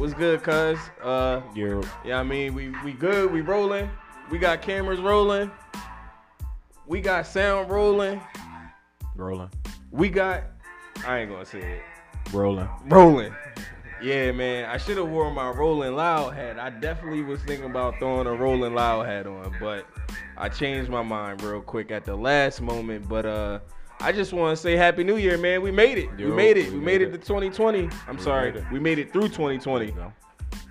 What's 0.00 0.14
good, 0.14 0.42
cuz? 0.42 0.78
Uh, 1.02 1.42
You're 1.54 1.82
yeah, 2.06 2.20
I 2.20 2.22
mean, 2.22 2.54
we 2.54 2.70
we 2.82 2.94
good. 2.94 3.30
We 3.30 3.42
rolling. 3.42 3.90
We 4.30 4.38
got 4.38 4.62
cameras 4.62 4.98
rolling. 4.98 5.50
We 6.86 7.02
got 7.02 7.26
sound 7.26 7.68
rolling. 7.68 8.18
rolling, 9.14 9.50
We 9.90 10.08
got. 10.08 10.44
I 11.06 11.18
ain't 11.18 11.30
gonna 11.30 11.44
say 11.44 11.58
it. 11.58 11.82
rolling. 12.32 12.66
Rolling. 12.86 13.34
Yeah, 14.02 14.32
man. 14.32 14.70
I 14.70 14.78
should 14.78 14.96
have 14.96 15.10
worn 15.10 15.34
my 15.34 15.50
Rolling 15.50 15.94
Loud 15.94 16.32
hat. 16.32 16.58
I 16.58 16.70
definitely 16.70 17.20
was 17.20 17.42
thinking 17.42 17.68
about 17.68 17.98
throwing 17.98 18.26
a 18.26 18.32
Rolling 18.32 18.74
Loud 18.74 19.04
hat 19.04 19.26
on, 19.26 19.54
but 19.60 19.86
I 20.38 20.48
changed 20.48 20.90
my 20.90 21.02
mind 21.02 21.42
real 21.42 21.60
quick 21.60 21.90
at 21.90 22.06
the 22.06 22.16
last 22.16 22.62
moment. 22.62 23.06
But 23.06 23.26
uh, 23.26 23.60
I 24.02 24.12
just 24.12 24.32
want 24.32 24.56
to 24.56 24.62
say 24.62 24.76
Happy 24.76 25.04
New 25.04 25.16
Year, 25.16 25.36
man. 25.36 25.60
We 25.62 25.70
made 25.70 25.98
it. 25.98 26.08
we 26.16 26.24
made 26.26 26.56
it. 26.56 26.70
we 26.72 26.78
We, 26.78 26.84
made 26.84 26.84
made 26.84 27.02
it 27.02 27.08
it. 27.14 27.20
to 27.22 27.26
2020. 27.26 27.88
I'm 28.08 28.16
We 28.16 28.22
sorry. 28.22 28.64
We 28.72 28.78
made 28.80 28.98
it 28.98 29.12
through 29.12 29.28
There 29.28 29.30
2020. 29.30 29.86
you 29.86 29.92
go. 29.92 30.12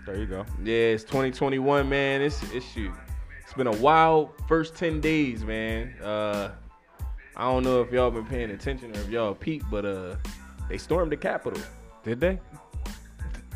There 0.05 0.17
you 0.17 0.25
go. 0.25 0.45
Yeah, 0.63 0.73
it's 0.95 1.03
2021, 1.03 1.87
man. 1.87 2.21
It's 2.21 2.41
it's 2.51 2.65
shoot. 2.65 2.91
It's 3.43 3.53
been 3.53 3.67
a 3.67 3.71
wild 3.77 4.31
first 4.47 4.75
10 4.75 4.99
days, 5.01 5.43
man. 5.43 5.93
Uh, 6.01 6.51
I 7.35 7.43
don't 7.43 7.63
know 7.63 7.81
if 7.81 7.91
y'all 7.91 8.11
been 8.11 8.25
paying 8.25 8.51
attention 8.51 8.95
or 8.95 8.99
if 8.99 9.09
y'all 9.09 9.33
peeped, 9.35 9.69
but 9.69 9.85
uh, 9.85 10.15
they 10.67 10.77
stormed 10.77 11.11
the 11.11 11.17
Capitol. 11.17 11.61
Did 12.03 12.19
they? 12.19 12.39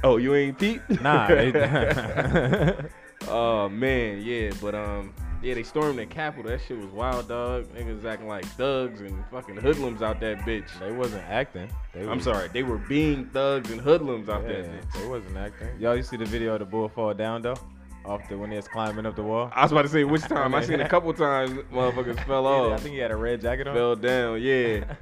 Oh, 0.03 0.17
you 0.17 0.35
ain't 0.35 0.59
peeped? 0.59 1.01
Nah. 1.01 1.27
They, 1.27 1.51
Oh 3.27 3.69
man, 3.69 4.21
yeah, 4.21 4.51
but 4.61 4.75
um, 4.75 5.13
yeah, 5.43 5.53
they 5.53 5.63
stormed 5.63 5.99
the 5.99 6.05
Capitol. 6.05 6.49
That 6.51 6.61
shit 6.61 6.77
was 6.77 6.87
wild, 6.87 7.27
dog. 7.27 7.65
Niggas 7.75 8.03
acting 8.05 8.27
like 8.27 8.45
thugs 8.45 9.01
and 9.01 9.23
fucking 9.29 9.57
hoodlums 9.57 10.01
out 10.01 10.19
that 10.21 10.39
bitch. 10.39 10.67
they 10.79 10.91
wasn't 10.91 11.23
acting. 11.29 11.69
They 11.93 12.01
I'm 12.01 12.15
was- 12.15 12.23
sorry, 12.23 12.47
they 12.53 12.63
were 12.63 12.77
being 12.77 13.25
thugs 13.25 13.69
and 13.71 13.79
hoodlums 13.81 14.29
out 14.29 14.43
Yeah, 14.43 14.61
that 14.61 14.65
bitch. 14.71 14.93
they 15.01 15.07
wasn't 15.07 15.37
acting. 15.37 15.67
Y'all, 15.79 15.95
you 15.95 16.03
see 16.03 16.17
the 16.17 16.25
video 16.25 16.53
of 16.53 16.59
the 16.59 16.65
bull 16.65 16.87
fall 16.89 17.13
down 17.13 17.41
though, 17.41 17.55
off 18.05 18.27
the 18.29 18.37
when 18.37 18.49
they 18.49 18.55
was 18.55 18.67
climbing 18.67 19.05
up 19.05 19.15
the 19.15 19.23
wall. 19.23 19.51
I 19.53 19.63
was 19.63 19.71
about 19.71 19.83
to 19.83 19.89
say 19.89 20.03
which 20.03 20.21
time. 20.23 20.55
I 20.55 20.63
seen 20.63 20.79
a 20.81 20.87
couple 20.95 21.13
times 21.13 21.51
motherfuckers 21.71 22.23
fell 22.25 22.43
Yeah, 22.43 22.49
I 22.49 22.73
off, 22.73 22.81
think 22.81 22.93
he 22.95 22.99
had 22.99 23.11
a 23.11 23.15
red 23.15 23.41
jacket 23.41 23.67
on. 23.67 23.75
fell 23.75 23.95
down. 23.95 24.41
Yeah. 24.41 24.83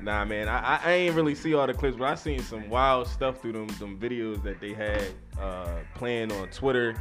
Nah, 0.00 0.24
man, 0.24 0.48
I, 0.48 0.58
I- 0.58 0.80
I 0.84 0.92
ain't 0.94 1.14
really 1.14 1.36
see 1.36 1.54
all 1.54 1.64
the 1.64 1.74
clips, 1.74 1.96
but 1.96 2.08
I 2.08 2.16
seen 2.16 2.40
some 2.40 2.68
wild 2.68 3.06
stuff 3.06 3.40
through 3.40 3.52
them 3.52 3.68
them 3.78 3.96
videos 4.00 4.42
that 4.42 4.58
they 4.60 4.72
had 4.72 5.00
uh, 5.40 5.76
playing 5.94 6.32
on 6.32 6.48
Twitter 6.48 6.96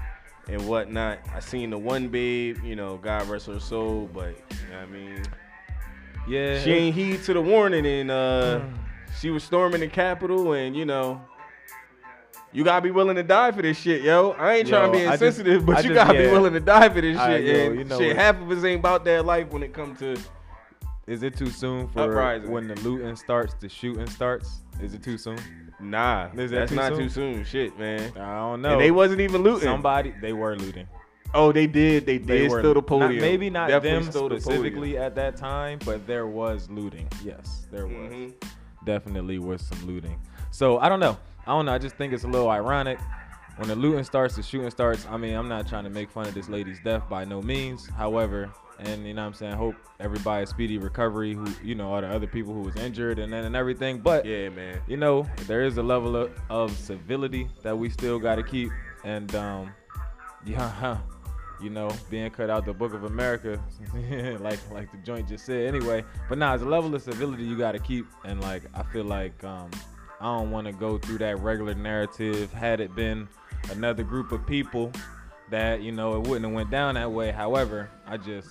and 0.48 0.68
whatnot. 0.68 1.20
I 1.34 1.40
seen 1.40 1.70
the 1.70 1.78
one 1.78 2.08
babe, 2.10 2.58
you 2.64 2.76
know, 2.76 2.98
God 2.98 3.28
rest 3.28 3.48
her 3.48 3.60
soul, 3.60 4.10
but 4.14 4.30
you 4.30 4.70
know 4.72 4.80
what 4.80 4.84
I 4.84 4.86
mean, 4.88 5.24
yeah. 6.28 6.60
she 6.62 6.72
ain't 6.72 6.96
heed 6.96 7.24
to 7.24 7.34
the 7.34 7.42
warning, 7.42 7.86
and 7.86 8.12
uh, 8.12 8.62
she 9.20 9.30
was 9.30 9.44
storming 9.44 9.82
the 9.82 9.88
Capitol, 9.88 10.54
and 10.54 10.76
you 10.76 10.86
know. 10.86 11.22
You 12.54 12.66
gotta 12.66 12.82
be 12.82 12.92
willing 12.92 13.16
to 13.16 13.24
die 13.24 13.54
for 13.54 13.62
this 13.62 13.78
shit, 13.78 14.02
yo. 14.02 14.32
I 14.32 14.56
ain't 14.56 14.68
trying 14.68 14.92
to 14.92 14.98
be 14.98 15.06
I 15.06 15.12
just- 15.12 15.40
insensitive, 15.40 15.66
but 15.66 15.78
I 15.78 15.80
you 15.80 15.94
just- 15.94 15.96
gotta 16.08 16.20
be 16.20 16.28
willing 16.28 16.52
to 16.52 16.60
die 16.60 16.90
for 16.90 17.00
this 17.00 17.18
shit. 17.18 17.46
yo, 17.46 17.54
and 17.68 17.80
you 17.80 17.84
know 17.86 17.98
shit, 17.98 18.10
what? 18.10 18.18
half 18.18 18.42
of 18.42 18.52
us 18.52 18.62
ain't 18.66 18.80
about 18.80 19.06
that 19.06 19.24
life 19.26 19.50
when 19.52 19.64
it 19.64 19.74
comes 19.74 20.00
to 20.00 20.18
Is 21.08 21.24
it 21.24 21.38
too 21.38 21.50
soon 21.50 21.88
for 21.88 22.02
Uprising. 22.02 22.52
when 22.52 22.68
the 22.68 22.76
looting 22.82 23.16
starts, 23.16 23.54
the 23.54 23.70
shooting 23.70 24.06
starts? 24.08 24.64
Is 24.82 24.94
it 24.94 25.02
too 25.02 25.18
soon? 25.18 25.38
Nah, 25.82 26.30
Is 26.34 26.52
that 26.52 26.58
that's 26.58 26.70
too 26.72 26.76
not 26.76 26.90
soon? 26.94 26.98
too 27.00 27.10
soon. 27.10 27.44
Shit, 27.44 27.78
man. 27.80 28.12
I 28.16 28.36
don't 28.40 28.62
know. 28.62 28.74
And 28.74 28.82
they 28.82 28.92
wasn't 28.92 29.22
even 29.22 29.42
looting. 29.44 29.64
Somebody 29.68 30.14
they 30.22 30.34
were 30.34 30.56
looting. 30.56 30.88
oh, 31.34 31.52
they 31.52 31.66
did. 31.68 32.06
They 32.06 32.18
They 32.18 32.40
did 32.40 32.52
were 32.52 32.60
steal 32.60 32.74
the 32.74 32.82
not- 32.82 32.88
podium. 32.88 33.22
maybe 33.22 33.50
not 33.50 33.68
Definitely 33.70 34.04
them 34.04 34.12
stole 34.12 34.30
the 34.30 34.40
specifically 34.42 34.98
at 34.98 35.16
that 35.16 35.36
time, 35.38 35.80
but 35.86 36.06
there 36.06 36.28
was 36.28 36.70
looting. 36.70 37.08
Yes, 37.24 37.68
there 37.72 37.88
was. 37.88 37.96
Mhm. 38.12 38.34
Definitely 38.86 39.40
was 39.40 39.62
some 39.62 39.86
looting. 39.88 40.20
So 40.52 40.78
I 40.80 40.90
don't 40.90 41.00
know. 41.00 41.18
I 41.48 41.52
don't 41.52 41.66
know. 41.66 41.74
I 41.74 41.78
just 41.78 41.96
think 41.96 42.14
it's 42.14 42.24
a 42.24 42.28
little 42.28 42.50
ironic 42.50 43.00
when 43.58 43.68
the 43.68 43.76
looting 43.76 44.04
starts, 44.04 44.36
the 44.36 44.44
shooting 44.44 44.70
starts. 44.70 45.06
I 45.10 45.18
mean, 45.18 45.36
I'm 45.36 45.48
not 45.48 45.68
trying 45.68 45.84
to 45.84 45.90
make 45.90 46.10
fun 46.10 46.28
of 46.28 46.34
this 46.34 46.50
lady's 46.50 46.80
death 46.84 47.08
by 47.10 47.26
no 47.26 47.42
means. 47.42 47.88
However, 47.90 48.52
and 48.80 49.06
you 49.06 49.14
know 49.14 49.22
what 49.22 49.28
I'm 49.28 49.34
saying, 49.34 49.54
hope 49.54 49.76
everybody's 50.00 50.50
speedy 50.50 50.78
recovery. 50.78 51.34
Who 51.34 51.46
you 51.64 51.76
know, 51.76 51.94
all 51.94 52.02
the 52.02 52.08
other 52.08 52.28
people 52.28 52.54
who 52.54 52.62
was 52.62 52.76
injured 52.76 53.20
and 53.20 53.32
then 53.32 53.46
and 53.46 53.56
everything. 53.56 54.00
But 54.00 54.26
Yeah, 54.26 54.50
man. 54.50 54.80
you 54.88 54.98
know, 54.98 55.28
there 55.48 55.62
is 55.64 55.78
a 55.78 55.84
level 55.84 56.16
of, 56.16 56.32
of 56.50 56.76
civility 56.76 57.48
that 57.62 57.78
we 57.78 57.90
still 57.90 58.20
got 58.20 58.36
to 58.36 58.44
keep. 58.44 58.70
And, 59.04 59.34
um, 59.36 59.72
yeah, 60.46 60.98
you 61.62 61.70
know, 61.70 61.92
being 62.10 62.32
cut 62.32 62.50
out 62.50 62.66
the 62.66 62.74
Book 62.74 62.94
of 62.94 63.04
America, 63.04 63.62
like 64.40 64.60
like 64.72 64.92
the 64.92 64.98
joint 65.04 65.28
just 65.28 65.46
said. 65.46 65.68
Anyway, 65.68 66.04
but 66.28 66.38
nah, 66.40 66.56
it's 66.56 66.64
a 66.64 66.66
level 66.66 66.94
of 66.96 67.02
civility 67.04 67.44
you 67.44 67.58
got 67.58 67.74
to 67.74 67.80
keep. 67.80 68.08
And 68.24 68.42
like, 68.42 68.64
I 68.74 68.82
feel 68.84 69.04
like 69.04 69.44
um, 69.44 69.70
I 70.20 70.26
don't 70.26 70.50
want 70.50 70.66
to 70.66 70.74
go 70.74 70.98
through 70.98 71.20
that 71.20 71.40
regular 71.40 71.76
narrative. 71.76 72.52
Had 72.52 72.80
it 72.80 72.96
been 72.96 73.28
another 73.70 74.04
group 74.04 74.32
of 74.32 74.46
people, 74.46 74.92
that 75.50 75.82
you 75.82 75.92
know, 75.92 76.16
it 76.16 76.28
wouldn't 76.28 76.46
have 76.46 76.54
went 76.54 76.72
down 76.72 76.96
that 76.96 77.12
way. 77.12 77.32
However, 77.32 77.90
I 78.08 78.18
just 78.18 78.50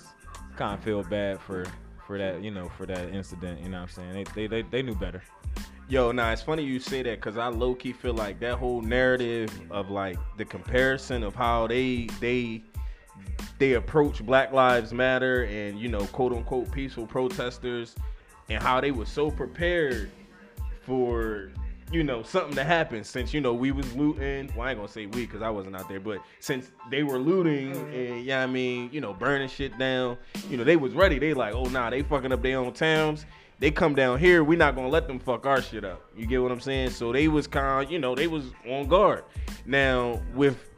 kind 0.56 0.78
of 0.78 0.84
feel 0.84 1.02
bad 1.02 1.40
for 1.40 1.66
for 2.06 2.18
that, 2.18 2.42
you 2.42 2.50
know, 2.50 2.68
for 2.76 2.86
that 2.86 3.10
incident. 3.10 3.60
You 3.60 3.70
know 3.70 3.80
what 3.80 3.90
I'm 3.98 4.12
saying? 4.12 4.12
They 4.12 4.24
they 4.34 4.46
they, 4.46 4.62
they 4.62 4.82
knew 4.82 4.94
better. 4.94 5.22
Yo, 5.88 6.12
nah, 6.12 6.30
it's 6.30 6.42
funny 6.42 6.62
you 6.62 6.78
say 6.78 7.02
that 7.02 7.18
because 7.20 7.36
I 7.36 7.48
low 7.48 7.74
key 7.74 7.92
feel 7.92 8.14
like 8.14 8.38
that 8.40 8.58
whole 8.58 8.80
narrative 8.80 9.50
of 9.72 9.90
like 9.90 10.18
the 10.36 10.44
comparison 10.44 11.24
of 11.24 11.34
how 11.34 11.66
they 11.66 12.06
they 12.20 12.62
they 13.58 13.72
approach 13.72 14.24
Black 14.24 14.52
Lives 14.52 14.92
Matter 14.92 15.44
and 15.44 15.80
you 15.80 15.88
know 15.88 16.04
quote 16.06 16.32
unquote 16.32 16.70
peaceful 16.70 17.06
protesters 17.06 17.96
and 18.48 18.62
how 18.62 18.80
they 18.80 18.92
were 18.92 19.06
so 19.06 19.30
prepared 19.30 20.10
for 20.82 21.50
you 21.92 22.04
know 22.04 22.22
something 22.22 22.54
to 22.54 22.64
happen 22.64 23.02
since 23.02 23.34
you 23.34 23.40
know 23.40 23.52
we 23.52 23.72
was 23.72 23.92
looting. 23.94 24.50
Well, 24.54 24.66
I 24.66 24.70
ain't 24.70 24.78
gonna 24.78 24.88
say 24.88 25.06
we 25.06 25.26
because 25.26 25.42
I 25.42 25.50
wasn't 25.50 25.76
out 25.76 25.88
there, 25.88 26.00
but 26.00 26.20
since 26.38 26.70
they 26.90 27.02
were 27.02 27.18
looting 27.18 27.72
and 27.92 28.24
yeah, 28.24 28.42
I 28.42 28.46
mean 28.46 28.90
you 28.92 29.00
know 29.00 29.12
burning 29.12 29.48
shit 29.48 29.76
down, 29.78 30.16
you 30.48 30.56
know 30.56 30.64
they 30.64 30.76
was 30.76 30.94
ready. 30.94 31.18
They 31.18 31.34
like 31.34 31.54
oh 31.54 31.64
nah, 31.64 31.90
they 31.90 32.02
fucking 32.02 32.32
up 32.32 32.42
their 32.42 32.58
own 32.58 32.72
towns. 32.72 33.26
They 33.58 33.70
come 33.70 33.94
down 33.94 34.18
here, 34.18 34.42
we 34.42 34.56
not 34.56 34.74
gonna 34.74 34.88
let 34.88 35.06
them 35.06 35.18
fuck 35.18 35.44
our 35.44 35.60
shit 35.60 35.84
up. 35.84 36.02
You 36.16 36.26
get 36.26 36.42
what 36.42 36.50
I'm 36.50 36.60
saying? 36.60 36.90
So 36.90 37.12
they 37.12 37.28
was 37.28 37.46
kind, 37.46 37.84
of, 37.84 37.92
you 37.92 37.98
know, 37.98 38.14
they 38.14 38.26
was 38.26 38.44
on 38.66 38.86
guard. 38.86 39.24
Now 39.66 40.22
with 40.34 40.70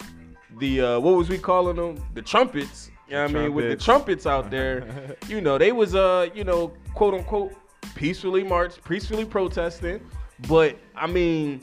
the 0.58 0.80
uh, 0.80 1.00
what 1.00 1.16
was 1.16 1.28
we 1.28 1.38
calling 1.38 1.76
them? 1.76 2.02
The 2.14 2.22
trumpets. 2.22 2.90
You 3.08 3.14
know 3.14 3.22
what 3.24 3.30
I 3.30 3.34
mean? 3.34 3.54
With 3.54 3.64
the 3.66 3.76
Trumpets. 3.76 4.24
trumpets 4.24 4.26
out 4.26 4.50
there, 4.50 5.16
you 5.28 5.42
know, 5.42 5.58
they 5.58 5.70
was 5.70 5.94
uh, 5.94 6.28
you 6.34 6.44
know, 6.44 6.72
quote 6.94 7.14
unquote 7.14 7.52
peacefully 7.94 8.42
march, 8.42 8.82
peacefully 8.84 9.26
protesting. 9.26 10.00
But 10.48 10.76
I 10.94 11.06
mean, 11.06 11.60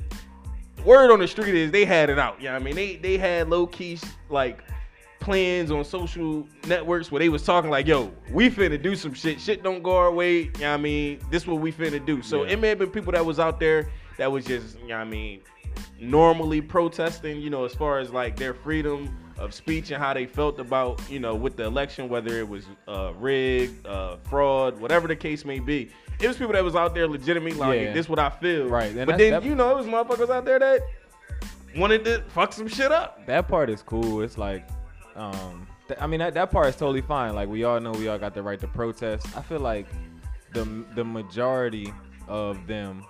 word 0.86 1.12
on 1.12 1.20
the 1.20 1.28
street 1.28 1.56
is 1.56 1.72
they 1.72 1.86
had 1.86 2.10
it 2.10 2.20
out. 2.20 2.42
You 2.42 2.50
know 2.50 2.56
I 2.56 2.60
mean? 2.60 2.76
They 2.76 2.96
they 2.98 3.18
had 3.18 3.50
low 3.50 3.68
key 3.68 4.00
like 4.30 4.64
plans 5.20 5.70
on 5.70 5.84
social 5.84 6.48
networks 6.66 7.12
where 7.12 7.20
they 7.20 7.30
was 7.30 7.44
talking 7.44 7.70
like, 7.70 7.86
yo, 7.86 8.12
we 8.32 8.50
finna 8.50 8.82
do 8.82 8.96
some 8.96 9.14
shit. 9.14 9.40
Shit 9.40 9.64
don't 9.64 9.84
go 9.84 9.98
our 9.98 10.12
way. 10.12 10.44
You 10.44 10.52
know 10.62 10.74
I 10.74 10.78
mean? 10.78 11.20
This 11.30 11.46
what 11.46 11.60
we 11.60 11.72
finna 11.72 12.04
do. 12.04 12.22
So 12.22 12.44
Yeah. 12.44 12.52
it 12.52 12.60
may 12.60 12.70
have 12.70 12.80
been 12.80 12.90
people 12.90 13.12
that 13.12 13.26
was 13.26 13.40
out 13.40 13.60
there 13.60 13.90
that 14.18 14.32
was 14.32 14.46
just, 14.46 14.80
you 14.80 14.88
know 14.88 14.98
I 14.98 15.04
mean, 15.04 15.42
normally 16.00 16.62
protesting, 16.62 17.42
you 17.42 17.50
know, 17.50 17.66
as 17.66 17.74
far 17.74 18.00
as 18.00 18.12
like 18.12 18.36
their 18.38 18.54
freedom 18.54 19.18
of 19.38 19.54
speech 19.54 19.92
and 19.92 20.02
how 20.02 20.14
they 20.14 20.26
felt 20.26 20.60
about, 20.60 21.02
you 21.10 21.20
know, 21.20 21.36
with 21.36 21.56
the 21.56 21.64
election, 21.64 22.10
whether 22.10 22.38
it 22.40 22.48
was 22.48 22.66
uh, 22.88 23.14
rigged, 23.18 23.86
uh, 23.88 24.18
fraud, 24.30 24.80
whatever 24.80 25.08
the 25.08 25.16
case 25.16 25.46
may 25.46 25.60
be. 25.60 25.90
It 26.20 26.28
was 26.28 26.38
people 26.38 26.54
that 26.54 26.64
was 26.64 26.76
out 26.76 26.94
there 26.94 27.08
legitimately 27.08 27.58
like, 27.60 27.80
Yeah. 27.82 27.94
this 27.94 28.10
what 28.10 28.20
I 28.20 28.30
feel. 28.30 28.68
Right, 28.68 28.94
and 28.96 29.06
But 29.06 29.18
then, 29.18 29.32
that- 29.32 29.44
you 29.44 29.56
know, 29.56 29.72
it 29.72 29.78
was 29.78 29.86
motherfuckers 29.86 30.30
out 30.30 30.46
there 30.46 30.60
that 30.60 30.82
wanted 31.78 32.04
to 32.06 32.24
fuck 32.30 32.52
some 32.54 32.68
shit 32.68 32.92
up. 32.92 33.26
that 33.28 33.48
part 33.48 33.70
is 33.70 33.82
cool. 33.82 34.22
It's 34.22 34.38
like, 34.38 34.68
um, 35.16 35.68
th- 35.88 36.00
I 36.02 36.08
mean, 36.08 36.20
that, 36.20 36.34
that 36.34 36.52
part 36.52 36.68
is 36.68 36.76
totally 36.76 37.02
fine. 37.02 37.36
Like 37.36 37.48
we 37.48 37.64
all 37.64 37.80
know, 37.80 37.92
we 37.92 38.08
all 38.08 38.18
got 38.18 38.34
the 38.34 38.42
right 38.44 38.60
to 38.60 38.68
protest. 38.68 39.28
I 39.38 39.42
feel 39.42 39.60
like 39.60 39.88
the 40.54 40.66
the 40.96 41.04
majority 41.04 41.94
of 42.28 42.66
them, 42.68 43.06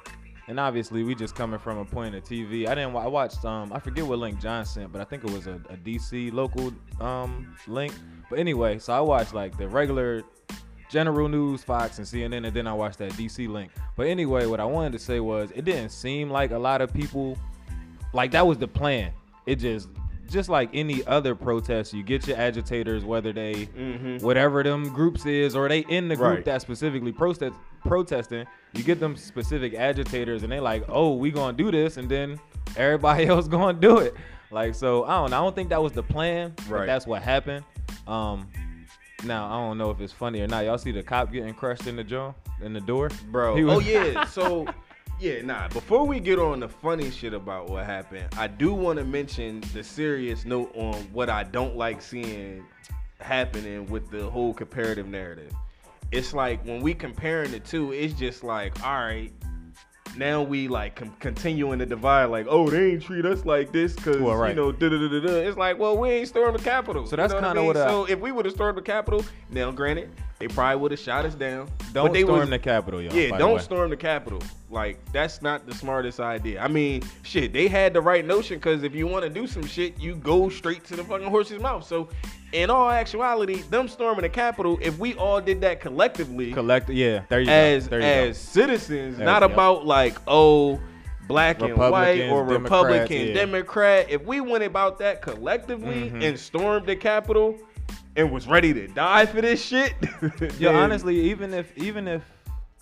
and 0.48 0.60
obviously 0.60 1.04
we 1.04 1.16
just 1.16 1.36
coming 1.36 1.60
from 1.60 1.78
a 1.78 1.86
point 1.86 2.16
of 2.16 2.24
TV. 2.24 2.68
I 2.68 2.76
didn't. 2.76 2.96
I 2.96 3.08
watched. 3.08 3.44
Um, 3.46 3.72
I 3.74 3.80
forget 3.80 4.06
what 4.06 4.20
link 4.20 4.42
John 4.42 4.66
sent, 4.66 4.92
but 4.92 5.00
I 5.02 5.06
think 5.06 5.24
it 5.24 5.32
was 5.32 5.48
a, 5.48 5.54
a 5.70 5.78
DC 5.78 6.34
local 6.34 6.74
um 7.00 7.56
link. 7.68 7.94
But 8.30 8.40
anyway, 8.40 8.78
so 8.80 8.94
I 8.94 9.00
watched 9.00 9.34
like 9.34 9.58
the 9.58 9.68
regular 9.70 10.24
general 10.90 11.28
news, 11.30 11.64
Fox 11.64 11.98
and 12.00 12.08
CNN, 12.08 12.46
and 12.46 12.54
then 12.56 12.68
I 12.68 12.74
watched 12.74 12.98
that 13.00 13.12
DC 13.14 13.48
link. 13.48 13.72
But 13.96 14.08
anyway, 14.08 14.46
what 14.46 14.60
I 14.60 14.66
wanted 14.66 14.94
to 14.94 15.00
say 15.00 15.20
was 15.20 15.52
it 15.56 15.66
didn't 15.66 15.90
seem 15.90 16.30
like 16.30 16.52
a 16.52 16.58
lot 16.60 16.82
of 16.82 16.94
people 16.94 17.38
like 18.14 18.32
that 18.32 18.46
was 18.46 18.58
the 18.58 18.68
plan. 18.68 19.12
It 19.46 19.56
just 19.56 19.90
just 20.30 20.48
like 20.48 20.70
any 20.74 21.04
other 21.08 21.34
protest, 21.34 21.92
you 21.92 22.04
get 22.04 22.28
your 22.28 22.38
agitators, 22.38 23.04
whether 23.04 23.34
they 23.34 23.66
Mhm. 23.76 24.22
whatever 24.22 24.62
them 24.62 24.84
groups 24.94 25.26
is, 25.26 25.56
or 25.56 25.68
they 25.68 25.80
in 25.80 26.08
the 26.08 26.16
group 26.16 26.36
Right. 26.36 26.46
that 26.46 26.62
specifically 26.62 27.12
protest 27.12 27.54
protesting, 27.84 28.46
you 28.74 28.84
get 28.84 29.00
them 29.00 29.16
specific 29.16 29.74
agitators 29.74 30.44
and 30.44 30.52
they 30.52 30.60
like, 30.60 30.84
oh, 30.88 31.16
we 31.16 31.32
gonna 31.32 31.54
do 31.58 31.72
this, 31.72 31.98
and 31.98 32.08
then 32.10 32.40
everybody 32.78 33.26
else 33.28 33.48
gonna 33.48 33.74
do 33.80 33.98
it. 34.00 34.14
Like 34.52 34.76
so, 34.76 35.04
I 35.06 35.16
don't 35.16 35.32
know. 35.32 35.38
I 35.38 35.40
don't 35.42 35.56
think 35.56 35.70
that 35.70 35.82
was 35.82 35.94
the 35.94 36.04
plan, 36.04 36.54
but 36.68 36.70
Right. 36.80 36.86
that's 36.86 37.08
what 37.08 37.22
happened. 37.24 37.64
Um 38.08 38.48
now 39.24 39.48
I 39.48 39.68
don't 39.68 39.78
know 39.78 39.92
if 39.92 40.00
it's 40.02 40.14
funny 40.14 40.42
or 40.42 40.48
not. 40.48 40.66
Y'all 40.66 40.78
see 40.78 40.92
the 40.92 41.04
cop 41.04 41.32
getting 41.32 41.54
crushed 41.54 41.88
in 41.88 41.96
the 41.96 42.04
jaw 42.04 42.34
in 42.62 42.74
the 42.74 42.82
door? 42.82 43.10
bro. 43.32 43.62
Was- 43.62 43.78
oh 43.78 43.80
yeah. 43.80 44.26
So 44.26 44.68
Yeah, 45.20 45.42
nah. 45.42 45.68
Before 45.68 46.08
we 46.08 46.22
get 46.22 46.40
on 46.40 46.62
the 46.62 46.70
funny 46.70 47.12
shit 47.12 47.34
about 47.34 47.70
what 47.70 47.86
happened, 47.86 48.28
I 48.38 48.48
do 48.48 48.74
want 48.74 49.00
to 49.00 49.06
mention 49.06 49.62
the 49.74 49.84
serious 49.84 50.46
note 50.46 50.72
on 50.76 50.96
what 51.12 51.30
I 51.30 51.44
don't 51.44 51.76
like 51.76 52.02
seeing 52.02 52.66
happening 53.20 53.86
with 53.88 54.10
the 54.12 54.30
whole 54.30 54.54
comparative 54.54 55.10
narrative. 55.10 55.52
It's 56.14 56.34
like 56.34 56.64
when 56.66 56.80
we 56.80 56.94
comparing 56.94 57.52
the 57.52 57.60
two, 57.60 57.92
it's 57.92 58.14
just 58.14 58.46
like, 58.46 58.82
all 58.82 59.00
right, 59.00 59.34
now 60.20 60.44
we 60.44 60.68
like 60.68 60.96
com- 60.96 61.16
continuing 61.20 61.80
the 61.80 61.86
divide. 61.86 62.26
Like, 62.26 62.46
oh, 62.50 62.70
they 62.70 62.92
ain't 62.92 63.02
treat 63.02 63.26
us 63.26 63.46
like 63.46 63.72
this 63.72 63.96
because 63.96 64.18
Well, 64.18 64.36
right. 64.36 64.50
you 64.50 64.56
know, 64.56 64.72
da 64.72 64.90
da 64.90 64.98
da 65.08 65.20
da. 65.20 65.34
It's 65.48 65.58
like, 65.58 65.80
well, 65.80 65.98
we 65.98 66.10
ain't 66.10 66.28
stormed 66.28 66.60
the 66.60 66.64
Capitol. 66.64 67.08
So 67.08 67.16
that's 67.16 67.34
You 67.34 67.42
know 67.42 67.48
kinda 67.48 67.62
I 67.62 67.64
mean? 67.64 67.68
what 67.68 67.78
I- 67.78 67.88
So 67.88 68.06
if 68.06 68.20
we 68.20 68.32
would 68.32 68.46
have 68.46 68.54
stormed 68.54 68.78
the 68.78 68.82
Capitol, 68.84 69.24
now 69.50 69.72
granted, 69.72 70.10
they 70.38 70.48
probably 70.48 70.76
would 70.82 70.92
have 70.92 71.00
shot 71.00 71.26
us 71.26 71.34
down. 71.36 71.68
Don't 71.94 72.08
but 72.08 72.14
they 72.14 72.22
storm 72.24 72.40
was- 72.42 72.50
the 72.50 72.60
Capitol, 72.60 73.02
y'all. 73.02 73.14
yeah, 73.14 73.38
don't 73.38 73.54
way. 73.56 73.60
storm 73.60 73.90
the 73.90 73.98
Capitol. 73.98 74.42
Like 74.70 75.00
that's 75.12 75.42
not 75.42 75.66
the 75.66 75.74
smartest 75.74 76.20
idea. 76.20 76.62
I 76.62 76.68
mean, 76.68 77.02
shit, 77.24 77.52
they 77.54 77.68
had 77.68 77.94
the 77.94 78.02
right 78.02 78.24
notion 78.26 78.58
because 78.58 78.84
if 78.84 78.94
you 78.94 79.08
want 79.08 79.24
to 79.24 79.30
do 79.30 79.48
some 79.48 79.66
shit, 79.66 80.00
you 80.00 80.16
go 80.16 80.48
straight 80.50 80.84
to 80.86 80.96
the 80.96 81.04
fucking 81.04 81.28
horse's 81.28 81.60
mouth. 81.60 81.84
So, 81.88 82.08
in 82.52 82.70
all 82.70 82.90
actuality, 82.90 83.62
them 83.64 83.88
storming 83.88 84.24
the 84.24 84.30
Capitol, 84.30 84.78
if 84.82 84.98
we 84.98 85.14
all 85.16 85.40
did 85.42 85.62
that 85.62 85.80
collectively 85.80 86.52
Collect. 86.52 86.90
Yeah, 86.90 87.24
there 87.30 87.42
you 87.42 87.50
as 87.50 87.88
go. 87.88 88.00
There 88.00 88.24
you 88.26 88.30
as 88.30 88.38
citizens, 88.38 89.18
There 89.18 89.26
not 89.26 89.42
you 89.44 89.48
go. 89.50 89.54
about 89.54 89.86
like 89.86 90.18
oh 90.28 90.80
black 91.28 91.62
and 91.62 91.78
white 91.78 92.28
or 92.30 92.44
Republican, 92.44 93.28
yeah. 93.28 93.34
Democrat. 93.34 94.08
If 94.10 94.24
we 94.26 94.42
went 94.42 94.64
about 94.64 94.98
that 95.00 95.22
collectively 95.22 96.10
Mhm. 96.12 96.24
and 96.24 96.40
stormed 96.40 96.88
the 96.88 96.96
Capitol 96.96 97.56
and 98.16 98.32
was 98.32 98.48
ready 98.48 98.74
to 98.74 98.88
die 98.88 99.26
for 99.28 99.42
this 99.42 99.64
shit, 99.64 99.94
Yeah, 100.60 100.72
honestly, 100.72 101.20
even 101.30 101.54
if 101.54 101.72
even 101.78 102.08
if 102.08 102.24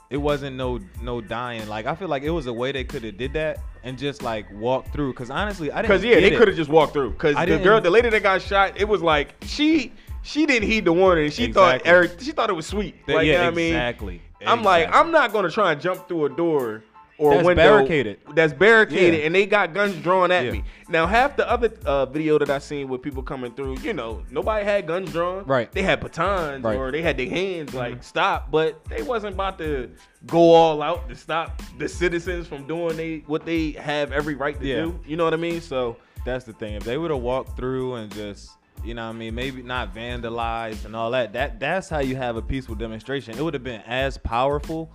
it 0.09 0.18
wasn't 0.18 0.56
no 0.56 0.80
no 1.01 1.21
dying, 1.21 1.68
like 1.68 1.86
I 1.86 1.95
feel 1.95 2.07
like 2.07 2.24
it 2.24 2.30
was 2.30 2.48
a 2.48 2.54
way 2.54 2.71
they 2.71 2.83
could 2.83 3.04
have 3.04 3.18
did 3.18 3.33
that 3.33 3.59
and 3.83 3.98
just 3.98 4.21
like 4.21 4.45
walk 4.54 4.92
through. 4.92 5.13
Cause 5.13 5.30
honestly, 5.30 5.71
I 5.71 5.81
didn't. 5.81 5.89
Because 5.89 6.04
yeah, 6.04 6.19
they 6.19 6.36
could 6.36 6.48
have 6.48 6.57
just 6.57 6.69
walked 6.69 6.94
through. 6.94 7.12
Because 7.12 7.36
I 7.36 7.45
the 7.45 7.59
girl, 7.59 7.81
the 7.81 7.89
lady 7.89 8.09
that 8.09 8.24
got 8.24 8.42
shot, 8.42 8.80
it 8.80 8.88
was 8.88 9.01
like 9.01 9.36
she 9.44 9.94
she 10.24 10.45
didn't 10.45 10.69
heed 10.69 10.86
the 10.86 10.94
warning. 10.94 11.31
She 11.31 11.51
thought 11.51 11.81
Eric, 11.86 12.19
she 12.19 12.31
thought 12.31 12.50
it 12.50 12.54
was 12.54 12.68
sweet. 12.68 12.95
Like, 13.07 13.15
yeah, 13.15 13.21
you 13.21 13.31
know 13.33 13.44
what 13.45 13.54
I 13.54 13.56
mean, 13.56 13.74
exactly. 13.74 14.21
I'm 14.45 14.63
like, 14.63 14.94
I'm 14.94 15.12
not 15.12 15.33
gonna 15.33 15.50
try 15.50 15.71
and 15.71 15.81
jump 15.81 16.07
through 16.07 16.25
a 16.25 16.30
door 16.30 16.83
or 17.19 17.34
That's 17.34 17.46
window 17.46 17.64
barricaded. 17.64 18.19
That's 18.36 18.54
barricaded, 18.54 19.19
Yeah. 19.22 19.25
and 19.25 19.34
they 19.36 19.46
got 19.46 19.74
guns 19.74 19.96
drawn 19.98 20.31
at 20.31 20.46
Yeah. 20.46 20.52
me. 20.52 20.64
Now, 20.88 21.08
half 21.08 21.36
the 21.36 21.50
other 21.50 21.72
uh, 21.86 22.06
video 22.06 22.38
that 22.38 22.50
I 22.50 22.60
seen 22.60 22.88
with 22.88 23.02
people 23.02 23.24
coming 23.24 23.54
through, 23.54 23.78
you 23.80 23.94
know, 23.94 24.24
nobody 24.30 24.64
had 24.64 24.86
guns 24.88 25.12
drawn. 25.12 25.44
Right. 25.46 25.72
They 25.72 25.81
had 25.81 26.00
batons 26.00 26.64
Right. 26.64 26.78
or 26.78 26.92
they 26.92 27.02
had 27.02 27.18
their 27.18 27.30
hands 27.30 27.74
like 27.74 27.96
Mhm. 28.00 28.04
stop, 28.04 28.52
but 28.52 28.84
they 28.86 29.02
wasn't 29.02 29.34
about 29.34 29.58
to 29.60 29.90
go 30.28 30.54
all 30.54 30.81
out 30.81 31.10
to 31.10 31.16
stop 31.16 31.62
the 31.80 31.88
citizens 31.90 32.48
from 32.48 32.68
doing 32.68 32.96
they 32.98 33.24
what 33.28 33.46
they 33.46 33.72
have 33.72 34.12
every 34.12 34.36
right 34.36 34.60
to 34.60 34.66
Yeah. 34.66 34.75
do. 34.84 35.00
You 35.06 35.18
know 35.18 35.24
what 35.24 35.34
I 35.34 35.38
mean? 35.38 35.62
So. 35.62 35.98
That's 36.25 36.44
the 36.44 36.54
thing. 36.54 36.74
If 36.74 36.84
they 36.84 36.98
would 36.98 37.10
have 37.10 37.22
walked 37.22 37.56
through 37.56 37.96
and 37.96 38.14
just, 38.14 38.52
you 38.84 38.94
know, 38.94 39.06
what 39.08 39.16
I 39.16 39.18
mean, 39.18 39.34
maybe 39.34 39.64
not 39.64 39.96
vandalized 39.96 40.84
and 40.84 40.94
all 40.94 41.12
that. 41.12 41.31
That 41.34 41.58
that's 41.60 41.88
how 41.90 42.00
you 42.00 42.18
have 42.18 42.36
a 42.36 42.42
peaceful 42.42 42.75
demonstration. 42.75 43.38
It 43.38 43.42
would 43.42 43.54
have 43.54 43.64
been 43.64 43.81
as 43.88 44.18
powerful, 44.18 44.92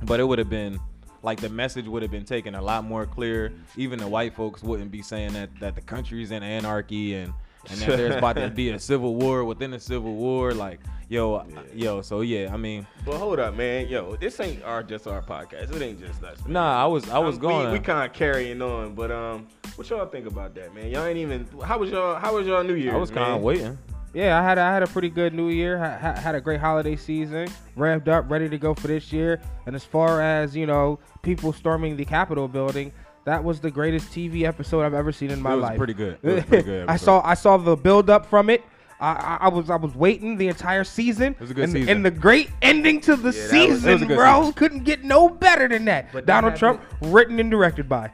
but 0.04 0.20
it 0.20 0.24
would 0.24 0.38
have 0.38 0.50
been 0.50 0.78
like 1.22 1.40
the 1.40 1.48
message 1.50 1.86
would 1.86 2.02
have 2.02 2.10
been 2.10 2.24
taken 2.24 2.54
a 2.54 2.62
lot 2.62 2.84
more 2.84 3.06
clear. 3.06 3.52
Even 3.76 3.98
the 3.98 4.08
white 4.08 4.34
folks 4.34 4.62
wouldn't 4.62 4.90
be 4.90 5.02
saying 5.02 5.32
that 5.34 5.50
that 5.60 5.74
the 5.74 5.80
country's 5.82 6.30
in 6.30 6.42
anarchy 6.42 7.14
and 7.14 7.32
and 7.68 7.78
that 7.80 7.96
there's 7.98 8.16
about 8.16 8.36
to 8.36 8.48
be 8.48 8.70
a 8.70 8.78
civil 8.90 9.16
war 9.16 9.44
within 9.44 9.74
a 9.74 9.78
civil 9.80 10.14
war. 10.14 10.54
Like, 10.54 10.80
yo, 11.10 11.44
yo. 11.74 12.00
So 12.00 12.22
yeah, 12.22 12.52
I 12.54 12.56
mean, 12.56 12.86
But 13.04 13.16
hold 13.18 13.38
up, 13.38 13.54
man. 13.54 13.86
Yo, 13.88 14.16
this 14.16 14.40
ain't 14.40 14.62
our 14.64 14.82
just 14.82 15.06
our 15.06 15.20
podcast. 15.20 15.74
It 15.76 15.82
ain't 15.82 16.00
just 16.00 16.24
us. 16.24 16.42
man. 16.44 16.54
nah, 16.54 16.82
I 16.82 16.86
was 16.86 17.08
I 17.10 17.18
was 17.18 17.34
Um, 17.36 17.42
going. 17.42 17.66
We, 17.66 17.72
we 17.74 17.80
kind 17.80 18.08
of 18.08 18.14
carrying 18.16 18.62
on, 18.62 18.94
but 18.94 19.10
um, 19.10 19.46
what 19.76 19.90
y'all 19.90 20.06
think 20.06 20.26
about 20.26 20.54
that, 20.54 20.74
man? 20.74 20.88
Y'all 20.90 21.04
ain't 21.04 21.18
even. 21.18 21.46
How 21.62 21.76
was 21.78 21.90
y'all? 21.90 22.18
How 22.18 22.34
was 22.34 22.46
y'all 22.46 22.64
New 22.64 22.74
Year? 22.76 22.94
I 22.94 22.96
was 22.96 23.10
kind 23.10 23.34
of 23.36 23.42
waiting. 23.42 23.76
Yeah, 24.12 24.38
I 24.38 24.42
had 24.42 24.58
I 24.58 24.72
had 24.72 24.82
a 24.82 24.86
pretty 24.88 25.08
good 25.08 25.34
New 25.34 25.48
Year. 25.50 25.78
Ha- 25.78 25.98
ha- 26.00 26.20
had 26.20 26.34
a 26.34 26.40
great 26.40 26.60
holiday 26.60 26.96
season. 26.96 27.48
Ramped 27.76 28.08
up, 28.08 28.28
ready 28.30 28.48
to 28.48 28.58
go 28.58 28.74
for 28.74 28.88
this 28.88 29.12
year. 29.12 29.40
And 29.66 29.76
as 29.76 29.84
far 29.84 30.20
as 30.20 30.56
you 30.56 30.66
know, 30.66 30.98
people 31.22 31.52
storming 31.52 31.96
the 31.96 32.04
Capitol 32.04 32.48
building, 32.48 32.92
that 33.24 33.42
was 33.44 33.60
the 33.60 33.70
greatest 33.70 34.10
TV 34.10 34.42
episode 34.42 34.82
I've 34.82 34.94
ever 34.94 35.12
seen 35.12 35.30
in 35.30 35.40
my 35.40 35.52
it 35.52 35.56
was 35.56 35.62
life. 35.62 35.78
pretty 35.78 35.94
good. 35.94 36.18
It 36.22 36.34
was 36.34 36.44
pretty 36.44 36.64
good. 36.64 36.88
I 36.88 36.96
saw 36.96 37.22
I 37.24 37.34
saw 37.34 37.56
the 37.56 37.76
build 37.76 38.10
up 38.10 38.26
from 38.26 38.50
it. 38.50 38.64
I, 38.98 39.12
I, 39.12 39.38
I 39.42 39.48
was 39.48 39.70
I 39.70 39.76
was 39.76 39.94
waiting 39.94 40.36
the 40.36 40.48
entire 40.48 40.82
season. 40.84 41.32
It 41.34 41.40
was 41.40 41.50
a 41.52 41.54
good 41.54 41.64
and, 41.64 41.72
season. 41.72 41.88
And 41.88 42.04
the 42.04 42.10
great 42.10 42.50
ending 42.62 43.00
to 43.02 43.14
the 43.16 43.30
Yeah, 43.30 43.46
that 43.46 43.68
was- 43.68 43.80
season, 43.82 44.08
was 44.08 44.16
bro. 44.16 44.40
season. 44.40 44.52
Couldn't 44.54 44.84
get 44.84 45.04
no 45.04 45.28
better 45.28 45.68
than 45.68 45.84
that. 45.84 46.12
But 46.12 46.26
that 46.26 46.40
Donald 46.40 46.56
Trump, 46.58 46.80
happened- 46.82 47.12
written 47.14 47.38
and 47.38 47.50
directed 47.50 47.88
by. 47.88 48.10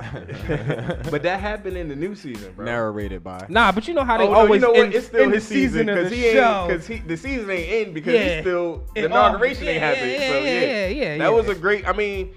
but 1.10 1.22
that 1.22 1.40
happened 1.40 1.76
in 1.76 1.88
the 1.88 1.96
new 1.96 2.14
season, 2.14 2.52
bro. 2.54 2.64
narrated 2.64 3.22
by. 3.24 3.44
Nah, 3.48 3.72
but 3.72 3.86
you 3.88 3.94
know 3.94 4.04
how 4.04 4.18
they 4.18 4.24
Oh, 4.24 4.32
no, 4.32 4.34
always 4.40 4.60
you 4.62 4.66
know 4.68 4.72
what? 4.72 4.80
end, 4.86 4.94
It's 4.94 5.06
still 5.06 5.22
end 5.22 5.34
his 5.34 5.48
the 5.48 5.54
season 5.54 5.86
because 5.86 6.10
he 6.12 6.32
show. 6.32 6.60
ain't 6.62 6.68
because 6.68 6.86
he 6.86 6.98
the 6.98 7.16
season 7.16 7.50
ain't 7.50 7.88
in 7.88 7.94
because 7.94 8.14
Yeah. 8.14 8.32
he's 8.34 8.40
still 8.42 8.84
the 8.94 9.00
It- 9.00 9.04
inauguration 9.06 9.64
yeah, 9.64 9.70
ain't 9.72 9.82
happened. 9.82 10.10
yeah, 10.10 10.18
so 10.18 10.24
yeah, 10.38 10.40
yeah, 10.40 10.60
yeah, 10.60 10.86
yeah, 10.88 11.18
That 11.18 11.24
yeah. 11.24 11.28
was 11.30 11.48
a 11.48 11.54
great. 11.54 11.86
I 11.88 11.92
mean, 11.92 12.34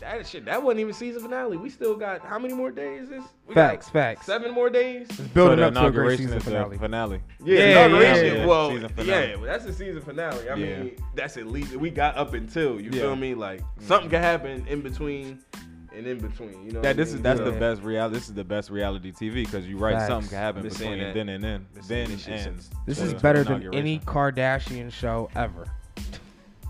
that 0.00 0.26
shit. 0.26 0.44
That 0.46 0.62
wasn't 0.62 0.80
even 0.80 0.92
season 0.94 1.20
finale. 1.22 1.56
We 1.56 1.68
still 1.68 1.96
got 1.96 2.24
how 2.24 2.38
many 2.38 2.54
more 2.54 2.70
days? 2.70 3.10
Is 3.10 3.22
we 3.46 3.54
got 3.54 3.70
Facts, 3.70 3.88
facts. 3.90 4.26
Seven 4.26 4.52
more 4.54 4.70
days. 4.70 5.08
It's 5.10 5.18
building 5.20 5.58
so 5.58 5.64
up 5.64 5.74
to 5.74 5.80
a 5.86 5.90
great 5.90 6.20
inauguration 6.20 6.24
season 6.26 6.40
finale. 6.40 6.78
finale. 6.78 7.20
Yeah, 7.44 7.58
Yeah, 7.58 7.86
inauguration. 7.86 8.26
yeah, 8.26 8.32
yeah. 8.34 8.46
Well, 8.46 8.70
finale. 8.70 9.08
yeah, 9.08 9.34
well, 9.36 9.44
that's 9.44 9.64
the 9.64 9.72
season 9.72 10.00
finale. 10.02 10.48
I 10.48 10.54
Yeah. 10.54 10.82
mean, 10.82 10.96
that's 11.14 11.36
at 11.36 11.46
least 11.48 11.74
we 11.76 11.90
got 11.90 12.16
up 12.16 12.34
until 12.34 12.80
you 12.80 12.90
Yeah. 12.92 13.00
feel 13.02 13.16
me. 13.16 13.34
Like 13.34 13.60
something 13.80 14.08
can 14.08 14.22
happen 14.22 14.64
in 14.68 14.80
between 14.80 15.40
and 16.00 16.20
in 16.20 16.28
between. 16.28 16.50
You 16.64 16.72
know, 16.72 16.80
That 16.80 16.82
what 16.82 16.86
I 16.88 16.92
this 16.94 17.12
is 17.14 17.20
that's 17.22 17.38
So- 17.38 17.50
the 17.50 17.58
best 17.58 17.82
reality. 17.82 18.14
This 18.14 18.28
is 18.28 18.34
the 18.34 18.44
best 18.44 18.70
reality 18.70 19.12
TV 19.12 19.44
because 19.44 19.66
you 19.66 19.76
write 19.78 19.94
Facts. 19.94 20.08
something 20.08 20.30
can 20.30 20.38
happen 20.38 20.62
Been 20.62 20.70
saying 20.70 20.90
between 20.98 21.06
that. 21.08 21.14
then 21.14 21.28
and 21.28 21.44
then. 21.44 21.66
Been 21.74 21.82
Then 21.88 22.10
this 22.10 22.20
shit 22.24 22.32
and 22.34 22.42
since 22.62 22.70
This 22.86 23.00
is 23.00 23.14
better 23.14 23.44
than 23.44 23.72
any 23.74 24.00
Kardashian 24.00 24.90
show 24.92 25.28
ever. 25.36 25.66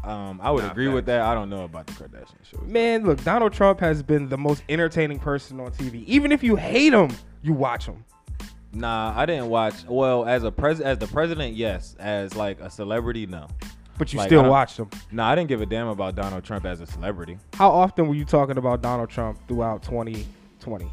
Um, 0.02 0.40
I 0.42 0.50
would 0.50 0.64
Nah, 0.64 0.70
agree 0.70 0.88
with 0.88 1.04
that. 1.06 1.20
I 1.20 1.34
don't 1.34 1.50
know 1.50 1.64
about 1.64 1.86
the 1.86 1.92
Kardashian 1.92 2.42
show. 2.44 2.58
Man, 2.64 3.04
look, 3.04 3.22
Donald 3.22 3.52
Trump 3.52 3.80
has 3.80 4.02
been 4.02 4.28
the 4.30 4.38
most 4.38 4.62
entertaining 4.68 5.18
person 5.18 5.60
on 5.60 5.72
TV. 5.72 6.04
Even 6.06 6.32
if 6.32 6.42
you 6.42 6.56
hate 6.56 6.92
him, 6.94 7.10
you 7.42 7.52
watch 7.52 7.84
him. 7.86 8.04
Nah, 8.72 9.12
I 9.16 9.26
didn't 9.26 9.48
watch. 9.48 9.74
Well, 9.86 10.24
as 10.24 10.42
a 10.44 10.50
pres 10.50 10.80
as 10.80 10.96
the 10.98 11.06
president, 11.08 11.54
yes. 11.54 11.96
As 11.98 12.34
like 12.34 12.60
a 12.60 12.70
celebrity, 12.70 13.26
no. 13.26 13.48
But 14.00 14.12
you 14.14 14.18
Like, 14.18 14.28
still 14.28 14.40
don't- 14.42 14.50
watch 14.50 14.78
him. 14.78 14.88
Nah, 15.12 15.28
I 15.28 15.34
didn't 15.34 15.48
give 15.48 15.60
a 15.60 15.66
damn 15.66 15.86
about 15.88 16.14
Donald 16.14 16.42
Trump 16.42 16.64
as 16.64 16.80
a 16.80 16.86
celebrity. 16.86 17.36
How 17.54 17.68
often 17.70 18.08
were 18.08 18.14
you 18.14 18.24
talking 18.24 18.56
about 18.56 18.80
Donald 18.80 19.10
Trump 19.10 19.38
throughout 19.46 19.82
2020? 19.82 20.90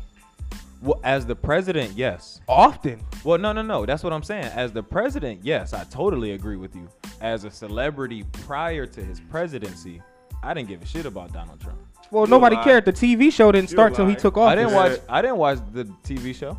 Well, 0.82 1.00
as 1.06 1.26
the 1.26 1.34
president, 1.36 1.94
yes. 1.96 2.42
Often. 2.50 3.00
Well, 3.24 3.38
no, 3.38 3.54
no, 3.54 3.62
no. 3.62 3.86
That's 3.86 4.04
what 4.04 4.12
I'm 4.12 4.24
saying. 4.24 4.44
As 4.44 4.74
the 4.74 4.84
president, 4.84 5.40
yes, 5.42 5.74
I 5.74 5.86
totally 5.86 6.34
agree 6.34 6.58
with 6.58 6.76
you. 6.76 6.90
As 7.22 7.46
a 7.46 7.50
celebrity 7.50 8.26
prior 8.46 8.86
to 8.86 9.02
his 9.02 9.22
presidency, 9.22 10.02
I 10.44 10.54
didn't 10.54 10.68
give 10.68 10.82
a 10.82 10.86
shit 10.86 11.06
about 11.06 11.32
Donald 11.32 11.62
Trump. 11.62 11.80
Well, 12.12 12.26
You 12.26 12.30
nobody 12.30 12.58
lie. 12.58 12.64
cared. 12.66 12.84
The 12.84 12.92
TV 12.94 13.32
show 13.32 13.54
didn't 13.54 13.70
You 13.70 13.76
start 13.76 13.96
till 13.96 14.06
he 14.08 14.16
took 14.16 14.36
office. 14.38 14.52
I 14.52 14.56
didn't 14.56 14.74
watch. 14.74 15.00
I 15.08 15.22
didn't 15.22 15.38
watch 15.38 15.60
the 15.72 15.86
TV 16.04 16.34
show. 16.34 16.58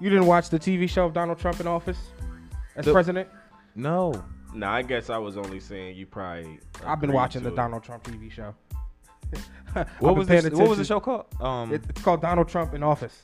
You 0.00 0.10
didn't 0.10 0.26
watch 0.26 0.48
the 0.48 0.60
TV 0.60 0.88
show 0.88 1.06
of 1.06 1.12
Donald 1.12 1.38
Trump 1.40 1.58
in 1.60 1.66
office 1.66 1.98
as 2.76 2.84
The- 2.84 2.92
president? 2.92 3.28
No. 3.74 4.12
Nah, 4.54 4.72
I 4.74 4.82
guess 4.82 5.08
I 5.10 5.18
was 5.18 5.36
only 5.36 5.60
saying 5.60 5.96
you 5.96 6.06
probably. 6.06 6.58
I've 6.86 7.00
been 7.00 7.12
watching 7.12 7.42
the 7.42 7.48
it. 7.50 7.56
Donald 7.56 7.82
Trump 7.82 8.04
TV 8.04 8.30
show. 8.30 8.54
What 10.00 10.16
was 10.16 10.28
paying 10.28 10.42
this, 10.42 10.52
What 10.52 10.68
was 10.68 10.76
the 10.78 10.84
show 10.84 11.00
called? 11.00 11.24
Um, 11.40 11.72
It- 11.72 11.82
it's 11.88 12.02
called 12.02 12.20
Donald 12.20 12.48
Trump 12.48 12.74
in 12.74 12.82
office. 12.82 13.22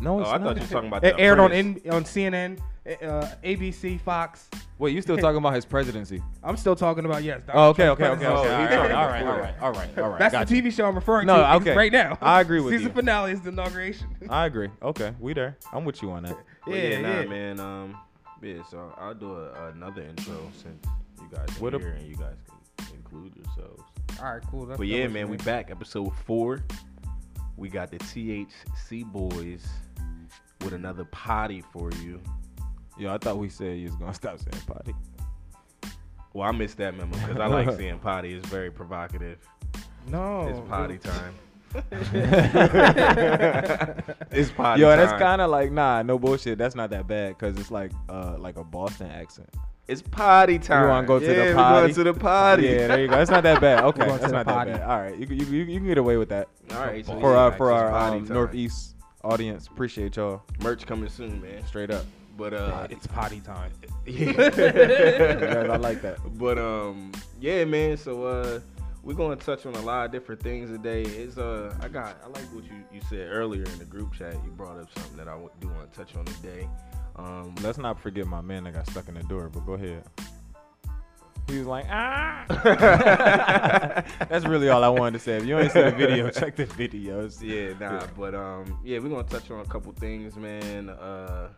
no, 0.00 0.16
Oh, 0.16 0.20
it's 0.20 0.30
I 0.30 0.38
not. 0.38 0.42
thought 0.46 0.56
you 0.56 0.62
were 0.62 0.68
talking 0.68 0.88
about 0.88 1.02
that. 1.02 1.08
It 1.08 1.16
the 1.18 1.22
aired 1.22 1.38
on 1.38 1.46
Apprentice. 1.52 1.82
N- 1.84 1.92
on 1.92 2.04
CNN, 2.04 2.58
uh, 3.02 3.26
ABC, 3.44 3.98
Fox. 4.00 4.48
Wait, 4.78 4.94
you 4.94 5.02
still 5.02 5.18
talking 5.18 5.36
about 5.36 5.54
his 5.54 5.66
presidency? 5.66 6.22
I'm 6.42 6.56
still 6.56 6.74
talking 6.76 7.04
about 7.04 7.22
yes. 7.22 7.42
Donald 7.46 7.66
Oh, 7.66 7.68
okay, 7.70 7.84
Trump's 7.84 8.00
okay, 8.02 8.10
okay, 8.10 8.24
presidency. 8.24 8.48
okay. 8.48 8.48
Oh, 8.48 8.54
All 8.56 8.60
he's 8.62 8.70
right, 8.70 8.76
talking 8.76 8.96
all 8.96 9.06
right, 9.06 9.18
before 9.18 9.32
all 9.34 9.40
right, 9.40 9.54
all 9.60 9.72
right, 9.72 9.98
all 9.98 10.08
right. 10.10 10.18
That's 10.18 10.32
got 10.32 10.46
the. 10.48 10.62
TV 10.62 10.72
show 10.72 10.86
I'm 10.86 10.94
referring 10.94 11.26
No, 11.26 11.36
to 11.36 11.48
ex- 11.50 11.56
okay. 11.62 11.76
right 11.76 11.92
now. 11.92 12.16
I 12.22 12.40
agree 12.40 12.60
with 12.60 12.72
Season 12.72 12.82
you. 12.84 12.88
Season 12.88 12.94
finale 12.94 13.32
is 13.32 13.40
the 13.42 13.50
inauguration. 13.50 14.06
I 14.30 14.46
agree. 14.46 14.70
Okay, 14.82 15.12
we 15.20 15.34
there. 15.34 15.58
I'm 15.74 15.84
with 15.84 16.00
you 16.02 16.10
on 16.12 16.22
that. 16.22 16.38
But 16.64 16.74
yeah, 16.74 16.82
Yeah, 16.88 17.00
nah, 17.02 17.20
yeah. 17.20 17.26
man. 17.26 17.60
Um, 17.60 17.98
yeah. 18.42 18.62
So 18.70 18.92
I'll 18.98 19.14
do 19.14 19.32
a, 19.34 19.70
another 19.74 20.02
intro 20.02 20.50
since 20.62 20.84
you 21.20 21.28
guys 21.34 21.48
are 21.48 21.60
What 21.60 21.74
a- 21.74 21.78
here 21.78 21.90
and 21.98 22.06
you 22.06 22.16
guys 22.16 22.36
can 22.78 22.96
include 22.96 23.34
yourselves. 23.36 23.82
All 24.20 24.32
right, 24.32 24.42
cool. 24.50 24.66
That's 24.66 24.78
But 24.78 24.86
yeah, 24.86 25.06
man, 25.08 25.28
we 25.28 25.36
back 25.38 25.70
episode 25.70 26.12
four. 26.24 26.64
We 27.56 27.68
got 27.68 27.90
the 27.90 27.98
THC 27.98 29.04
boys 29.04 29.66
with 30.62 30.72
another 30.72 31.04
potty 31.06 31.62
for 31.72 31.90
you. 32.02 32.20
Yo, 32.98 33.12
I 33.12 33.18
thought 33.18 33.38
we 33.38 33.48
said 33.48 33.78
you 33.78 33.86
was 33.86 33.96
gonna 33.96 34.14
stop 34.14 34.38
saying 34.38 34.62
potty. 34.66 34.94
Well, 36.32 36.46
I 36.48 36.52
missed 36.52 36.76
that 36.78 36.94
memo 36.96 37.16
because 37.16 37.38
I 37.38 37.46
like 37.46 37.70
seeing 37.78 37.98
potty. 37.98 38.34
It's 38.34 38.48
very 38.48 38.70
provocative. 38.70 39.38
No. 40.08 40.48
It's 40.48 40.68
potty 40.68 40.98
time. 40.98 41.34
it's 44.30 44.50
potty 44.50 44.80
Yo, 44.80 44.88
time. 44.88 44.98
that's 44.98 45.12
kind 45.20 45.40
of 45.40 45.50
like 45.50 45.70
nah, 45.72 46.02
no 46.02 46.18
bullshit. 46.18 46.58
That's 46.58 46.74
not 46.74 46.90
that 46.90 47.06
bad 47.06 47.36
because 47.38 47.56
it's 47.58 47.70
like 47.70 47.92
uh 48.08 48.36
like 48.38 48.56
a 48.56 48.64
Boston 48.64 49.10
accent. 49.10 49.48
It's 49.88 50.02
potty 50.02 50.58
time. 50.58 50.82
You 50.82 50.88
wanna 50.88 51.06
go 51.06 51.18
to 51.20 51.26
the 51.26 51.32
yeah, 51.32 51.54
potty? 51.54 51.74
We 51.88 51.92
going 51.92 51.94
to 51.94 52.04
the 52.04 52.14
potty. 52.14 52.62
Yeah, 52.64 52.86
there 52.88 53.00
you 53.00 53.08
go. 53.08 53.20
It's 53.20 53.30
not 53.30 53.44
that 53.44 53.60
bad. 53.60 53.84
Okay, 53.84 54.06
that's 54.06 54.26
the 54.26 54.32
not 54.32 54.46
that 54.46 54.66
bad. 54.66 54.82
All 54.82 55.00
right, 55.00 55.16
you, 55.16 55.26
can- 55.26 55.38
you, 55.38 55.46
you, 55.46 55.64
you 55.64 55.78
can 55.78 55.86
get 55.86 55.98
away 55.98 56.16
with 56.16 56.28
that. 56.30 56.48
All 56.72 56.80
right. 56.80 57.06
So 57.06 57.20
for 57.20 57.32
yeah, 57.32 57.38
our 57.38 57.52
for 57.52 57.70
our 57.72 57.94
um, 57.94 58.24
northeast 58.24 58.96
audience, 59.22 59.68
appreciate 59.68 60.16
y'all 60.16 60.42
merch 60.60 60.86
coming 60.86 61.08
soon, 61.08 61.40
man. 61.40 61.64
straight 61.66 61.90
up. 61.90 62.04
But 62.36 62.52
uh, 62.52 62.86
It's 62.90 63.06
potty 63.06 63.40
time. 63.40 63.72
yeah. 64.06 65.68
I 65.72 65.76
like 65.76 66.02
that. 66.02 66.18
But 66.36 66.58
um, 66.58 67.12
yeah, 67.40 67.64
man. 67.64 67.96
So 67.96 68.24
uh, 68.24 68.60
we're 69.06 69.14
gonna 69.14 69.36
touch 69.36 69.64
on 69.66 69.74
a 69.76 69.80
lot 69.82 70.04
of 70.04 70.10
different 70.10 70.42
things 70.42 70.68
today. 70.68 71.02
It's 71.02 71.38
uh, 71.38 71.72
I 71.80 71.86
got 71.86 72.16
I 72.24 72.26
like 72.26 72.52
what 72.52 72.64
you 72.64 72.84
you 72.92 73.00
said 73.08 73.28
earlier 73.30 73.62
in 73.62 73.78
the 73.78 73.84
group 73.84 74.12
chat. 74.12 74.34
You 74.44 74.50
brought 74.50 74.78
up 74.78 74.88
something 74.98 75.16
that 75.16 75.28
I 75.28 75.38
do 75.60 75.68
want 75.68 75.92
to 75.92 75.96
touch 75.96 76.16
on 76.16 76.24
today. 76.24 76.68
Um, 77.14 77.54
Let's 77.62 77.78
not 77.78 78.00
forget 78.00 78.26
my 78.26 78.40
man 78.40 78.64
that 78.64 78.74
got 78.74 78.90
stuck 78.90 79.08
in 79.08 79.14
the 79.14 79.22
door. 79.22 79.48
But 79.48 79.64
go 79.64 79.74
ahead. 79.74 80.02
He 81.46 81.58
was 81.58 81.68
like, 81.68 81.86
ah. 81.88 82.44
That's 84.28 84.44
really 84.44 84.68
all 84.68 84.82
I 84.82 84.88
wanted 84.88 85.18
to 85.20 85.24
say. 85.24 85.36
If 85.36 85.44
you 85.44 85.56
ain't 85.56 85.70
seen 85.70 85.84
the 85.84 85.92
video, 85.92 86.28
check 86.32 86.56
the 86.56 86.66
videos. 86.66 87.40
yeah, 87.40 87.78
nah, 87.78 88.04
but 88.18 88.34
um, 88.34 88.80
yeah, 88.84 88.98
we're 88.98 89.08
gonna 89.08 89.22
touch 89.22 89.48
on 89.52 89.60
a 89.60 89.68
couple 89.68 89.92
things, 89.92 90.34
man. 90.34 90.90
Uh, 90.90 91.50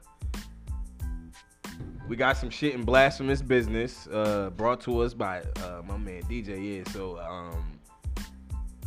we 2.09 2.17
got 2.17 2.37
some 2.37 2.50
shit 2.50 2.75
in 2.75 2.83
blasphemous 2.85 3.43
business 3.43 4.07
uh, 4.09 4.50
brought 4.57 4.81
to 4.83 5.00
us 5.00 5.15
by 5.15 5.41
uh, 5.62 5.83
my 5.87 5.97
man 5.97 6.23
DJ. 6.23 6.79
Yeah, 6.85 6.93
so 6.93 7.19
um, 7.21 7.79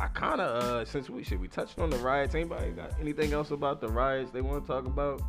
I 0.00 0.08
kind 0.08 0.40
of 0.40 0.62
uh, 0.62 0.84
since 0.84 1.08
we 1.08 1.22
should 1.22 1.40
we 1.40 1.48
touched 1.48 1.78
on 1.78 1.90
the 1.90 1.98
riots. 1.98 2.34
Anybody 2.34 2.70
got 2.70 2.92
anything 3.00 3.32
else 3.32 3.50
about 3.50 3.80
the 3.80 3.88
riots 3.88 4.30
they 4.30 4.40
want 4.40 4.64
to 4.64 4.66
talk 4.66 4.86
about? 4.86 5.22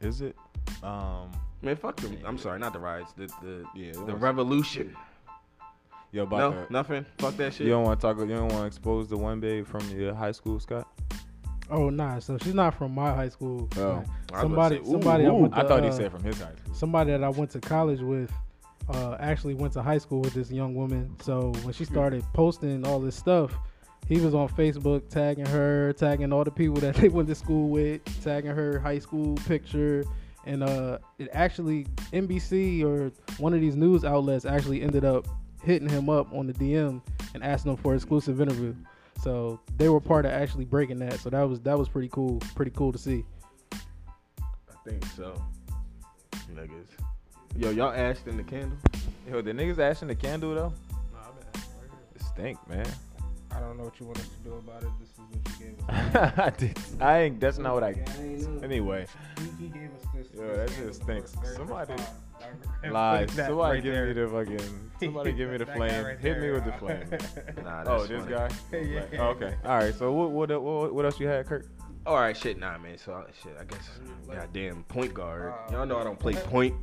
Is 0.00 0.20
it? 0.20 0.36
Um, 0.82 1.30
Man, 1.62 1.74
fuck 1.76 1.96
them. 1.96 2.18
I'm 2.24 2.36
sorry, 2.38 2.58
not 2.58 2.74
the 2.74 2.78
riots. 2.78 3.12
The 3.14 3.26
the 3.42 3.64
Yeah, 3.74 3.92
the 3.92 4.14
revolution. 4.14 4.94
yo, 6.12 6.24
about 6.24 6.38
No, 6.38 6.50
the- 6.66 6.72
nothing. 6.72 7.06
Fuck 7.18 7.36
that 7.38 7.54
shit. 7.54 7.66
You 7.66 7.72
don't 7.72 7.84
want 7.84 7.98
to 7.98 8.06
talk. 8.06 8.18
You 8.18 8.26
don't 8.26 8.48
want 8.48 8.60
to 8.62 8.66
expose 8.66 9.08
the 9.08 9.16
one 9.16 9.40
babe 9.40 9.66
from 9.66 9.88
your 9.90 10.14
high 10.14 10.32
school, 10.32 10.60
Scott. 10.60 10.86
Oh 11.70 11.90
nah, 11.90 12.18
so 12.18 12.38
she's 12.38 12.54
not 12.54 12.74
from 12.74 12.94
my 12.94 13.12
high 13.14 13.28
school. 13.28 13.68
Oh. 13.76 14.02
I 14.32 14.44
was 14.44 14.52
about 14.52 14.72
somebody, 14.72 14.78
to 14.78 14.84
say, 14.84 14.88
ooh, 14.88 14.92
somebody 14.92 15.24
I 15.24 15.28
ooh. 15.28 15.34
went 15.34 15.54
to, 15.54 15.58
I 15.60 15.68
thought 15.68 15.82
he 15.82 15.88
uh, 15.88 15.92
said 15.92 16.12
from 16.12 16.22
his 16.22 16.38
high 16.38 16.52
school. 16.52 16.74
somebody 16.74 17.10
that 17.12 17.24
I 17.24 17.28
went 17.28 17.50
to 17.52 17.60
college 17.60 18.00
with. 18.00 18.30
Uh, 18.88 19.16
actually 19.18 19.52
went 19.52 19.72
to 19.72 19.82
high 19.82 19.98
school 19.98 20.20
with 20.20 20.32
this 20.32 20.48
young 20.48 20.72
woman. 20.72 21.12
So 21.20 21.50
when 21.64 21.74
she 21.74 21.84
started 21.84 22.24
posting 22.34 22.86
all 22.86 23.00
this 23.00 23.16
stuff, 23.16 23.52
he 24.08 24.20
was 24.20 24.34
on 24.34 24.48
Facebook 24.48 25.08
tagging 25.08 25.46
her, 25.46 25.92
tagging 25.94 26.32
all 26.32 26.44
the 26.44 26.50
people 26.50 26.76
that 26.76 26.94
they 26.96 27.08
went 27.08 27.28
to 27.28 27.34
school 27.34 27.68
with, 27.68 28.02
tagging 28.22 28.52
her 28.52 28.78
high 28.78 29.00
school 29.00 29.34
picture, 29.46 30.04
and 30.44 30.62
uh, 30.62 30.98
it 31.18 31.28
actually 31.32 31.86
NBC 32.12 32.84
or 32.84 33.10
one 33.38 33.52
of 33.52 33.60
these 33.60 33.74
news 33.74 34.04
outlets 34.04 34.44
actually 34.44 34.82
ended 34.82 35.04
up 35.04 35.26
hitting 35.62 35.88
him 35.88 36.08
up 36.08 36.32
on 36.32 36.46
the 36.46 36.52
DM 36.52 37.02
and 37.34 37.42
asking 37.42 37.72
him 37.72 37.76
for 37.78 37.92
an 37.92 37.96
exclusive 37.96 38.40
interview. 38.40 38.74
So 39.22 39.60
they 39.76 39.88
were 39.88 40.00
part 40.00 40.24
of 40.26 40.32
actually 40.32 40.64
breaking 40.64 40.98
that. 41.00 41.18
So 41.20 41.30
that 41.30 41.42
was 41.42 41.60
that 41.60 41.78
was 41.78 41.88
pretty 41.88 42.08
cool, 42.08 42.38
pretty 42.54 42.70
cool 42.72 42.92
to 42.92 42.98
see. 42.98 43.24
I 43.72 44.88
think 44.88 45.04
so. 45.16 45.42
Niggas. 46.54 46.86
Yo, 47.56 47.70
y'all 47.70 47.92
ashed 47.92 48.26
in 48.26 48.36
the 48.36 48.42
candle. 48.44 48.78
Yo, 49.28 49.40
the 49.42 49.52
niggas 49.52 49.78
ashing 49.78 50.08
the 50.08 50.14
candle 50.14 50.54
though. 50.54 50.72
No, 51.12 51.18
I 51.18 51.24
been 51.32 51.48
asked. 51.54 51.68
It 52.14 52.22
stink, 52.22 52.68
man. 52.68 52.86
I 53.50 53.60
don't 53.60 53.78
know 53.78 53.84
what 53.84 53.98
you 53.98 54.06
want 54.06 54.18
us 54.18 54.28
to 54.28 54.36
do 54.44 54.52
about 54.54 54.82
it. 54.82 54.88
This 55.00 55.08
is 55.08 55.18
what 55.18 55.60
you 55.60 55.66
gave 55.66 55.88
us. 55.88 56.32
I 56.38 56.50
did. 56.50 56.78
I 57.00 57.18
ain't. 57.22 57.40
That's 57.40 57.58
not 57.58 57.72
what 57.74 57.82
I. 57.84 57.90
Yeah, 57.90 58.22
ain't. 58.22 58.62
Anyway, 58.64 59.06
He, 59.58 59.64
he 59.64 59.68
gave 59.70 59.90
us 59.94 60.06
this. 60.14 60.26
Yo, 60.34 60.46
this 60.46 60.70
that 60.76 60.86
just 60.86 61.02
stinks. 61.02 61.32
for 61.32 61.40
the 61.40 61.42
very 61.46 61.56
Somebody- 61.56 61.92
first 61.94 62.06
time. 62.06 62.16
I- 62.16 62.25
lies. 62.90 63.32
Somebody 63.32 63.56
right 63.56 63.82
give 63.82 63.94
there. 63.94 64.06
me 64.06 64.12
the 64.12 64.28
fucking. 64.28 64.90
Somebody 65.00 65.32
give 65.32 65.50
me 65.50 65.56
the 65.58 65.66
flame. 65.66 66.04
right 66.04 66.18
Hit 66.18 66.36
me 66.36 66.40
there, 66.40 66.52
with 66.54 66.64
the 66.64 66.72
flame. 66.72 67.04
Nah, 67.64 67.84
that's 67.84 67.88
Oh, 67.88 68.06
this 68.06 68.22
funny. 68.24 68.34
guy. 68.34 68.50
Yeah. 68.78 69.04
Oh, 69.20 69.28
okay. 69.28 69.54
All 69.64 69.76
right. 69.78 69.94
So 69.94 70.12
what 70.12 70.30
what 70.30 70.62
what, 70.62 70.94
what 70.94 71.04
else 71.04 71.18
you 71.20 71.26
had, 71.26 71.46
Kurt? 71.46 71.66
All 72.06 72.14
right, 72.16 72.36
shit, 72.36 72.58
nah, 72.58 72.78
man. 72.78 72.96
So 72.98 73.24
shit, 73.42 73.56
I 73.60 73.64
guess 73.64 73.90
goddamn 74.32 74.84
point 74.84 75.12
guard. 75.12 75.52
Uh, 75.68 75.72
Y'all 75.72 75.86
know 75.86 75.98
I 75.98 76.04
don't 76.04 76.18
play 76.18 76.34
point. 76.34 76.74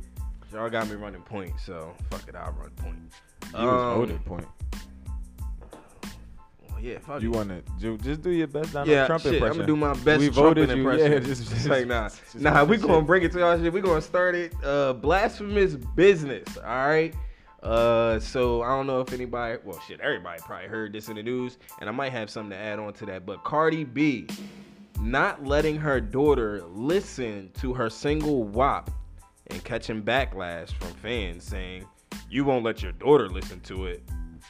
Y'all 0.52 0.68
got 0.70 0.86
me 0.88 0.94
running 0.96 1.22
point, 1.22 1.52
so 1.64 1.94
fuck 2.10 2.28
it, 2.28 2.36
I'll 2.36 2.52
run 2.52 2.70
point. 2.76 2.98
You 3.58 3.66
was 3.66 3.82
Um, 3.82 3.94
voted 3.98 4.24
point. 4.24 4.46
Yeah, 6.84 6.98
fuck 6.98 7.22
You 7.22 7.32
it. 7.32 7.36
want 7.36 7.48
to 7.80 7.96
just 7.98 8.20
do 8.20 8.30
your 8.30 8.46
best 8.46 8.74
Donald 8.74 8.88
yeah, 8.90 9.06
Trump 9.06 9.22
shit, 9.22 9.42
I'm 9.42 9.52
gonna 9.52 9.66
do 9.66 9.74
my 9.74 9.94
best 9.94 10.20
We 10.20 10.26
Trump 10.26 10.34
voted 10.34 10.68
you, 10.68 10.76
impression. 10.76 11.12
yeah, 11.12 11.18
just- 11.20 11.48
just- 11.50 11.66
like 11.66 11.86
nah, 11.86 12.08
just 12.10 12.34
nah. 12.40 12.62
do 12.64 12.70
We 12.70 12.76
gonna 12.76 12.98
shit. 12.98 13.06
bring 13.06 13.22
it 13.22 13.32
to 13.32 13.38
y'all 13.38 13.58
shit. 13.58 13.72
We 13.72 13.80
gonna 13.80 14.02
start 14.02 14.34
it. 14.34 14.52
Uh, 14.62 14.92
blasphemous 14.92 15.76
business. 15.76 16.58
All 16.58 16.64
right. 16.88 17.14
Uh, 17.62 18.20
so 18.20 18.60
I 18.62 18.68
don't 18.76 18.86
know 18.86 19.00
if 19.00 19.14
anybody, 19.14 19.58
well, 19.64 19.80
shit, 19.88 19.98
everybody 20.00 20.38
probably 20.44 20.68
heard 20.68 20.92
this 20.92 21.08
in 21.08 21.16
the 21.16 21.22
news, 21.22 21.56
and 21.80 21.88
I 21.88 21.92
might 21.92 22.12
have 22.12 22.28
something 22.28 22.50
to 22.50 22.56
add 22.56 22.78
on 22.78 22.92
to 22.94 23.06
that. 23.06 23.24
But 23.24 23.42
Cardi 23.44 23.84
B 23.84 24.26
not 25.00 25.42
letting 25.46 25.76
her 25.76 26.00
daughter 26.02 26.62
listen 26.68 27.50
to 27.60 27.72
her 27.72 27.88
single 27.88 28.44
WAP 28.44 28.90
and 29.46 29.64
catching 29.64 30.02
backlash 30.02 30.72
from 30.74 30.88
fans 30.94 31.44
saying, 31.44 31.86
You 32.28 32.44
won't 32.44 32.64
let 32.64 32.82
your 32.82 32.92
daughter 32.92 33.28
listen 33.30 33.60
to 33.60 33.86
it, 33.86 34.02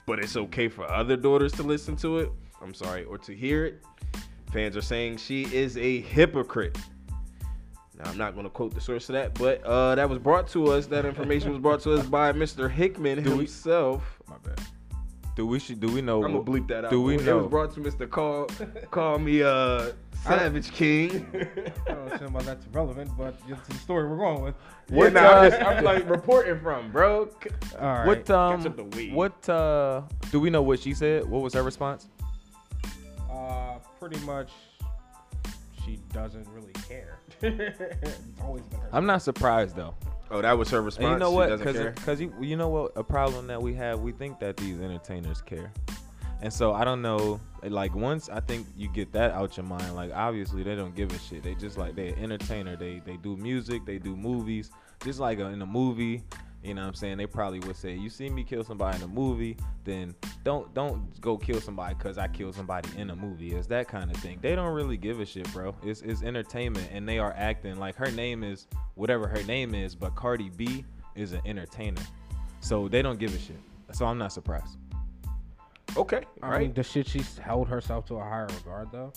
but 0.07 0.19
it's 0.19 0.37
okay 0.37 0.69
for 0.69 0.91
other 0.91 1.17
daughters 1.17 1.53
to 1.53 1.63
listen 1.63 1.97
to 1.97 2.19
it. 2.19 2.31
I'm 2.63 2.75
sorry, 2.75 3.05
or 3.05 3.19
to 3.19 3.35
hear 3.35 3.65
it. 3.67 3.83
Fans 4.53 4.77
are 4.77 4.83
saying 4.83 5.17
she 5.19 5.43
is 5.55 5.77
a 5.77 6.01
hypocrite. 6.03 6.79
Now, 7.99 8.11
I'm 8.11 8.19
not 8.19 8.35
going 8.35 8.45
to 8.45 8.51
quote 8.51 8.75
the 8.75 8.81
source 8.81 9.09
of 9.09 9.15
that, 9.15 9.35
but 9.35 9.63
uh, 9.65 9.95
that 9.95 10.09
was 10.09 10.19
brought 10.19 10.49
to 10.49 10.69
us. 10.73 10.87
That 10.87 11.05
information 11.05 11.51
was 11.51 11.61
brought 11.61 11.81
to 11.83 11.93
us 11.95 12.07
by 12.07 12.33
Mr. 12.33 12.71
Hickman 12.71 13.23
Do 13.23 13.31
we- 13.33 13.37
himself. 13.39 14.21
My 14.29 14.37
bad. 14.43 14.61
Do 15.35 15.47
we 15.47 15.59
should 15.59 15.81
do 15.81 15.88
we 15.88 16.00
know? 16.00 16.25
I'm 16.25 16.33
gonna 16.33 16.45
bleep 16.45 16.69
that 16.69 16.85
out. 16.85 16.91
Do 16.91 17.03
we 17.03 17.17
it 17.17 17.25
know? 17.25 17.38
was 17.38 17.49
brought 17.49 17.75
to 17.75 17.81
Mr. 17.81 18.09
Call 18.09 18.47
Call 18.91 19.19
me 19.19 19.43
uh 19.43 19.91
Savage 20.23 20.71
King. 20.73 21.26
I 21.88 21.93
don't 21.93 22.21
know 22.21 22.26
about 22.29 22.45
that's 22.45 22.67
relevant, 22.69 23.11
but 23.19 23.35
it's 23.49 23.69
the 23.69 23.75
story 23.75 24.09
we're 24.09 24.17
going 24.17 24.43
with. 24.43 24.55
What 24.88 25.12
What, 25.12 25.12
nah, 25.14 25.21
I'm, 25.21 25.47
uh, 25.47 25.50
just, 25.50 25.62
I'm 25.62 25.85
like 25.85 26.09
reporting 26.09 26.61
from, 26.61 26.93
bro. 26.93 27.29
All 27.79 27.81
right. 27.81 28.07
What 28.07 28.31
um? 28.31 28.64
up 28.64 28.76
the 28.76 28.85
weed. 28.85 29.12
What 29.12 29.49
uh? 29.49 30.03
Do 30.31 30.41
we 30.41 30.50
know 30.50 30.62
what 30.62 30.81
she 30.81 30.95
said? 30.95 31.29
What 31.29 31.43
was 31.43 31.55
her 31.55 31.62
response? 31.62 32.09
Uh, 33.31 33.79
pretty 33.99 34.19
much, 34.25 34.50
she 35.85 35.99
doesn't 36.12 36.47
really 36.49 36.73
care. 36.88 37.19
it's 37.43 38.19
always 38.43 38.62
been 38.64 38.81
her. 38.81 38.88
I'm 38.93 39.07
not 39.07 39.23
surprised 39.23 39.76
though. 39.76 39.95
Oh, 40.31 40.41
that 40.43 40.57
was 40.57 40.71
her 40.71 40.83
response. 40.83 41.05
And 41.05 41.12
you 41.12 41.19
know 41.19 41.31
what? 41.31 41.59
Because 41.59 42.21
you 42.21 42.33
you 42.41 42.57
know 42.57 42.69
what 42.69 42.93
a 42.97 43.05
problem 43.05 43.47
that 43.49 43.61
we 43.61 43.75
have. 43.75 44.00
We 44.00 44.12
think 44.12 44.38
that 44.41 44.57
these 44.57 44.81
entertainers 44.81 45.43
care, 45.43 45.73
and 46.41 46.53
so 46.53 46.73
I 46.73 46.85
don't 46.85 47.03
know. 47.03 47.41
Like 47.62 47.95
once 47.95 48.29
I 48.29 48.41
think 48.41 48.67
you 48.76 48.88
get 48.88 49.12
that 49.12 49.33
out 49.33 49.57
your 49.57 49.64
mind, 49.64 49.95
like 49.95 50.12
obviously 50.14 50.62
they 50.62 50.75
don't 50.75 50.95
give 50.95 51.12
a 51.12 51.19
shit. 51.19 51.43
They 51.43 51.55
just 51.55 51.79
like 51.79 51.95
they're 51.95 52.17
entertainer. 52.17 52.76
They 52.76 53.00
they 53.05 53.17
do 53.17 53.37
music. 53.37 53.85
They 53.85 53.99
do 53.99 54.17
movies. 54.17 54.71
Just 55.05 55.21
like 55.21 55.38
uh, 55.38 55.47
in 55.47 55.61
a 55.61 55.67
movie, 55.67 56.25
you 56.64 56.75
know 56.75 56.83
what 56.83 56.88
I'm 56.88 56.94
saying? 56.94 57.18
They 57.18 57.26
probably 57.26 57.61
would 57.61 57.76
say, 57.76 57.94
"You 57.94 58.09
see 58.09 58.30
me 58.30 58.42
kill 58.42 58.64
somebody 58.64 58.97
in 58.97 59.02
a 59.02 59.09
movie, 59.09 59.56
then 59.85 60.14
don't 60.44 60.73
don't 60.75 61.21
go 61.21 61.37
kill 61.37 61.61
somebody 61.61 61.94
because 61.94 62.16
I 62.16 62.28
killed 62.28 62.54
somebody 62.54 62.88
in 62.97 63.11
a 63.11 63.16
movie." 63.16 63.52
It's 63.54 63.66
that 63.68 63.87
kind 63.88 64.11
of 64.11 64.16
thing. 64.18 64.38
They 64.40 64.54
don't 64.54 64.73
really 64.73 64.97
give 64.97 65.21
a 65.21 65.26
shit, 65.26 65.50
bro. 65.52 65.75
It's 65.83 66.00
it's 66.02 66.23
entertainment, 66.23 66.88
and 66.92 67.09
they 67.09 67.18
are 67.18 67.35
acting 67.37 67.76
like 67.76 67.97
her 67.97 68.11
name 68.11 68.42
is 68.42 68.66
whatever 68.94 69.28
her 69.28 69.42
name 69.42 69.75
is, 69.75 69.94
but 69.94 70.14
Cardi 70.14 70.50
B 70.50 70.85
is 71.14 71.33
an 71.33 71.42
entertainer, 71.44 72.02
so 72.61 72.88
they 72.88 73.02
don't 73.02 73.18
give 73.18 73.35
a 73.35 73.38
shit. 73.38 73.61
So 73.92 74.06
I'm 74.06 74.18
not 74.18 74.33
surprised. 74.33 74.78
Okay, 75.97 76.23
I 76.42 76.47
all 76.47 76.52
mean, 76.52 76.61
right. 76.68 76.75
the 76.75 76.83
shit 76.83 77.06
she's 77.06 77.38
held 77.38 77.68
herself 77.68 78.06
to 78.06 78.16
a 78.16 78.23
higher 78.23 78.47
regard, 78.47 78.90
though. 78.90 79.12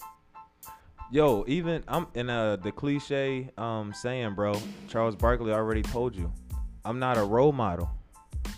Yo, 1.09 1.45
even 1.47 1.83
I'm 1.87 2.07
in 2.15 2.29
uh 2.29 2.57
the 2.57 2.71
cliche 2.71 3.49
um 3.57 3.93
saying, 3.93 4.35
bro. 4.35 4.59
Charles 4.89 5.15
Barkley 5.15 5.53
already 5.53 5.81
told 5.81 6.13
you, 6.15 6.31
I'm 6.87 6.99
not 6.99 7.17
a 7.17 7.23
role 7.23 7.51
model. 7.51 7.89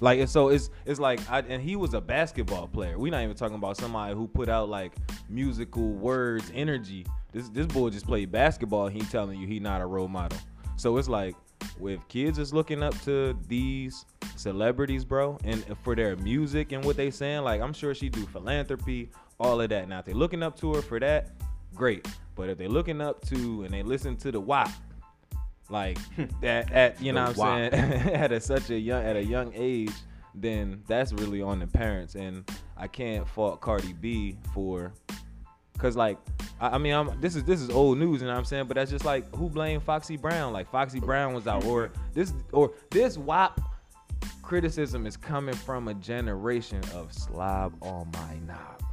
Like 0.02 0.20
and 0.20 0.30
so 0.30 0.50
it's 0.50 0.70
it's 0.86 1.00
like 1.00 1.20
I, 1.30 1.40
and 1.40 1.62
he 1.62 1.76
was 1.76 1.94
a 1.94 2.02
basketball 2.02 2.68
player. 2.68 2.98
We're 2.98 3.12
not 3.12 3.24
even 3.24 3.36
talking 3.36 3.56
about 3.56 3.76
somebody 3.76 4.14
who 4.14 4.28
put 4.28 4.48
out 4.48 4.70
like 4.70 4.94
musical 5.28 5.90
words, 5.94 6.52
energy. 6.54 7.06
This 7.32 7.50
this 7.50 7.66
boy 7.66 7.90
just 7.90 8.06
played 8.06 8.32
basketball. 8.32 8.88
He 8.88 9.02
telling 9.02 9.40
you 9.40 9.48
he 9.48 9.60
not 9.60 9.82
a 9.82 9.86
role 9.86 10.08
model. 10.08 10.38
So 10.78 10.96
it's 10.98 11.10
like 11.10 11.36
with 11.80 12.00
kids 12.08 12.38
is 12.38 12.54
looking 12.54 12.84
up 12.84 13.00
to 13.02 13.38
these 13.48 14.06
celebrities, 14.36 15.04
bro, 15.04 15.38
and 15.44 15.66
for 15.84 15.96
their 15.96 16.16
music 16.18 16.72
and 16.72 16.84
what 16.86 16.96
they 16.96 17.12
saying, 17.12 17.44
like 17.44 17.62
I'm 17.62 17.74
sure 17.74 17.94
she 17.94 18.10
do 18.10 18.26
philanthropy, 18.28 19.10
all 19.40 19.60
of 19.60 19.70
that. 19.70 19.90
Now 19.90 20.00
if 20.00 20.06
they 20.06 20.14
looking 20.14 20.44
up 20.44 20.58
to 20.62 20.76
her 20.76 20.82
for 20.82 21.00
that, 21.00 21.32
great. 21.76 22.08
But 22.36 22.50
if 22.50 22.58
they 22.58 22.68
looking 22.68 23.02
up 23.02 23.26
to 23.28 23.64
and 23.64 23.74
they 23.74 23.84
listen 23.84 24.16
to 24.18 24.32
the 24.32 24.40
WAP, 24.40 24.70
like 25.70 25.98
at, 26.44 26.72
at 26.72 27.02
you 27.02 27.12
know 27.14 27.26
what 27.26 27.40
I'm 27.40 27.72
saying 27.72 27.74
at 28.14 28.32
a, 28.32 28.40
such 28.40 28.70
a 28.70 28.78
young 28.78 29.04
at 29.04 29.16
a 29.16 29.24
young 29.24 29.52
age, 29.56 29.94
then 30.36 30.84
that's 30.88 31.14
really 31.14 31.42
on 31.42 31.60
the 31.60 31.68
parents. 31.68 32.16
And 32.16 32.50
I 32.78 32.88
can't 32.88 33.28
fault 33.28 33.62
Cardi 33.62 33.94
B 33.94 34.38
for 34.54 34.94
Cause 35.80 35.96
like, 35.96 36.18
I, 36.60 36.72
I 36.72 36.78
mean, 36.78 36.94
I'm 36.94 37.20
this 37.22 37.38
is 37.38 37.46
this 37.46 37.62
is 37.62 37.70
old 37.70 37.98
news, 37.98 38.20
you 38.20 38.28
know 38.28 38.34
what 38.34 38.40
I'm 38.40 38.46
saying? 38.46 38.66
But 38.66 38.76
that's 38.76 38.92
just 38.92 39.06
like 39.06 39.34
who 39.34 39.50
blamed 39.50 39.82
Foxy 39.82 40.18
Brown? 40.18 40.52
Like 40.52 40.70
Foxy 40.70 41.00
Brown 41.00 41.34
was 41.34 41.48
out, 41.48 41.64
or 41.64 41.90
this 42.14 42.34
or 42.52 42.74
this 42.92 43.18
WAP 43.18 43.62
criticism 44.42 45.08
is 45.08 45.16
coming 45.16 45.56
from 45.56 45.88
a 45.88 45.94
generation 45.94 46.82
of 46.94 47.14
slob 47.14 47.74
on 47.82 48.12
my 48.12 48.36
knob, 48.46 48.84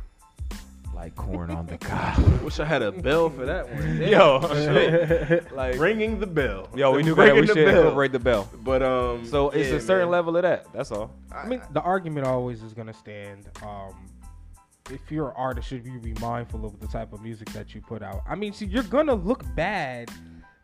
like 0.97 1.15
corn 1.15 1.51
on 1.51 1.67
the 1.67 1.77
cob. 1.79 2.19
Wish 2.43 2.59
I 2.59 2.65
had 2.65 2.83
a 2.83 2.91
bell 2.91 3.29
for 3.31 3.45
that 3.45 3.69
one. 3.73 3.97
Yo, 4.01 4.41
Shit. 4.55 5.53
like 5.55 5.79
ringing 5.79 6.19
the 6.19 6.27
bell. 6.27 6.69
yo, 6.75 6.91
we 6.93 7.03
knew 7.03 7.15
that 7.15 7.35
we 7.35 7.43
the 7.43 7.47
should 7.49 7.67
bell. 7.67 7.77
incorporate 7.83 8.13
the 8.13 8.19
bell. 8.19 8.49
But 8.65 8.83
um, 8.83 9.27
So 9.27 9.51
it's 9.51 9.69
yeah, 9.69 9.77
a 9.77 9.81
certain 9.81 10.07
man. 10.07 10.13
level 10.13 10.37
of 10.37 10.43
that. 10.43 10.67
That's 10.73 10.91
all. 10.91 11.13
I 11.31 11.47
mean, 11.47 11.61
the 11.73 11.83
argument 11.83 12.27
always 12.27 12.63
is 12.63 12.73
gonna 12.73 12.95
stand. 12.95 13.51
Um, 13.63 14.11
if 14.91 15.11
you're 15.11 15.29
an 15.29 15.35
artist, 15.37 15.69
should 15.69 15.85
you 15.85 15.99
be 16.01 16.15
mindful 16.15 16.65
of 16.65 16.81
the 16.81 16.87
type 16.87 17.13
of 17.13 17.21
music 17.21 17.51
that 17.51 17.75
you 17.75 17.81
put 17.83 18.03
out? 18.03 18.23
I 18.27 18.35
mean, 18.35 18.53
see, 18.53 18.67
you're 18.67 18.83
gonna 18.85 19.15
look 19.15 19.45
bad. 19.55 20.11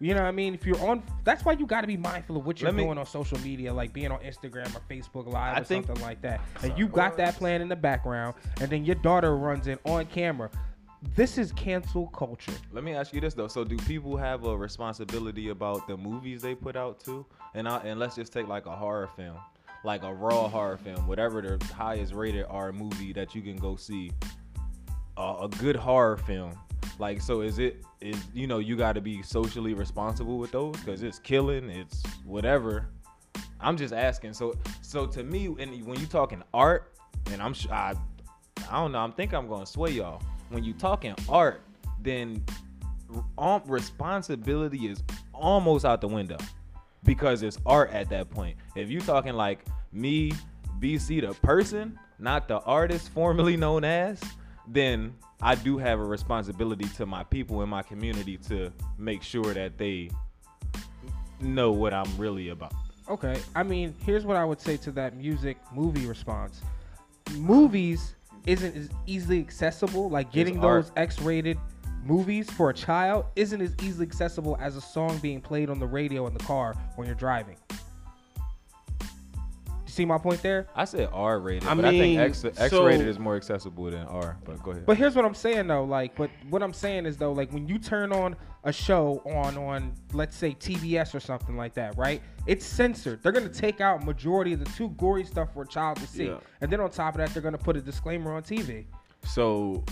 You 0.02 0.14
know 0.14 0.22
what 0.22 0.28
I 0.28 0.32
mean? 0.32 0.52
If 0.52 0.66
you're 0.66 0.80
on, 0.84 1.00
that's 1.22 1.44
why 1.44 1.52
you 1.52 1.64
got 1.64 1.82
to 1.82 1.86
be 1.86 1.96
mindful 1.96 2.36
of 2.36 2.44
what 2.44 2.60
you're 2.60 2.72
me- 2.72 2.82
doing 2.82 2.98
on 2.98 3.06
social 3.06 3.38
media, 3.38 3.72
like 3.72 3.92
being 3.92 4.10
on 4.10 4.18
Instagram 4.18 4.66
or 4.74 4.80
Facebook 4.90 5.26
Live 5.26 5.56
I 5.56 5.60
or 5.60 5.64
think- 5.64 5.86
something 5.86 6.04
like 6.04 6.20
that. 6.22 6.40
And 6.64 6.76
you 6.76 6.88
got 6.88 7.16
that 7.18 7.36
plan 7.36 7.60
in 7.60 7.68
the 7.68 7.76
background, 7.76 8.34
and 8.60 8.68
then 8.68 8.84
your 8.84 8.96
daughter 8.96 9.36
runs 9.36 9.68
in 9.68 9.78
on 9.84 10.06
camera. 10.06 10.50
This 11.14 11.38
is 11.38 11.52
cancel 11.52 12.08
culture. 12.08 12.52
Let 12.72 12.82
me 12.82 12.94
ask 12.94 13.12
you 13.12 13.20
this 13.20 13.34
though. 13.34 13.48
So 13.48 13.62
do 13.64 13.76
people 13.76 14.16
have 14.16 14.44
a 14.44 14.56
responsibility 14.56 15.50
about 15.50 15.86
the 15.86 15.96
movies 15.96 16.42
they 16.42 16.54
put 16.56 16.76
out 16.76 16.98
too? 17.00 17.24
And 17.54 17.68
I, 17.68 17.78
and 17.78 18.00
let's 18.00 18.16
just 18.16 18.32
take 18.32 18.48
like 18.48 18.66
a 18.66 18.74
horror 18.74 19.08
film, 19.16 19.36
like 19.84 20.02
a 20.02 20.12
raw 20.12 20.48
horror 20.48 20.78
film, 20.78 21.06
whatever 21.06 21.42
the 21.42 21.64
highest 21.74 22.12
rated 22.12 22.46
R 22.48 22.72
movie 22.72 23.12
that 23.12 23.34
you 23.36 23.42
can 23.42 23.56
go 23.56 23.76
see. 23.76 24.10
Uh, 25.16 25.36
a 25.42 25.48
good 25.58 25.76
horror 25.76 26.16
film. 26.16 26.58
Like 26.98 27.20
so 27.20 27.40
is 27.40 27.58
it 27.58 27.84
is 28.00 28.16
you 28.34 28.46
know 28.46 28.58
you 28.58 28.76
got 28.76 28.92
to 28.94 29.00
be 29.00 29.22
socially 29.22 29.74
responsible 29.74 30.38
with 30.38 30.52
those 30.52 30.76
cuz 30.84 31.02
it's 31.02 31.18
killing, 31.18 31.70
it's 31.70 32.02
whatever. 32.24 32.88
I'm 33.60 33.76
just 33.76 33.94
asking. 33.94 34.34
So 34.34 34.54
so 34.80 35.06
to 35.06 35.22
me 35.22 35.46
and 35.46 35.86
when 35.86 35.98
you 35.98 36.06
talking 36.06 36.42
art 36.52 36.94
and 37.30 37.42
I'm 37.42 37.54
I 37.70 37.94
I 38.70 38.80
don't 38.80 38.92
know, 38.92 38.98
I'm 38.98 39.12
think 39.12 39.32
I'm 39.32 39.48
to 39.48 39.66
sway 39.66 39.90
y'all. 39.90 40.22
When 40.50 40.64
you 40.64 40.72
talking 40.72 41.14
art, 41.28 41.62
then 42.00 42.44
um, 43.38 43.62
responsibility 43.66 44.86
is 44.86 45.02
almost 45.32 45.84
out 45.84 46.00
the 46.00 46.08
window 46.08 46.38
because 47.04 47.42
it's 47.42 47.58
art 47.66 47.90
at 47.92 48.08
that 48.10 48.30
point. 48.30 48.56
If 48.74 48.90
you 48.90 49.00
talking 49.00 49.34
like 49.34 49.64
me, 49.92 50.32
BC 50.80 51.26
the 51.26 51.34
person, 51.40 51.98
not 52.18 52.48
the 52.48 52.60
artist 52.60 53.10
formerly 53.10 53.56
known 53.56 53.84
as, 53.84 54.20
then 54.66 55.14
I 55.42 55.56
do 55.56 55.76
have 55.76 55.98
a 55.98 56.04
responsibility 56.04 56.84
to 56.96 57.04
my 57.04 57.24
people 57.24 57.62
in 57.62 57.68
my 57.68 57.82
community 57.82 58.36
to 58.48 58.72
make 58.96 59.24
sure 59.24 59.52
that 59.52 59.76
they 59.76 60.10
know 61.40 61.72
what 61.72 61.92
I'm 61.92 62.16
really 62.16 62.50
about. 62.50 62.72
Okay, 63.08 63.36
I 63.56 63.64
mean, 63.64 63.92
here's 64.06 64.24
what 64.24 64.36
I 64.36 64.44
would 64.44 64.60
say 64.60 64.76
to 64.78 64.92
that 64.92 65.16
music 65.16 65.58
movie 65.74 66.06
response. 66.06 66.62
Movies 67.34 68.14
isn't 68.46 68.76
as 68.76 68.88
easily 69.06 69.40
accessible. 69.40 70.08
Like 70.08 70.30
getting 70.30 70.60
those 70.60 70.92
X-rated 70.96 71.58
movies 72.04 72.48
for 72.50 72.70
a 72.70 72.74
child 72.74 73.24
isn't 73.34 73.60
as 73.60 73.74
easily 73.82 74.06
accessible 74.06 74.56
as 74.60 74.76
a 74.76 74.80
song 74.80 75.18
being 75.18 75.40
played 75.40 75.70
on 75.70 75.80
the 75.80 75.86
radio 75.86 76.28
in 76.28 76.34
the 76.34 76.44
car 76.44 76.74
when 76.94 77.06
you're 77.06 77.16
driving. 77.16 77.56
You 79.92 79.96
see 79.96 80.04
my 80.06 80.16
point 80.16 80.40
there? 80.40 80.68
I 80.74 80.86
said 80.86 81.10
R 81.12 81.38
rated, 81.38 81.68
I 81.68 81.74
but 81.74 81.84
I 81.84 81.90
think 81.90 82.00
mean, 82.00 82.18
X 82.18 82.46
so, 82.70 82.82
rated 82.82 83.06
is 83.06 83.18
more 83.18 83.36
accessible 83.36 83.90
than 83.90 84.06
R. 84.06 84.38
But 84.42 84.62
go 84.62 84.70
ahead. 84.70 84.86
But 84.86 84.96
here's 84.96 85.14
what 85.14 85.26
I'm 85.26 85.34
saying 85.34 85.66
though, 85.66 85.84
like, 85.84 86.16
but 86.16 86.30
what 86.48 86.62
I'm 86.62 86.72
saying 86.72 87.04
is 87.04 87.18
though, 87.18 87.32
like 87.32 87.52
when 87.52 87.68
you 87.68 87.78
turn 87.78 88.10
on 88.10 88.34
a 88.64 88.72
show 88.72 89.20
on 89.26 89.58
on 89.58 89.92
let's 90.14 90.34
say 90.34 90.52
TBS 90.52 91.14
or 91.14 91.20
something 91.20 91.58
like 91.58 91.74
that, 91.74 91.94
right? 91.98 92.22
It's 92.46 92.64
censored. 92.64 93.22
They're 93.22 93.32
gonna 93.32 93.50
take 93.50 93.82
out 93.82 94.02
majority 94.02 94.54
of 94.54 94.60
the 94.60 94.70
too 94.72 94.88
gory 94.96 95.24
stuff 95.24 95.52
for 95.52 95.64
a 95.64 95.68
child 95.68 95.98
to 95.98 96.06
see, 96.06 96.24
Yeah. 96.28 96.38
and 96.62 96.72
then 96.72 96.80
on 96.80 96.88
top 96.90 97.16
of 97.16 97.18
that, 97.18 97.34
they're 97.34 97.42
gonna 97.42 97.58
put 97.58 97.76
a 97.76 97.82
disclaimer 97.82 98.32
on 98.32 98.42
TV. 98.42 98.86
So 99.26 99.84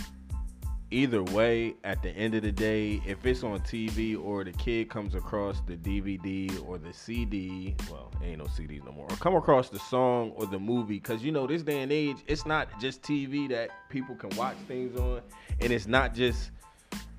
either 0.91 1.23
way, 1.23 1.73
at 1.83 2.03
the 2.03 2.09
end 2.09 2.35
of 2.35 2.43
the 2.43 2.51
day, 2.51 3.01
if 3.05 3.25
it's 3.25 3.43
on 3.43 3.59
TV 3.61 4.21
or 4.21 4.43
the 4.43 4.51
kid 4.51 4.89
comes 4.89 5.15
across 5.15 5.61
the 5.61 5.75
DVD 5.77 6.67
or 6.67 6.77
the 6.77 6.93
CD, 6.93 7.75
well, 7.89 8.11
ain't 8.21 8.39
no 8.39 8.45
CDs 8.45 8.83
no 8.85 8.91
more, 8.91 9.07
or 9.09 9.15
come 9.17 9.35
across 9.35 9.69
the 9.69 9.79
song 9.79 10.31
or 10.35 10.45
the 10.45 10.59
movie, 10.59 10.99
because 10.99 11.23
you 11.23 11.31
know, 11.31 11.47
this 11.47 11.63
day 11.63 11.81
and 11.81 11.91
age, 11.91 12.17
it's 12.27 12.45
not 12.45 12.67
just 12.79 13.01
TV 13.01 13.49
that 13.49 13.69
people 13.89 14.15
can 14.15 14.29
watch 14.37 14.57
things 14.67 14.99
on, 14.99 15.21
and 15.61 15.71
it's 15.71 15.87
not 15.87 16.13
just 16.13 16.51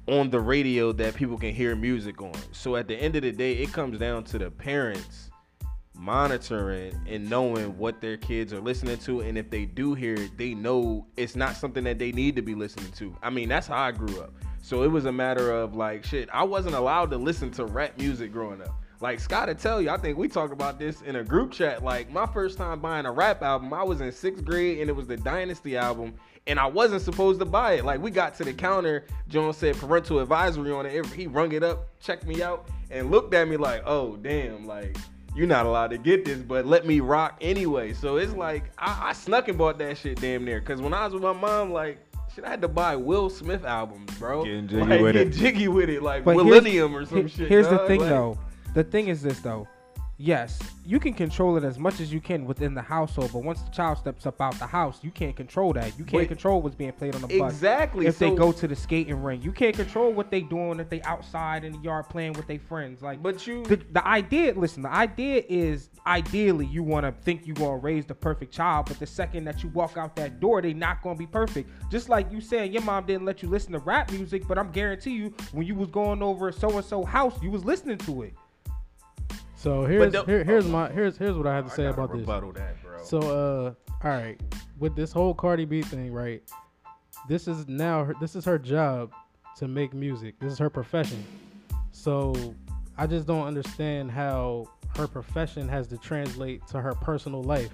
on 0.06 0.30
the 0.30 0.40
radio 0.40 0.92
that 0.92 1.14
people 1.14 1.38
can 1.38 1.54
hear 1.54 1.74
music 1.74 2.20
on. 2.20 2.34
So 2.52 2.76
at 2.76 2.88
the 2.88 2.96
end 2.96 3.16
of 3.16 3.22
the 3.22 3.32
day, 3.32 3.54
it 3.54 3.72
comes 3.72 3.98
down 3.98 4.24
to 4.24 4.38
the 4.38 4.50
parents 4.50 5.30
monitoring 6.02 7.00
and 7.06 7.30
knowing 7.30 7.78
what 7.78 8.00
their 8.00 8.16
kids 8.16 8.52
are 8.52 8.60
listening 8.60 8.98
to 8.98 9.20
and 9.20 9.38
if 9.38 9.48
they 9.50 9.64
do 9.64 9.94
hear 9.94 10.14
it 10.14 10.36
they 10.36 10.52
know 10.52 11.06
it's 11.16 11.36
not 11.36 11.54
something 11.54 11.84
that 11.84 11.96
they 11.96 12.10
need 12.10 12.34
to 12.34 12.42
be 12.42 12.56
listening 12.56 12.90
to 12.90 13.16
i 13.22 13.30
mean 13.30 13.48
that's 13.48 13.68
how 13.68 13.78
i 13.78 13.92
grew 13.92 14.20
up 14.20 14.32
so 14.60 14.82
it 14.82 14.88
was 14.88 15.04
a 15.04 15.12
matter 15.12 15.52
of 15.52 15.76
like 15.76 16.04
shit 16.04 16.28
i 16.32 16.42
wasn't 16.42 16.74
allowed 16.74 17.08
to 17.08 17.16
listen 17.16 17.52
to 17.52 17.64
rap 17.66 17.96
music 17.98 18.32
growing 18.32 18.60
up 18.60 18.74
like 19.00 19.20
scott 19.20 19.46
to 19.46 19.54
tell 19.54 19.80
you 19.80 19.90
i 19.90 19.96
think 19.96 20.18
we 20.18 20.26
talked 20.26 20.52
about 20.52 20.76
this 20.76 21.02
in 21.02 21.14
a 21.16 21.22
group 21.22 21.52
chat 21.52 21.84
like 21.84 22.10
my 22.10 22.26
first 22.26 22.58
time 22.58 22.80
buying 22.80 23.06
a 23.06 23.12
rap 23.12 23.40
album 23.40 23.72
i 23.72 23.82
was 23.84 24.00
in 24.00 24.10
sixth 24.10 24.44
grade 24.44 24.80
and 24.80 24.90
it 24.90 24.96
was 24.96 25.06
the 25.06 25.16
dynasty 25.18 25.76
album 25.76 26.12
and 26.48 26.58
I 26.58 26.66
wasn't 26.66 27.02
supposed 27.02 27.38
to 27.38 27.44
buy 27.44 27.74
it. 27.74 27.84
Like 27.84 28.02
we 28.02 28.10
got 28.10 28.34
to 28.34 28.44
the 28.44 28.52
counter, 28.52 29.04
John 29.28 29.52
said 29.52 29.76
parental 29.76 30.18
advisory 30.18 30.72
on 30.72 30.86
it. 30.86 31.06
He 31.06 31.28
rung 31.28 31.52
it 31.52 31.62
up, 31.62 31.86
checked 32.00 32.26
me 32.26 32.42
out, 32.42 32.66
and 32.90 33.12
looked 33.12 33.32
at 33.32 33.46
me 33.46 33.56
like, 33.56 33.82
"Oh 33.86 34.16
damn, 34.16 34.66
like 34.66 34.96
you're 35.34 35.46
not 35.46 35.66
allowed 35.66 35.88
to 35.88 35.98
get 35.98 36.24
this, 36.24 36.38
but 36.38 36.66
let 36.66 36.86
me 36.86 37.00
rock 37.00 37.38
anyway." 37.40 37.92
So 37.92 38.16
it's 38.16 38.32
mm. 38.32 38.38
like 38.38 38.70
I, 38.78 39.10
I 39.10 39.12
snuck 39.12 39.48
and 39.48 39.58
bought 39.58 39.78
that 39.78 39.98
shit 39.98 40.20
damn 40.20 40.44
near. 40.44 40.60
Cause 40.60 40.80
when 40.80 40.94
I 40.94 41.04
was 41.04 41.14
with 41.14 41.22
my 41.22 41.32
mom, 41.32 41.72
like 41.72 41.98
shit, 42.34 42.44
I 42.44 42.48
had 42.50 42.62
to 42.62 42.68
buy 42.68 42.96
Will 42.96 43.30
Smith 43.30 43.64
albums, 43.64 44.16
bro. 44.18 44.44
Getting 44.44 44.68
jiggy 44.68 44.82
like, 44.82 45.00
with 45.00 45.12
get 45.14 45.26
it. 45.28 45.30
jiggy 45.30 45.68
with 45.68 45.88
it, 45.88 46.02
like 46.02 46.24
But 46.24 46.32
here's- 46.36 46.46
Millennium 46.46 46.96
or 46.96 47.04
some 47.04 47.22
He- 47.22 47.28
shit. 47.28 47.48
Here's 47.48 47.68
the 47.68 47.78
thing, 47.86 48.00
Like, 48.00 48.08
though. 48.08 48.38
The 48.74 48.84
thing 48.84 49.08
is 49.08 49.22
this, 49.22 49.40
though. 49.40 49.68
Yes, 50.24 50.60
you 50.86 51.00
can 51.00 51.14
control 51.14 51.56
it 51.56 51.64
as 51.64 51.80
much 51.80 51.98
as 51.98 52.12
you 52.12 52.20
can 52.20 52.44
within 52.44 52.74
the 52.74 52.80
household, 52.80 53.32
but 53.32 53.42
once 53.42 53.60
the 53.60 53.70
child 53.72 53.98
steps 53.98 54.24
up 54.24 54.40
out 54.40 54.56
the 54.60 54.66
house, 54.68 55.00
you 55.02 55.10
can't 55.10 55.34
control 55.34 55.72
that. 55.72 55.98
You 55.98 56.04
can't 56.04 56.28
control 56.28 56.62
what's 56.62 56.76
being 56.76 56.92
played 56.92 57.16
on 57.16 57.22
the 57.22 57.26
bus. 57.26 57.52
Exactly. 57.54 58.06
If 58.06 58.20
they 58.20 58.32
go 58.32 58.52
to 58.52 58.68
the 58.68 58.76
skating 58.76 59.20
rink, 59.20 59.44
you 59.44 59.50
can't 59.50 59.74
control 59.74 60.12
what 60.12 60.30
they 60.30 60.42
doing 60.42 60.78
if 60.78 60.88
they 60.88 61.02
outside 61.02 61.64
in 61.64 61.72
the 61.72 61.78
yard 61.80 62.08
playing 62.08 62.34
with 62.34 62.46
their 62.46 62.60
friends. 62.60 63.02
Like, 63.02 63.20
But 63.20 63.44
you- 63.48 63.64
the, 63.64 63.80
the 63.90 64.06
idea. 64.06 64.54
Listen, 64.54 64.82
the 64.82 64.92
idea 64.92 65.42
is 65.48 65.90
ideally 66.06 66.66
you 66.66 66.84
want 66.84 67.04
to 67.04 67.10
think 67.24 67.44
you 67.44 67.54
gonna 67.54 67.78
raise 67.78 68.06
the 68.06 68.14
perfect 68.14 68.54
child, 68.54 68.86
but 68.86 69.00
the 69.00 69.06
second 69.06 69.42
that 69.46 69.64
you 69.64 69.70
walk 69.70 69.96
out 69.96 70.14
that 70.14 70.38
door, 70.38 70.62
they 70.62 70.72
not 70.72 71.02
gonna 71.02 71.18
be 71.18 71.26
perfect. 71.26 71.68
Just 71.90 72.08
like 72.08 72.30
you 72.30 72.40
saying 72.40 72.72
your 72.72 72.82
mom 72.82 73.06
didn't 73.06 73.24
let 73.24 73.42
you 73.42 73.48
listen 73.48 73.72
to 73.72 73.80
rap 73.80 74.12
music, 74.12 74.46
but 74.46 74.56
I'm 74.56 74.70
guarantee 74.70 75.14
you 75.16 75.34
when 75.50 75.66
you 75.66 75.74
was 75.74 75.90
going 75.90 76.22
over 76.22 76.52
so 76.52 76.70
and 76.76 76.84
so 76.84 77.04
house, 77.04 77.42
you 77.42 77.50
was 77.50 77.64
listening 77.64 77.98
to 77.98 78.22
it. 78.22 78.34
So 79.62 79.84
here's 79.84 80.12
the- 80.12 80.24
here, 80.24 80.42
here's 80.42 80.66
my 80.66 80.90
here's 80.90 81.16
here's 81.16 81.36
what 81.36 81.46
I 81.46 81.54
have 81.54 81.66
to 81.66 81.70
say 81.70 81.86
about 81.86 82.12
this. 82.12 82.26
that. 82.26 82.74
So 83.06 83.18
uh, 83.20 83.74
all 84.04 84.10
right, 84.10 84.40
with 84.80 84.96
this 84.96 85.12
whole 85.12 85.34
Cardi 85.34 85.64
B 85.64 85.82
thing, 85.82 86.12
right? 86.12 86.42
This 87.28 87.46
is 87.46 87.68
now 87.68 88.04
her, 88.06 88.14
this 88.20 88.34
is 88.34 88.44
her 88.44 88.58
job 88.58 89.12
to 89.58 89.68
make 89.68 89.94
music. 89.94 90.34
This 90.40 90.52
is 90.52 90.58
her 90.58 90.68
profession. 90.68 91.24
So 91.92 92.34
I 92.98 93.06
just 93.06 93.28
don't 93.28 93.46
understand 93.46 94.10
how 94.10 94.66
her 94.96 95.06
profession 95.06 95.68
has 95.68 95.86
to 95.88 95.96
translate 95.96 96.66
to 96.68 96.80
her 96.80 96.94
personal 96.94 97.44
life. 97.44 97.70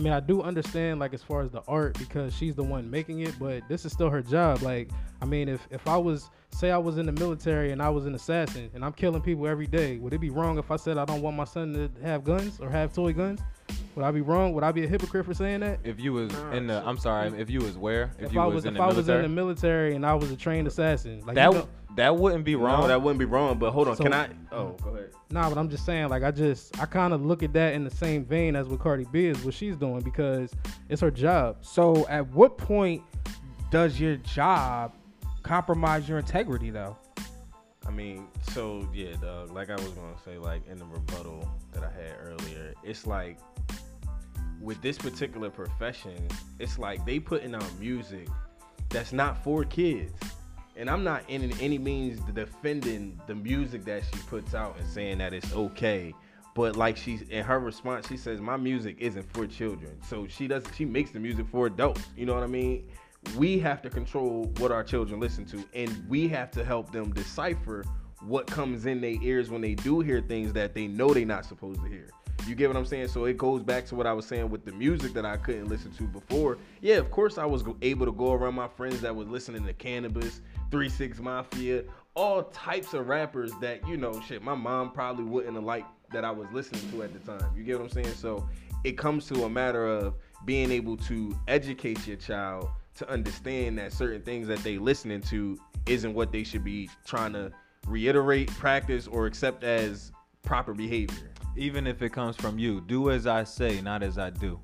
I 0.00 0.02
mean, 0.02 0.14
I 0.14 0.20
do 0.20 0.40
understand 0.40 0.98
like 0.98 1.12
as 1.12 1.22
far 1.22 1.42
as 1.42 1.50
the 1.50 1.60
art 1.68 1.98
because 1.98 2.34
she's 2.34 2.54
the 2.54 2.62
one 2.62 2.90
making 2.90 3.20
it, 3.20 3.38
but 3.38 3.68
this 3.68 3.84
is 3.84 3.92
still 3.92 4.08
her 4.08 4.22
job. 4.22 4.62
Like, 4.62 4.88
I 5.20 5.26
mean, 5.26 5.46
if 5.46 5.68
if 5.70 5.86
I 5.86 5.98
was 5.98 6.30
say 6.52 6.70
I 6.70 6.78
was 6.78 6.96
in 6.96 7.04
the 7.04 7.12
military 7.12 7.70
and 7.70 7.82
I 7.82 7.90
was 7.90 8.06
an 8.06 8.14
assassin 8.14 8.70
and 8.72 8.82
I'm 8.82 8.94
killing 8.94 9.20
people 9.20 9.46
every 9.46 9.66
day, 9.66 9.98
would 9.98 10.14
it 10.14 10.18
be 10.18 10.30
wrong 10.30 10.56
if 10.56 10.70
I 10.70 10.76
said 10.76 10.96
I 10.96 11.04
don't 11.04 11.20
want 11.20 11.36
my 11.36 11.44
son 11.44 11.74
to 11.74 11.90
have 12.02 12.24
guns 12.24 12.60
or 12.60 12.70
have 12.70 12.94
toy 12.94 13.12
guns? 13.12 13.40
Would 13.96 14.04
I 14.04 14.10
be 14.12 14.20
wrong? 14.20 14.52
Would 14.54 14.64
I 14.64 14.72
be 14.72 14.84
a 14.84 14.88
hypocrite 14.88 15.26
for 15.26 15.34
saying 15.34 15.60
that? 15.60 15.80
if 15.84 15.98
you 15.98 16.12
was 16.12 16.32
in 16.52 16.68
the, 16.68 16.82
I'm 16.86 16.96
sorry, 16.98 17.28
if 17.38 17.50
you 17.50 17.60
was 17.60 17.76
where, 17.76 18.12
if, 18.18 18.26
If, 18.26 18.32
you 18.32 18.40
I 18.40 18.46
was, 18.46 18.56
was, 18.56 18.64
in 18.66 18.74
if 18.74 18.78
the 18.78 18.82
I 18.84 18.86
was 18.86 18.98
in 18.98 19.04
military, 19.06 19.22
the 19.22 19.28
military 19.28 19.94
and 19.96 20.06
I 20.06 20.14
was 20.14 20.30
a 20.30 20.36
trained 20.36 20.68
assassin, 20.68 21.22
like 21.26 21.34
that 21.34 21.52
you 21.52 21.58
know, 21.58 21.68
that 21.96 22.16
wouldn't 22.16 22.44
be 22.44 22.54
wrong. 22.54 22.82
No, 22.82 22.88
that 22.88 23.02
wouldn't 23.02 23.18
be 23.18 23.24
wrong. 23.24 23.58
But 23.58 23.72
hold 23.72 23.88
on, 23.88 23.96
So- 23.96 24.04
can 24.04 24.12
I? 24.14 24.28
Oh, 24.52 24.76
go 24.82 24.90
ahead. 24.90 25.10
Nah, 25.30 25.48
but 25.48 25.58
I'm 25.58 25.68
just 25.68 25.84
saying, 25.84 26.08
like, 26.08 26.22
I 26.22 26.30
just, 26.30 26.78
I 26.80 26.86
kind 26.86 27.12
of 27.12 27.24
look 27.24 27.42
at 27.42 27.52
that 27.52 27.74
in 27.74 27.84
the 27.84 27.90
same 27.90 28.24
vein 28.24 28.54
as 28.56 28.68
what 28.68 28.80
Cardi 28.80 29.06
B 29.12 29.26
is, 29.26 29.44
what 29.44 29.54
she's 29.54 29.76
doing, 29.76 30.00
because 30.00 30.52
it's 30.88 31.00
her 31.02 31.10
job. 31.10 31.56
So 31.60 32.06
at 32.08 32.28
what 32.30 32.58
point 32.58 33.02
does 33.70 34.00
your 34.00 34.16
job 34.16 34.92
compromise 35.42 36.08
your 36.08 36.18
integrity 36.18 36.70
though? 36.70 36.96
I 37.86 37.90
mean, 37.90 38.28
so 38.52 38.88
yeah, 38.94 39.14
dog. 39.20 39.50
Like 39.52 39.70
I 39.70 39.74
was 39.74 39.88
gonna 39.88 40.14
say, 40.24 40.36
like 40.38 40.66
in 40.68 40.78
the 40.78 40.84
rebuttal 40.84 41.48
that 41.72 41.82
I 41.82 41.90
had 41.90 42.14
earlier, 42.22 42.74
it's 42.84 43.06
like 43.06 43.38
with 44.60 44.80
this 44.82 44.98
particular 44.98 45.50
profession, 45.50 46.28
it's 46.58 46.78
like 46.78 47.04
they 47.04 47.18
putting 47.18 47.54
out 47.54 47.78
music 47.78 48.28
that's 48.88 49.12
not 49.12 49.42
for 49.42 49.64
kids. 49.64 50.12
And 50.76 50.88
I'm 50.88 51.04
not 51.04 51.22
in 51.28 51.52
any 51.60 51.78
means 51.78 52.20
defending 52.32 53.20
the 53.26 53.34
music 53.34 53.84
that 53.84 54.02
she 54.04 54.20
puts 54.28 54.54
out 54.54 54.78
and 54.78 54.86
saying 54.86 55.18
that 55.18 55.32
it's 55.32 55.52
okay. 55.52 56.14
But 56.54 56.76
like 56.76 56.96
she's 56.96 57.22
in 57.22 57.44
her 57.44 57.58
response, 57.58 58.08
she 58.08 58.16
says, 58.16 58.40
"My 58.40 58.56
music 58.56 58.96
isn't 58.98 59.30
for 59.32 59.46
children." 59.46 60.00
So 60.02 60.26
she 60.26 60.48
does. 60.48 60.64
She 60.74 60.84
makes 60.84 61.10
the 61.10 61.20
music 61.20 61.46
for 61.46 61.66
adults. 61.66 62.02
You 62.16 62.26
know 62.26 62.34
what 62.34 62.42
I 62.42 62.48
mean? 62.48 62.88
We 63.36 63.58
have 63.60 63.82
to 63.82 63.90
control 63.90 64.50
what 64.58 64.72
our 64.72 64.82
children 64.82 65.20
listen 65.20 65.44
to, 65.46 65.64
and 65.74 66.04
we 66.08 66.26
have 66.28 66.50
to 66.52 66.64
help 66.64 66.90
them 66.90 67.12
decipher 67.12 67.84
what 68.26 68.46
comes 68.46 68.86
in 68.86 69.00
their 69.00 69.16
ears 69.22 69.50
when 69.50 69.60
they 69.60 69.74
do 69.74 70.00
hear 70.00 70.20
things 70.20 70.52
that 70.54 70.74
they 70.74 70.86
know 70.86 71.12
they're 71.14 71.24
not 71.24 71.44
supposed 71.44 71.80
to 71.82 71.88
hear. 71.88 72.08
You 72.46 72.54
get 72.54 72.68
what 72.68 72.76
I'm 72.76 72.86
saying? 72.86 73.08
So 73.08 73.24
it 73.24 73.36
goes 73.36 73.62
back 73.62 73.86
to 73.86 73.94
what 73.94 74.06
I 74.06 74.12
was 74.12 74.26
saying 74.26 74.50
with 74.50 74.64
the 74.64 74.72
music 74.72 75.12
that 75.14 75.24
I 75.24 75.36
couldn't 75.36 75.68
listen 75.68 75.92
to 75.92 76.04
before. 76.04 76.58
Yeah, 76.80 76.96
of 76.96 77.10
course 77.10 77.38
I 77.38 77.44
was 77.44 77.64
able 77.82 78.06
to 78.06 78.12
go 78.12 78.32
around 78.32 78.54
my 78.54 78.68
friends 78.68 79.00
that 79.02 79.14
was 79.14 79.28
listening 79.28 79.64
to 79.66 79.72
Canibus, 79.72 80.40
Three 80.70 80.88
Six 80.88 81.20
Mafia, 81.20 81.84
all 82.14 82.44
types 82.44 82.94
of 82.94 83.08
rappers 83.08 83.52
that 83.60 83.86
you 83.86 83.96
know, 83.96 84.20
shit, 84.26 84.42
my 84.42 84.54
mom 84.54 84.90
probably 84.92 85.24
wouldn't 85.24 85.54
have 85.54 85.64
liked 85.64 85.88
that 86.12 86.24
I 86.24 86.30
was 86.30 86.48
listening 86.52 86.90
to 86.90 87.02
at 87.02 87.12
the 87.12 87.18
time. 87.20 87.52
You 87.56 87.62
get 87.62 87.78
what 87.78 87.84
I'm 87.84 87.90
saying? 87.90 88.14
So 88.16 88.48
it 88.84 88.98
comes 88.98 89.26
to 89.28 89.44
a 89.44 89.50
matter 89.50 89.86
of 89.86 90.14
being 90.44 90.70
able 90.70 90.96
to 90.96 91.38
educate 91.48 92.06
your 92.06 92.16
child 92.16 92.68
to 92.96 93.08
understand 93.08 93.78
that 93.78 93.92
certain 93.92 94.22
things 94.22 94.46
that 94.48 94.58
they 94.58 94.78
listening 94.78 95.20
to 95.22 95.58
isn't 95.86 96.14
what 96.14 96.32
they 96.32 96.42
should 96.42 96.64
be 96.64 96.88
trying 97.06 97.32
to 97.32 97.52
reiterate, 97.86 98.48
practice, 98.48 99.06
or 99.06 99.26
accept 99.26 99.64
as 99.64 100.12
proper 100.42 100.74
behavior. 100.74 101.29
Even 101.60 101.86
if 101.86 102.00
it 102.00 102.10
comes 102.10 102.36
from 102.36 102.58
you, 102.58 102.80
do 102.80 103.10
as 103.10 103.26
I 103.26 103.44
say, 103.44 103.80
not 103.82 104.02
as 104.02 104.16
I 104.16 104.30
do. 104.30 104.58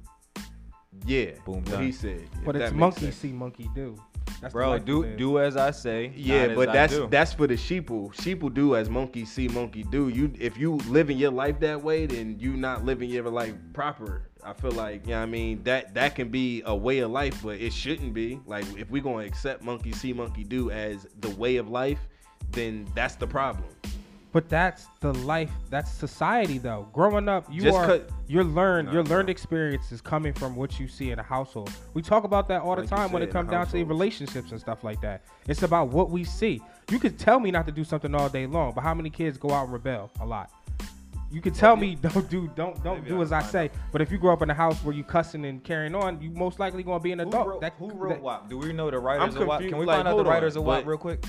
Yeah, 1.04 1.32
Boom, 1.44 1.56
what 1.56 1.66
done. 1.66 1.82
he 1.84 1.92
said. 1.92 2.22
if 2.22 2.44
But 2.44 2.52
that 2.54 2.62
it's 2.62 2.70
makes 2.72 2.80
monkey 2.80 3.00
sense. 3.02 3.16
see, 3.16 3.32
monkey 3.32 3.68
do. 3.74 3.96
That's 4.40 4.52
the 4.52 4.58
Bro, 4.58 4.70
life 4.70 4.84
do 4.86 5.02
live. 5.02 5.18
do 5.18 5.38
as 5.38 5.56
I 5.56 5.70
say. 5.72 6.12
Yeah, 6.16 6.42
not 6.42 6.50
as 6.50 6.56
but 6.56 6.68
I 6.70 6.72
that's 6.72 6.92
do. 6.94 7.06
that's 7.10 7.32
for 7.34 7.46
the 7.46 7.54
sheeple. 7.54 8.14
Sheeple 8.14 8.52
do 8.54 8.76
as 8.76 8.88
monkey 8.88 9.24
see, 9.26 9.46
monkey 9.48 9.82
do. 9.82 10.08
You 10.08 10.32
if 10.38 10.56
you 10.56 10.76
living 10.88 11.18
your 11.18 11.30
life 11.32 11.60
that 11.60 11.82
way, 11.82 12.06
then 12.06 12.38
you 12.38 12.56
not 12.56 12.84
living 12.84 13.10
your 13.10 13.28
life 13.30 13.54
proper. 13.74 14.30
I 14.42 14.52
feel 14.54 14.72
like, 14.72 15.06
yeah, 15.06 15.20
I 15.22 15.26
mean 15.26 15.62
that 15.64 15.92
that 15.94 16.14
can 16.14 16.28
be 16.30 16.62
a 16.64 16.74
way 16.74 17.00
of 17.00 17.10
life, 17.10 17.42
but 17.42 17.60
it 17.60 17.72
shouldn't 17.74 18.14
be. 18.14 18.40
Like 18.46 18.64
if 18.78 18.90
we're 18.90 19.02
gonna 19.02 19.26
accept 19.26 19.62
monkey 19.62 19.92
see, 19.92 20.12
monkey 20.14 20.44
do 20.44 20.70
as 20.70 21.06
the 21.20 21.30
way 21.30 21.56
of 21.56 21.68
life, 21.68 22.00
then 22.52 22.86
that's 22.94 23.16
the 23.16 23.26
problem. 23.26 23.68
But 24.36 24.50
that's 24.50 24.88
the 25.00 25.14
life. 25.14 25.50
That's 25.70 25.90
society, 25.90 26.58
though. 26.58 26.88
Growing 26.92 27.26
up, 27.26 27.46
you 27.50 27.62
Just 27.62 27.74
are 27.74 27.86
cut- 27.86 28.10
your 28.28 28.44
learned 28.44 28.88
Nah, 28.88 28.92
your 28.92 29.02
bro. 29.02 29.16
learned 29.16 29.30
experience 29.30 29.90
is 29.92 30.02
coming 30.02 30.34
from 30.34 30.54
what 30.54 30.78
you 30.78 30.88
see 30.88 31.10
in 31.10 31.18
a 31.18 31.22
household. 31.22 31.72
We 31.94 32.02
talk 32.02 32.24
about 32.24 32.46
that 32.48 32.60
all 32.60 32.76
the 32.76 32.82
Like 32.82 32.90
you 32.90 32.96
time 32.98 33.12
when 33.12 33.22
it 33.22 33.30
comes 33.30 33.46
the 33.48 33.52
down 33.52 33.66
to 33.68 33.82
relationships 33.86 34.50
and 34.50 34.60
stuff 34.60 34.84
like 34.84 35.00
that. 35.00 35.22
It's 35.48 35.62
about 35.62 35.88
what 35.88 36.10
we 36.10 36.22
see. 36.22 36.60
You 36.90 36.98
could 36.98 37.18
tell 37.18 37.40
me 37.40 37.50
not 37.50 37.64
to 37.64 37.72
do 37.72 37.82
something 37.82 38.14
all 38.14 38.28
day 38.28 38.46
long, 38.46 38.72
but 38.74 38.82
how 38.82 38.92
many 38.92 39.08
kids 39.08 39.38
go 39.38 39.52
out 39.52 39.64
and 39.64 39.72
rebel? 39.72 40.10
A 40.20 40.26
lot. 40.26 40.50
You 41.32 41.40
could 41.40 41.54
tell 41.54 41.74
me 41.74 41.94
don't 41.94 42.28
do 42.28 42.46
don't 42.54 42.84
don't 42.84 42.98
Maybe 42.98 43.08
do 43.08 43.22
as 43.22 43.32
I 43.32 43.40
find 43.40 43.50
say. 43.50 43.70
But 43.90 44.02
if 44.02 44.12
you 44.12 44.18
grow 44.18 44.34
up 44.34 44.42
in 44.42 44.50
a 44.50 44.54
house 44.54 44.84
where 44.84 44.94
you 44.94 45.02
cussing 45.02 45.46
and 45.46 45.64
carrying 45.64 45.94
on, 45.94 46.20
you 46.20 46.28
most 46.32 46.58
likely 46.60 46.82
gonna 46.82 47.00
be 47.00 47.12
an 47.12 47.20
Who 47.20 47.28
adult. 47.28 47.48
wrote, 47.48 47.60
that, 47.62 47.72
who 47.78 47.90
wrote 47.90 48.10
that- 48.10 48.20
WAP? 48.22 48.50
Do 48.50 48.58
we 48.58 48.74
know 48.74 48.90
the 48.90 48.98
writers 48.98 49.34
of 49.34 49.46
WAP? 49.48 49.60
Can 49.66 49.78
we 49.78 49.86
like, 49.86 49.96
find 49.96 50.08
out 50.08 50.12
hold 50.12 50.26
the 50.26 50.28
on, 50.28 50.34
writers 50.34 50.56
of 50.56 50.64
WAP 50.64 50.84
real 50.84 50.98
quick? 50.98 51.24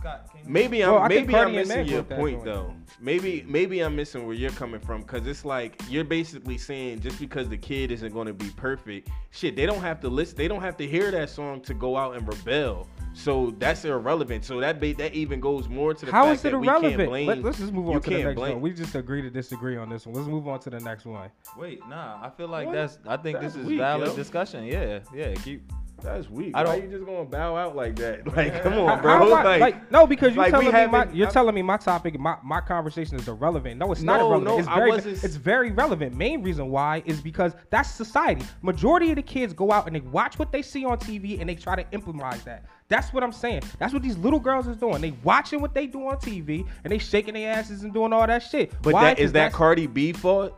Scott. 0.00 0.30
Maybe 0.46 0.82
I'm 0.82 0.92
Well, 0.92 1.08
maybe 1.08 1.34
I'm 1.36 1.52
missing 1.52 1.86
your 1.86 2.02
point 2.02 2.44
though. 2.44 2.74
Maybe 3.00 3.44
maybe 3.46 3.80
I'm 3.80 3.94
missing 3.94 4.26
where 4.26 4.34
you're 4.34 4.50
coming 4.52 4.80
from 4.80 5.02
because 5.02 5.26
it's 5.26 5.44
like 5.44 5.80
you're 5.88 6.04
basically 6.04 6.58
saying 6.58 7.00
just 7.00 7.18
because 7.20 7.48
the 7.48 7.56
kid 7.56 7.90
isn't 7.90 8.12
going 8.12 8.26
to 8.26 8.32
be 8.34 8.48
perfect, 8.56 9.10
shit, 9.30 9.56
they 9.56 9.66
don't 9.66 9.80
have 9.80 10.00
to 10.00 10.08
listen. 10.08 10.36
They 10.36 10.48
don't 10.48 10.60
have 10.62 10.76
to 10.78 10.86
hear 10.86 11.10
that 11.10 11.30
song 11.30 11.60
to 11.62 11.74
go 11.74 11.96
out 11.96 12.16
and 12.16 12.26
rebel. 12.26 12.88
So 13.12 13.54
that's 13.58 13.84
irrelevant. 13.84 14.44
So 14.44 14.60
that 14.60 14.80
ba- 14.80 14.94
that 14.94 15.14
even 15.14 15.40
goes 15.40 15.68
more 15.68 15.94
to 15.94 16.06
the 16.06 16.12
How 16.12 16.24
fact 16.24 16.40
is 16.40 16.44
it 16.46 16.50
that 16.52 16.58
we 16.58 16.66
can't 16.66 16.84
irrelevant? 16.84 17.08
blame. 17.10 17.26
Let, 17.26 17.44
us 17.44 17.58
just 17.58 17.72
move 17.72 17.88
on 17.90 18.00
to 18.00 18.10
the 18.10 18.22
next 18.24 18.36
blame- 18.36 18.52
one. 18.54 18.60
We 18.62 18.72
just 18.72 18.94
agree 18.94 19.22
to 19.22 19.30
disagree 19.30 19.76
on 19.76 19.88
this 19.88 20.06
one. 20.06 20.14
Let's 20.14 20.28
move 20.28 20.46
on 20.48 20.60
to 20.60 20.70
the 20.70 20.80
next 20.80 21.04
one. 21.06 21.30
Wait, 21.58 21.86
nah. 21.88 22.18
I 22.22 22.30
feel 22.30 22.48
like 22.48 22.66
What? 22.66 22.74
that's. 22.74 22.98
I 23.06 23.16
think 23.16 23.40
That's 23.40 23.54
this 23.54 23.62
is 23.62 23.68
weak, 23.68 23.78
valid 23.78 24.08
yo. 24.10 24.16
discussion. 24.16 24.64
Yeah, 24.64 25.00
yeah. 25.14 25.34
Keep. 25.34 25.72
That's 26.02 26.28
weak. 26.30 26.52
I 26.54 26.64
Why 26.64 26.76
don't- 26.76 26.84
you 26.90 26.90
just 26.96 27.06
gonna 27.06 27.24
bow 27.24 27.56
out 27.56 27.76
like 27.76 27.96
that? 27.96 28.26
Like, 28.36 28.62
come 28.62 28.74
on, 28.74 29.00
bro. 29.02 29.18
how 29.18 29.26
am 29.26 29.46
I- 29.46 29.56
like, 29.58 29.90
no, 29.90 30.06
because 30.06 30.34
you're 30.34 30.44
like, 30.44 30.52
we 30.52 30.64
telling 30.64 30.66
me 30.66 30.86
my, 30.92 30.98
haven't- 30.98 31.16
you're 31.16 31.28
I- 31.28 31.30
telling 31.30 31.54
me 31.54 31.62
my 31.62 31.76
topic, 31.76 32.18
my, 32.18 32.36
my 32.42 32.60
conversation 32.60 33.16
is 33.16 33.28
irrelevant. 33.28 33.78
No, 33.78 33.90
it's 33.92 34.02
not 34.02 34.20
No, 34.20 34.26
irrelevant. 34.28 34.44
no, 34.44 34.58
it's 34.58 34.68
I 34.68 34.74
very, 34.76 34.90
wasn't- 34.90 35.24
it's 35.24 35.36
very 35.36 35.70
relevant. 35.72 36.16
Main 36.16 36.42
reason 36.42 36.70
why 36.70 37.02
is 37.06 37.20
because 37.20 37.54
that's 37.70 37.90
society. 37.90 38.44
Majority 38.62 39.10
of 39.10 39.16
the 39.16 39.22
kids 39.22 39.52
go 39.52 39.72
out 39.72 39.86
and 39.86 39.96
they 39.96 40.00
watch 40.00 40.38
what 40.38 40.52
they 40.52 40.62
see 40.62 40.84
on 40.84 40.98
TV 40.98 41.40
and 41.40 41.48
they 41.48 41.54
try 41.54 41.76
to 41.76 41.84
implement 41.92 42.44
that. 42.44 42.64
That's 42.88 43.12
what 43.12 43.22
I'm 43.22 43.32
saying. 43.32 43.62
That's 43.78 43.92
what 43.92 44.02
these 44.02 44.16
little 44.18 44.40
girls 44.40 44.66
is 44.66 44.76
doing. 44.76 45.00
They 45.00 45.12
watching 45.22 45.60
what 45.60 45.74
they 45.74 45.86
do 45.86 46.06
on 46.08 46.16
TV 46.16 46.66
and 46.84 46.92
they 46.92 46.98
shaking 46.98 47.34
their 47.34 47.52
asses 47.52 47.84
and 47.84 47.92
doing 47.94 48.12
all 48.12 48.26
that 48.26 48.42
shit. 48.42 48.72
but 48.82 48.94
Why? 48.94 49.04
that 49.04 49.16
'Cause 49.16 49.24
is 49.26 49.32
that 49.32 49.38
that's- 49.38 49.54
Cardi 49.56 49.86
B 49.86 50.12
fault? 50.12 50.56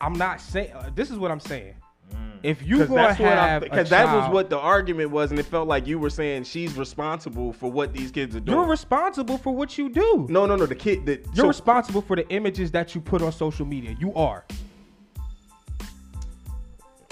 I'm 0.00 0.14
not 0.14 0.40
saying. 0.40 0.72
Uh, 0.72 0.88
this 0.94 1.10
is 1.10 1.18
what 1.18 1.30
I'm 1.30 1.40
saying. 1.40 1.74
If 2.42 2.66
you 2.66 2.86
gonna 2.86 3.12
have 3.14 3.62
because 3.62 3.90
that 3.90 4.06
was 4.14 4.32
what 4.32 4.48
the 4.50 4.58
argument 4.58 5.10
was, 5.10 5.30
and 5.30 5.38
it 5.38 5.46
felt 5.46 5.68
like 5.68 5.86
you 5.86 5.98
were 5.98 6.10
saying 6.10 6.44
she's 6.44 6.76
responsible 6.76 7.52
for 7.52 7.70
what 7.70 7.92
these 7.92 8.10
kids 8.10 8.34
are 8.34 8.40
doing. 8.40 8.58
you're 8.58 8.66
responsible 8.68 9.38
for 9.38 9.54
what 9.54 9.76
you 9.76 9.88
do. 9.90 10.26
no, 10.30 10.46
no, 10.46 10.56
no. 10.56 10.66
The 10.66 10.74
kid 10.74 11.04
that 11.06 11.24
You're 11.34 11.44
so- 11.44 11.48
responsible 11.48 12.02
for 12.02 12.16
the 12.16 12.28
images 12.30 12.70
that 12.70 12.94
you 12.94 13.00
put 13.00 13.20
on 13.22 13.32
social 13.32 13.66
media. 13.66 13.94
You 14.00 14.14
are. 14.14 14.44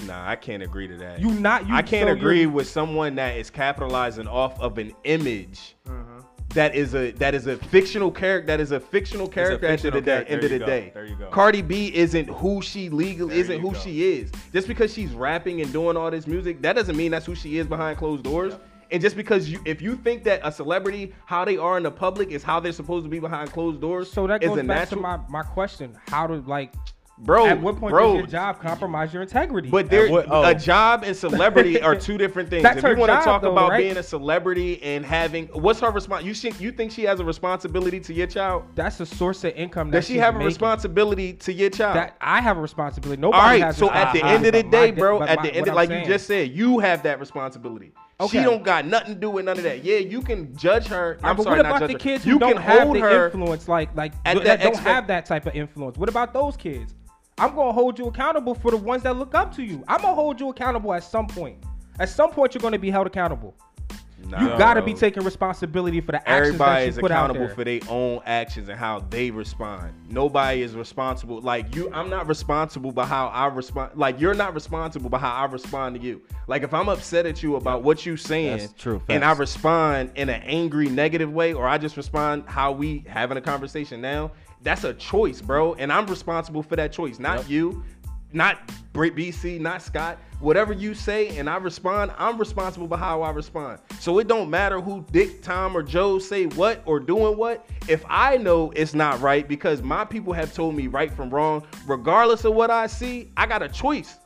Nah, 0.06 0.30
I 0.30 0.36
can't 0.36 0.62
agree 0.62 0.86
to 0.88 0.96
that. 0.98 1.20
You 1.20 1.30
not. 1.32 1.68
You, 1.68 1.74
I 1.74 1.82
can't 1.82 2.08
so 2.08 2.12
agree 2.12 2.46
with 2.46 2.68
someone 2.68 3.16
that 3.16 3.36
is 3.36 3.50
capitalizing 3.50 4.28
off 4.28 4.58
of 4.60 4.78
an 4.78 4.92
image 5.04 5.74
Uh-huh. 5.86 6.22
That 6.50 6.74
is 6.74 6.94
a 6.94 7.10
that 7.12 7.34
is 7.34 7.46
a 7.46 7.56
fictional 7.56 8.10
character. 8.10 8.46
That 8.46 8.60
is 8.60 8.70
a 8.72 8.80
fictional 8.80 9.28
character 9.28 9.66
at 9.66 9.80
the 9.82 9.88
fictional 9.90 9.96
end 9.98 9.98
of 9.98 10.04
the 10.04 10.10
day. 10.10 10.14
character. 10.14 10.32
End 10.32 10.42
There 10.42 10.46
of 10.46 10.52
you 10.52 10.58
the 10.58 10.64
go. 10.64 10.66
day. 10.66 10.90
There 10.94 11.04
you 11.06 11.16
go. 11.16 11.30
Cardi 11.30 11.62
B 11.62 11.94
isn't 11.94 12.28
who 12.28 12.62
she 12.62 12.88
legally 12.88 13.30
There 13.34 13.44
isn't 13.44 13.60
who 13.60 13.72
go. 13.72 13.78
she 13.78 14.12
is. 14.12 14.30
Just 14.52 14.66
because 14.68 14.92
she's 14.92 15.12
rapping 15.12 15.60
and 15.60 15.72
doing 15.72 15.96
all 15.96 16.10
this 16.10 16.26
music, 16.26 16.62
that 16.62 16.74
doesn't 16.74 16.96
mean 16.96 17.10
that's 17.10 17.26
who 17.26 17.34
she 17.34 17.58
is 17.58 17.66
behind 17.66 17.98
closed 17.98 18.24
doors. 18.24 18.54
And 18.90 19.02
just 19.02 19.16
because 19.16 19.50
you, 19.50 19.60
if 19.66 19.82
you 19.82 19.96
think 19.96 20.24
that 20.24 20.40
a 20.42 20.50
celebrity, 20.50 21.12
how 21.26 21.44
they 21.44 21.58
are 21.58 21.76
in 21.76 21.82
the 21.82 21.90
public 21.90 22.30
is 22.30 22.42
how 22.42 22.58
they're 22.58 22.72
supposed 22.72 23.04
to 23.04 23.10
be 23.10 23.18
behind 23.18 23.52
closed 23.52 23.82
doors, 23.82 24.10
So 24.10 24.26
that 24.26 24.40
goes 24.40 24.52
a 24.52 24.64
back 24.64 24.90
natural, 24.90 25.02
to 25.02 25.02
my, 25.02 25.18
my 25.28 25.42
question: 25.42 25.94
How 26.08 26.26
to 26.26 26.36
like? 26.46 26.72
Bro. 27.20 27.46
at 27.46 27.60
what 27.60 27.76
point 27.76 27.92
bro, 27.92 28.12
does 28.12 28.18
your 28.18 28.26
job 28.26 28.60
compromise 28.60 29.12
your 29.12 29.22
integrity? 29.22 29.68
But 29.70 29.90
there, 29.90 30.10
what- 30.10 30.26
oh. 30.30 30.44
a 30.44 30.54
job 30.54 31.02
and 31.04 31.16
celebrity 31.16 31.80
are 31.80 31.94
two 31.96 32.18
different 32.18 32.50
things. 32.50 32.62
That's 32.62 32.78
if 32.78 32.82
her 32.84 32.92
you 32.92 32.96
want 32.98 33.10
to 33.12 33.20
talk 33.20 33.42
though, 33.42 33.52
about 33.52 33.70
right? 33.70 33.78
being 33.82 33.96
a 33.96 34.02
celebrity 34.02 34.82
and 34.82 35.04
having, 35.04 35.46
what's 35.48 35.80
her 35.80 35.90
response? 35.90 36.24
You 36.24 36.34
think 36.34 36.60
you 36.60 36.72
think 36.72 36.92
she 36.92 37.02
has 37.04 37.20
a 37.20 37.24
responsibility 37.24 38.00
to 38.00 38.12
your 38.14 38.26
child? 38.26 38.64
that's 38.74 39.00
a 39.00 39.06
source 39.06 39.44
of 39.44 39.52
income. 39.54 39.90
That 39.90 39.98
Does 39.98 40.06
she 40.06 40.18
have 40.18 40.34
a 40.34 40.38
making. 40.38 40.46
responsibility 40.46 41.32
to 41.34 41.52
your 41.52 41.70
child? 41.70 41.96
That 41.96 42.16
I 42.20 42.40
have 42.40 42.56
a 42.56 42.60
responsibility. 42.60 43.22
All 43.22 43.30
Nobody 43.32 43.60
right. 43.60 43.62
has. 43.62 43.76
So 43.76 43.90
at 43.90 44.12
the 44.12 44.24
end 44.24 44.46
of 44.46 44.52
the 44.52 44.62
day, 44.62 44.90
bro, 44.90 45.22
at 45.22 45.42
the 45.42 45.54
end, 45.54 45.68
of, 45.68 45.74
like 45.74 45.88
saying- 45.88 46.04
you 46.04 46.08
just 46.10 46.26
said, 46.26 46.50
you 46.52 46.78
have 46.78 47.02
that 47.02 47.20
responsibility. 47.20 47.92
She 48.30 48.38
don't 48.42 48.64
got 48.64 48.84
nothing 48.84 49.14
to 49.14 49.20
do 49.20 49.30
with 49.30 49.44
none 49.44 49.58
of 49.58 49.62
that. 49.62 49.84
Yeah, 49.84 49.98
you 49.98 50.22
can 50.22 50.56
judge 50.56 50.86
her. 50.88 51.18
I'm 51.22 51.36
but 51.36 51.44
sorry, 51.44 51.58
what 51.58 51.62
not 51.62 51.76
about 51.76 51.80
judge 51.82 51.88
the 51.88 51.92
her. 51.92 51.98
kids 52.14 52.24
who 52.24 52.30
you 52.30 52.38
don't 52.40 52.54
can 52.54 52.62
have 52.62 52.82
hold 52.82 52.96
the 52.96 53.00
her 53.00 53.26
influence, 53.26 53.68
like 53.68 53.94
like 53.94 54.12
at 54.24 54.34
that, 54.38 54.44
that 54.44 54.60
don't 54.60 54.68
expect- 54.72 54.88
have 54.88 55.06
that 55.06 55.24
type 55.24 55.46
of 55.46 55.54
influence? 55.54 55.96
What 55.96 56.08
about 56.08 56.32
those 56.32 56.56
kids? 56.56 56.96
I'm 57.38 57.54
gonna 57.54 57.72
hold 57.72 57.98
you 57.98 58.06
accountable 58.06 58.54
for 58.54 58.70
the 58.70 58.76
ones 58.76 59.02
that 59.04 59.16
look 59.16 59.34
up 59.34 59.54
to 59.56 59.62
you. 59.62 59.84
I'm 59.88 60.00
gonna 60.00 60.14
hold 60.14 60.40
you 60.40 60.48
accountable 60.48 60.92
at 60.92 61.04
some 61.04 61.26
point. 61.26 61.62
At 62.00 62.08
some 62.08 62.30
point, 62.30 62.54
you're 62.54 62.62
gonna 62.62 62.78
be 62.78 62.90
held 62.90 63.06
accountable. 63.06 63.54
You 64.24 64.48
gotta 64.58 64.82
be 64.82 64.94
taking 64.94 65.24
responsibility 65.24 66.00
for 66.00 66.12
the 66.12 66.28
actions 66.28 66.48
Everybody 66.48 66.74
that 66.74 66.82
you 66.82 66.88
is 66.90 66.98
put 66.98 67.10
out 67.10 67.30
accountable 67.30 67.54
for 67.54 67.64
their 67.64 67.80
own 67.88 68.20
actions 68.26 68.68
and 68.68 68.78
how 68.78 69.00
they 69.08 69.30
respond. 69.30 69.94
Nobody 70.10 70.62
is 70.62 70.74
responsible. 70.74 71.40
Like 71.40 71.74
you, 71.74 71.90
I'm 71.94 72.10
not 72.10 72.26
responsible 72.26 72.92
by 72.92 73.06
how 73.06 73.28
I 73.28 73.46
respond. 73.46 73.92
Like 73.94 74.20
you're 74.20 74.34
not 74.34 74.54
responsible 74.54 75.08
by 75.08 75.18
how 75.18 75.32
I 75.32 75.44
respond 75.46 75.96
to 75.96 76.02
you. 76.02 76.20
Like 76.46 76.62
if 76.62 76.74
I'm 76.74 76.88
upset 76.88 77.26
at 77.26 77.42
you 77.42 77.56
about 77.56 77.82
what 77.82 78.04
you're 78.04 78.16
saying, 78.16 78.58
That's 78.58 78.72
true, 78.74 79.00
and 79.08 79.24
I 79.24 79.32
respond 79.32 80.10
in 80.16 80.28
an 80.28 80.42
angry, 80.42 80.88
negative 80.88 81.32
way, 81.32 81.54
or 81.54 81.66
I 81.66 81.78
just 81.78 81.96
respond 81.96 82.44
how 82.46 82.72
we 82.72 83.04
having 83.06 83.38
a 83.38 83.42
conversation 83.42 84.00
now. 84.00 84.32
That's 84.62 84.84
a 84.84 84.94
choice, 84.94 85.40
bro, 85.40 85.74
and 85.74 85.92
I'm 85.92 86.06
responsible 86.06 86.62
for 86.62 86.76
that 86.76 86.92
choice, 86.92 87.18
not 87.18 87.38
Yep. 87.38 87.48
you, 87.50 87.84
not 88.32 88.58
BC, 88.92 89.60
not 89.60 89.80
Scott. 89.80 90.18
Whatever 90.40 90.72
you 90.72 90.94
say 90.94 91.36
and 91.38 91.48
I 91.48 91.56
respond, 91.56 92.12
I'm 92.18 92.36
responsible 92.38 92.86
by 92.86 92.96
how 92.96 93.22
I 93.22 93.30
respond. 93.30 93.80
So 94.00 94.18
it 94.18 94.28
don't 94.28 94.50
matter 94.50 94.80
who 94.80 95.04
Dick, 95.12 95.42
Tom, 95.42 95.76
or 95.76 95.82
Joe 95.82 96.18
say 96.18 96.46
what 96.46 96.82
or 96.84 97.00
doing 97.00 97.36
what. 97.36 97.66
If 97.88 98.04
I 98.08 98.36
know 98.36 98.72
it's 98.76 98.94
not 98.94 99.20
right 99.20 99.46
because 99.46 99.82
my 99.82 100.04
people 100.04 100.32
have 100.32 100.52
told 100.52 100.74
me 100.74 100.86
right 100.88 101.12
from 101.12 101.30
wrong, 101.30 101.64
regardless 101.86 102.44
of 102.44 102.54
what 102.54 102.70
I 102.70 102.86
see, 102.86 103.30
I 103.36 103.46
got 103.46 103.62
a 103.62 103.68
choice. 103.68 104.18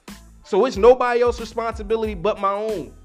So 0.45 0.65
it's 0.65 0.77
nobody 0.77 1.21
else's 1.21 1.41
responsibility 1.41 2.15
but 2.15 2.41
my 2.41 2.53
own. 2.53 2.95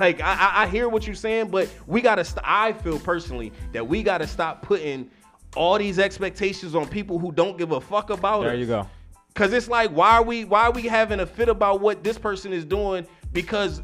Like 0.00 0.22
I, 0.22 0.32
I, 0.32 0.62
I 0.62 0.66
hear 0.66 0.88
what 0.88 1.06
you're 1.06 1.14
saying, 1.14 1.48
but 1.48 1.68
we 1.86 2.00
gotta. 2.00 2.24
St- 2.24 2.42
I 2.42 2.72
feel 2.72 2.98
personally 2.98 3.52
that 3.74 3.86
we 3.86 4.02
gotta 4.02 4.26
stop 4.26 4.62
putting 4.62 5.10
all 5.56 5.78
these 5.78 5.98
expectations 5.98 6.74
on 6.74 6.88
people 6.88 7.18
who 7.18 7.32
don't 7.32 7.58
give 7.58 7.72
a 7.72 7.80
fuck 7.80 8.10
about 8.10 8.42
it. 8.42 8.44
There 8.44 8.54
us. 8.54 8.60
you 8.60 8.66
go. 8.66 8.88
Cause 9.34 9.52
it's 9.52 9.68
like, 9.68 9.90
why 9.90 10.12
are 10.12 10.22
we 10.22 10.44
why 10.44 10.62
are 10.62 10.70
we 10.70 10.82
having 10.82 11.18
a 11.20 11.26
fit 11.26 11.48
about 11.48 11.80
what 11.80 12.04
this 12.04 12.16
person 12.16 12.52
is 12.52 12.64
doing? 12.64 13.04
Because 13.32 13.82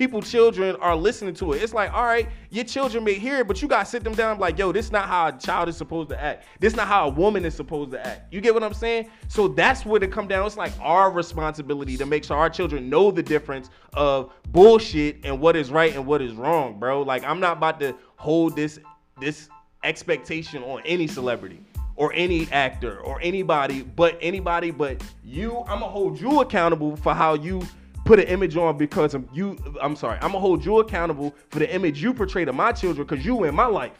people 0.00 0.22
children 0.22 0.74
are 0.76 0.96
listening 0.96 1.34
to 1.34 1.52
it. 1.52 1.62
It's 1.62 1.74
like, 1.74 1.92
all 1.92 2.04
right, 2.04 2.26
your 2.48 2.64
children 2.64 3.04
may 3.04 3.12
hear 3.12 3.40
it, 3.40 3.46
but 3.46 3.60
you 3.60 3.68
gotta 3.68 3.84
sit 3.84 4.02
them 4.02 4.14
down 4.14 4.30
and 4.30 4.38
be 4.38 4.40
like, 4.40 4.58
yo, 4.58 4.72
this 4.72 4.86
is 4.86 4.92
not 4.92 5.06
how 5.06 5.28
a 5.28 5.32
child 5.32 5.68
is 5.68 5.76
supposed 5.76 6.08
to 6.08 6.18
act. 6.18 6.46
This 6.58 6.72
is 6.72 6.76
not 6.78 6.88
how 6.88 7.06
a 7.06 7.10
woman 7.10 7.44
is 7.44 7.54
supposed 7.54 7.90
to 7.92 8.04
act. 8.04 8.32
You 8.32 8.40
get 8.40 8.54
what 8.54 8.64
I'm 8.64 8.72
saying? 8.72 9.10
So 9.28 9.46
that's 9.46 9.84
where 9.84 10.02
it 10.02 10.10
come 10.10 10.26
down. 10.26 10.46
It's 10.46 10.56
like 10.56 10.72
our 10.80 11.10
responsibility 11.10 11.98
to 11.98 12.06
make 12.06 12.24
sure 12.24 12.38
our 12.38 12.48
children 12.48 12.88
know 12.88 13.10
the 13.10 13.22
difference 13.22 13.68
of 13.92 14.32
bullshit 14.48 15.18
and 15.22 15.38
what 15.38 15.54
is 15.54 15.70
right 15.70 15.94
and 15.94 16.06
what 16.06 16.22
is 16.22 16.32
wrong, 16.32 16.78
bro. 16.80 17.02
Like 17.02 17.22
I'm 17.22 17.38
not 17.38 17.58
about 17.58 17.78
to 17.80 17.94
hold 18.16 18.56
this 18.56 18.80
this 19.20 19.50
expectation 19.82 20.62
on 20.62 20.82
any 20.84 21.06
celebrity 21.06 21.60
or 21.96 22.12
any 22.14 22.50
actor 22.52 23.00
or 23.00 23.18
anybody 23.22 23.82
but 23.82 24.16
anybody 24.20 24.70
but 24.70 25.02
you 25.24 25.58
i'm 25.60 25.80
gonna 25.80 25.86
hold 25.88 26.20
you 26.20 26.40
accountable 26.40 26.96
for 26.96 27.14
how 27.14 27.34
you 27.34 27.62
put 28.04 28.18
an 28.18 28.26
image 28.26 28.56
on 28.56 28.76
because 28.76 29.14
of 29.14 29.24
you 29.32 29.56
i'm 29.82 29.94
sorry 29.96 30.16
i'm 30.16 30.28
gonna 30.28 30.38
hold 30.38 30.64
you 30.64 30.78
accountable 30.80 31.34
for 31.50 31.58
the 31.58 31.74
image 31.74 32.02
you 32.02 32.12
portray 32.14 32.44
to 32.44 32.52
my 32.52 32.72
children 32.72 33.06
because 33.06 33.24
you 33.24 33.44
in 33.44 33.54
my 33.54 33.66
life. 33.66 33.92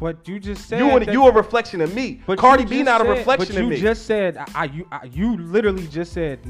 But 0.00 0.26
you 0.26 0.40
just 0.40 0.68
said 0.68 0.80
you 0.80 0.90
and 0.90 1.06
that- 1.06 1.12
you 1.12 1.24
a 1.28 1.32
reflection 1.32 1.80
of 1.80 1.94
me. 1.94 2.20
But 2.26 2.36
cardi 2.36 2.64
b 2.64 2.82
not 2.82 3.00
a 3.00 3.04
reflection 3.04 3.54
but 3.54 3.56
of 3.56 3.62
you 3.62 3.68
me. 3.70 3.76
just 3.80 4.04
said 4.04 4.36
I, 4.36 4.46
I 4.56 4.64
you 4.64 4.88
I, 4.90 5.04
you 5.04 5.36
literally 5.36 5.86
just 5.86 6.12
said 6.12 6.40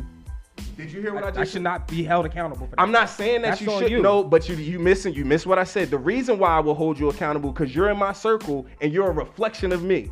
did 0.77 0.91
you 0.93 1.01
hear 1.01 1.15
what 1.15 1.25
I, 1.25 1.27
i 1.27 1.31
I 1.31 1.33
just 1.33 1.53
should 1.53 1.63
not 1.63 1.87
be 1.89 2.03
held 2.03 2.27
accountable 2.27 2.67
for 2.67 2.77
that. 2.77 2.81
I'm 2.81 2.93
not 2.93 3.09
saying 3.11 3.43
that 3.43 3.59
That's 3.59 3.61
you 3.61 3.71
should 3.79 3.91
you. 3.91 4.03
know, 4.03 4.25
but 4.25 4.49
you 4.49 4.57
you 4.57 4.79
missing 4.79 5.15
you 5.15 5.25
miss 5.25 5.47
what 5.47 5.59
I 5.59 5.65
said. 5.65 5.91
The 5.91 5.99
reason 5.99 6.39
why 6.39 6.51
I 6.51 6.61
will 6.61 6.75
hold 6.75 6.99
you 6.99 7.09
accountable 7.09 7.53
because 7.53 7.75
you're 7.75 7.91
in 7.91 7.99
my 7.99 8.13
circle 8.13 8.67
and 8.81 8.93
you're 8.93 9.09
a 9.09 9.13
reflection 9.13 9.73
of 9.73 9.83
me. 9.83 10.11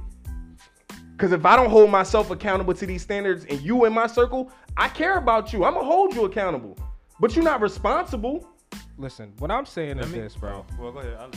Because 1.12 1.32
if 1.32 1.44
I 1.44 1.54
don't 1.54 1.68
hold 1.70 1.90
myself 1.90 2.30
accountable 2.30 2.72
to 2.74 2.86
these 2.86 3.02
standards 3.02 3.44
and 3.44 3.60
you 3.60 3.84
in 3.84 3.92
my 3.92 4.06
circle, 4.06 4.50
I 4.76 4.88
care 4.88 5.18
about 5.18 5.52
you. 5.52 5.64
I'm 5.64 5.74
gonna 5.74 5.84
hold 5.86 6.14
you 6.14 6.24
accountable, 6.24 6.78
but 7.20 7.34
you're 7.34 7.44
not 7.44 7.60
responsible. 7.60 8.48
Listen, 8.96 9.32
what 9.38 9.50
I'm 9.50 9.66
saying 9.66 9.98
is 9.98 10.10
me- 10.10 10.20
this, 10.20 10.34
bro. 10.36 10.64
Well, 10.78 10.92
go 10.92 11.00
ahead. 11.00 11.16
I'll, 11.20 11.30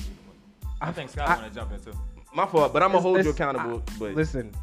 I 0.81 0.91
think 0.91 1.09
I- 1.09 1.13
Scott 1.13 1.39
want 1.39 1.53
to 1.53 1.59
jump 1.59 1.71
in 1.73 1.79
too. 1.81 1.97
My 2.33 2.45
fault, 2.45 2.73
but 2.73 2.81
I'm 2.81 2.91
gonna 2.91 3.01
hold 3.01 3.23
you 3.23 3.31
accountable. 3.31 3.83
I- 3.87 3.99
but 3.99 4.15
listen, 4.15 4.53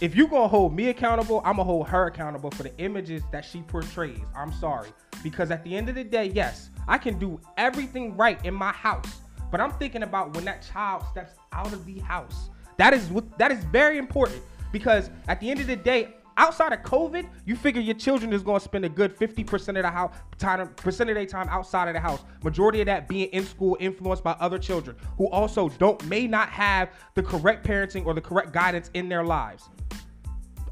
if 0.00 0.14
you 0.14 0.26
gonna 0.26 0.48
hold 0.48 0.74
me 0.74 0.88
accountable, 0.88 1.40
I'm 1.44 1.56
gonna 1.56 1.64
hold 1.64 1.88
her 1.88 2.06
accountable 2.06 2.50
for 2.50 2.62
the 2.62 2.76
images 2.78 3.22
that 3.32 3.44
she 3.44 3.62
portrays. 3.62 4.20
I'm 4.36 4.52
sorry, 4.52 4.90
because 5.22 5.50
at 5.50 5.64
the 5.64 5.74
end 5.74 5.88
of 5.88 5.94
the 5.94 6.04
day, 6.04 6.26
yes, 6.26 6.70
I 6.86 6.98
can 6.98 7.18
do 7.18 7.40
everything 7.56 8.14
right 8.16 8.42
in 8.44 8.52
my 8.52 8.72
house, 8.72 9.20
but 9.50 9.60
I'm 9.60 9.72
thinking 9.72 10.02
about 10.02 10.34
when 10.34 10.44
that 10.44 10.66
child 10.70 11.04
steps 11.10 11.32
out 11.52 11.72
of 11.72 11.86
the 11.86 11.98
house. 12.00 12.50
That 12.76 12.92
is 12.92 13.08
what 13.08 13.38
that 13.38 13.50
is 13.50 13.64
very 13.64 13.96
important 13.96 14.42
because 14.70 15.10
at 15.28 15.40
the 15.40 15.50
end 15.50 15.60
of 15.60 15.66
the 15.66 15.76
day. 15.76 16.08
Outside 16.38 16.74
of 16.74 16.82
COVID, 16.82 17.26
you 17.46 17.56
figure 17.56 17.80
your 17.80 17.94
children 17.94 18.30
is 18.34 18.42
to 18.42 18.60
spend 18.60 18.84
a 18.84 18.90
good 18.90 19.16
50% 19.16 19.68
of 19.68 19.74
the 19.76 19.88
house 19.88 20.14
time 20.36 20.68
percent 20.74 21.08
of 21.08 21.16
their 21.16 21.24
time 21.24 21.48
outside 21.48 21.88
of 21.88 21.94
the 21.94 22.00
house. 22.00 22.20
Majority 22.44 22.80
of 22.82 22.86
that 22.88 23.08
being 23.08 23.30
in 23.30 23.46
school, 23.46 23.74
influenced 23.80 24.22
by 24.22 24.32
other 24.32 24.58
children 24.58 24.98
who 25.16 25.30
also 25.30 25.70
don't 25.70 26.04
may 26.04 26.26
not 26.26 26.50
have 26.50 26.90
the 27.14 27.22
correct 27.22 27.66
parenting 27.66 28.04
or 28.04 28.12
the 28.12 28.20
correct 28.20 28.52
guidance 28.52 28.90
in 28.92 29.08
their 29.08 29.24
lives. 29.24 29.70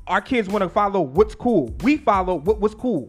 Our 0.06 0.20
kids 0.20 0.48
want 0.48 0.62
to 0.62 0.68
follow 0.68 1.00
what's 1.00 1.34
cool. 1.34 1.74
We 1.82 1.96
follow 1.96 2.34
what 2.34 2.60
was 2.60 2.74
cool. 2.74 3.08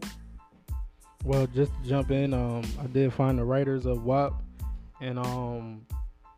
Well, 1.24 1.46
just 1.48 1.72
to 1.82 1.88
jump 1.88 2.10
in, 2.10 2.32
um, 2.32 2.62
I 2.80 2.86
did 2.86 3.12
find 3.12 3.38
the 3.38 3.44
writers 3.44 3.84
of 3.84 4.04
WAP, 4.04 4.32
and 5.00 5.18
um, 5.18 5.84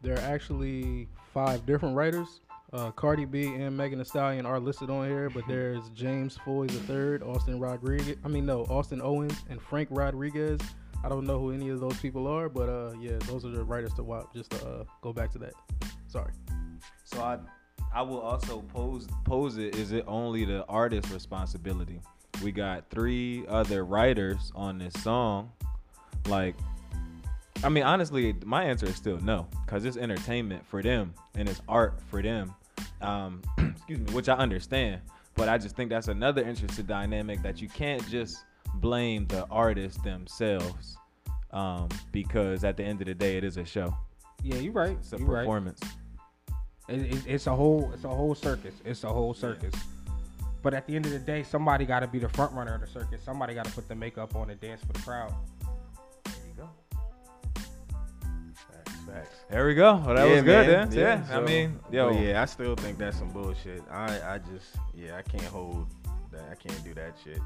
there 0.02 0.14
are 0.14 0.32
actually 0.32 1.08
five 1.32 1.64
different 1.66 1.94
writers. 1.94 2.40
Uh, 2.72 2.90
Cardi 2.90 3.24
B 3.24 3.46
and 3.46 3.76
Megan 3.76 3.98
Thee 3.98 4.04
Stallion 4.04 4.46
are 4.46 4.58
listed 4.58 4.90
on 4.90 5.08
here, 5.08 5.30
but 5.30 5.44
there's 5.46 5.88
James 5.90 6.36
Foye 6.44 6.66
III, 6.66 7.20
Austin 7.20 7.60
Rodriguez. 7.60 8.16
I 8.24 8.28
mean, 8.28 8.44
no, 8.44 8.62
Austin 8.64 9.00
Owens 9.00 9.36
and 9.48 9.60
Frank 9.60 9.88
Rodriguez. 9.92 10.60
I 11.04 11.08
don't 11.08 11.24
know 11.24 11.38
who 11.38 11.52
any 11.52 11.68
of 11.68 11.80
those 11.80 11.96
people 11.98 12.26
are, 12.26 12.48
but 12.48 12.68
uh, 12.68 12.92
yeah, 13.00 13.16
those 13.26 13.44
are 13.44 13.50
the 13.50 13.62
writers 13.62 13.94
to 13.94 14.02
WAP. 14.02 14.34
Just 14.34 14.50
to 14.50 14.66
uh, 14.66 14.84
go 15.02 15.12
back 15.12 15.30
to 15.32 15.38
that. 15.38 15.52
Sorry. 16.08 16.32
So 17.04 17.20
I, 17.22 17.38
I 17.98 18.02
will 18.02 18.20
also 18.20 18.60
pose 18.72 19.08
pose 19.24 19.56
it. 19.56 19.74
Is 19.74 19.90
it 19.90 20.04
only 20.06 20.44
the 20.44 20.64
artist's 20.66 21.10
responsibility? 21.10 22.00
We 22.44 22.52
got 22.52 22.88
three 22.90 23.44
other 23.48 23.84
writers 23.84 24.52
on 24.54 24.78
this 24.78 24.94
song. 25.02 25.50
Like, 26.28 26.54
I 27.64 27.68
mean, 27.68 27.82
honestly, 27.82 28.36
my 28.44 28.62
answer 28.62 28.86
is 28.86 28.94
still 28.94 29.18
no, 29.18 29.48
because 29.66 29.84
it's 29.84 29.96
entertainment 29.96 30.64
for 30.64 30.80
them 30.80 31.12
and 31.34 31.48
it's 31.48 31.60
art 31.68 32.00
for 32.06 32.22
them. 32.22 32.54
Um, 33.00 33.42
excuse 33.58 33.98
me, 33.98 34.12
which 34.12 34.28
I 34.28 34.34
understand, 34.34 35.00
but 35.34 35.48
I 35.48 35.58
just 35.58 35.74
think 35.74 35.90
that's 35.90 36.06
another 36.06 36.44
interesting 36.44 36.86
dynamic 36.86 37.42
that 37.42 37.60
you 37.60 37.68
can't 37.68 38.08
just 38.08 38.44
blame 38.74 39.26
the 39.26 39.44
artists 39.50 40.00
themselves, 40.02 40.96
um, 41.50 41.88
because 42.12 42.62
at 42.62 42.76
the 42.76 42.84
end 42.84 43.00
of 43.00 43.08
the 43.08 43.14
day, 43.14 43.38
it 43.38 43.42
is 43.42 43.56
a 43.56 43.64
show. 43.64 43.92
Yeah, 44.44 44.58
you're 44.58 44.72
right. 44.72 44.96
It's 45.00 45.12
a 45.14 45.18
You're 45.18 45.26
right. 45.26 45.46
Performance. 46.88 47.16
It, 47.16 47.26
it, 47.26 47.34
it's 47.34 47.46
a 47.46 47.54
whole 47.54 47.90
it's 47.94 48.04
a 48.04 48.08
whole 48.08 48.34
circus. 48.34 48.74
It's 48.84 49.04
a 49.04 49.08
whole 49.08 49.34
circus. 49.34 49.74
But 50.62 50.74
at 50.74 50.86
the 50.86 50.96
end 50.96 51.06
of 51.06 51.12
the 51.12 51.18
day, 51.20 51.44
somebody 51.44 51.84
got 51.86 52.00
to 52.00 52.08
be 52.08 52.18
the 52.18 52.28
front 52.30 52.52
runner 52.52 52.74
of 52.74 52.80
the 52.80 52.86
circus. 52.88 53.22
Somebody 53.24 53.54
got 53.54 53.64
to 53.66 53.70
put 53.72 53.88
the 53.88 53.94
makeup 53.94 54.34
on 54.34 54.50
and 54.50 54.60
dance 54.60 54.80
for 54.84 54.92
the 54.92 54.98
crowd. 55.00 55.32
There 56.24 56.34
you 56.48 56.54
go. 56.56 56.68
Facts, 57.54 58.92
facts. 59.06 59.36
There 59.48 59.66
we 59.66 59.74
go. 59.74 60.02
Well, 60.04 60.16
that 60.16 60.28
Yeah, 60.28 60.34
was 60.34 60.42
good, 60.42 60.66
man. 60.66 60.92
yeah. 60.92 61.24
Yeah, 61.30 61.38
I 61.38 61.40
mean, 61.40 61.78
yo, 61.92 62.10
yeah, 62.10 62.42
I 62.42 62.44
still 62.46 62.74
think 62.74 62.98
that's 62.98 63.18
some 63.18 63.30
bullshit. 63.30 63.82
I, 63.90 64.34
I 64.34 64.38
just, 64.38 64.66
yeah, 64.94 65.16
I 65.16 65.22
can't 65.22 65.44
hold 65.44 65.86
that. 66.32 66.42
I 66.50 66.54
can't 66.56 66.82
do 66.84 66.92
that 66.94 67.14
shit. 67.24 67.38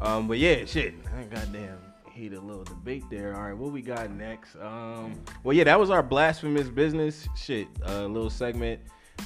Um, 0.00 0.26
but 0.26 0.38
yeah, 0.38 0.64
shit. 0.64 0.94
Goddamn 1.30 1.78
heated 2.14 2.38
a 2.38 2.40
little 2.40 2.64
debate 2.64 3.04
there. 3.10 3.34
All 3.34 3.42
right, 3.42 3.56
what 3.56 3.72
we 3.72 3.82
got 3.82 4.10
next? 4.10 4.56
Um, 4.56 5.20
well, 5.42 5.54
yeah, 5.56 5.64
that 5.64 5.78
was 5.78 5.90
our 5.90 6.02
blasphemous 6.02 6.68
business 6.68 7.28
shit. 7.36 7.68
A 7.82 8.06
little 8.06 8.30
segment. 8.30 8.80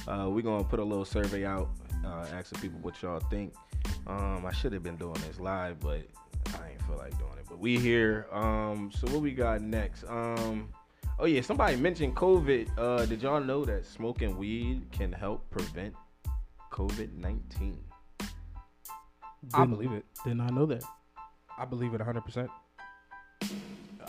Uh, 0.07 0.27
we're 0.29 0.41
gonna 0.41 0.63
put 0.63 0.79
a 0.79 0.83
little 0.83 1.05
survey 1.05 1.45
out, 1.45 1.69
uh, 2.05 2.25
asking 2.33 2.59
people 2.61 2.79
what 2.81 3.01
y'all 3.01 3.19
think. 3.29 3.53
Um, 4.07 4.45
I 4.45 4.51
should 4.51 4.73
have 4.73 4.83
been 4.83 4.95
doing 4.97 5.17
this 5.27 5.39
live, 5.39 5.79
but 5.79 6.01
I 6.47 6.71
ain't 6.71 6.81
feel 6.83 6.97
like 6.97 7.17
doing 7.17 7.31
it. 7.37 7.45
But 7.47 7.59
we 7.59 7.77
here. 7.77 8.27
Um, 8.31 8.91
so 8.93 9.07
what 9.11 9.21
we 9.21 9.31
got 9.31 9.61
next? 9.61 10.03
Um, 10.07 10.69
oh 11.19 11.25
yeah, 11.25 11.41
somebody 11.41 11.75
mentioned 11.75 12.15
COVID. 12.15 12.69
Uh, 12.77 13.05
did 13.05 13.21
y'all 13.21 13.41
know 13.41 13.65
that 13.65 13.85
smoking 13.85 14.37
weed 14.37 14.83
can 14.91 15.11
help 15.11 15.49
prevent 15.51 15.93
COVID 16.71 17.13
nineteen? 17.17 17.79
I 19.53 19.59
Didn't- 19.59 19.69
believe 19.75 19.91
it. 19.93 20.05
Did 20.25 20.35
not 20.37 20.53
know 20.53 20.65
that. 20.65 20.83
I 21.57 21.65
believe 21.65 21.93
it 21.93 21.99
100%. 22.01 22.49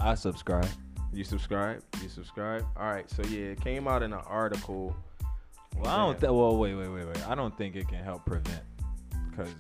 I 0.01 0.15
subscribe. 0.15 0.69
You 1.13 1.25
subscribe? 1.25 1.83
You 2.03 2.09
subscribe? 2.09 2.65
All 2.77 2.87
right. 2.87 3.09
So 3.11 3.23
yeah, 3.25 3.51
it 3.51 3.61
came 3.61 3.87
out 3.87 4.03
in 4.03 4.13
an 4.13 4.23
article. 4.27 4.97
Well, 5.77 5.87
I 5.87 5.97
don't. 5.99 6.19
Th- 6.19 6.31
well, 6.31 6.57
wait, 6.57 6.75
wait, 6.75 6.89
wait, 6.89 7.07
wait. 7.07 7.29
I 7.29 7.35
don't 7.35 7.57
think 7.57 7.77
it 7.77 7.89
can 7.89 8.03
help 8.03 8.25
prevent, 8.25 8.63
because 9.31 9.53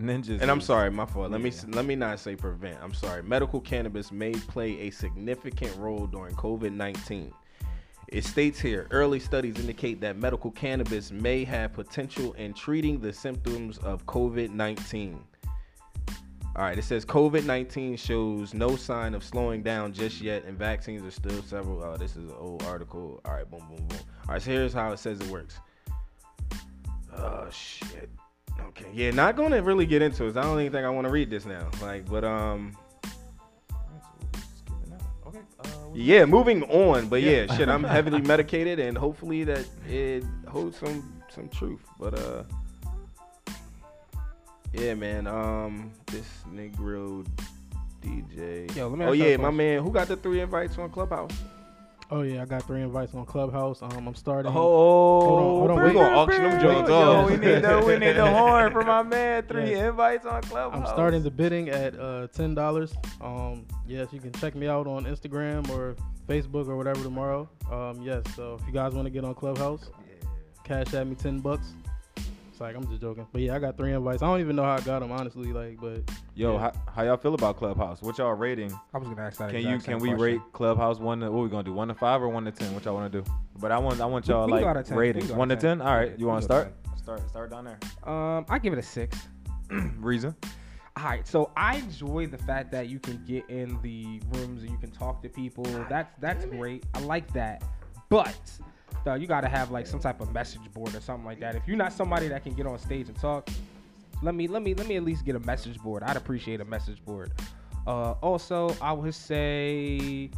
ninjas. 0.00 0.40
And 0.40 0.50
I'm 0.50 0.60
sorry, 0.60 0.90
my 0.90 1.06
fault. 1.06 1.30
Let 1.30 1.40
me 1.40 1.52
let 1.68 1.84
me 1.84 1.96
not 1.96 2.18
say 2.20 2.36
prevent. 2.36 2.78
I'm 2.82 2.94
sorry. 2.94 3.22
Medical 3.22 3.60
cannabis 3.60 4.10
may 4.10 4.32
play 4.32 4.80
a 4.80 4.90
significant 4.90 5.76
role 5.76 6.06
during 6.06 6.34
COVID-19. 6.34 7.32
It 8.08 8.24
states 8.24 8.60
here, 8.60 8.86
early 8.92 9.18
studies 9.18 9.58
indicate 9.58 10.00
that 10.00 10.16
medical 10.16 10.52
cannabis 10.52 11.10
may 11.10 11.42
have 11.44 11.72
potential 11.72 12.34
in 12.34 12.54
treating 12.54 13.00
the 13.00 13.12
symptoms 13.12 13.78
of 13.78 14.06
COVID-19. 14.06 15.18
All 16.56 16.64
right, 16.64 16.78
it 16.78 16.84
says 16.84 17.04
COVID-19 17.04 17.98
shows 17.98 18.54
no 18.54 18.76
sign 18.76 19.14
of 19.14 19.22
slowing 19.22 19.62
down 19.62 19.92
just 19.92 20.22
yet, 20.22 20.44
and 20.44 20.58
vaccines 20.58 21.02
are 21.04 21.10
still 21.10 21.42
several. 21.42 21.84
Oh, 21.84 21.98
this 21.98 22.12
is 22.12 22.30
an 22.30 22.34
old 22.38 22.62
article. 22.62 23.20
All 23.26 23.34
right, 23.34 23.50
boom, 23.50 23.60
boom, 23.68 23.86
boom. 23.86 23.98
All 24.26 24.34
right, 24.34 24.40
so 24.40 24.52
here's 24.52 24.72
how 24.72 24.90
it 24.92 24.98
says 24.98 25.20
it 25.20 25.26
works. 25.26 25.60
Oh 27.14 27.46
shit. 27.50 28.08
Okay, 28.68 28.86
yeah, 28.94 29.10
not 29.10 29.36
gonna 29.36 29.62
really 29.62 29.84
get 29.84 30.00
into 30.00 30.24
it. 30.24 30.36
I 30.38 30.42
don't 30.42 30.58
even 30.60 30.72
think 30.72 30.86
I 30.86 30.88
want 30.88 31.06
to 31.06 31.12
read 31.12 31.28
this 31.28 31.44
now. 31.44 31.68
Like, 31.82 32.08
but 32.08 32.24
um, 32.24 32.74
Okay. 35.26 35.40
Uh, 35.60 35.68
yeah, 35.92 36.24
moving 36.24 36.62
on. 36.64 37.08
But 37.08 37.20
yeah, 37.20 37.54
shit, 37.54 37.68
I'm 37.68 37.84
heavily 37.84 38.22
medicated, 38.22 38.78
and 38.78 38.96
hopefully 38.96 39.44
that 39.44 39.66
it 39.86 40.24
holds 40.48 40.78
some 40.78 41.22
some 41.28 41.50
truth. 41.50 41.84
But 41.98 42.18
uh, 42.18 42.44
yeah, 44.78 44.94
man. 44.94 45.26
Um, 45.26 45.92
this 46.06 46.26
Negro 46.52 47.26
DJ. 48.02 48.74
Yo, 48.76 48.88
let 48.88 48.98
me 48.98 49.04
oh 49.04 49.08
ask 49.08 49.16
you 49.18 49.24
a 49.24 49.28
yeah, 49.30 49.36
my 49.36 49.50
man. 49.50 49.82
Who 49.82 49.90
got 49.90 50.08
the 50.08 50.16
three 50.16 50.40
invites 50.40 50.78
on 50.78 50.90
Clubhouse? 50.90 51.32
Oh 52.08 52.22
yeah, 52.22 52.42
I 52.42 52.44
got 52.44 52.62
three 52.64 52.82
invites 52.82 53.14
on 53.14 53.26
Clubhouse. 53.26 53.82
Um, 53.82 54.06
I'm 54.06 54.14
starting. 54.14 54.52
Oh, 54.52 54.54
hold 54.54 55.38
on, 55.40 55.44
hold 55.58 55.70
on. 55.72 55.76
we're 55.82 55.92
gonna 55.92 56.16
auction 56.16 56.42
them 56.44 56.60
joints 56.60 56.88
Yo, 56.88 56.94
off. 56.94 57.26
we 57.26 57.36
need 57.36 57.62
the 57.62 57.82
we 57.84 57.98
need 57.98 58.12
the 58.12 58.30
horn 58.30 58.70
for 58.70 58.82
my 58.82 59.02
man. 59.02 59.42
Three 59.48 59.70
Yes. 59.72 59.88
invites 59.88 60.24
on 60.24 60.40
Clubhouse. 60.42 60.80
I'm 60.80 60.86
starting 60.86 61.24
the 61.24 61.32
bidding 61.32 61.68
at 61.68 61.98
uh, 61.98 62.28
ten 62.28 62.54
dollars. 62.54 62.94
Um, 63.20 63.66
yes, 63.88 64.12
you 64.12 64.20
can 64.20 64.32
check 64.34 64.54
me 64.54 64.68
out 64.68 64.86
on 64.86 65.04
Instagram 65.04 65.68
or 65.70 65.96
Facebook 66.28 66.68
or 66.68 66.76
whatever 66.76 67.02
tomorrow. 67.02 67.48
Um, 67.72 68.00
yes, 68.02 68.22
so 68.36 68.56
if 68.60 68.66
you 68.68 68.72
guys 68.72 68.92
want 68.94 69.06
to 69.06 69.10
get 69.10 69.24
on 69.24 69.34
Clubhouse, 69.34 69.90
cash 70.62 70.94
at 70.94 71.08
me 71.08 71.16
ten 71.16 71.40
bucks. 71.40 71.72
It's 72.56 72.60
like 72.62 72.74
I'm 72.74 72.88
just 72.88 73.02
joking. 73.02 73.26
But 73.32 73.42
yeah, 73.42 73.54
I 73.54 73.58
got 73.58 73.76
three 73.76 73.92
invites. 73.92 74.22
I 74.22 74.26
don't 74.28 74.40
even 74.40 74.56
know 74.56 74.62
how 74.62 74.76
I 74.76 74.80
got 74.80 75.00
them 75.00 75.12
honestly. 75.12 75.52
Like, 75.52 75.78
but 75.78 76.00
Yo, 76.34 76.54
Yeah. 76.54 76.58
how, 76.58 76.72
how 76.90 77.02
y'all 77.02 77.18
feel 77.18 77.34
about 77.34 77.58
Clubhouse? 77.58 78.00
What 78.00 78.16
y'all 78.16 78.32
rating? 78.32 78.72
I 78.94 78.96
was 78.96 79.08
gonna 79.08 79.20
ask 79.20 79.36
that. 79.36 79.50
Can 79.50 79.58
exact 79.58 79.74
you 79.74 79.80
same 79.80 79.84
can 79.84 79.98
we 80.00 80.08
question. 80.08 80.22
rate 80.24 80.40
Clubhouse 80.54 80.98
one 80.98 81.20
to 81.20 81.30
what 81.30 81.42
we 81.42 81.50
gonna 81.50 81.64
do? 81.64 81.74
One 81.74 81.88
to 81.88 81.94
five 81.94 82.22
or 82.22 82.30
one 82.30 82.46
to 82.46 82.52
ten? 82.52 82.72
What 82.72 82.86
y'all 82.86 82.94
wanna 82.94 83.10
do? 83.10 83.22
But 83.58 83.72
I 83.72 83.78
want 83.78 84.00
I 84.00 84.06
want 84.06 84.26
y'all 84.26 84.46
we 84.46 84.52
can 84.52 84.60
go 84.62 84.66
like 84.68 84.76
of 84.78 84.86
10. 84.86 84.96
We 84.96 85.04
can 85.08 85.16
ratings. 85.16 85.32
One 85.32 85.50
to 85.50 85.56
ten? 85.56 85.82
All 85.82 85.94
right. 85.94 86.12
Yeah, 86.12 86.16
You 86.16 86.26
wanna 86.28 86.40
can 86.40 86.48
go 86.48 86.54
out 86.54 86.62
start? 86.94 86.96
Start 86.96 87.28
start 87.28 87.50
down 87.50 87.64
there. 87.66 87.78
Um, 88.10 88.46
I 88.48 88.58
give 88.58 88.72
it 88.72 88.78
a 88.78 88.82
six. 88.82 89.18
Reason? 89.98 90.34
All 90.96 91.04
right, 91.04 91.28
so 91.28 91.50
I 91.58 91.76
enjoy 91.76 92.26
the 92.26 92.38
fact 92.38 92.72
that 92.72 92.88
you 92.88 92.98
can 92.98 93.22
get 93.26 93.50
in 93.50 93.78
the 93.82 94.22
rooms 94.30 94.62
and 94.62 94.70
you 94.70 94.78
can 94.78 94.90
talk 94.90 95.22
to 95.24 95.28
people. 95.28 95.64
That's 95.90 96.10
that's 96.20 96.46
great. 96.46 96.86
I 96.94 97.00
like 97.00 97.30
that. 97.34 97.62
But 98.08 98.34
you 99.14 99.26
got 99.26 99.42
to 99.42 99.48
have 99.48 99.70
like 99.70 99.86
some 99.86 100.00
type 100.00 100.20
of 100.20 100.32
message 100.32 100.72
board 100.72 100.94
or 100.94 101.00
something 101.00 101.24
like 101.24 101.40
that. 101.40 101.54
If 101.54 101.66
you're 101.66 101.76
not 101.76 101.92
somebody 101.92 102.28
that 102.28 102.42
can 102.42 102.54
get 102.54 102.66
on 102.66 102.78
stage 102.78 103.08
and 103.08 103.18
talk, 103.18 103.48
let 104.22 104.34
me 104.34 104.48
let 104.48 104.62
me 104.62 104.74
let 104.74 104.86
me 104.86 104.96
at 104.96 105.04
least 105.04 105.24
get 105.24 105.36
a 105.36 105.40
message 105.40 105.78
board. 105.80 106.02
I'd 106.02 106.16
appreciate 106.16 106.60
a 106.60 106.64
message 106.64 107.04
board. 107.04 107.32
Uh, 107.86 108.12
also, 108.22 108.74
I 108.80 108.92
would 108.92 109.14
say 109.14 110.30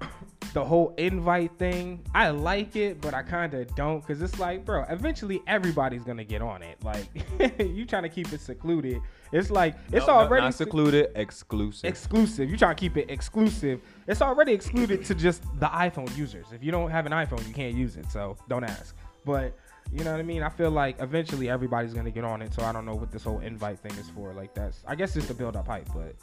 the 0.52 0.64
whole 0.64 0.94
invite 0.96 1.56
thing. 1.58 2.02
I 2.14 2.30
like 2.30 2.74
it, 2.74 3.00
but 3.00 3.14
I 3.14 3.22
kind 3.22 3.54
of 3.54 3.74
don't 3.76 4.00
because 4.00 4.20
it's 4.22 4.38
like, 4.38 4.64
bro, 4.64 4.84
eventually 4.88 5.42
everybody's 5.46 6.02
gonna 6.02 6.24
get 6.24 6.42
on 6.42 6.62
it. 6.62 6.82
Like, 6.82 7.06
you 7.60 7.84
trying 7.84 8.04
to 8.04 8.08
keep 8.08 8.32
it 8.32 8.40
secluded. 8.40 9.00
It's 9.32 9.50
like 9.50 9.76
it's 9.92 10.06
No, 10.06 10.14
already 10.14 10.44
not 10.44 10.54
secluded, 10.54 11.10
exclusive. 11.14 11.88
exclusive. 11.88 12.50
You 12.50 12.56
trying 12.56 12.76
to 12.76 12.80
keep 12.80 12.96
it 12.96 13.10
exclusive. 13.10 13.80
It's 14.06 14.22
already 14.22 14.52
excluded 14.52 15.04
to 15.06 15.14
just 15.14 15.42
the 15.60 15.66
iPhone 15.66 16.14
users. 16.16 16.46
If 16.52 16.62
you 16.62 16.70
don't 16.72 16.90
have 16.90 17.06
an 17.06 17.12
iPhone, 17.12 17.46
you 17.46 17.54
can't 17.54 17.74
use 17.74 17.96
it. 17.96 18.10
So 18.10 18.36
don't 18.48 18.64
ask. 18.64 18.96
But 19.24 19.56
you 19.92 20.04
know 20.04 20.12
what 20.12 20.20
I 20.20 20.22
mean? 20.22 20.42
I 20.42 20.48
feel 20.48 20.70
like 20.70 20.96
eventually 21.00 21.48
everybody's 21.48 21.92
gonna 21.94 22.10
get 22.10 22.24
on 22.24 22.42
it. 22.42 22.54
So 22.54 22.62
I 22.62 22.72
don't 22.72 22.84
know 22.86 22.94
what 22.94 23.10
this 23.10 23.24
whole 23.24 23.40
invite 23.40 23.78
thing 23.80 23.92
is 23.92 24.08
for. 24.10 24.32
Like 24.32 24.54
that's 24.54 24.82
I 24.86 24.94
guess 24.94 25.16
it's 25.16 25.26
to 25.28 25.34
build 25.34 25.56
up 25.56 25.66
hype. 25.66 25.88
But 25.94 26.14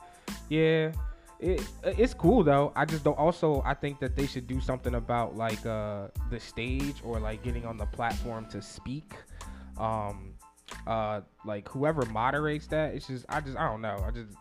yeah, 0.49 0.91
it 1.39 1.67
it's 1.83 2.13
cool 2.13 2.43
though. 2.43 2.71
I 2.75 2.85
just 2.85 3.03
don't. 3.03 3.17
Also, 3.17 3.61
I 3.65 3.73
think 3.73 3.99
that 3.99 4.15
they 4.15 4.25
should 4.25 4.47
do 4.47 4.59
something 4.61 4.95
about 4.95 5.35
like 5.35 5.63
uh 5.65 6.07
the 6.31 6.39
stage 6.39 6.95
or 7.03 7.19
like 7.19 7.43
getting 7.43 7.65
on 7.65 7.77
the 7.77 7.85
platform 7.87 8.45
to 8.47 8.61
speak. 8.61 9.13
Um, 9.77 10.34
uh, 10.87 11.21
like 11.45 11.67
whoever 11.69 12.05
moderates 12.05 12.67
that, 12.67 12.93
it's 12.93 13.07
just 13.07 13.25
I 13.29 13.41
just 13.41 13.57
I 13.57 13.67
don't 13.69 13.81
know. 13.81 14.03
I 14.05 14.11
just 14.11 14.35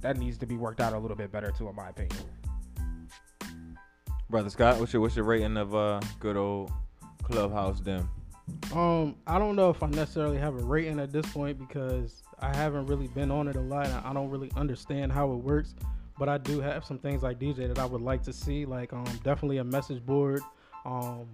that 0.00 0.16
needs 0.16 0.38
to 0.38 0.46
be 0.46 0.56
worked 0.56 0.80
out 0.80 0.92
a 0.92 0.98
little 0.98 1.16
bit 1.16 1.30
better 1.32 1.50
too, 1.50 1.68
in 1.68 1.76
my 1.76 1.88
opinion. 1.88 2.24
Brother 4.28 4.50
Scott, 4.50 4.80
what's 4.80 4.92
your 4.92 5.02
what's 5.02 5.16
your 5.16 5.24
rating 5.24 5.56
of 5.56 5.74
uh 5.74 6.00
good 6.18 6.36
old 6.36 6.72
Clubhouse 7.22 7.80
them? 7.80 8.08
Um, 8.72 9.16
I 9.26 9.38
don't 9.38 9.56
know 9.56 9.70
if 9.70 9.82
I 9.82 9.86
necessarily 9.88 10.38
have 10.38 10.54
a 10.54 10.64
rating 10.64 10.98
at 10.98 11.12
this 11.12 11.26
point 11.26 11.58
because 11.58 12.22
I 12.40 12.54
haven't 12.56 12.86
really 12.86 13.08
been 13.08 13.30
on 13.30 13.48
it 13.48 13.56
a 13.56 13.60
lot. 13.60 13.86
And 13.86 13.94
I 13.94 14.12
don't 14.12 14.30
really 14.30 14.50
understand 14.56 15.12
how 15.12 15.30
it 15.32 15.36
works, 15.36 15.74
but 16.18 16.28
I 16.28 16.38
do 16.38 16.60
have 16.60 16.84
some 16.84 16.98
things 16.98 17.22
like 17.22 17.38
DJ 17.38 17.68
that 17.68 17.78
I 17.78 17.84
would 17.84 18.00
like 18.02 18.22
to 18.24 18.32
see, 18.32 18.64
like 18.66 18.92
um, 18.92 19.04
definitely 19.22 19.58
a 19.58 19.64
message 19.64 20.04
board. 20.04 20.40
Um, 20.84 21.28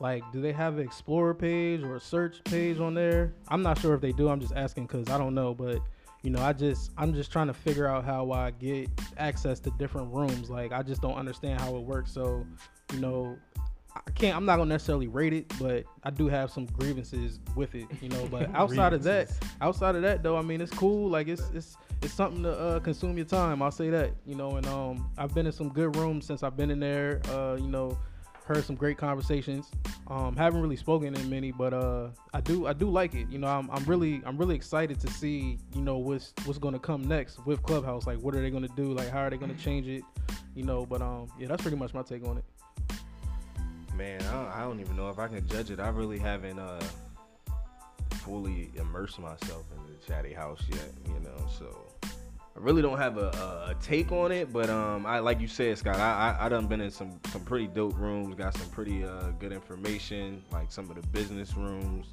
like, 0.00 0.24
do 0.32 0.40
they 0.40 0.52
have 0.52 0.78
an 0.78 0.84
Explorer 0.84 1.34
page 1.34 1.82
or 1.82 1.96
a 1.96 2.00
search 2.00 2.42
page 2.44 2.80
on 2.80 2.94
there? 2.94 3.34
I'm 3.48 3.62
not 3.62 3.78
sure 3.78 3.94
if 3.94 4.00
they 4.00 4.12
do. 4.12 4.28
I'm 4.28 4.40
just 4.40 4.54
asking 4.54 4.86
because 4.86 5.10
I 5.10 5.18
don't 5.18 5.34
know, 5.34 5.54
but 5.54 5.80
you 6.22 6.30
know, 6.30 6.42
I 6.42 6.52
just 6.54 6.90
I'm 6.96 7.14
just 7.14 7.30
trying 7.30 7.46
to 7.48 7.54
figure 7.54 7.86
out 7.86 8.04
how 8.04 8.32
I 8.32 8.50
get 8.50 8.88
access 9.18 9.60
to 9.60 9.70
different 9.78 10.12
rooms. 10.12 10.50
Like, 10.50 10.72
I 10.72 10.82
just 10.82 11.02
don't 11.02 11.16
understand 11.16 11.60
how 11.60 11.76
it 11.76 11.82
works. 11.82 12.12
So, 12.12 12.46
you 12.94 13.00
know, 13.00 13.36
I 13.94 14.10
can't. 14.12 14.36
I'm 14.36 14.46
not 14.46 14.56
gonna 14.56 14.68
necessarily 14.68 15.08
rate 15.08 15.32
it, 15.32 15.52
but 15.58 15.84
I 16.02 16.10
do 16.10 16.28
have 16.28 16.50
some 16.50 16.64
grievances 16.66 17.40
with 17.54 17.74
it, 17.74 17.86
you 18.00 18.08
know. 18.08 18.26
But 18.30 18.48
outside 18.54 18.92
of 18.92 19.02
that, 19.02 19.30
outside 19.60 19.96
of 19.96 20.02
that 20.02 20.22
though, 20.22 20.36
I 20.36 20.42
mean, 20.42 20.60
it's 20.60 20.72
cool. 20.72 21.10
Like 21.10 21.28
it's 21.28 21.42
it's 21.52 21.76
it's 22.00 22.14
something 22.14 22.42
to 22.44 22.58
uh, 22.58 22.80
consume 22.80 23.16
your 23.16 23.26
time. 23.26 23.60
I'll 23.62 23.70
say 23.70 23.90
that, 23.90 24.12
you 24.26 24.34
know. 24.34 24.56
And 24.56 24.66
um, 24.66 25.10
I've 25.18 25.34
been 25.34 25.46
in 25.46 25.52
some 25.52 25.68
good 25.70 25.96
rooms 25.96 26.24
since 26.24 26.42
I've 26.42 26.56
been 26.56 26.70
in 26.70 26.80
there. 26.80 27.20
Uh, 27.30 27.56
you 27.56 27.68
know, 27.68 27.98
heard 28.50 28.64
some 28.64 28.74
great 28.74 28.98
conversations. 28.98 29.70
Um, 30.08 30.34
haven't 30.36 30.60
really 30.60 30.76
spoken 30.76 31.14
in 31.14 31.30
many, 31.30 31.52
but 31.52 31.72
uh, 31.72 32.08
I 32.34 32.40
do 32.40 32.66
I 32.66 32.72
do 32.72 32.90
like 32.90 33.14
it. 33.14 33.28
You 33.30 33.38
know, 33.38 33.46
I'm, 33.46 33.70
I'm 33.70 33.84
really 33.84 34.20
I'm 34.26 34.36
really 34.36 34.56
excited 34.56 34.98
to 35.00 35.08
see 35.08 35.56
you 35.72 35.82
know 35.82 35.98
what's 35.98 36.32
what's 36.44 36.58
gonna 36.58 36.80
come 36.80 37.06
next 37.06 37.46
with 37.46 37.62
Clubhouse. 37.62 38.08
Like, 38.08 38.18
what 38.18 38.34
are 38.34 38.42
they 38.42 38.50
gonna 38.50 38.68
do? 38.68 38.92
Like, 38.92 39.08
how 39.08 39.20
are 39.20 39.30
they 39.30 39.36
gonna 39.36 39.54
change 39.54 39.86
it? 39.86 40.02
You 40.56 40.64
know, 40.64 40.84
but 40.84 41.00
um, 41.00 41.28
yeah, 41.38 41.46
that's 41.46 41.62
pretty 41.62 41.76
much 41.76 41.94
my 41.94 42.02
take 42.02 42.26
on 42.26 42.38
it. 42.38 42.44
Man, 43.96 44.20
I 44.22 44.32
don't, 44.32 44.48
I 44.48 44.60
don't 44.62 44.80
even 44.80 44.96
know 44.96 45.10
if 45.10 45.20
I 45.20 45.28
can 45.28 45.46
judge 45.46 45.70
it. 45.70 45.78
I 45.78 45.90
really 45.90 46.18
haven't 46.18 46.58
uh 46.58 46.82
fully 48.24 48.72
immersed 48.74 49.20
myself 49.20 49.64
in 49.76 49.92
the 49.92 50.06
chatty 50.06 50.32
house 50.32 50.62
yet, 50.68 50.90
you 51.06 51.20
know. 51.20 51.46
So 51.56 51.89
I 52.60 52.62
really 52.62 52.82
don't 52.82 52.98
have 52.98 53.16
a, 53.16 53.28
a, 53.70 53.74
take 53.80 54.12
on 54.12 54.32
it, 54.32 54.52
but 54.52 54.68
um, 54.68 55.06
I 55.06 55.20
like 55.20 55.40
you 55.40 55.48
said, 55.48 55.78
Scott. 55.78 55.96
I, 55.96 56.36
I 56.38 56.44
I 56.44 56.48
done 56.50 56.66
been 56.66 56.82
in 56.82 56.90
some 56.90 57.18
some 57.30 57.42
pretty 57.42 57.66
dope 57.66 57.96
rooms, 57.98 58.34
got 58.34 58.54
some 58.54 58.68
pretty 58.68 59.02
uh 59.02 59.30
good 59.38 59.52
information, 59.52 60.44
like 60.52 60.70
some 60.70 60.90
of 60.90 61.00
the 61.00 61.06
business 61.08 61.56
rooms 61.56 62.08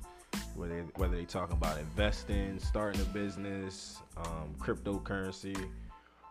where 0.55 0.69
they 0.69 0.79
whether 0.95 1.17
they 1.17 1.25
talking 1.25 1.57
about 1.57 1.77
investing, 1.79 2.59
starting 2.59 3.01
a 3.01 3.05
business, 3.05 3.97
um, 4.15 4.55
cryptocurrency. 4.57 5.69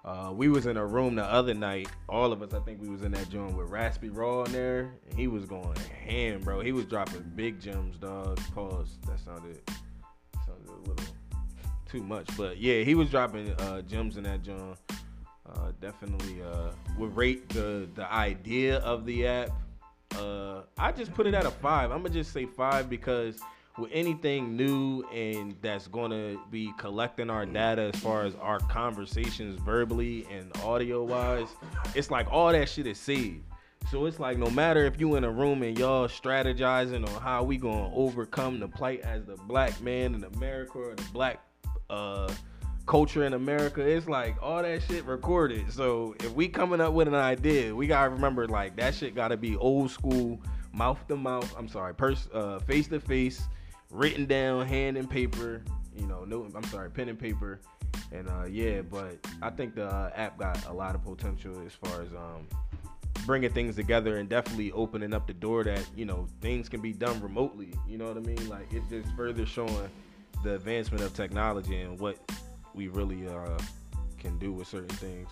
Uh, 0.02 0.32
we 0.32 0.48
was 0.48 0.64
in 0.64 0.78
a 0.78 0.86
room 0.86 1.14
the 1.16 1.24
other 1.24 1.52
night. 1.52 1.88
All 2.08 2.32
of 2.32 2.40
us, 2.40 2.54
I 2.54 2.60
think 2.60 2.80
we 2.80 2.88
was 2.88 3.02
in 3.02 3.12
that 3.12 3.28
joint 3.28 3.54
with 3.54 3.68
Raspy 3.68 4.08
Raw 4.08 4.44
in 4.44 4.52
there. 4.52 4.92
And 5.10 5.18
he 5.18 5.26
was 5.26 5.44
going 5.44 5.76
ham, 6.06 6.40
bro. 6.40 6.60
He 6.60 6.72
was 6.72 6.86
dropping 6.86 7.24
big 7.34 7.60
gems, 7.60 7.98
dog. 7.98 8.40
Pause. 8.54 8.96
That 9.08 9.20
sounded 9.20 9.60
sounded 10.46 10.68
a 10.68 10.88
little 10.88 11.04
too 11.88 12.02
much, 12.02 12.28
but 12.36 12.58
yeah, 12.58 12.82
he 12.82 12.94
was 12.94 13.10
dropping 13.10 13.52
uh, 13.52 13.82
gems 13.82 14.16
in 14.16 14.24
that 14.24 14.42
joint. 14.42 14.78
Uh, 15.48 15.70
definitely 15.80 16.42
uh, 16.42 16.70
would 16.98 17.16
rate 17.16 17.48
the 17.50 17.88
the 17.94 18.12
idea 18.12 18.78
of 18.78 19.06
the 19.06 19.26
app. 19.26 19.50
Uh, 20.16 20.62
I 20.78 20.92
just 20.92 21.14
put 21.14 21.26
it 21.26 21.34
at 21.34 21.46
a 21.46 21.50
five. 21.50 21.90
I'm 21.90 22.02
gonna 22.02 22.10
just 22.10 22.32
say 22.32 22.46
five 22.46 22.90
because 22.90 23.38
with 23.78 23.90
anything 23.92 24.56
new 24.56 25.02
and 25.12 25.54
that's 25.60 25.86
gonna 25.86 26.36
be 26.50 26.72
collecting 26.78 27.30
our 27.30 27.44
data 27.44 27.90
as 27.94 28.00
far 28.00 28.24
as 28.24 28.34
our 28.36 28.58
conversations 28.60 29.60
verbally 29.60 30.26
and 30.30 30.50
audio 30.64 31.04
wise, 31.04 31.48
it's 31.94 32.10
like 32.10 32.26
all 32.30 32.52
that 32.52 32.68
shit 32.68 32.86
is 32.86 32.98
saved. 32.98 33.44
So 33.90 34.06
it's 34.06 34.18
like 34.18 34.36
no 34.36 34.50
matter 34.50 34.84
if 34.84 34.98
you 34.98 35.14
in 35.14 35.22
a 35.22 35.30
room 35.30 35.62
and 35.62 35.78
y'all 35.78 36.08
strategizing 36.08 37.06
on 37.06 37.20
how 37.20 37.44
we 37.44 37.56
gonna 37.56 37.94
overcome 37.94 38.58
the 38.58 38.66
plight 38.66 39.02
as 39.02 39.26
the 39.26 39.36
black 39.36 39.80
man 39.80 40.14
in 40.14 40.24
America 40.24 40.78
or 40.78 40.94
the 40.94 41.04
black 41.12 41.40
uh 41.90 42.32
culture 42.86 43.24
in 43.24 43.34
America, 43.34 43.80
it's 43.80 44.08
like 44.08 44.36
all 44.40 44.62
that 44.62 44.82
shit 44.82 45.04
recorded. 45.04 45.70
So 45.72 46.14
if 46.20 46.32
we 46.32 46.48
coming 46.48 46.80
up 46.80 46.92
with 46.92 47.08
an 47.08 47.14
idea, 47.14 47.74
we 47.74 47.86
gotta 47.86 48.10
remember 48.10 48.46
like 48.46 48.76
that 48.76 48.94
shit 48.94 49.14
gotta 49.14 49.36
be 49.36 49.56
old 49.56 49.90
school, 49.90 50.40
mouth 50.72 51.06
to 51.08 51.16
mouth. 51.16 51.52
I'm 51.58 51.68
sorry, 51.68 51.94
uh, 52.32 52.58
face 52.60 52.88
to 52.88 53.00
face, 53.00 53.42
written 53.90 54.26
down, 54.26 54.66
hand 54.66 54.96
and 54.96 55.10
paper. 55.10 55.62
You 55.96 56.06
know, 56.06 56.24
no, 56.24 56.46
I'm 56.54 56.64
sorry, 56.64 56.90
pen 56.90 57.08
and 57.08 57.18
paper. 57.18 57.60
And 58.12 58.28
uh, 58.28 58.44
yeah, 58.48 58.82
but 58.82 59.18
I 59.42 59.50
think 59.50 59.74
the 59.74 59.86
uh, 59.86 60.10
app 60.14 60.38
got 60.38 60.64
a 60.66 60.72
lot 60.72 60.94
of 60.94 61.02
potential 61.02 61.54
as 61.66 61.72
far 61.72 62.02
as 62.02 62.08
um, 62.12 62.46
bringing 63.24 63.50
things 63.50 63.74
together 63.74 64.18
and 64.18 64.28
definitely 64.28 64.70
opening 64.72 65.12
up 65.12 65.26
the 65.26 65.34
door 65.34 65.64
that 65.64 65.84
you 65.96 66.04
know 66.04 66.28
things 66.40 66.68
can 66.68 66.80
be 66.80 66.92
done 66.92 67.20
remotely. 67.20 67.72
You 67.88 67.98
know 67.98 68.06
what 68.06 68.16
I 68.16 68.20
mean? 68.20 68.48
Like 68.48 68.72
it's 68.72 68.88
just 68.88 69.08
further 69.16 69.44
showing 69.44 69.90
the 70.46 70.54
advancement 70.54 71.02
of 71.02 71.12
technology 71.12 71.80
and 71.80 71.98
what 71.98 72.16
we 72.72 72.86
really 72.86 73.26
uh, 73.26 73.58
can 74.16 74.38
do 74.38 74.52
with 74.52 74.68
certain 74.68 74.96
things. 74.96 75.28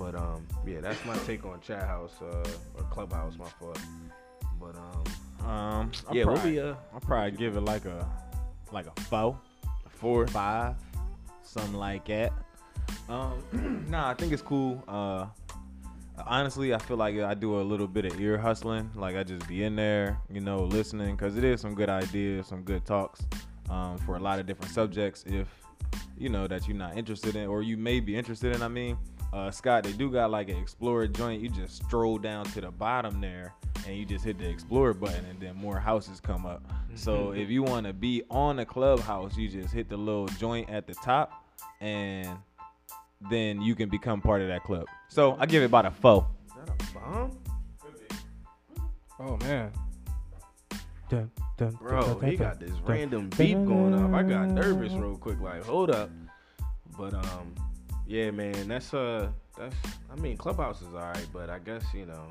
But 0.00 0.16
um, 0.16 0.46
yeah, 0.66 0.80
that's 0.80 1.02
my 1.04 1.16
take 1.18 1.46
on 1.46 1.60
Chat 1.60 1.86
House 1.86 2.14
uh, 2.20 2.44
or 2.74 2.82
Clubhouse. 2.90 3.34
My 3.38 3.46
fault. 3.46 3.78
But 4.60 4.74
um, 4.76 5.48
Um, 5.48 5.92
I'll 6.08 6.16
yeah, 6.16 6.24
we'll 6.24 6.42
be 6.42 6.58
uh 6.58 6.74
I'll 6.92 7.00
probably 7.00 7.30
give 7.30 7.56
it 7.56 7.60
like 7.60 7.84
a 7.84 8.06
like 8.72 8.86
a 8.86 9.00
four, 9.02 9.38
four. 9.88 10.26
five, 10.26 10.74
something 11.42 11.74
like 11.74 12.06
that. 12.06 12.32
Um, 13.08 13.86
nah, 13.88 14.10
I 14.10 14.14
think 14.14 14.32
it's 14.32 14.42
cool. 14.42 14.82
Uh, 14.88 15.26
honestly, 16.26 16.74
I 16.74 16.78
feel 16.78 16.96
like 16.96 17.16
I 17.16 17.34
do 17.34 17.60
a 17.60 17.62
little 17.62 17.86
bit 17.86 18.06
of 18.06 18.20
ear 18.20 18.38
hustling. 18.38 18.90
Like 18.96 19.14
I 19.14 19.22
just 19.22 19.46
be 19.46 19.62
in 19.62 19.76
there, 19.76 20.18
you 20.32 20.40
know, 20.40 20.64
listening 20.64 21.14
because 21.14 21.36
it 21.36 21.44
is 21.44 21.60
some 21.60 21.74
good 21.74 21.88
ideas, 21.88 22.48
some 22.48 22.62
good 22.62 22.84
talks 22.84 23.22
um, 23.70 23.98
for 23.98 24.16
a 24.16 24.20
lot 24.20 24.38
of 24.38 24.46
different 24.46 24.72
subjects. 24.72 25.24
If 25.26 25.48
you 26.18 26.28
know 26.28 26.46
that 26.46 26.68
you're 26.68 26.76
not 26.76 26.96
interested 26.96 27.34
in, 27.36 27.48
or 27.48 27.62
you 27.62 27.76
may 27.76 28.00
be 28.00 28.16
interested 28.16 28.54
in. 28.54 28.62
I 28.62 28.68
mean, 28.68 28.98
uh, 29.32 29.50
Scott, 29.50 29.84
they 29.84 29.92
do 29.92 30.10
got 30.10 30.30
like 30.30 30.48
an 30.48 30.56
Explorer 30.56 31.06
joint. 31.08 31.40
You 31.40 31.48
just 31.48 31.82
stroll 31.84 32.18
down 32.18 32.44
to 32.46 32.60
the 32.60 32.70
bottom 32.70 33.20
there, 33.20 33.54
and 33.86 33.96
you 33.96 34.04
just 34.04 34.24
hit 34.24 34.38
the 34.38 34.48
Explorer 34.48 34.92
button, 34.92 35.24
and 35.24 35.40
then 35.40 35.56
more 35.56 35.78
houses 35.78 36.20
come 36.20 36.44
up. 36.44 36.62
So 36.94 37.32
if 37.32 37.48
you 37.48 37.62
want 37.62 37.86
to 37.86 37.92
be 37.92 38.22
on 38.30 38.58
a 38.58 38.66
clubhouse, 38.66 39.36
you 39.36 39.48
just 39.48 39.72
hit 39.72 39.88
the 39.88 39.96
little 39.96 40.26
joint 40.26 40.68
at 40.68 40.86
the 40.86 40.94
top, 40.94 41.46
and 41.80 42.28
then 43.30 43.62
you 43.62 43.74
can 43.74 43.88
become 43.88 44.20
part 44.20 44.42
of 44.42 44.48
that 44.48 44.64
club. 44.64 44.86
So 45.08 45.36
I 45.38 45.46
give 45.46 45.62
it 45.62 45.66
about 45.66 45.86
a 45.86 45.90
four. 45.90 46.26
Is 46.46 46.52
that 46.54 46.68
a 46.68 46.94
bomb? 46.94 47.38
Oh 49.18 49.36
man. 49.38 49.72
Dun, 51.10 51.30
dun, 51.58 51.70
Bro, 51.80 52.00
dun, 52.02 52.18
dun, 52.20 52.30
he 52.30 52.36
dun, 52.36 52.46
got 52.48 52.60
this 52.60 52.70
dun. 52.70 52.82
random 52.86 53.30
beat 53.36 53.66
going 53.66 53.94
off. 53.94 54.14
I 54.14 54.22
got 54.22 54.48
nervous 54.48 54.92
real 54.94 55.16
quick, 55.16 55.40
like, 55.40 55.64
hold 55.64 55.90
up. 55.90 56.10
But 56.96 57.14
um, 57.14 57.54
yeah, 58.06 58.30
man, 58.30 58.68
that's 58.68 58.94
uh, 58.94 59.30
that's. 59.58 59.76
I 60.10 60.16
mean, 60.20 60.36
Clubhouse 60.36 60.82
is 60.82 60.88
alright, 60.94 61.26
but 61.32 61.50
I 61.50 61.58
guess 61.58 61.84
you 61.94 62.06
know. 62.06 62.26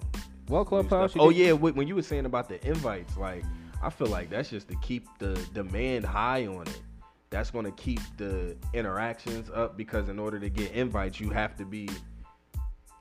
Well, 0.48 0.62
new 0.62 0.70
Clubhouse. 0.70 1.14
Oh 1.18 1.30
yeah, 1.30 1.52
wh- 1.52 1.76
when 1.76 1.88
you 1.88 1.96
were 1.96 2.02
saying 2.02 2.26
about 2.26 2.50
the 2.50 2.66
invites, 2.68 3.18
like, 3.18 3.44
I 3.84 3.90
feel 3.90 4.08
like 4.08 4.30
that's 4.30 4.50
just 4.50 4.68
to 4.70 4.76
keep 4.82 5.08
the 5.20 5.34
demand 5.54 6.06
high 6.06 6.48
on 6.48 6.64
it. 6.64 6.82
That's 7.30 7.52
gonna 7.52 7.72
keep 7.72 8.00
the 8.18 8.58
interactions 8.74 9.50
up 9.54 9.78
because 9.78 10.10
in 10.10 10.18
order 10.20 10.40
to 10.40 10.50
get 10.50 10.72
invites, 10.72 11.20
you 11.20 11.30
have 11.30 11.56
to 11.58 11.66
be 11.66 11.88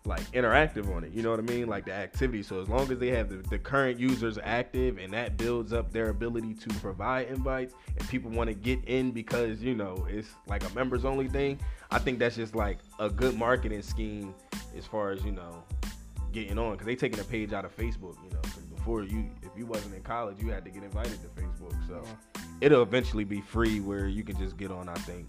like 0.04 0.20
interactive 0.32 0.94
on 0.94 1.04
it. 1.04 1.12
You 1.12 1.22
know 1.22 1.30
what 1.30 1.38
I 1.38 1.42
mean? 1.42 1.66
Like 1.66 1.84
the 1.84 1.92
activity. 1.92 2.42
So 2.42 2.60
as 2.62 2.68
long 2.68 2.90
as 2.90 2.98
they 2.98 3.08
have 3.08 3.28
the, 3.28 3.36
the 3.48 3.58
current 3.58 3.98
users 3.98 4.38
active 4.42 4.98
and 4.98 5.12
that 5.12 5.36
builds 5.36 5.72
up 5.72 5.92
their 5.92 6.08
ability 6.10 6.54
to 6.54 6.68
provide 6.80 7.28
invites 7.28 7.74
and 7.98 8.08
people 8.08 8.30
want 8.30 8.48
to 8.48 8.54
get 8.54 8.82
in 8.86 9.10
because, 9.10 9.62
you 9.62 9.74
know, 9.74 10.06
it's 10.10 10.28
like 10.46 10.68
a 10.68 10.74
members 10.74 11.04
only 11.04 11.28
thing, 11.28 11.58
I 11.90 11.98
think 11.98 12.18
that's 12.18 12.36
just 12.36 12.54
like 12.54 12.78
a 12.98 13.10
good 13.10 13.36
marketing 13.36 13.82
scheme 13.82 14.34
as 14.76 14.86
far 14.86 15.10
as, 15.10 15.24
you 15.24 15.32
know, 15.32 15.62
getting 16.32 16.58
on. 16.58 16.76
Cause 16.76 16.86
they 16.86 16.96
taking 16.96 17.20
a 17.20 17.24
page 17.24 17.52
out 17.52 17.64
of 17.64 17.76
Facebook, 17.76 18.16
you 18.24 18.30
know, 18.30 18.40
'cause 18.42 18.64
before 18.74 19.02
you, 19.02 19.28
if 19.42 19.50
you 19.56 19.66
wasn't 19.66 19.94
in 19.94 20.02
college, 20.02 20.40
you 20.40 20.50
had 20.50 20.64
to 20.64 20.70
get 20.70 20.82
invited 20.82 21.18
to 21.22 21.28
Facebook. 21.28 21.74
So 21.86 22.02
it'll 22.60 22.82
eventually 22.82 23.24
be 23.24 23.40
free 23.40 23.80
where 23.80 24.06
you 24.06 24.22
can 24.22 24.38
just 24.38 24.56
get 24.56 24.70
on, 24.70 24.88
I 24.88 24.94
think. 24.94 25.26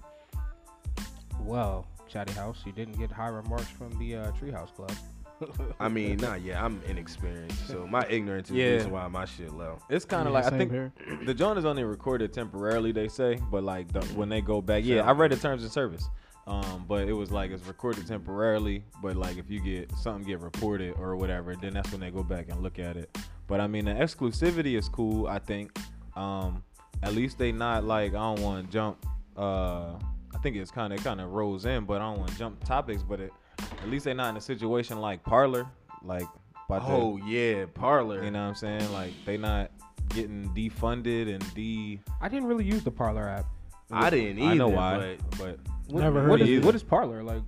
Well, 1.41 1.87
Chatty 2.09 2.33
House, 2.33 2.63
you 2.65 2.71
didn't 2.71 2.97
get 2.97 3.11
high 3.11 3.27
remarks 3.29 3.67
from 3.67 3.97
the 3.99 4.15
uh, 4.17 4.31
Treehouse 4.31 4.73
Club. 4.73 4.91
I 5.79 5.87
mean, 5.87 6.17
nah, 6.17 6.33
yeah, 6.35 6.63
I'm 6.63 6.81
inexperienced, 6.87 7.67
so 7.67 7.87
my 7.87 8.05
ignorance 8.09 8.49
is 8.49 8.55
the 8.55 8.61
Yeah. 8.61 8.73
reason 8.73 8.91
why 8.91 9.07
my 9.07 9.23
shit 9.25 9.53
low. 9.53 9.79
It's 9.89 10.03
kind 10.03 10.27
of 10.27 10.33
Yeah, 10.33 10.39
like 10.39 10.45
I 10.47 10.49
same 10.49 10.59
think 10.59 10.71
here. 10.71 10.93
the 11.25 11.33
joint 11.33 11.57
is 11.57 11.63
only 11.65 11.83
recorded 11.85 12.33
temporarily. 12.33 12.91
They 12.91 13.07
say, 13.07 13.39
but 13.49 13.63
like 13.63 13.91
the, 13.93 14.01
when 14.15 14.27
they 14.27 14.41
go 14.41 14.61
back, 14.61 14.83
yeah, 14.83 15.07
I 15.07 15.11
read 15.13 15.31
the 15.31 15.37
terms 15.37 15.63
of 15.63 15.71
service. 15.71 16.09
Um, 16.47 16.85
but 16.87 17.07
it 17.07 17.13
was 17.13 17.31
like 17.31 17.51
it's 17.51 17.65
recorded 17.67 18.07
temporarily. 18.07 18.83
But 19.03 19.15
like 19.15 19.37
if 19.37 19.49
you 19.51 19.61
get 19.61 19.91
something 19.97 20.25
get 20.27 20.39
reported 20.41 20.95
or 20.97 21.15
whatever, 21.15 21.55
then 21.55 21.73
that's 21.75 21.91
when 21.91 22.01
they 22.01 22.09
go 22.09 22.23
back 22.23 22.47
and 22.49 22.61
look 22.61 22.79
at 22.79 22.97
it. 22.97 23.15
But 23.47 23.61
I 23.61 23.67
mean, 23.67 23.85
the 23.85 23.91
exclusivity 23.93 24.77
is 24.77 24.89
cool. 24.89 25.27
I 25.27 25.39
think. 25.39 25.77
Um, 26.15 26.63
at 27.01 27.13
least 27.13 27.37
they 27.37 27.51
not 27.53 27.85
like 27.85 28.11
I 28.11 28.35
don't 28.35 28.41
want 28.41 28.65
to 28.65 28.73
jump. 28.73 29.05
Uh, 29.37 29.93
I 30.35 30.37
think 30.39 30.55
it's 30.55 30.71
kind 30.71 30.93
of 30.93 31.03
kind 31.03 31.19
of 31.21 31.31
rolls 31.31 31.65
in, 31.65 31.85
but 31.85 32.01
I 32.01 32.05
don't 32.09 32.19
want 32.19 32.31
to 32.31 32.37
jump 32.37 32.63
topics. 32.63 33.03
But 33.03 33.19
it, 33.19 33.33
at 33.59 33.89
least 33.89 34.05
they're 34.05 34.13
not 34.13 34.29
in 34.29 34.37
a 34.37 34.41
situation 34.41 34.99
like 34.99 35.23
Parler, 35.23 35.65
like. 36.03 36.27
About 36.67 36.85
to- 36.85 36.91
Oh 36.93 37.17
yeah, 37.25 37.65
parlor. 37.73 38.23
you 38.23 38.29
know 38.29 38.43
what 38.43 38.49
I'm 38.49 38.53
saying? 38.55 38.93
Like 38.93 39.11
they 39.25 39.37
not 39.37 39.71
getting 40.09 40.49
defunded 40.55 41.33
and 41.33 41.53
de. 41.55 41.99
I 42.21 42.29
didn't 42.29 42.45
really 42.47 42.63
use 42.63 42.83
the 42.83 42.91
Parler 42.91 43.27
app. 43.27 43.45
I 43.91 44.11
didn't 44.11 44.37
either. 44.37 44.51
I 44.51 44.53
know 44.53 44.67
why, 44.67 45.17
But 45.31 45.37
but 45.39 45.59
What, 45.87 46.01
Never 46.01 46.21
heard 46.21 46.29
what 46.29 46.41
of 46.41 46.47
is, 46.47 46.59
it. 46.59 46.63
what 46.65 46.75
is 46.75 46.83
Parler 46.83 47.23
like? 47.23 47.41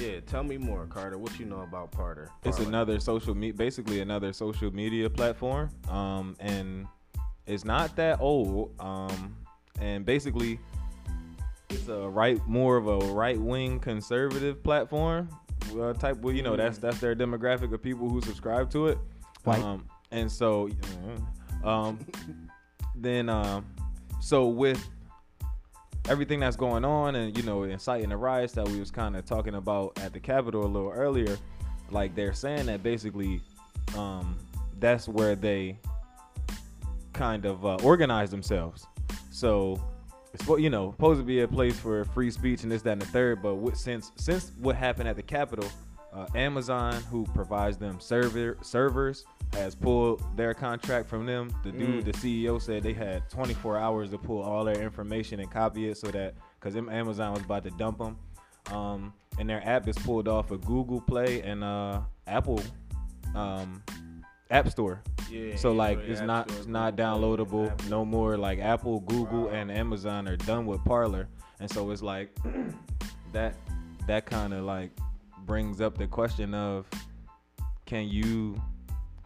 yeah, 0.00 0.20
tell 0.20 0.42
me 0.42 0.56
more, 0.56 0.86
Carter. 0.86 1.18
What 1.18 1.38
you 1.38 1.44
know 1.44 1.60
about 1.60 1.90
Parler? 1.92 2.30
it's 2.44 2.56
Parler. 2.56 2.68
another 2.70 2.98
social 2.98 3.34
me 3.34 3.52
basically 3.52 4.00
another 4.00 4.32
social 4.32 4.70
media 4.72 5.10
platform. 5.10 5.68
Um, 5.90 6.34
and 6.40 6.86
it's 7.46 7.66
not 7.66 7.94
that 7.96 8.20
old. 8.22 8.72
Um, 8.80 9.36
and 9.80 10.06
basically 10.06 10.58
it's 11.72 11.88
a 11.88 12.08
right 12.08 12.40
more 12.46 12.76
of 12.76 12.86
a 12.86 12.98
right 12.98 13.40
wing 13.40 13.78
conservative 13.80 14.62
platform. 14.62 15.28
Uh, 15.78 15.92
type 15.92 16.18
well, 16.18 16.34
you 16.34 16.42
know 16.42 16.56
that's 16.56 16.78
that's 16.78 16.98
their 16.98 17.14
demographic 17.14 17.72
of 17.72 17.82
people 17.82 18.08
who 18.08 18.20
subscribe 18.20 18.70
to 18.70 18.88
it. 18.88 18.98
White. 19.44 19.60
Um, 19.60 19.86
and 20.10 20.30
so, 20.30 20.68
um, 21.64 21.98
then 22.94 23.28
um, 23.28 23.66
so 24.20 24.48
with 24.48 24.86
everything 26.08 26.40
that's 26.40 26.56
going 26.56 26.84
on 26.84 27.14
and 27.14 27.36
you 27.36 27.42
know 27.42 27.62
inciting 27.62 28.10
the 28.10 28.16
riots 28.16 28.52
that 28.54 28.68
we 28.68 28.78
was 28.78 28.90
kind 28.90 29.16
of 29.16 29.24
talking 29.24 29.54
about 29.54 29.98
at 30.00 30.12
the 30.12 30.20
Capitol 30.20 30.64
a 30.64 30.66
little 30.66 30.90
earlier, 30.90 31.38
like 31.90 32.14
they're 32.14 32.34
saying 32.34 32.66
that 32.66 32.82
basically 32.82 33.40
um, 33.96 34.36
that's 34.80 35.08
where 35.08 35.34
they 35.34 35.78
kind 37.12 37.44
of 37.44 37.64
uh, 37.64 37.76
organize 37.82 38.30
themselves. 38.30 38.86
So 39.30 39.80
it's 40.34 40.46
you 40.46 40.70
know 40.70 40.92
supposed 40.92 41.20
to 41.20 41.24
be 41.24 41.40
a 41.40 41.48
place 41.48 41.78
for 41.78 42.04
free 42.06 42.30
speech 42.30 42.62
and 42.62 42.72
this, 42.72 42.82
that, 42.82 42.92
and 42.92 43.02
the 43.02 43.06
third. 43.06 43.42
But 43.42 43.56
what, 43.56 43.76
since 43.76 44.12
since 44.16 44.52
what 44.60 44.76
happened 44.76 45.08
at 45.08 45.16
the 45.16 45.22
Capitol, 45.22 45.68
uh, 46.12 46.26
Amazon, 46.34 46.94
who 47.10 47.24
provides 47.34 47.76
them 47.76 48.00
server 48.00 48.56
servers, 48.62 49.24
has 49.52 49.74
pulled 49.74 50.22
their 50.36 50.54
contract 50.54 51.08
from 51.08 51.26
them. 51.26 51.52
The 51.62 51.72
dude, 51.72 52.04
the 52.04 52.12
CEO, 52.12 52.60
said 52.60 52.82
they 52.82 52.92
had 52.92 53.28
24 53.30 53.78
hours 53.78 54.10
to 54.10 54.18
pull 54.18 54.42
all 54.42 54.64
their 54.64 54.80
information 54.80 55.40
and 55.40 55.50
copy 55.50 55.88
it 55.88 55.96
so 55.96 56.08
that 56.08 56.34
because 56.58 56.76
Amazon 56.76 57.34
was 57.34 57.42
about 57.42 57.64
to 57.64 57.70
dump 57.70 57.98
them. 57.98 58.16
Um, 58.70 59.12
and 59.38 59.48
their 59.48 59.66
app 59.66 59.88
is 59.88 59.96
pulled 59.96 60.28
off 60.28 60.50
of 60.50 60.64
Google 60.64 61.00
Play 61.00 61.42
and 61.42 61.64
uh, 61.64 62.00
Apple 62.26 62.62
um, 63.34 63.82
App 64.52 64.68
Store. 64.70 65.02
Yeah, 65.30 65.56
So 65.56 65.72
like 65.72 65.98
it's 66.00 66.20
App 66.20 66.26
not 66.26 66.50
Store, 66.50 66.58
it's 66.60 66.68
not 66.68 66.96
Google 66.96 67.46
Play, 67.46 67.64
downloadable 67.66 67.70
Apple. 67.72 67.88
no 67.90 68.04
more. 68.04 68.36
Like 68.36 68.58
Apple, 68.58 69.00
Google, 69.00 69.44
Wow. 69.44 69.50
and 69.54 69.70
Amazon 69.72 70.28
are 70.28 70.36
done 70.36 70.66
with 70.66 70.84
Parler, 70.84 71.28
and 71.58 71.70
so 71.70 71.90
it's 71.90 72.02
like 72.02 72.30
that 73.32 73.54
that 74.06 74.26
kind 74.26 74.52
of 74.52 74.64
like 74.64 74.90
brings 75.46 75.80
up 75.80 75.96
the 75.96 76.06
question 76.06 76.54
of 76.54 76.86
can 77.86 78.08
you 78.08 78.60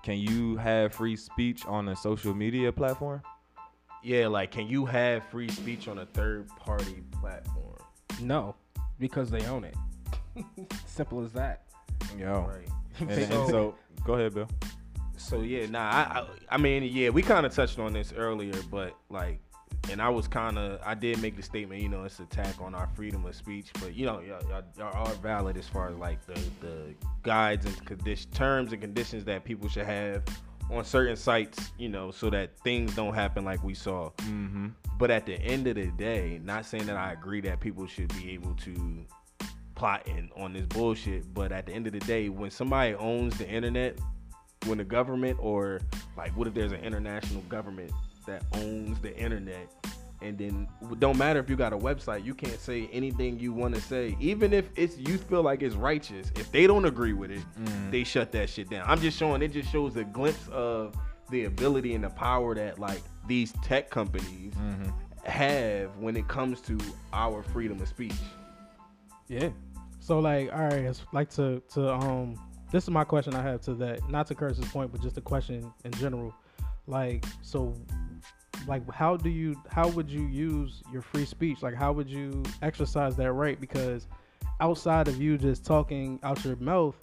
can 0.03 0.19
you 0.19 0.57
have 0.57 0.95
free 0.95 1.17
speech 1.17 1.67
on 1.67 1.89
a 1.89 1.97
social 1.97 2.33
media 2.35 2.71
platform? 2.73 3.21
Yeah, 4.05 4.29
like 4.29 4.53
can 4.53 4.69
you 4.69 4.87
have 4.87 5.25
free 5.25 5.49
speech 5.49 5.89
on 5.89 5.99
a 5.99 6.07
third 6.07 6.49
party 6.51 7.03
platform? 7.21 7.75
No, 8.23 8.55
because 9.01 9.31
they 9.31 9.45
own 9.47 9.65
it. 9.65 9.75
Simple 10.87 11.25
as 11.25 11.33
that. 11.33 11.65
Yo, 12.17 12.47
Right. 12.49 12.69
and, 13.01 13.11
and 13.11 13.33
So- 13.33 13.49
so 13.49 13.75
go 14.05 14.15
ahead, 14.15 14.33
Bill. 14.35 14.49
So 15.17 15.41
yeah, 15.41 15.67
nah, 15.67 15.91
I, 15.91 16.21
I, 16.21 16.27
I 16.51 16.57
mean, 16.59 16.83
yeah, 16.85 17.11
we 17.11 17.23
kind 17.23 17.47
of 17.47 17.55
touched 17.55 17.79
on 17.79 17.93
this 17.93 18.13
earlier, 18.17 18.55
but 18.71 18.97
like, 19.09 19.41
and 19.91 20.03
I 20.03 20.09
was 20.09 20.27
kind 20.27 20.59
of, 20.59 20.81
I 20.85 20.95
did 20.95 21.21
make 21.21 21.37
the 21.37 21.43
statement, 21.43 21.81
you 21.81 21.89
know, 21.89 22.05
it's 22.05 22.19
attack 22.19 22.61
on 22.61 22.75
our 22.75 22.89
freedom 22.95 23.25
of 23.25 23.35
speech, 23.35 23.71
but 23.81 23.95
you 23.95 24.07
know, 24.07 24.21
y'all, 24.21 24.43
y'all, 24.49 24.63
y'all 24.77 25.09
are 25.09 25.15
valid 25.15 25.57
as 25.57 25.69
far 25.69 25.91
as 25.91 25.97
like 25.97 26.25
the 26.27 26.41
the 26.61 26.95
guides 27.23 27.67
and 27.67 27.85
condition, 27.85 28.31
terms 28.33 28.73
and 28.73 28.81
conditions 28.81 29.25
that 29.25 29.45
people 29.45 29.69
should 29.69 29.87
have 29.87 30.23
on 30.71 30.85
certain 30.85 31.17
sites, 31.17 31.71
you 31.79 31.89
know, 31.89 32.11
so 32.11 32.29
that 32.31 32.59
things 32.61 32.95
don't 32.95 33.15
happen 33.15 33.45
like 33.45 33.63
we 33.63 33.75
saw. 33.75 34.11
Mm-hmm. 34.19 34.69
But 34.99 35.11
at 35.11 35.27
the 35.27 35.35
end 35.35 35.67
of 35.67 35.77
the 35.77 35.87
day, 35.93 36.41
not 36.43 36.67
saying 36.67 36.87
that 36.87 36.97
I 36.97 37.13
agree 37.13 37.41
that 37.43 37.61
people 37.61 37.87
should 37.87 38.09
be 38.17 38.33
able 38.33 38.55
to 38.55 39.05
plot 39.75 40.07
in 40.09 40.31
on 40.37 40.53
this 40.53 40.67
bullshit, 40.67 41.33
but 41.33 41.53
at 41.53 41.67
the 41.67 41.73
end 41.73 41.87
of 41.87 41.93
the 41.93 42.01
day, 42.01 42.29
when 42.29 42.51
somebody 42.51 42.95
owns 42.95 43.39
the 43.39 43.49
internet, 43.49 43.99
when 44.67 44.79
the 44.79 44.85
government 44.85 45.39
or 45.41 45.81
like 46.17 46.37
what 46.37 46.47
if 46.47 46.55
there's 46.55 46.73
an 46.73 46.81
international 46.81 47.43
government 47.43 47.91
that 48.27 48.43
owns 48.55 48.99
the 49.01 49.17
internet 49.17 49.69
and 50.23 50.39
then 50.39 50.67
it 50.91 51.01
don't 51.01 51.19
matter 51.19 51.39
if 51.41 51.51
you 51.51 51.57
got 51.57 51.73
a 51.73 51.79
website, 51.79 52.25
you 52.25 52.35
can't 52.35 52.59
say 52.59 52.89
anything 52.93 53.39
you 53.39 53.53
want 53.53 53.75
to 53.75 53.81
say, 53.81 54.17
even 54.19 54.53
if 54.53 54.71
it's 54.75 54.97
you 54.97 55.19
feel 55.19 55.43
like 55.43 55.63
it's 55.63 55.75
righteous. 55.75 56.33
If 56.37 56.51
they 56.53 56.67
don't 56.67 56.87
agree 56.87 57.13
with 57.13 57.31
it, 57.31 57.43
they 57.91 58.05
shut 58.05 58.33
that 58.33 58.49
shit 58.49 58.71
down. 58.71 58.89
I'm 58.89 59.01
just 59.01 59.19
showing. 59.19 59.43
It 59.43 59.53
just 59.53 59.71
shows 59.71 59.97
a 59.97 60.05
glimpse 60.05 60.49
of 60.49 60.95
the 61.31 61.45
ability 61.45 61.95
and 61.95 62.05
the 62.05 62.11
power 62.11 62.55
that 62.55 62.79
like 62.79 63.03
these 63.27 63.53
tech 63.63 63.91
companies 63.91 64.55
have 65.25 65.97
when 65.99 66.17
it 66.17 66.29
comes 66.29 66.61
to 66.63 66.79
our 67.13 67.43
freedom 67.43 67.81
of 67.81 67.89
speech. 67.89 68.15
Yeah. 69.29 69.51
So 70.01 70.21
like, 70.21 70.53
all 70.53 70.61
right, 70.61 70.73
it's 70.73 71.03
like 71.13 71.29
to 71.31 71.61
to 71.75 71.93
um, 71.93 72.39
this 72.71 72.85
is 72.85 72.91
my 72.91 73.05
question 73.05 73.35
I 73.35 73.43
have 73.43 73.61
to 73.63 73.75
that, 73.75 74.09
not 74.11 74.27
to 74.29 74.35
Curtis's 74.35 74.69
point, 74.69 74.93
but 74.93 75.01
just 75.03 75.17
a 75.17 75.21
question 75.21 75.73
in 75.85 75.93
general. 75.93 76.35
Like, 76.87 77.25
so, 77.43 77.75
like, 78.67 78.89
how 78.93 79.17
do 79.17 79.29
you, 79.29 79.61
how 79.71 79.89
would 79.89 80.11
you 80.11 80.23
use 80.27 80.83
your 80.93 81.03
free 81.03 81.25
speech? 81.25 81.63
Like, 81.63 81.75
how 81.75 81.93
would 81.93 82.09
you 82.09 82.43
exercise 82.63 83.17
that 83.17 83.33
right? 83.33 83.61
Because 83.61 84.07
outside 84.61 85.09
of 85.09 85.21
you 85.21 85.37
just 85.39 85.65
talking 85.65 86.19
out 86.23 86.45
your 86.45 86.57
mouth, 86.57 86.97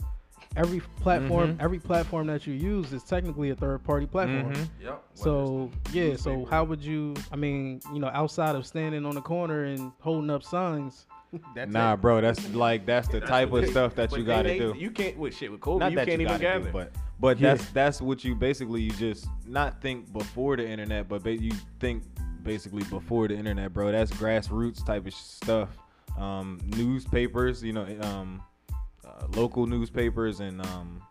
every 0.55 0.80
platform, 1.01 1.55
Mhm. 1.55 1.61
every 1.61 1.80
platform 1.80 2.28
that 2.28 2.45
you 2.47 2.53
use 2.53 2.93
is 2.93 3.03
technically 3.03 3.49
a 3.49 3.55
third 3.55 3.84
party 3.84 4.05
platform. 4.05 4.53
Mhm. 4.53 4.70
Yep. 4.82 5.03
So 5.16 5.70
yeah, 5.91 6.16
so 6.16 6.32
newspaper. 6.36 6.49
how 6.49 6.64
would 6.64 6.84
you? 6.84 7.16
I 7.32 7.36
mean, 7.36 7.82
you 7.93 7.99
know, 7.99 8.09
outside 8.14 8.55
of 8.55 8.66
standing 8.66 9.05
on 9.05 9.16
the 9.16 9.22
corner 9.22 9.64
and 9.66 9.91
holding 9.99 10.30
up 10.30 10.43
signs, 10.43 11.07
That's 11.55 11.71
Nah, 11.71 11.93
it. 11.93 12.01
bro, 12.01 12.21
that's 12.21 12.47
like 12.53 12.86
that's 12.86 13.07
the 13.07 13.19
That's 13.19 13.29
type 13.29 13.51
of 13.51 13.67
stuff 13.67 13.95
that 13.95 14.11
you 14.15 14.23
got 14.23 14.43
to 14.43 14.49
they- 14.49 14.59
do. 14.59 14.73
You 14.77 14.91
can't 14.91 15.17
with 15.17 15.36
shit 15.36 15.51
with 15.51 15.61
Kobe. 15.61 15.79
not 15.79 15.91
you 15.91 15.97
that 15.97 16.07
can't 16.07 16.21
you 16.21 16.27
even 16.27 16.39
gotta 16.39 16.59
gather. 16.59 16.65
do, 16.65 16.71
but 16.71 16.91
but 17.19 17.39
Yeah. 17.39 17.55
that's 17.55 17.69
that's 17.71 18.01
what 18.01 18.23
you 18.23 18.36
basically 18.36 18.81
you 18.81 18.91
just 18.91 19.27
not 19.47 19.81
think 19.81 20.11
before 20.13 20.55
the 20.57 20.67
internet, 20.67 21.07
but 21.09 21.23
ba- 21.23 21.41
you 21.41 21.51
think 21.79 22.03
basically 22.43 22.84
before 22.86 23.27
the 23.27 23.36
internet, 23.36 23.73
bro. 23.73 23.91
That's 23.91 24.11
grassroots 24.11 24.86
type 24.86 25.07
of 25.07 25.13
stuff. 25.13 25.69
Um, 26.17 26.59
newspapers, 26.77 27.63
you 27.63 27.73
know, 27.73 27.88
um, 28.01 28.41
uh, 29.03 29.25
local 29.36 29.65
newspapers 29.65 30.39
and 30.41 30.61
um, 30.65 31.01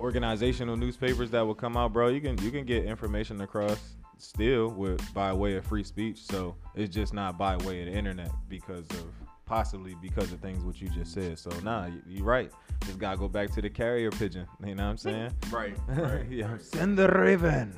organizational 0.00 0.76
newspapers 0.76 1.30
that 1.30 1.40
will 1.46 1.54
come 1.54 1.76
out, 1.76 1.92
bro. 1.92 2.08
You 2.08 2.20
can 2.20 2.36
you 2.42 2.50
can 2.50 2.64
get 2.64 2.84
information 2.84 3.40
across 3.40 3.95
still 4.18 4.68
with 4.68 5.02
by 5.14 5.32
way 5.32 5.56
of 5.56 5.64
free 5.66 5.84
speech. 5.84 6.24
So 6.24 6.56
it's 6.74 6.94
just 6.94 7.12
not 7.14 7.38
by 7.38 7.56
way 7.56 7.80
of 7.80 7.86
the 7.86 7.92
internet 7.92 8.30
because 8.48 8.88
of 8.90 9.06
possibly 9.44 9.94
because 10.02 10.32
of 10.32 10.40
things 10.40 10.64
what 10.64 10.80
you 10.80 10.88
just 10.88 11.12
said. 11.12 11.38
So 11.38 11.50
nah, 11.62 11.86
you, 11.86 12.02
you're 12.06 12.24
right. 12.24 12.50
Just 12.84 12.98
gotta 12.98 13.16
go 13.16 13.28
back 13.28 13.50
to 13.52 13.62
the 13.62 13.70
carrier 13.70 14.10
pigeon. 14.10 14.46
You 14.64 14.74
know 14.74 14.84
what 14.84 14.90
I'm 14.90 14.98
saying? 14.98 15.30
Right. 15.50 15.76
Right. 15.88 16.26
yeah. 16.30 16.58
Send 16.58 16.98
the 16.98 17.08
raven. 17.08 17.72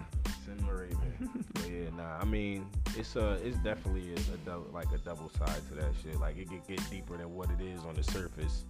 Send 0.44 0.60
the 0.60 0.72
Raven. 0.72 0.98
Yeah, 1.68 1.90
nah. 1.96 2.18
I 2.18 2.24
mean, 2.24 2.66
it's 2.96 3.14
uh, 3.14 3.38
it's 3.44 3.58
definitely 3.58 4.10
a, 4.12 4.34
a 4.34 4.36
double, 4.46 4.66
like 4.72 4.90
a 4.94 4.98
double 4.98 5.28
side 5.30 5.60
to 5.68 5.74
that 5.74 5.92
shit. 6.02 6.18
Like 6.18 6.38
it 6.38 6.48
could 6.48 6.66
get 6.66 6.90
deeper 6.90 7.18
than 7.18 7.34
what 7.34 7.50
it 7.50 7.62
is 7.62 7.84
on 7.84 7.94
the 7.94 8.02
surface, 8.02 8.64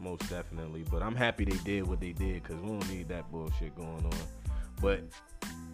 most 0.00 0.28
definitely. 0.28 0.84
But 0.90 1.02
I'm 1.02 1.14
happy 1.14 1.44
they 1.44 1.58
did 1.58 1.86
what 1.86 2.00
they 2.00 2.12
did 2.12 2.42
because 2.42 2.60
we 2.60 2.68
don't 2.68 2.90
need 2.90 3.08
that 3.08 3.30
bullshit 3.30 3.76
going 3.76 4.04
on. 4.04 4.12
But 4.82 5.02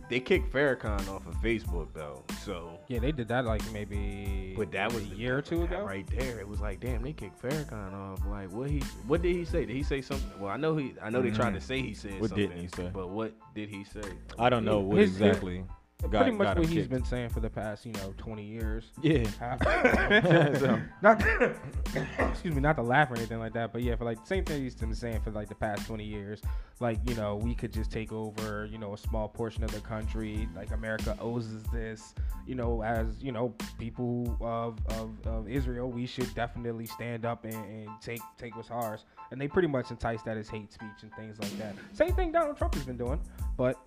they 0.09 0.21
kicked 0.21 0.53
Farrakhan 0.53 1.09
off 1.09 1.27
of 1.27 1.35
Facebook 1.43 1.89
though, 1.95 2.23
so. 2.45 2.79
Yeah, 2.89 3.01
they 3.01 3.13
did 3.13 3.29
that 3.29 3.45
like 3.45 3.61
maybe 3.73 4.55
But 4.57 4.71
that 4.73 4.93
was 4.93 5.03
a 5.03 5.15
year 5.15 5.37
or 5.39 5.43
two 5.43 5.63
ago. 5.65 5.85
right 5.85 6.07
there. 6.09 6.39
It 6.39 6.47
was 6.49 6.61
like, 6.61 6.81
damn, 6.81 7.03
they 7.03 7.13
kicked 7.13 7.41
Farrakhan 7.43 7.93
off. 7.93 8.21
Like, 8.27 8.53
what 8.53 8.71
he, 8.71 8.81
what 9.07 9.23
did 9.23 9.35
he 9.35 9.45
say? 9.45 9.67
Did 9.67 9.75
he 9.75 9.83
say 9.83 10.01
something? 10.03 10.31
Well, 10.41 10.51
I 10.51 10.57
know 10.57 10.77
he, 10.77 10.95
I 11.03 11.11
know 11.11 11.21
they 11.23 11.31
tried 11.31 11.55
to 11.55 11.61
say 11.61 11.81
he 11.83 11.95
said 11.95 12.13
Mm-hmm. 12.13 12.21
What 12.21 12.35
didn't 12.35 12.61
he 12.61 12.69
say? 12.69 12.91
But 12.93 13.09
what 13.11 13.33
did 13.55 13.69
he 13.69 13.85
say? 13.85 14.03
I 14.39 14.49
don't 14.49 14.65
know 14.65 14.81
what 14.81 14.99
His- 14.99 15.11
his- 15.11 15.21
exactly. 15.21 15.65
Got- 16.03 16.23
Pretty 16.23 16.37
much 16.37 16.57
what 16.57 16.67
he's 16.67 16.75
kicked. 16.75 16.91
been 16.91 17.05
saying 17.05 17.31
for 17.31 17.41
the 17.41 17.51
past, 17.51 17.85
you 17.87 17.93
know, 17.93 18.15
20 18.19 18.43
years. 18.45 18.91
Yeah. 19.03 19.25
So- 20.59 20.81
not 21.03 21.23
excuse 22.19 22.55
me, 22.55 22.61
not 22.61 22.77
to 22.77 22.83
laugh 22.83 23.11
or 23.11 23.17
anything 23.17 23.39
like 23.39 23.53
that, 23.55 23.73
but 23.73 23.83
yeah, 23.83 23.97
for 23.97 24.05
like 24.05 24.21
the 24.21 24.27
same 24.27 24.45
thing 24.45 24.63
he's 24.63 24.75
been 24.75 24.95
saying 24.95 25.21
for 25.23 25.31
like 25.31 25.49
the 25.49 25.55
past 25.55 25.87
20 25.87 26.05
years. 26.05 26.41
Like 26.79 26.99
you 27.09 27.15
know, 27.15 27.37
we 27.37 27.55
could 27.55 27.73
just 27.73 27.91
take 27.91 28.13
over, 28.13 28.67
you 28.71 28.77
know, 28.79 28.93
a 28.93 28.99
small 28.99 29.29
portion 29.29 29.65
of 29.65 29.73
the 29.73 29.81
country. 29.81 30.47
Like 30.55 30.73
America 30.73 31.17
owes 31.21 31.47
us 31.55 31.63
this. 31.73 32.15
You 32.47 32.55
know, 32.55 32.83
as 32.83 33.07
you 33.23 33.33
know, 33.33 33.55
people 33.79 34.37
of 34.41 34.79
of, 34.99 35.11
of 35.27 35.49
Israel, 35.49 35.91
we 35.91 36.07
should 36.07 36.33
definitely 36.35 36.87
stand 36.87 37.25
up 37.25 37.45
and, 37.45 37.55
and 37.55 37.89
take 38.03 38.21
take 38.37 38.55
what's 38.57 38.71
ours. 38.71 39.07
And 39.31 39.41
they 39.41 39.49
pretty 39.49 39.69
much 39.69 39.91
entice 39.91 40.23
that 40.23 40.37
as 40.37 40.49
hate 40.49 40.71
speech 40.73 41.03
and 41.03 41.13
things 41.15 41.39
like 41.41 41.57
that. 41.59 41.75
Same 41.93 42.15
thing 42.15 42.31
Donald 42.31 42.59
Trump 42.59 42.75
has 42.75 42.85
been 42.85 42.99
doing, 42.99 43.21
but 43.57 43.79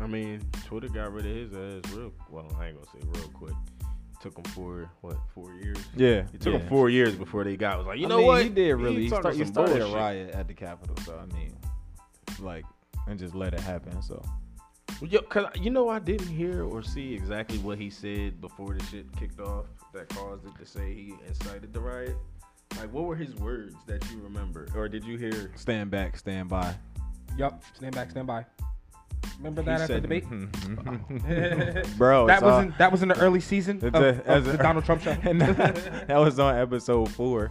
I 0.00 0.06
mean, 0.06 0.42
Twitter 0.64 0.88
got 0.88 1.12
rid 1.12 1.26
of 1.26 1.34
his 1.34 1.52
ass 1.52 1.92
real. 1.92 2.12
Well, 2.30 2.46
I 2.58 2.68
ain't 2.68 2.76
gonna 2.76 2.86
say 2.92 3.08
real 3.18 3.28
quick. 3.28 3.54
Took 4.20 4.38
him 4.38 4.44
for 4.44 4.90
what 5.02 5.16
four 5.34 5.52
years? 5.54 5.78
Yeah. 5.94 6.24
It 6.32 6.40
took 6.40 6.54
yeah. 6.54 6.60
him 6.60 6.68
four 6.68 6.88
years 6.90 7.14
before 7.14 7.44
they 7.44 7.56
got. 7.56 7.78
Was 7.78 7.86
like, 7.86 7.98
you 7.98 8.06
I 8.06 8.08
know 8.08 8.18
mean, 8.18 8.26
what? 8.26 8.42
He 8.42 8.48
did 8.48 8.74
really. 8.74 9.04
He, 9.04 9.08
talking 9.08 9.22
start, 9.22 9.36
he 9.36 9.44
some 9.44 9.52
started 9.52 9.76
a 9.76 9.78
bullshit. 9.80 9.96
riot 9.96 10.30
at 10.30 10.48
the 10.48 10.54
Capitol, 10.54 10.96
so 11.04 11.18
I 11.18 11.32
mean, 11.34 11.56
like, 12.40 12.64
and 13.06 13.18
just 13.18 13.34
let 13.34 13.54
it 13.54 13.60
happen. 13.60 14.00
So 14.02 14.22
Yo, 15.02 15.20
cause 15.20 15.44
you 15.60 15.68
know 15.68 15.90
I 15.90 15.98
didn't 15.98 16.28
hear 16.28 16.64
or 16.64 16.82
see 16.82 17.12
exactly 17.12 17.58
what 17.58 17.76
he 17.76 17.90
said 17.90 18.40
before 18.40 18.72
the 18.72 18.82
shit 18.86 19.04
kicked 19.16 19.40
off 19.40 19.66
that 19.92 20.08
caused 20.08 20.46
it 20.46 20.52
to 20.58 20.64
say 20.64 20.94
he 20.94 21.14
incited 21.28 21.74
the 21.74 21.80
riot. 21.80 22.16
Like, 22.78 22.90
what 22.92 23.04
were 23.04 23.14
his 23.14 23.34
words 23.34 23.74
that 23.86 24.02
you 24.10 24.18
remember, 24.20 24.66
or 24.74 24.88
did 24.88 25.04
you 25.04 25.18
hear? 25.18 25.52
stand 25.54 25.90
back, 25.90 26.16
stand 26.16 26.48
by. 26.48 26.74
yup, 27.36 27.62
stand 27.74 27.94
back, 27.94 28.10
stand 28.10 28.26
by. 28.26 28.46
Remember 29.38 29.62
He 29.62 29.66
that 29.66 29.80
at 29.82 29.86
the 29.88 29.94
said- 29.94 30.02
debate? 30.02 30.24
Bro, 31.98 32.26
that 32.28 32.42
was 32.42 32.52
all- 32.52 32.60
in 32.60 32.74
that 32.78 32.90
was 32.92 33.02
in 33.02 33.08
the 33.08 33.18
early 33.18 33.40
season 33.40 33.76
It's 33.82 33.96
of, 33.96 34.02
a- 34.02 34.08
of 34.08 34.26
as 34.26 34.46
a- 34.46 34.52
the 34.52 34.58
Donald 34.58 34.84
Trump 34.84 35.02
show. 35.02 35.10
and 35.22 35.40
that, 35.40 36.06
that 36.08 36.16
was 36.18 36.38
on 36.38 36.56
episode 36.56 37.10
four. 37.10 37.50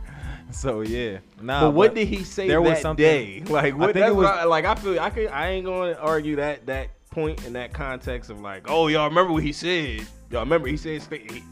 So 0.52 0.82
yeah, 0.82 1.20
nah. 1.42 1.62
but 1.62 1.72
what 1.72 1.96
did 1.96 2.08
he 2.08 2.24
say 2.24 2.48
there 2.48 2.62
was 2.62 2.74
that 2.74 2.82
something- 2.82 3.04
day? 3.04 3.44
Like, 3.48 3.78
what? 3.78 3.88
think 3.94 3.96
that's 3.96 4.12
it 4.12 4.16
what 4.16 4.24
was- 4.24 4.30
I, 4.30 4.44
like 4.46 4.66
I 4.66 4.76
feel. 4.76 5.00
I 5.00 5.10
could. 5.10 5.28
I 5.28 5.50
ain't 5.50 5.66
going 5.66 5.94
to 5.96 6.00
argue 6.00 6.36
that 6.38 6.66
that 6.68 6.90
point 7.12 7.46
in 7.46 7.54
that 7.54 7.74
context 7.74 8.30
of 8.30 8.42
like, 8.42 8.70
oh, 8.70 8.88
y'all 8.88 9.08
remember 9.08 9.34
what 9.34 9.44
he 9.44 9.52
said? 9.54 10.06
Y'all 10.30 10.42
remember 10.42 10.68
he 10.68 10.78
said 10.78 11.02
he, 11.10 11.44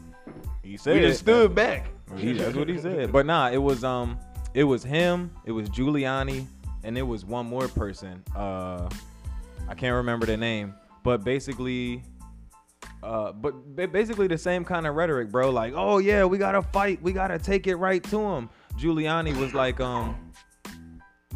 he 0.62 0.76
said? 0.76 0.94
we 0.96 1.00
just 1.00 1.20
stood 1.20 1.54
back. 1.54 1.86
He, 2.16 2.32
that's 2.34 2.54
what 2.56 2.68
he 2.68 2.78
said. 2.78 3.10
But 3.12 3.26
nah, 3.26 3.50
it 3.50 3.58
was 3.58 3.82
um, 3.84 4.18
it 4.52 4.64
was 4.64 4.82
him, 4.84 5.30
it 5.44 5.52
was 5.52 5.68
Giuliani, 5.70 6.46
and 6.84 6.96
it 6.98 7.02
was 7.02 7.24
one 7.24 7.46
more 7.46 7.66
person. 7.68 8.22
Uh, 8.36 8.88
I 9.68 9.74
can't 9.74 9.94
remember 9.94 10.26
the 10.26 10.36
name, 10.36 10.74
but 11.02 11.24
basically, 11.24 12.02
uh, 13.02 13.32
but 13.32 13.76
basically 13.92 14.26
the 14.26 14.38
same 14.38 14.64
kind 14.64 14.86
of 14.86 14.94
rhetoric, 14.94 15.30
bro. 15.30 15.50
Like, 15.50 15.72
oh 15.76 15.98
yeah, 15.98 16.24
we 16.24 16.38
gotta 16.38 16.62
fight, 16.62 17.02
we 17.02 17.12
gotta 17.12 17.38
take 17.38 17.66
it 17.66 17.76
right 17.76 18.02
to 18.04 18.20
him. 18.20 18.50
Giuliani 18.78 19.36
was 19.36 19.54
like, 19.54 19.80
um, 19.80 20.32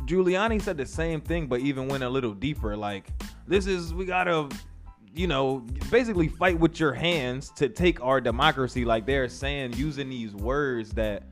Giuliani 0.04 0.60
said 0.60 0.76
the 0.76 0.86
same 0.86 1.20
thing, 1.20 1.46
but 1.46 1.60
even 1.60 1.88
went 1.88 2.02
a 2.02 2.08
little 2.08 2.34
deeper. 2.34 2.76
Like, 2.76 3.08
this 3.46 3.66
is 3.66 3.94
we 3.94 4.04
gotta, 4.04 4.48
you 5.14 5.26
know, 5.26 5.66
basically 5.90 6.28
fight 6.28 6.58
with 6.58 6.78
your 6.78 6.92
hands 6.92 7.50
to 7.56 7.68
take 7.68 8.02
our 8.02 8.20
democracy. 8.20 8.84
Like 8.84 9.06
they're 9.06 9.28
saying, 9.28 9.74
using 9.74 10.08
these 10.08 10.34
words 10.34 10.90
that 10.92 11.24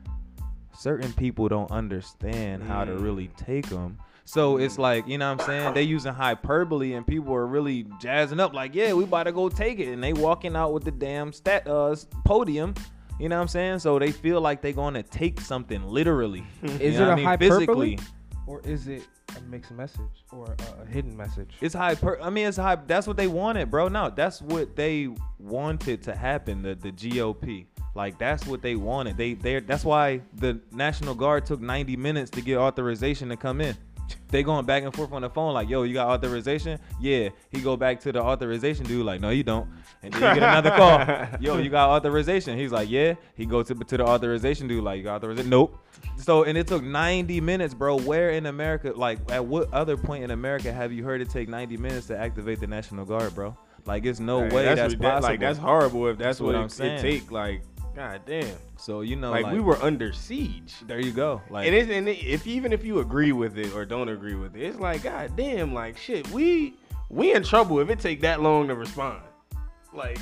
certain 0.77 1.11
people 1.13 1.47
don't 1.47 1.71
understand 1.71 2.63
how 2.63 2.85
to 2.85 2.95
really 2.97 3.29
take 3.37 3.67
them. 3.67 3.97
So 4.27 4.57
it's 4.57 4.77
like, 4.77 5.07
you 5.07 5.17
know 5.17 5.33
what 5.33 5.41
I'm 5.41 5.47
saying? 5.47 5.73
They 5.73 5.83
using 5.83 6.13
hyperbole 6.13 6.93
and 6.95 7.07
people 7.07 7.33
are 7.33 7.47
really 7.47 7.85
jazzing 8.01 8.41
up 8.41 8.53
like, 8.53 8.75
yeah, 8.75 8.91
we 8.91 9.05
about 9.05 9.23
to 9.23 9.31
go 9.31 9.47
take 9.47 9.79
it. 9.79 9.87
And 9.87 10.03
they 10.03 10.11
walking 10.11 10.53
out 10.53 10.73
with 10.73 10.83
the 10.83 10.91
damn 10.91 11.31
stat 11.31 11.65
uh 11.65 11.95
podium. 12.25 12.73
You 13.19 13.29
know 13.29 13.37
what 13.37 13.43
I'm 13.43 13.47
saying? 13.47 13.79
So 13.79 13.97
they 13.97 14.11
feel 14.11 14.41
like 14.41 14.61
they're 14.61 14.73
going 14.73 14.95
to 14.95 15.01
take 15.03 15.39
something 15.39 15.81
literally. 15.87 16.43
Is 16.63 16.99
it 16.99 17.07
a 17.07 17.11
I 17.11 17.15
mean? 17.15 17.25
hyperbole? 17.25 17.95
Physically. 17.95 17.99
or 18.45 18.61
is 18.65 18.87
it 18.89 19.07
a 19.37 19.41
mixed 19.49 19.71
message 19.71 20.25
or 20.31 20.55
a, 20.77 20.81
a 20.83 20.85
hidden 20.85 21.15
message? 21.15 21.55
It's 21.61 21.73
hyper. 21.73 22.19
I 22.21 22.29
mean, 22.29 22.47
it's 22.47 22.57
hype. 22.57 22.85
That's 22.87 23.07
what 23.07 23.15
they 23.17 23.27
wanted, 23.27 23.71
bro. 23.71 23.87
No, 23.87 24.09
that's 24.09 24.41
what 24.41 24.75
they 24.75 25.09
wanted 25.39 26.03
to 26.03 26.15
happen. 26.15 26.61
The 26.61 26.75
the 26.75 26.91
GOP, 26.91 27.65
like 27.95 28.17
that's 28.19 28.45
what 28.45 28.61
they 28.61 28.75
wanted. 28.75 29.17
They 29.17 29.33
they. 29.35 29.59
That's 29.61 29.85
why 29.85 30.21
the 30.35 30.59
National 30.71 31.15
Guard 31.15 31.45
took 31.45 31.61
90 31.61 31.95
minutes 31.97 32.29
to 32.31 32.41
get 32.41 32.57
authorization 32.57 33.29
to 33.29 33.37
come 33.37 33.61
in. 33.61 33.75
They 34.29 34.43
going 34.43 34.65
back 34.65 34.83
and 34.83 34.93
forth 34.93 35.11
on 35.13 35.21
the 35.21 35.29
phone, 35.29 35.53
like, 35.53 35.69
yo, 35.69 35.83
you 35.83 35.93
got 35.93 36.07
authorization? 36.09 36.79
Yeah. 36.99 37.29
He 37.49 37.61
go 37.61 37.77
back 37.77 37.99
to 38.01 38.11
the 38.11 38.21
authorization 38.21 38.85
dude, 38.85 39.05
like, 39.05 39.21
no, 39.21 39.29
you 39.29 39.43
don't. 39.43 39.67
And 40.03 40.13
then 40.13 40.35
you 40.35 40.41
get 40.41 40.49
another 40.49 40.71
call. 40.71 41.39
Yo, 41.41 41.57
you 41.57 41.69
got 41.69 41.89
authorization? 41.89 42.57
He's 42.57 42.71
like, 42.71 42.89
yeah. 42.89 43.15
He 43.35 43.45
go 43.45 43.63
to 43.63 43.73
to 43.73 43.97
the 43.97 44.05
authorization 44.05 44.67
dude, 44.67 44.83
like, 44.83 44.97
you 44.97 45.03
got 45.03 45.15
authorization? 45.17 45.49
Nope. 45.49 45.77
So 46.17 46.43
and 46.43 46.57
it 46.57 46.67
took 46.67 46.83
90 46.83 47.41
minutes, 47.41 47.73
bro. 47.73 47.97
Where 47.97 48.31
in 48.31 48.45
America, 48.45 48.91
like, 48.95 49.19
at 49.31 49.43
what 49.45 49.73
other 49.73 49.97
point 49.97 50.23
in 50.23 50.31
America 50.31 50.71
have 50.71 50.91
you 50.91 51.03
heard 51.03 51.21
it 51.21 51.29
take 51.29 51.47
90 51.49 51.77
minutes 51.77 52.07
to 52.07 52.17
activate 52.17 52.59
the 52.59 52.67
National 52.67 53.05
Guard, 53.05 53.33
bro? 53.33 53.57
Like, 53.85 54.05
it's 54.05 54.19
no 54.19 54.41
Hey, 54.41 54.49
way 54.55 54.65
that's, 54.65 54.93
ridic- 54.95 55.01
possible. 55.01 55.29
Like 55.29 55.39
that's 55.39 55.57
horrible 55.59 56.07
if 56.07 56.17
that's, 56.17 56.37
That's 56.37 56.41
what, 56.41 56.47
what 56.47 56.55
it, 56.55 56.59
I'm 56.59 56.65
it 56.65 56.71
saying. 56.71 57.01
take. 57.01 57.31
Like, 57.31 57.61
god 57.97 58.21
damn. 58.27 58.55
so 58.77 59.01
you 59.01 59.15
know, 59.15 59.31
like, 59.31 59.51
we 59.51 59.59
were 59.59 59.81
under 59.81 60.13
siege. 60.13 60.75
There 60.85 60.99
you 60.99 61.11
go. 61.11 61.41
Like, 61.49 61.65
and, 61.65 61.75
it's, 61.75 61.89
and 61.89 62.07
it, 62.07 62.23
if 62.23 62.45
even 62.45 62.71
if 62.71 62.85
you 62.85 62.99
agree 62.99 63.31
with 63.31 63.57
it 63.57 63.73
or 63.73 63.85
don't 63.85 64.07
agree 64.07 64.35
with 64.35 64.55
it, 64.55 64.61
it's 64.61 64.79
like 64.79 65.03
god 65.03 65.35
damn, 65.35 65.73
like 65.73 65.97
shit, 65.97 66.29
we 66.29 66.75
we 67.09 67.33
in 67.33 67.43
trouble 67.43 67.79
if 67.79 67.89
it 67.89 67.99
take 67.99 68.21
that 68.21 68.41
long 68.41 68.67
to 68.67 68.75
respond. 68.75 69.21
Like, 69.93 70.19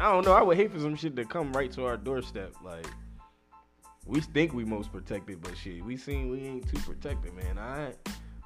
I 0.00 0.10
don't 0.10 0.24
know. 0.24 0.32
I 0.32 0.42
would 0.42 0.56
hate 0.56 0.72
for 0.72 0.80
some 0.80 0.96
shit 0.96 1.14
to 1.14 1.24
come 1.24 1.52
right 1.52 1.70
to 1.72 1.84
our 1.86 1.96
doorstep. 1.96 2.54
Like, 2.64 2.86
we 4.04 4.20
think 4.20 4.52
we 4.52 4.64
most 4.64 4.90
protected, 4.90 5.40
but 5.42 5.56
shit, 5.56 5.84
we 5.84 5.96
seen 5.96 6.28
we 6.28 6.40
ain't 6.40 6.68
too 6.68 6.78
protected, 6.78 7.34
man. 7.34 7.56
I 7.56 7.92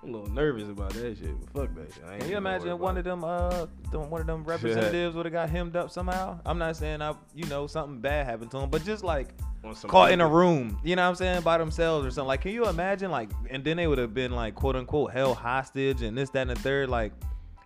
I'm 0.02 0.10
a 0.10 0.18
little 0.18 0.32
nervous 0.32 0.68
about 0.68 0.90
that 0.90 1.18
shit. 1.18 1.34
But 1.52 1.66
fuck 1.66 1.76
that 1.76 1.92
shit. 1.92 2.04
I 2.06 2.12
ain't 2.14 2.20
Can 2.20 2.30
you 2.30 2.36
imagine 2.36 2.78
one 2.78 2.96
of 2.96 3.04
them, 3.04 3.24
uh, 3.24 3.66
them, 3.90 4.10
one 4.10 4.20
of 4.20 4.26
them 4.28 4.44
representatives 4.46 5.16
would 5.16 5.26
have 5.26 5.32
got 5.32 5.50
hemmed 5.50 5.74
up 5.74 5.90
somehow? 5.90 6.38
I'm 6.46 6.58
not 6.58 6.76
saying 6.76 7.02
I, 7.02 7.14
you 7.34 7.46
know, 7.46 7.66
something 7.66 7.98
bad 8.00 8.26
happened 8.26 8.50
to 8.52 8.58
him, 8.58 8.70
but 8.70 8.84
just 8.84 9.02
like 9.02 9.28
it. 9.28 9.66
On 9.66 9.74
some 9.74 9.90
caught 9.90 10.12
in 10.12 10.20
a 10.20 10.26
room, 10.26 10.78
you 10.84 10.94
know 10.94 11.02
what 11.02 11.08
I'm 11.08 11.14
saying, 11.16 11.42
by 11.42 11.58
themselves 11.58 12.06
or 12.06 12.10
something. 12.12 12.28
Like, 12.28 12.42
can 12.42 12.52
you 12.52 12.68
imagine, 12.68 13.10
like, 13.10 13.30
and 13.50 13.64
then 13.64 13.76
they 13.76 13.88
would 13.88 13.98
have 13.98 14.14
been 14.14 14.30
like, 14.30 14.54
quote 14.54 14.76
unquote, 14.76 15.10
held 15.10 15.36
hostage 15.36 16.02
and 16.02 16.16
this, 16.16 16.30
that, 16.30 16.42
and 16.42 16.50
the 16.50 16.54
third. 16.54 16.88
Like, 16.88 17.12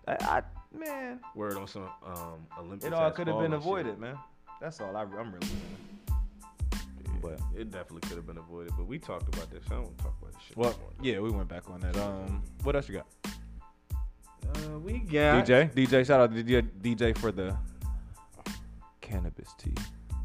I, 0.08 0.14
I 0.14 0.42
man, 0.76 1.20
word 1.34 1.58
on 1.58 1.68
some 1.68 1.88
um 2.04 2.46
Olympics. 2.58 2.86
it 2.86 2.94
all 2.94 3.10
could 3.10 3.26
have 3.26 3.38
been 3.38 3.50
shit. 3.50 3.58
avoided, 3.58 3.98
man. 3.98 4.16
That's 4.58 4.80
all 4.80 4.96
I, 4.96 5.02
I'm 5.02 5.32
really. 5.32 5.48
But 7.22 7.38
it 7.56 7.70
definitely 7.70 8.00
could 8.08 8.16
have 8.16 8.26
been 8.26 8.38
avoided. 8.38 8.72
But 8.76 8.86
we 8.86 8.98
talked 8.98 9.34
about 9.34 9.50
this. 9.50 9.62
I 9.70 9.74
don't 9.74 9.84
want 9.84 9.98
to 9.98 10.04
talk 10.04 10.16
about 10.20 10.32
this 10.34 10.42
shit. 10.48 10.56
Well, 10.56 10.70
no 10.70 11.04
yeah, 11.04 11.20
we 11.20 11.30
went 11.30 11.48
back 11.48 11.70
on 11.70 11.80
that. 11.80 11.96
Um, 11.96 12.42
what 12.64 12.74
else 12.76 12.88
you 12.88 12.96
got? 12.96 13.06
Uh, 14.54 14.78
we 14.80 14.98
got 14.98 15.46
DJ, 15.46 15.72
DJ, 15.72 16.04
shout 16.04 16.20
out 16.20 16.34
to 16.34 16.42
DJ, 16.42 16.68
DJ 16.82 17.16
for 17.16 17.30
the 17.30 17.56
cannabis 19.00 19.48
tea. 19.56 19.74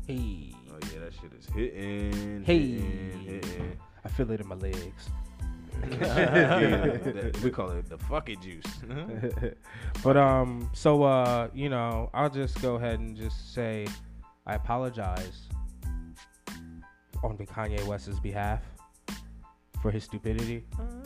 Hey, 0.08 0.54
Oh 0.72 0.88
yeah, 0.94 1.00
that 1.00 1.14
shit 1.14 1.32
is 1.38 1.46
hitting. 1.54 2.44
Hey. 2.44 2.60
hitting, 2.72 3.20
hitting. 3.20 3.78
I 4.06 4.10
feel 4.10 4.30
it 4.32 4.40
in 4.42 4.48
my 4.48 4.56
legs. 4.56 5.10
Yeah, 5.92 6.98
that- 6.98 7.40
we 7.44 7.52
call 7.52 7.70
it 7.70 7.88
the 7.88 8.00
fucking 8.00 8.42
juice. 8.42 8.66
but 10.04 10.18
um, 10.18 10.72
so 10.74 11.04
uh, 11.04 11.50
you 11.54 11.70
know, 11.70 12.10
I'll 12.16 12.32
just 12.32 12.60
go 12.62 12.76
ahead 12.76 13.00
and 13.00 13.16
just 13.16 13.54
say 13.54 13.86
I 14.48 14.56
apologize 14.56 15.42
on 17.24 17.38
the 17.38 17.46
Kanye 17.46 17.84
West's 17.86 18.20
behalf 18.20 18.62
for 19.82 19.92
his 19.92 20.04
stupidity. 20.04 20.64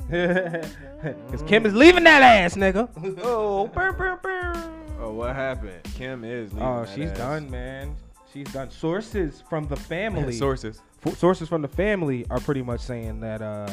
Cause 0.11 1.43
Kim 1.47 1.65
is 1.65 1.73
leaving 1.73 2.03
that 2.05 2.21
ass, 2.21 2.55
nigga. 2.55 2.89
oh, 3.23 3.67
burr, 3.67 3.91
burr, 3.93 4.17
burr. 4.21 4.71
Oh, 4.99 5.13
what 5.13 5.35
happened? 5.35 5.81
Kim 5.95 6.23
is. 6.23 6.53
leaving 6.53 6.67
Oh, 6.67 6.85
that 6.85 6.89
she's 6.95 7.09
ass. 7.11 7.17
done, 7.17 7.49
man. 7.49 7.95
She's 8.31 8.51
done. 8.53 8.69
Sources 8.71 9.43
from 9.49 9.67
the 9.67 9.75
family. 9.75 10.33
Sources. 10.37 10.81
F- 11.05 11.17
sources 11.17 11.49
from 11.49 11.61
the 11.61 11.67
family 11.67 12.25
are 12.29 12.39
pretty 12.39 12.61
much 12.61 12.79
saying 12.81 13.21
that 13.21 13.41
uh 13.41 13.67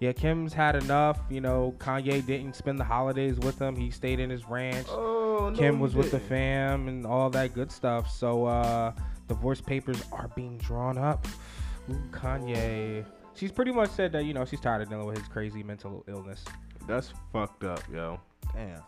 yeah 0.00 0.12
kim's 0.12 0.52
had 0.52 0.76
enough 0.76 1.18
you 1.30 1.40
know 1.40 1.74
kanye 1.78 2.24
didn't 2.26 2.54
spend 2.54 2.78
the 2.78 2.84
holidays 2.84 3.38
with 3.38 3.58
him 3.58 3.74
he 3.74 3.90
stayed 3.90 4.20
in 4.20 4.28
his 4.28 4.46
ranch 4.46 4.86
Oh, 4.90 5.48
no, 5.50 5.58
kim 5.58 5.76
he 5.76 5.80
was 5.80 5.94
with 5.94 6.10
the 6.10 6.20
fam 6.20 6.88
and 6.88 7.06
all 7.06 7.30
that 7.30 7.54
good 7.54 7.72
stuff 7.72 8.10
so 8.10 8.44
uh 8.44 8.92
divorce 9.28 9.62
papers 9.62 10.02
are 10.12 10.28
being 10.36 10.58
drawn 10.58 10.98
up 10.98 11.26
Ooh, 11.26 11.30
kanye 12.10 13.04
she's 13.34 13.52
pretty 13.52 13.72
much 13.72 13.90
said 13.90 14.12
that 14.12 14.24
you 14.24 14.32
know 14.34 14.44
she's 14.44 14.60
tired 14.60 14.82
of 14.82 14.88
dealing 14.88 15.06
with 15.06 15.18
his 15.18 15.28
crazy 15.28 15.62
mental 15.62 16.04
illness 16.08 16.44
That's 16.86 17.12
fucked 17.32 17.64
up, 17.64 17.80
yo. 17.92 18.20
Damn. 18.54 18.80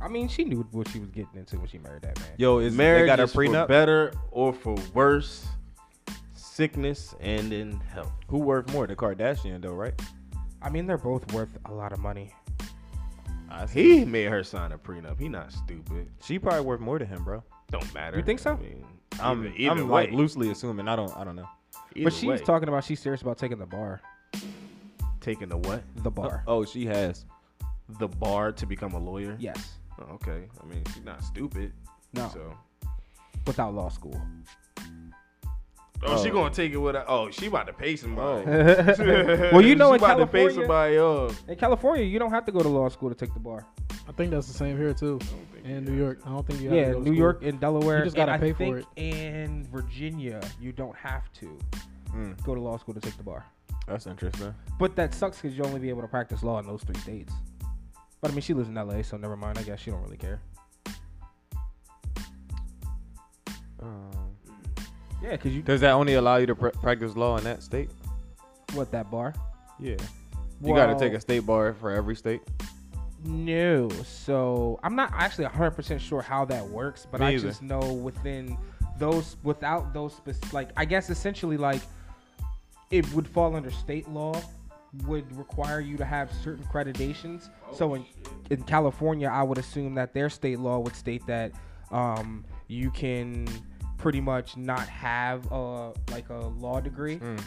i 0.00 0.08
mean 0.08 0.28
she 0.28 0.44
knew 0.44 0.66
what 0.72 0.88
she 0.88 0.98
was 0.98 1.10
getting 1.10 1.34
into 1.36 1.58
when 1.58 1.66
she 1.68 1.78
married 1.78 2.02
that 2.02 2.18
man 2.20 2.28
Yo, 2.38 2.58
is 2.58 2.74
Marriage 2.74 3.02
they 3.02 3.06
got 3.06 3.20
a 3.20 3.24
is 3.24 3.32
for 3.32 3.44
prenup? 3.44 3.68
better 3.68 4.12
or 4.30 4.52
for 4.52 4.76
worse, 4.94 5.46
sickness 6.34 7.14
and 7.20 7.52
in 7.52 7.80
health. 7.80 8.12
Who 8.28 8.38
worth 8.38 8.70
more, 8.72 8.86
the 8.86 8.96
Kardashian 8.96 9.60
though, 9.62 9.72
right? 9.74 9.94
i 10.62 10.70
mean 10.70 10.86
they're 10.86 10.96
both 10.98 11.30
worth 11.32 11.58
a 11.66 11.72
lot 11.72 11.92
of 11.92 11.98
money 11.98 12.32
He 13.72 14.04
made 14.06 14.28
her 14.30 14.42
sign 14.42 14.72
a 14.72 14.78
prenup. 14.78 15.18
He 15.20 15.28
not 15.28 15.52
stupid. 15.52 16.08
She 16.22 16.38
probably 16.38 16.62
worth 16.62 16.80
more 16.80 16.98
to 16.98 17.04
him, 17.04 17.22
bro. 17.22 17.42
Don't 17.70 17.92
matter. 17.92 18.16
You 18.16 18.22
think 18.22 18.38
so? 18.38 18.52
I 18.54 18.56
mean, 18.56 18.84
I'm, 19.20 19.44
either, 19.46 19.54
either 19.58 19.70
I'm 19.82 19.88
like 19.90 20.10
loosely 20.10 20.50
assuming. 20.50 20.88
I 20.88 20.96
don't. 20.96 21.14
I 21.16 21.22
don't 21.24 21.36
know. 21.36 21.48
Either 21.94 22.04
but 22.04 22.12
she's 22.12 22.24
way. 22.28 22.38
talking 22.38 22.68
about 22.68 22.84
she's 22.84 23.00
serious 23.00 23.22
about 23.22 23.38
taking 23.38 23.58
the 23.58 23.66
bar 23.66 24.00
taking 25.20 25.48
the 25.48 25.56
what? 25.56 25.82
the 25.96 26.08
oh, 26.08 26.10
bar 26.10 26.44
Oh, 26.46 26.64
she 26.64 26.84
has. 26.86 27.24
The 27.98 28.08
bar 28.08 28.52
to 28.52 28.66
become 28.66 28.92
a 28.94 28.98
lawyer. 28.98 29.36
yes 29.38 29.74
Oh, 30.00 30.14
okay. 30.14 30.48
I 30.62 30.66
mean, 30.66 30.82
she's 30.92 31.04
not 31.04 31.22
stupid. 31.22 31.72
no 32.14 32.28
So. 32.32 32.54
without 33.46 33.74
law 33.74 33.88
school 33.88 34.20
Oh, 36.04 36.20
she 36.22 36.30
Oh. 36.30 36.32
gonna 36.32 36.50
take 36.52 36.72
it 36.72 36.78
with 36.78 36.96
her. 36.96 37.04
Oh, 37.06 37.30
she 37.30 37.46
about 37.46 37.68
to 37.68 37.72
pay 37.72 37.94
somebody. 37.94 38.44
Oh. 38.50 39.50
well, 39.52 39.62
you 39.62 39.76
know, 39.76 39.90
she 39.90 39.94
in 39.94 40.00
about 40.00 40.16
to 40.16 40.26
pay 40.26 40.46
California, 40.48 40.50
somebody 40.54 40.98
off. 40.98 41.48
in 41.48 41.56
California, 41.56 42.04
you 42.04 42.18
don't 42.18 42.32
have 42.32 42.44
to 42.46 42.50
go 42.52 42.60
to 42.60 42.68
law 42.68 42.88
school 42.88 43.08
to 43.08 43.14
take 43.14 43.32
the 43.34 43.38
bar. 43.40 43.64
I 44.08 44.12
think 44.12 44.30
that's 44.30 44.46
the 44.48 44.52
same 44.54 44.76
here 44.76 44.92
too. 44.92 45.18
In 45.64 45.84
New 45.84 45.94
York, 45.96 46.18
I 46.26 46.30
don't 46.30 46.46
think 46.46 46.60
you 46.60 46.68
have 46.70 46.76
Yeah, 46.78 46.84
to 46.88 46.92
go 46.94 46.98
to 46.98 47.04
New 47.04 47.10
school. 47.12 47.18
York 47.18 47.42
and 47.44 47.60
Delaware. 47.60 47.98
You 47.98 48.04
just 48.04 48.16
gotta 48.16 48.32
and 48.32 48.42
pay 48.42 48.50
I 48.50 48.52
for 48.52 48.78
it. 48.78 48.86
In 48.96 49.64
Virginia, 49.70 50.40
you 50.60 50.72
don't 50.72 50.96
have 50.96 51.32
to 51.34 51.58
Mm, 52.14 52.42
go 52.44 52.54
to 52.54 52.60
law 52.60 52.76
school 52.76 52.94
to 52.94 53.00
take 53.00 53.16
the 53.16 53.22
bar. 53.22 53.44
that's 53.86 54.06
interesting. 54.06 54.54
But 54.78 54.96
that 54.96 55.14
sucks 55.14 55.40
because 55.40 55.56
you 55.56 55.64
only 55.64 55.80
be 55.80 55.88
able 55.88 56.02
to 56.02 56.08
practice 56.08 56.42
law 56.42 56.58
in 56.58 56.66
those 56.66 56.82
three 56.82 56.98
states. 56.98 57.32
But 58.20 58.30
I 58.30 58.34
mean, 58.34 58.42
she 58.42 58.54
lives 58.54 58.68
in 58.68 58.74
LA, 58.74 59.02
so 59.02 59.16
never 59.16 59.36
mind. 59.36 59.58
I 59.58 59.62
guess 59.62 59.80
she 59.80 59.90
don't 59.90 60.02
really 60.02 60.16
care. 60.18 60.40
Um, 63.80 64.10
Yeah, 65.22 65.32
because 65.32 65.54
you 65.54 65.62
does 65.62 65.80
that 65.80 65.92
only 65.92 66.14
allow 66.14 66.36
you 66.36 66.46
to 66.46 66.54
pr- 66.54 66.68
practice 66.68 67.16
law 67.16 67.36
in 67.38 67.44
that 67.44 67.62
state? 67.62 67.90
what 68.74 68.90
that 68.90 69.10
bar? 69.10 69.34
Yeah. 69.78 69.96
You 70.62 70.74
got 70.74 70.86
to 70.86 70.98
take 70.98 71.12
a 71.12 71.20
state 71.20 71.44
bar 71.44 71.74
for 71.74 71.90
every 71.90 72.16
state. 72.16 72.40
No, 73.24 73.88
so 74.04 74.80
I'm 74.82 74.96
not 74.96 75.12
actually 75.14 75.46
100% 75.46 76.00
sure 76.00 76.22
how 76.22 76.44
that 76.46 76.66
works, 76.66 77.06
but 77.10 77.20
Me 77.20 77.26
I 77.26 77.30
either. 77.32 77.48
just 77.48 77.62
know 77.62 77.92
within 77.92 78.56
those, 78.98 79.36
without 79.42 79.92
those, 79.92 80.14
spec- 80.14 80.52
like, 80.52 80.70
I 80.76 80.84
guess 80.84 81.08
essentially, 81.10 81.56
like, 81.56 81.82
it 82.90 83.10
would 83.12 83.28
fall 83.28 83.54
under 83.54 83.70
state 83.70 84.08
law, 84.08 84.40
would 85.06 85.34
require 85.36 85.80
you 85.80 85.96
to 85.96 86.04
have 86.04 86.30
certain 86.42 86.64
accreditations. 86.64 87.48
so 87.72 87.94
in, 87.94 88.04
in 88.50 88.62
California, 88.64 89.28
I 89.28 89.42
would 89.42 89.58
assume 89.58 89.94
that 89.94 90.12
their 90.12 90.28
state 90.28 90.58
law 90.58 90.78
would 90.78 90.96
state 90.96 91.26
that 91.26 91.52
um, 91.90 92.44
you 92.68 92.90
can 92.90 93.46
pretty 93.98 94.20
much 94.20 94.56
not 94.56 94.88
have 94.88 95.50
a, 95.52 95.92
like 96.10 96.28
a 96.28 96.48
law 96.58 96.80
degree. 96.80 97.18
Mm. 97.18 97.40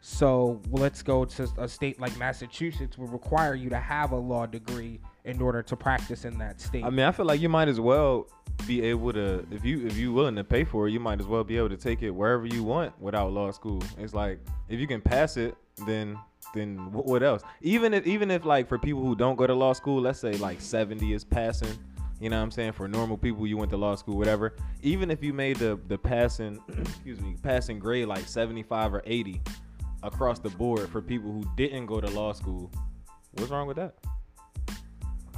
So 0.00 0.60
let's 0.70 1.02
go 1.02 1.24
to 1.24 1.48
a 1.58 1.68
state 1.68 2.00
like 2.00 2.16
Massachusetts 2.18 2.96
will 2.98 3.06
require 3.06 3.54
you 3.54 3.68
to 3.70 3.78
have 3.78 4.12
a 4.12 4.16
law 4.16 4.46
degree 4.46 5.00
in 5.24 5.40
order 5.40 5.62
to 5.62 5.76
practice 5.76 6.24
in 6.24 6.38
that 6.38 6.60
state. 6.60 6.84
I 6.84 6.90
mean, 6.90 7.06
I 7.06 7.12
feel 7.12 7.26
like 7.26 7.40
you 7.40 7.48
might 7.48 7.68
as 7.68 7.80
well 7.80 8.26
be 8.66 8.82
able 8.82 9.12
to, 9.12 9.46
if 9.50 9.64
you 9.64 9.86
if 9.86 9.96
you 9.96 10.12
willing 10.12 10.36
to 10.36 10.44
pay 10.44 10.64
for 10.64 10.88
it, 10.88 10.92
you 10.92 11.00
might 11.00 11.20
as 11.20 11.26
well 11.26 11.44
be 11.44 11.56
able 11.56 11.68
to 11.70 11.76
take 11.76 12.02
it 12.02 12.10
wherever 12.10 12.46
you 12.46 12.62
want 12.62 12.98
without 13.00 13.32
law 13.32 13.50
school. 13.50 13.82
It's 13.98 14.14
like 14.14 14.40
if 14.68 14.80
you 14.80 14.86
can 14.86 15.00
pass 15.00 15.36
it, 15.36 15.56
then 15.86 16.18
then 16.54 16.76
what 16.92 17.22
else? 17.22 17.42
Even 17.60 17.94
if 17.94 18.06
even 18.06 18.30
if 18.30 18.44
like 18.44 18.68
for 18.68 18.78
people 18.78 19.02
who 19.02 19.14
don't 19.14 19.36
go 19.36 19.46
to 19.46 19.54
law 19.54 19.72
school, 19.72 20.00
let's 20.00 20.18
say 20.18 20.32
like 20.32 20.60
70 20.60 21.12
is 21.12 21.24
passing. 21.24 21.76
You 22.20 22.28
know 22.28 22.36
what 22.36 22.42
I'm 22.42 22.50
saying? 22.50 22.72
For 22.72 22.86
normal 22.86 23.16
people, 23.16 23.46
you 23.46 23.56
went 23.56 23.70
to 23.70 23.78
law 23.78 23.94
school, 23.94 24.18
whatever. 24.18 24.54
Even 24.82 25.10
if 25.10 25.22
you 25.22 25.32
made 25.32 25.56
the 25.56 25.78
the 25.88 25.96
passing, 25.96 26.62
excuse 26.78 27.20
me, 27.20 27.36
passing 27.42 27.78
grade 27.78 28.08
like 28.08 28.26
75 28.26 28.94
or 28.94 29.02
80 29.06 29.40
across 30.02 30.38
the 30.38 30.50
board 30.50 30.88
for 30.90 31.00
people 31.00 31.32
who 31.32 31.44
didn't 31.56 31.86
go 31.86 32.00
to 32.00 32.08
law 32.08 32.32
school, 32.32 32.70
what's 33.32 33.50
wrong 33.50 33.66
with 33.66 33.76
that? 33.76 33.94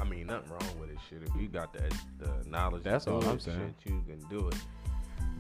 I 0.03 0.05
mean, 0.05 0.27
nothing 0.27 0.51
wrong 0.51 0.81
with 0.81 0.91
it. 0.91 0.99
Shit, 1.09 1.23
if 1.23 1.41
you 1.41 1.47
got 1.47 1.73
that 1.75 1.95
the 2.19 2.29
knowledge, 2.51 2.83
That's 2.83 3.07
all 3.07 3.25
I'm 3.25 3.39
saying. 3.39 3.75
Shit, 3.85 3.93
you 3.93 4.03
can 4.05 4.19
do 4.29 4.49
it. 4.49 4.57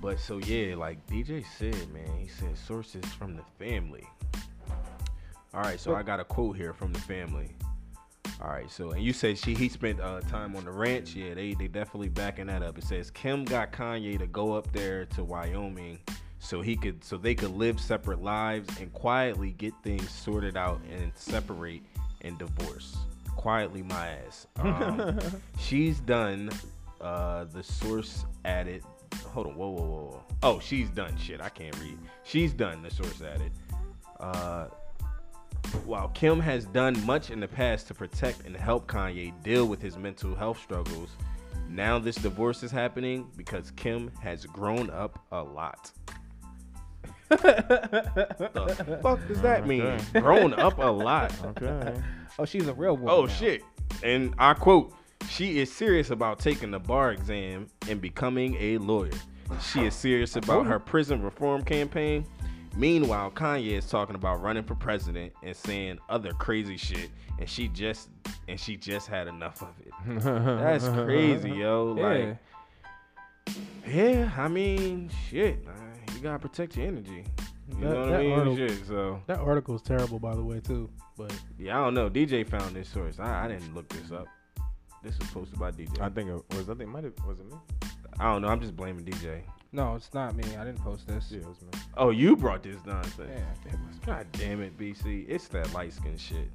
But 0.00 0.20
so 0.20 0.38
yeah, 0.38 0.76
like 0.76 1.04
DJ 1.08 1.44
said, 1.58 1.92
man, 1.92 2.08
he 2.16 2.28
said 2.28 2.56
sources 2.56 3.04
from 3.18 3.34
the 3.34 3.42
family. 3.58 4.06
All 5.52 5.62
right, 5.62 5.80
so 5.80 5.96
I 5.96 6.04
got 6.04 6.20
a 6.20 6.24
quote 6.24 6.56
here 6.56 6.72
from 6.72 6.92
the 6.92 7.00
family. 7.00 7.56
All 8.40 8.50
right, 8.50 8.70
so 8.70 8.92
and 8.92 9.02
you 9.02 9.12
said 9.12 9.36
she 9.36 9.52
he 9.52 9.68
spent 9.68 10.00
uh, 10.00 10.20
time 10.20 10.54
on 10.54 10.64
the 10.64 10.70
ranch. 10.70 11.16
Yeah, 11.16 11.34
they 11.34 11.54
they 11.54 11.66
definitely 11.66 12.08
backing 12.08 12.46
that 12.46 12.62
up. 12.62 12.78
It 12.78 12.84
says 12.84 13.10
Kim 13.10 13.44
got 13.44 13.72
Kanye 13.72 14.16
to 14.18 14.28
go 14.28 14.52
up 14.54 14.70
there 14.72 15.06
to 15.06 15.24
Wyoming 15.24 15.98
so 16.38 16.62
he 16.62 16.76
could 16.76 17.02
so 17.02 17.16
they 17.16 17.34
could 17.34 17.52
live 17.56 17.80
separate 17.80 18.22
lives 18.22 18.68
and 18.80 18.92
quietly 18.92 19.52
get 19.58 19.74
things 19.82 20.08
sorted 20.08 20.56
out 20.56 20.80
and 20.92 21.10
separate 21.16 21.82
and 22.20 22.38
divorce. 22.38 22.96
Quietly, 23.36 23.82
my 23.82 24.08
ass. 24.08 24.46
Um, 24.60 25.18
she's 25.58 26.00
done. 26.00 26.50
Uh, 27.00 27.44
the 27.44 27.62
source 27.62 28.24
added. 28.44 28.84
Hold 29.26 29.48
on. 29.48 29.56
Whoa, 29.56 29.70
whoa, 29.70 29.82
whoa, 29.82 30.10
whoa. 30.10 30.22
Oh, 30.42 30.60
she's 30.60 30.88
done. 30.90 31.16
Shit, 31.16 31.40
I 31.40 31.48
can't 31.48 31.76
read. 31.80 31.98
She's 32.22 32.52
done. 32.52 32.82
The 32.82 32.90
source 32.90 33.20
added. 33.22 33.52
Uh, 34.20 34.68
while 35.84 36.08
Kim 36.08 36.38
has 36.40 36.64
done 36.66 37.04
much 37.04 37.30
in 37.30 37.40
the 37.40 37.48
past 37.48 37.88
to 37.88 37.94
protect 37.94 38.46
and 38.46 38.56
help 38.56 38.86
Kanye 38.86 39.32
deal 39.42 39.66
with 39.66 39.80
his 39.80 39.96
mental 39.96 40.34
health 40.34 40.60
struggles, 40.60 41.10
now 41.68 41.98
this 41.98 42.16
divorce 42.16 42.62
is 42.62 42.70
happening 42.70 43.30
because 43.36 43.70
Kim 43.72 44.10
has 44.20 44.44
grown 44.44 44.90
up 44.90 45.18
a 45.32 45.42
lot. 45.42 45.90
The 47.36 48.98
fuck 49.02 49.26
does 49.28 49.42
that 49.42 49.66
mean? 49.66 49.82
Okay. 49.82 50.20
Grown 50.20 50.54
up 50.54 50.78
a 50.78 50.90
lot. 50.90 51.32
Okay. 51.44 52.00
oh, 52.38 52.44
she's 52.44 52.68
a 52.68 52.74
real 52.74 52.96
woman. 52.96 53.10
Oh 53.10 53.24
now. 53.26 53.32
shit. 53.32 53.62
And 54.02 54.34
I 54.38 54.54
quote, 54.54 54.94
she 55.28 55.60
is 55.60 55.72
serious 55.72 56.10
about 56.10 56.38
taking 56.38 56.70
the 56.70 56.80
bar 56.80 57.12
exam 57.12 57.68
and 57.88 58.00
becoming 58.00 58.56
a 58.58 58.78
lawyer. 58.78 59.10
She 59.60 59.84
is 59.84 59.94
serious 59.94 60.36
about 60.36 60.66
her 60.66 60.78
prison 60.78 61.22
reform 61.22 61.62
campaign. 61.62 62.26
Meanwhile, 62.74 63.32
Kanye 63.32 63.72
is 63.72 63.86
talking 63.86 64.14
about 64.14 64.40
running 64.40 64.62
for 64.62 64.74
president 64.74 65.32
and 65.42 65.54
saying 65.54 65.98
other 66.08 66.32
crazy 66.32 66.78
shit, 66.78 67.10
and 67.38 67.48
she 67.48 67.68
just 67.68 68.08
and 68.48 68.58
she 68.58 68.76
just 68.76 69.08
had 69.08 69.28
enough 69.28 69.62
of 69.62 69.74
it. 69.80 69.92
That's 70.24 70.88
crazy, 70.88 71.50
yo. 71.50 71.92
Like, 71.98 72.38
yeah, 73.86 74.30
I 74.36 74.48
mean, 74.48 75.10
shit. 75.28 75.58
uh, 75.68 75.91
You 76.22 76.28
gotta 76.28 76.38
protect 76.38 76.76
your 76.76 76.86
energy. 76.86 77.24
You 77.68 77.74
That- 77.80 77.80
know 77.80 78.00
what 78.02 78.12
I 78.12 78.18
mean? 78.22 78.32
article- 78.38 78.56
Shit. 78.56 78.86
So 78.86 79.20
That 79.26 79.40
article 79.40 79.74
is 79.74 79.82
terrible, 79.82 80.20
by 80.20 80.36
the 80.36 80.42
way, 80.44 80.60
too. 80.60 80.88
But 81.16 81.34
yeah, 81.58 81.80
I 81.80 81.84
don't 81.84 81.94
know. 81.94 82.08
DJ 82.08 82.44
found 82.44 82.76
this 82.76 82.88
source. 82.88 83.18
I, 83.18 83.46
I 83.46 83.48
didn't 83.48 83.74
look 83.74 83.88
this 83.88 84.12
up. 84.12 84.28
This 85.02 85.18
was 85.18 85.28
posted 85.30 85.58
by 85.58 85.72
DJ. 85.72 86.00
I 86.00 86.08
think 86.10 86.30
it 86.30 86.56
was. 86.56 86.70
I 86.70 86.74
think 86.74 86.90
might 86.90 87.02
have 87.02 87.14
was 87.26 87.40
it 87.40 87.46
me? 87.50 87.56
I 88.20 88.32
don't 88.32 88.42
know. 88.42 88.46
I'm 88.48 88.60
just 88.60 88.76
blaming 88.76 89.04
DJ. 89.04 89.42
No, 89.72 89.96
it's 89.96 90.14
not 90.14 90.36
me. 90.36 90.44
I 90.56 90.64
didn't 90.64 90.78
post 90.78 91.08
this. 91.08 91.32
Yeah, 91.32 91.40
it 91.40 91.46
was 91.48 91.60
me. 91.60 91.70
Oh, 91.96 92.10
you 92.10 92.36
brought 92.36 92.62
this 92.62 92.78
nonsense. 92.86 93.28
Yeah. 93.28 93.72
God 94.06 94.24
damn 94.30 94.60
it, 94.62 94.78
BC. 94.78 95.26
It's 95.28 95.48
that 95.48 95.72
light 95.72 95.92
skin 95.92 96.16
shit. 96.16 96.48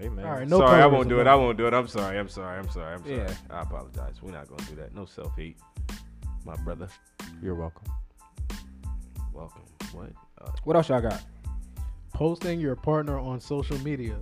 Hey 0.00 0.08
man. 0.08 0.24
All 0.24 0.32
right, 0.32 0.48
no 0.48 0.56
sorry, 0.60 0.80
I 0.80 0.86
won't 0.86 1.10
do 1.10 1.20
it. 1.20 1.26
I 1.26 1.34
won't 1.34 1.58
do 1.58 1.66
it. 1.66 1.74
I'm 1.74 1.86
sorry. 1.86 2.18
I'm 2.18 2.30
sorry. 2.30 2.58
I'm 2.58 2.70
sorry. 2.70 2.94
I'm 2.94 3.02
sorry. 3.04 3.16
Yeah. 3.18 3.34
I 3.50 3.60
apologize. 3.60 4.22
We're 4.22 4.32
not 4.32 4.48
gonna 4.48 4.64
do 4.64 4.76
that. 4.76 4.94
No 4.94 5.04
self 5.04 5.36
hate. 5.36 5.58
My 6.46 6.56
brother. 6.56 6.88
You're 7.42 7.56
welcome. 7.56 7.92
Welcome. 9.34 9.62
What? 9.92 10.10
Uh, 10.40 10.50
What 10.64 10.76
else 10.76 10.88
y'all 10.88 11.00
got? 11.00 11.22
posting 12.14 12.60
your 12.60 12.76
partner 12.76 13.18
on 13.18 13.40
social 13.40 13.76
media. 13.78 14.14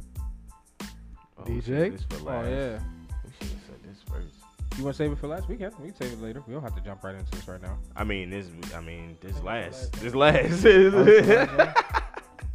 oh, 0.81 1.43
DJ? 1.45 1.93
This 1.93 2.03
for 2.09 2.31
Oh 2.31 2.43
yeah. 2.49 2.79
We 3.23 3.31
should 3.39 3.53
have 3.53 3.61
said 3.67 3.83
this 3.85 3.99
first. 4.09 4.35
You 4.79 4.85
want 4.85 4.97
to 4.97 4.99
save 4.99 5.13
it 5.13 5.19
for 5.19 5.27
last 5.29 5.47
weekend? 5.49 5.75
We 5.79 5.89
can 5.89 5.97
save 5.97 6.13
it 6.15 6.23
later. 6.23 6.43
We 6.47 6.55
don't 6.55 6.63
have 6.63 6.75
to 6.75 6.81
jump 6.81 7.05
right 7.05 7.15
into 7.15 7.31
this 7.33 7.47
right 7.47 7.61
now. 7.61 7.77
I 7.95 8.05
mean, 8.05 8.31
this. 8.31 8.47
I 8.75 8.81
mean, 8.81 9.19
this 9.21 9.33
Think 9.33 9.45
last. 9.45 9.95
for 9.95 10.01
This 10.05 10.15
last. 10.15 10.63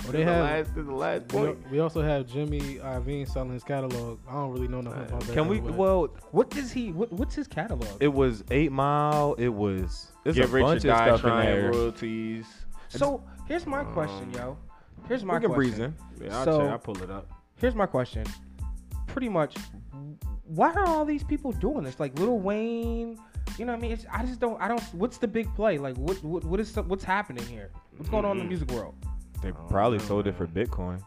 Well, 0.08 0.14
they 0.14 0.24
the 0.24 0.32
have- 0.32 0.44
last, 0.44 0.68
this 0.76 0.82
is 0.82 0.88
the 0.88 0.94
last 0.96 1.22
We, 1.34 1.40
point. 1.40 1.72
we 1.72 1.80
also 1.80 2.02
have 2.02 2.28
Jimmy 2.28 2.60
Iovine 2.76 3.28
selling 3.30 3.52
his 3.54 3.64
catalog. 3.64 4.20
I 4.28 4.34
don't 4.34 4.52
really 4.52 4.68
know 4.68 4.82
nothing 4.82 5.04
about 5.04 5.22
that. 5.22 5.34
Can 5.34 5.48
we? 5.48 5.58
anyway. 5.58 5.74
Well, 5.74 6.08
What 6.32 6.50
does 6.50 6.72
he? 6.72 6.92
What, 6.92 7.12
what's 7.14 7.36
his 7.36 7.48
catalog? 7.48 7.88
it 8.00 8.08
was 8.14 8.44
Eight 8.52 8.72
Mile. 8.72 9.36
It 9.38 9.50
was. 9.50 10.12
It's 10.26 10.38
Get 10.38 10.46
a 10.46 10.48
rich 10.52 10.64
or 10.64 10.68
bunch 10.68 10.78
of 10.86 10.90
die 10.90 11.18
stuff 11.18 11.24
in 11.26 11.40
there. 11.46 11.72
royalties. 11.72 12.46
so 12.90 13.24
here's 13.48 13.66
my 13.66 13.84
question, 13.84 14.24
Um, 14.30 14.34
yo. 14.34 14.58
Here's 15.08 15.24
my 15.24 15.36
We 15.36 15.42
can 15.46 15.54
question. 15.54 15.82
in. 16.20 16.26
Yeah, 16.26 16.38
I'll, 16.40 16.46
So- 16.46 16.60
check, 16.62 16.70
I'll 16.72 16.80
pull 16.80 17.02
it 17.04 17.10
up. 17.12 17.28
Here's 17.58 17.76
my 17.76 17.86
question. 17.86 18.26
Pretty 19.08 19.30
much, 19.30 19.56
why 20.46 20.72
are 20.74 20.86
all 20.86 21.06
these 21.06 21.24
people 21.24 21.52
doing 21.54 21.84
this? 21.84 22.00
Like 22.00 22.18
Lil 22.20 22.40
Wayne, 22.40 23.18
you 23.58 23.66
know 23.66 23.72
what 23.74 23.80
I 23.80 23.82
mean? 23.82 23.92
It's, 23.94 24.06
I 24.12 24.24
just 24.26 24.40
don't. 24.40 24.62
I 24.62 24.68
don't. 24.68 24.82
What's 24.94 25.18
the 25.18 25.28
big 25.28 25.54
play? 25.56 25.78
Like 25.78 25.96
what? 25.98 26.22
What, 26.24 26.44
what 26.44 26.60
is 26.60 26.76
what's 26.76 27.04
happening 27.04 27.46
here? 27.46 27.72
What's 27.98 28.10
going 28.10 28.26
on 28.26 28.38
in 28.38 28.44
the 28.44 28.50
music 28.50 28.70
world? 28.72 28.94
They 29.42 29.52
probably 29.70 29.98
know, 30.00 30.04
sold 30.06 30.28
it 30.28 30.36
for. 30.36 30.48
Bitcoin. 30.48 31.02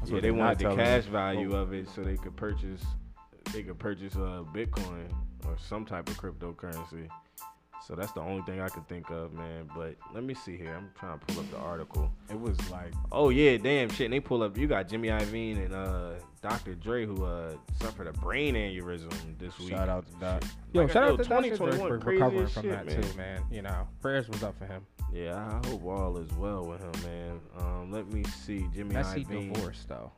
That's 0.00 0.10
Yeah, 0.10 0.20
they 0.20 0.30
wanted 0.30 0.58
the 0.58 0.62
telling 0.64 0.78
me. 0.78 0.84
cash 0.84 1.04
value 1.04 1.54
of 1.54 1.72
it 1.72 1.88
so 1.88 2.02
they 2.02 2.16
could 2.16 2.36
purchase 2.36 2.82
they 3.52 3.62
could 3.62 3.78
purchase 3.78 4.16
uh 4.16 4.42
Bitcoin 4.54 5.08
or 5.46 5.56
some 5.58 5.84
type 5.84 6.08
of 6.08 6.16
cryptocurrency. 6.16 7.08
So 7.86 7.96
that's 7.96 8.12
the 8.12 8.20
only 8.20 8.42
thing 8.42 8.60
I 8.60 8.68
could 8.68 8.86
think 8.88 9.10
of, 9.10 9.32
man. 9.32 9.68
But 9.74 9.96
let 10.14 10.22
me 10.22 10.34
see 10.34 10.56
here. 10.56 10.74
I'm 10.76 10.90
trying 10.98 11.18
to 11.18 11.26
pull 11.26 11.40
up 11.42 11.50
the 11.50 11.58
article. 11.58 12.10
It 12.30 12.38
was 12.38 12.56
like 12.70 12.92
Oh 13.10 13.30
yeah, 13.30 13.56
damn 13.56 13.88
shit. 13.90 14.04
And 14.06 14.14
they 14.14 14.20
pull 14.20 14.42
up. 14.42 14.56
You 14.56 14.68
got 14.68 14.88
Jimmy 14.88 15.08
Iovine 15.08 15.64
and 15.64 15.74
uh 15.74 16.12
Dr. 16.42 16.74
Dre 16.76 17.04
who 17.06 17.24
uh 17.24 17.54
suffered 17.80 18.06
a 18.06 18.12
brain 18.12 18.54
aneurysm 18.54 19.12
this 19.38 19.58
week. 19.58 19.70
shout 19.70 19.88
out 19.88 20.06
to 20.06 20.12
Doc. 20.20 20.44
Yo, 20.72 20.82
Like, 20.82 20.92
shout 20.92 21.04
out 21.10 21.18
to 21.18 21.24
2021 21.24 21.78
for 21.88 21.98
recovering 21.98 22.46
from 22.46 22.62
shit, 22.62 22.70
that 22.72 22.86
man. 22.86 23.02
too, 23.02 23.16
man. 23.16 23.42
You 23.50 23.62
know, 23.62 23.88
prayers 24.00 24.28
was 24.28 24.42
up 24.44 24.56
for 24.58 24.66
him. 24.66 24.86
Yeah, 25.12 25.36
I 25.36 25.66
hope 25.68 25.84
all 25.84 26.16
is 26.18 26.32
well 26.34 26.64
with 26.64 26.80
him, 26.80 27.02
man. 27.04 27.40
Um, 27.58 27.90
let 27.92 28.10
me 28.12 28.22
see, 28.24 28.66
Jimmy 28.72 28.94
he 28.94 29.00
Iovine. 29.00 29.52
divorced 29.52 29.88
though. 29.88 30.12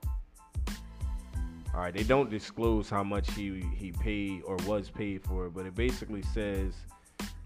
All 1.75 1.81
right, 1.81 1.93
they 1.93 2.05
don't 2.05 2.31
disclose 2.31 2.89
how 2.89 3.03
much 3.03 3.33
he 3.33 3.61
he 3.75 3.91
paid 3.91 4.43
or 4.45 4.57
was 4.67 4.91
paid 4.91 5.25
for 5.25 5.47
it, 5.47 5.55
but 5.55 5.67
it 5.67 5.75
basically 5.75 6.23
says 6.23 6.75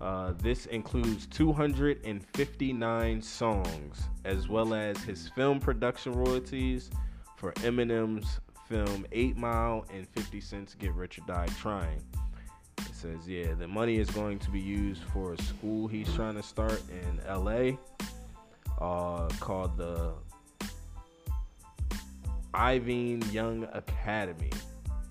uh, 0.01 0.33
this 0.39 0.67
includes 0.67 1.27
259 1.27 3.23
songs 3.23 4.03
as 4.25 4.49
well 4.49 4.75
as 4.75 4.97
his 5.03 5.29
film 5.31 5.59
production 5.59 6.13
royalties 6.13 6.91
for 7.37 7.53
Eminem's 7.55 8.41
film 8.69 9.07
Eight 9.13 9.37
Mile 9.37 9.85
and 9.93 10.07
50 10.09 10.41
Cent's 10.41 10.75
Get 10.75 10.93
Rich 10.95 11.19
or 11.19 11.25
Die 11.27 11.49
Trying. 11.59 12.03
It 12.79 12.95
says, 12.95 13.27
yeah, 13.29 13.55
the 13.55 13.67
money 13.67 13.99
is 13.99 14.11
going 14.11 14.39
to 14.41 14.51
be 14.51 14.61
used 14.61 15.03
for 15.13 15.33
a 15.33 15.43
school 15.43 15.89
he's 15.89 16.13
trying 16.15 16.35
to 16.35 16.43
start 16.43 16.81
in 16.91 17.21
LA 17.27 17.77
uh, 18.81 19.29
called 19.41 19.77
the 19.77 20.13
Iovine 22.55 23.33
Young 23.33 23.69
Academy. 23.73 24.51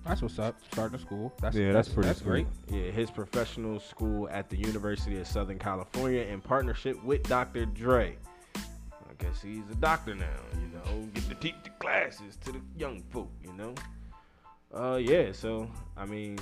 That's 0.06 0.22
what's 0.22 0.38
up. 0.38 0.56
Starting 0.72 0.96
a 0.96 1.00
school. 1.00 1.32
That's 1.40 1.54
Yeah, 1.56 1.72
that's 1.72 1.88
pretty 1.88 2.06
That's 2.08 2.20
sweet. 2.20 2.46
great. 2.68 2.82
Yeah, 2.84 2.90
his 2.90 3.10
professional 3.10 3.78
school 3.78 4.28
at 4.30 4.48
the 4.48 4.56
University 4.56 5.18
of 5.20 5.26
Southern 5.26 5.58
California 5.58 6.22
in 6.22 6.40
partnership 6.40 7.02
with 7.04 7.22
Dr. 7.24 7.66
Dre. 7.66 8.16
I 8.56 9.22
guess 9.22 9.42
he's 9.42 9.64
a 9.70 9.74
doctor 9.74 10.14
now, 10.14 10.26
you 10.54 10.68
know, 10.68 11.06
get 11.12 11.28
to 11.28 11.34
teach 11.34 11.56
the 11.64 11.70
classes 11.78 12.36
to 12.44 12.52
the 12.52 12.60
young 12.76 13.02
folk, 13.10 13.30
you 13.44 13.52
know. 13.52 13.74
Uh, 14.74 14.96
yeah, 14.96 15.32
so 15.32 15.68
I 15.96 16.06
mean, 16.06 16.38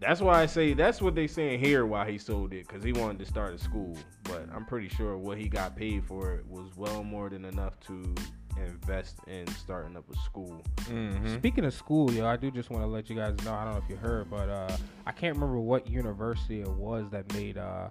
that's 0.00 0.20
why 0.20 0.42
I 0.42 0.46
say 0.46 0.72
that's 0.74 1.00
what 1.00 1.14
they 1.14 1.26
saying 1.26 1.60
here 1.60 1.86
why 1.86 2.10
he 2.10 2.18
sold 2.18 2.52
it 2.52 2.66
because 2.66 2.82
he 2.82 2.92
wanted 2.92 3.18
to 3.20 3.26
start 3.26 3.54
a 3.54 3.58
school. 3.58 3.96
But 4.24 4.48
I'm 4.54 4.64
pretty 4.64 4.88
sure 4.88 5.16
what 5.18 5.38
he 5.38 5.48
got 5.48 5.76
paid 5.76 6.04
for 6.04 6.34
it 6.34 6.46
was 6.48 6.76
well 6.76 7.04
more 7.04 7.28
than 7.28 7.44
enough 7.44 7.78
to 7.86 8.14
invest 8.56 9.18
in 9.26 9.46
starting 9.48 9.96
up 9.96 10.04
a 10.10 10.16
school. 10.16 10.62
Mm-hmm. 10.82 11.34
Speaking 11.36 11.64
of 11.64 11.74
school, 11.74 12.10
yo, 12.12 12.26
I 12.26 12.36
do 12.36 12.50
just 12.50 12.70
want 12.70 12.82
to 12.82 12.88
let 12.88 13.08
you 13.10 13.16
guys 13.16 13.34
know. 13.44 13.52
I 13.52 13.64
don't 13.64 13.74
know 13.74 13.80
if 13.82 13.88
you 13.90 13.96
heard, 13.96 14.30
but 14.30 14.48
uh, 14.48 14.76
I 15.06 15.12
can't 15.12 15.34
remember 15.34 15.58
what 15.58 15.88
university 15.88 16.60
it 16.60 16.68
was 16.70 17.10
that 17.10 17.32
made 17.34 17.58
uh, 17.58 17.88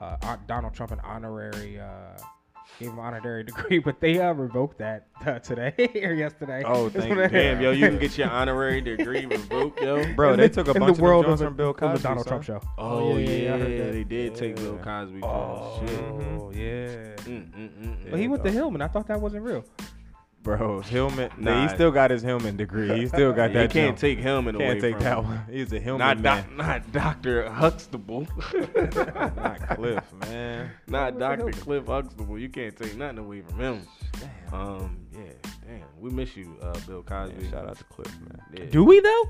uh, 0.00 0.36
Donald 0.46 0.74
Trump 0.74 0.92
an 0.92 1.00
honorary, 1.00 1.78
uh, 1.80 2.18
gave 2.80 2.88
him 2.90 2.98
an 2.98 3.04
honorary 3.04 3.44
degree, 3.44 3.78
but 3.78 4.00
they 4.00 4.18
uh, 4.20 4.32
revoked 4.32 4.78
that 4.78 5.06
uh, 5.24 5.38
today 5.38 5.72
or 6.04 6.12
yesterday. 6.12 6.62
Oh, 6.66 6.88
thank 6.90 7.14
what 7.16 7.32
you. 7.32 7.38
Damn, 7.38 7.60
yo, 7.62 7.70
you 7.70 7.88
can 7.88 7.98
get 7.98 8.16
your 8.18 8.28
honorary 8.30 8.80
degree 8.80 9.24
revoked, 9.26 9.80
yo. 9.80 10.12
Bro, 10.14 10.32
In 10.34 10.40
they 10.40 10.48
the- 10.48 10.54
took 10.64 10.68
a 10.68 10.78
bunch 10.78 10.84
the 10.86 10.92
of 10.92 11.00
world 11.00 11.26
them 11.26 11.36
from 11.38 11.56
Bill 11.56 11.70
of 11.70 11.76
the 11.78 11.98
Donald 11.98 12.26
son. 12.26 12.42
Trump 12.42 12.44
show. 12.44 12.60
Oh, 12.78 13.16
yeah, 13.16 13.28
yeah, 13.30 13.36
yeah, 13.36 13.54
I 13.54 13.58
heard 13.58 13.80
that. 13.80 13.92
they 13.92 14.04
did 14.04 14.34
take 14.34 14.56
Yeah. 14.56 14.62
Bill 14.64 14.78
Cosby. 14.78 15.20
Oh, 15.22 15.80
shit. 15.86 15.90
yeah. 16.58 16.96
Mm, 17.26 17.50
mm, 17.50 17.70
mm, 17.70 18.10
But 18.10 18.20
he 18.20 18.26
mm. 18.26 18.30
went 18.30 18.44
to 18.44 18.50
Hillman. 18.50 18.82
I 18.82 18.88
thought 18.88 19.06
that 19.08 19.20
wasn't 19.20 19.44
real. 19.44 19.64
Bro, 20.46 20.82
Hillman. 20.82 21.30
Nah, 21.38 21.54
Nah. 21.54 21.62
he 21.68 21.74
still 21.74 21.90
got 21.90 22.12
his 22.12 22.22
Hillman 22.22 22.56
degree. 22.56 22.88
He 23.00 23.08
still 23.08 23.32
got 23.32 23.50
You 23.52 23.54
that. 23.58 23.70
can't 23.72 23.88
jump. 23.88 23.98
take 23.98 24.18
Hillman 24.20 24.54
away 24.54 24.64
Can't 24.66 24.80
take 24.80 24.94
from 24.94 25.02
that 25.02 25.18
him. 25.18 25.24
one. 25.24 25.40
He's 25.50 25.72
a 25.72 25.80
Hillman 25.80 25.98
Not, 26.06 26.20
man. 26.20 26.44
doc, 26.56 26.56
not 26.56 26.92
Dr. 26.92 27.50
Huxtable. 27.50 28.28
Not 29.36 29.68
Cliff, 29.70 30.04
man. 30.20 30.70
not 30.86 31.18
Dr. 31.18 31.50
Cliff 31.50 31.86
Huxtable. 31.86 32.38
You 32.38 32.48
can't 32.48 32.76
take 32.76 32.96
nothing 32.96 33.18
away 33.18 33.40
from 33.42 33.58
him. 33.58 33.82
Damn. 34.20 34.54
Um, 34.54 34.96
yeah, 35.12 35.20
damn. 35.66 35.82
We 36.00 36.10
miss 36.10 36.36
you, 36.36 36.56
uh, 36.62 36.78
Bill 36.86 37.02
Cosby. 37.02 37.42
Man, 37.42 37.50
shout 37.50 37.68
out 37.68 37.78
to 37.78 37.84
Cliff, 37.84 38.16
man. 38.20 38.40
Yeah. 38.56 38.64
Do 38.70 38.84
we 38.84 39.00
though? 39.00 39.24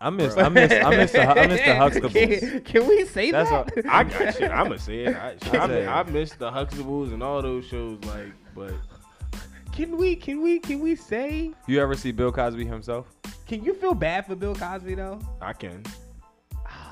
I 0.00 0.08
miss, 0.08 0.34
I 0.38 0.48
miss, 0.48 0.72
I 0.72 0.96
miss 0.96 1.12
the, 1.12 1.22
I 1.28 1.46
miss 1.46 1.60
the 1.60 1.66
Huxtables. 2.08 2.40
Can, 2.40 2.60
can 2.62 2.88
we 2.88 3.04
say 3.04 3.30
That's 3.32 3.50
that? 3.50 3.76
what- 3.76 3.86
I 3.86 4.04
got 4.04 4.34
shit. 4.34 4.50
I'ma 4.50 4.76
say 4.78 5.00
it. 5.04 5.14
I, 5.14 5.32
shit, 5.34 5.54
I, 5.54 5.66
Say 5.68 5.82
it. 5.82 5.88
I 5.88 6.02
miss 6.04 6.32
the 6.32 6.50
Huxtables 6.50 7.12
and 7.12 7.22
all 7.22 7.42
those 7.42 7.66
shows. 7.66 8.02
Like, 8.06 8.32
but 8.54 8.72
Can 9.80 9.96
we? 9.96 10.14
Can 10.14 10.42
we? 10.42 10.58
Can 10.58 10.80
we 10.80 10.94
say? 10.94 11.52
You 11.66 11.80
ever 11.80 11.94
see 11.94 12.12
Bill 12.12 12.30
Cosby 12.30 12.66
himself? 12.66 13.06
Can 13.46 13.64
you 13.64 13.72
feel 13.72 13.94
bad 13.94 14.26
for 14.26 14.36
Bill 14.36 14.54
Cosby 14.54 14.94
though? 14.94 15.18
I 15.40 15.54
can. 15.54 15.82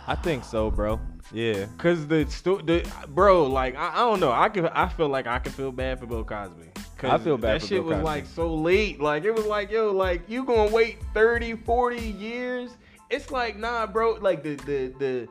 I 0.06 0.14
think 0.14 0.42
so, 0.42 0.70
bro. 0.70 0.98
Yeah. 1.30 1.66
Cause 1.76 2.06
the 2.06 2.24
the 2.64 2.90
bro, 3.08 3.44
like 3.44 3.76
I, 3.76 3.90
I 3.92 3.96
don't 3.96 4.20
know. 4.20 4.32
I 4.32 4.48
can 4.48 4.68
I 4.68 4.88
feel 4.88 5.10
like 5.10 5.26
I 5.26 5.38
can 5.38 5.52
feel 5.52 5.70
bad 5.70 6.00
for 6.00 6.06
Bill 6.06 6.24
Cosby. 6.24 6.70
'Cause 6.96 7.10
I 7.10 7.18
feel 7.22 7.36
bad 7.36 7.60
That 7.60 7.66
shit 7.66 7.82
Bill 7.82 7.82
was 7.82 7.92
Cosby. 7.96 8.04
like 8.06 8.24
so 8.24 8.54
late. 8.54 9.02
Like 9.02 9.24
it 9.24 9.32
was 9.34 9.44
like 9.44 9.70
yo, 9.70 9.92
like 9.92 10.22
you 10.26 10.46
gonna 10.46 10.72
wait 10.72 10.96
30, 11.12 11.56
40 11.56 12.00
years? 12.00 12.70
It's 13.10 13.30
like 13.30 13.58
nah, 13.58 13.86
bro. 13.86 14.12
Like 14.12 14.42
the 14.42 14.54
the 14.54 14.94
the 14.98 15.28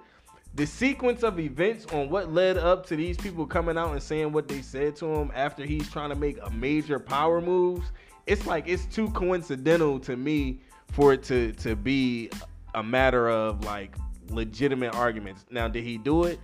the 0.57 0.65
sequence 0.65 1.21
of 1.21 1.39
events 1.39 1.85
on 1.93 2.09
what 2.09 2.33
led 2.33 2.57
up 2.57 2.83
to 2.87 2.95
these 2.95 3.15
people 3.15 3.45
coming 3.45 3.77
out 3.77 3.91
and 3.91 4.01
saying 4.01 4.31
what 4.31 4.47
they 4.47 4.63
said 4.63 4.95
to 4.95 5.05
him 5.05 5.31
after 5.35 5.63
he's 5.63 5.87
trying 5.91 6.09
to 6.09 6.15
make 6.15 6.39
a 6.41 6.49
major 6.49 6.97
power 6.97 7.39
moves. 7.39 7.91
It's 8.25 8.47
like 8.47 8.67
it's 8.67 8.85
too 8.87 9.09
coincidental 9.11 9.99
to 9.99 10.17
me 10.17 10.59
for 10.91 11.13
it 11.13 11.21
to 11.25 11.51
to 11.53 11.75
be 11.75 12.31
a 12.73 12.81
matter 12.81 13.29
of 13.29 13.63
like 13.65 13.95
legitimate 14.29 14.95
arguments. 14.95 15.45
Now, 15.51 15.67
did 15.67 15.83
he 15.83 15.99
do 15.99 16.23
it? 16.23 16.39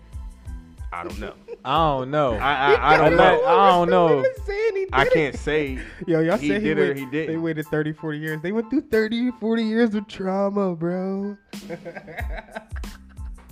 I 0.92 1.04
don't 1.04 1.20
know. 1.20 1.34
I 1.66 1.76
don't 1.76 2.12
know. 2.12 2.34
I 2.36 2.54
I, 2.54 2.94
I 2.94 2.98
don't 2.98 3.18
know. 3.18 3.46
I 3.46 3.70
don't 3.72 3.90
know. 3.90 4.18
We've 4.18 4.36
been 4.36 4.46
saying 4.46 4.76
he 4.76 4.88
I 4.94 5.06
can't 5.06 5.36
say. 5.36 5.80
Yo, 6.06 6.20
y'all 6.20 6.38
he 6.38 6.50
said 6.50 6.62
he, 6.62 6.68
did 6.68 6.78
it 6.78 6.90
or 6.90 6.94
he 6.94 7.08
didn't. 7.08 7.34
They 7.34 7.38
waited 7.38 7.66
30, 7.66 7.94
40 7.94 8.20
years. 8.20 8.42
They 8.44 8.52
went 8.52 8.70
through 8.70 8.82
30, 8.82 9.32
40 9.32 9.64
years 9.64 9.96
of 9.96 10.08
trauma, 10.08 10.76
bro. 10.76 11.36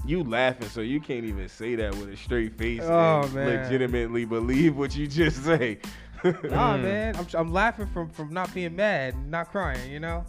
You 0.05 0.23
laughing, 0.23 0.67
so 0.69 0.81
you 0.81 0.99
can't 0.99 1.25
even 1.25 1.47
say 1.47 1.75
that 1.75 1.95
with 1.95 2.09
a 2.09 2.17
straight 2.17 2.57
face 2.57 2.81
Oh, 2.83 3.21
and 3.23 3.33
man. 3.33 3.63
legitimately 3.63 4.25
believe 4.25 4.75
what 4.75 4.95
you 4.95 5.07
just 5.07 5.43
say. 5.45 5.79
Nah, 6.23 6.31
Mm. 6.31 6.81
man. 6.83 7.15
I'm, 7.15 7.27
I'm 7.33 7.51
laughing 7.53 7.87
from, 7.87 8.09
from 8.09 8.31
not 8.33 8.53
being 8.53 8.75
mad, 8.75 9.15
not 9.29 9.49
crying, 9.51 9.91
you 9.91 9.99
know? 9.99 10.23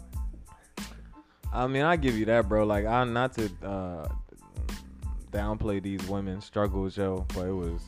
I 1.51 1.67
mean, 1.67 1.83
I 1.83 1.95
give 1.97 2.17
you 2.17 2.25
that, 2.25 2.49
bro. 2.49 2.65
Like, 2.65 2.85
I'm 2.85 3.13
not 3.13 3.33
to 3.35 3.45
uh, 3.63 4.07
downplay 5.31 5.81
these 5.81 6.03
women's 6.07 6.45
struggles, 6.45 6.97
yo, 6.97 7.25
but 7.35 7.47
it 7.47 7.51
was. 7.53 7.81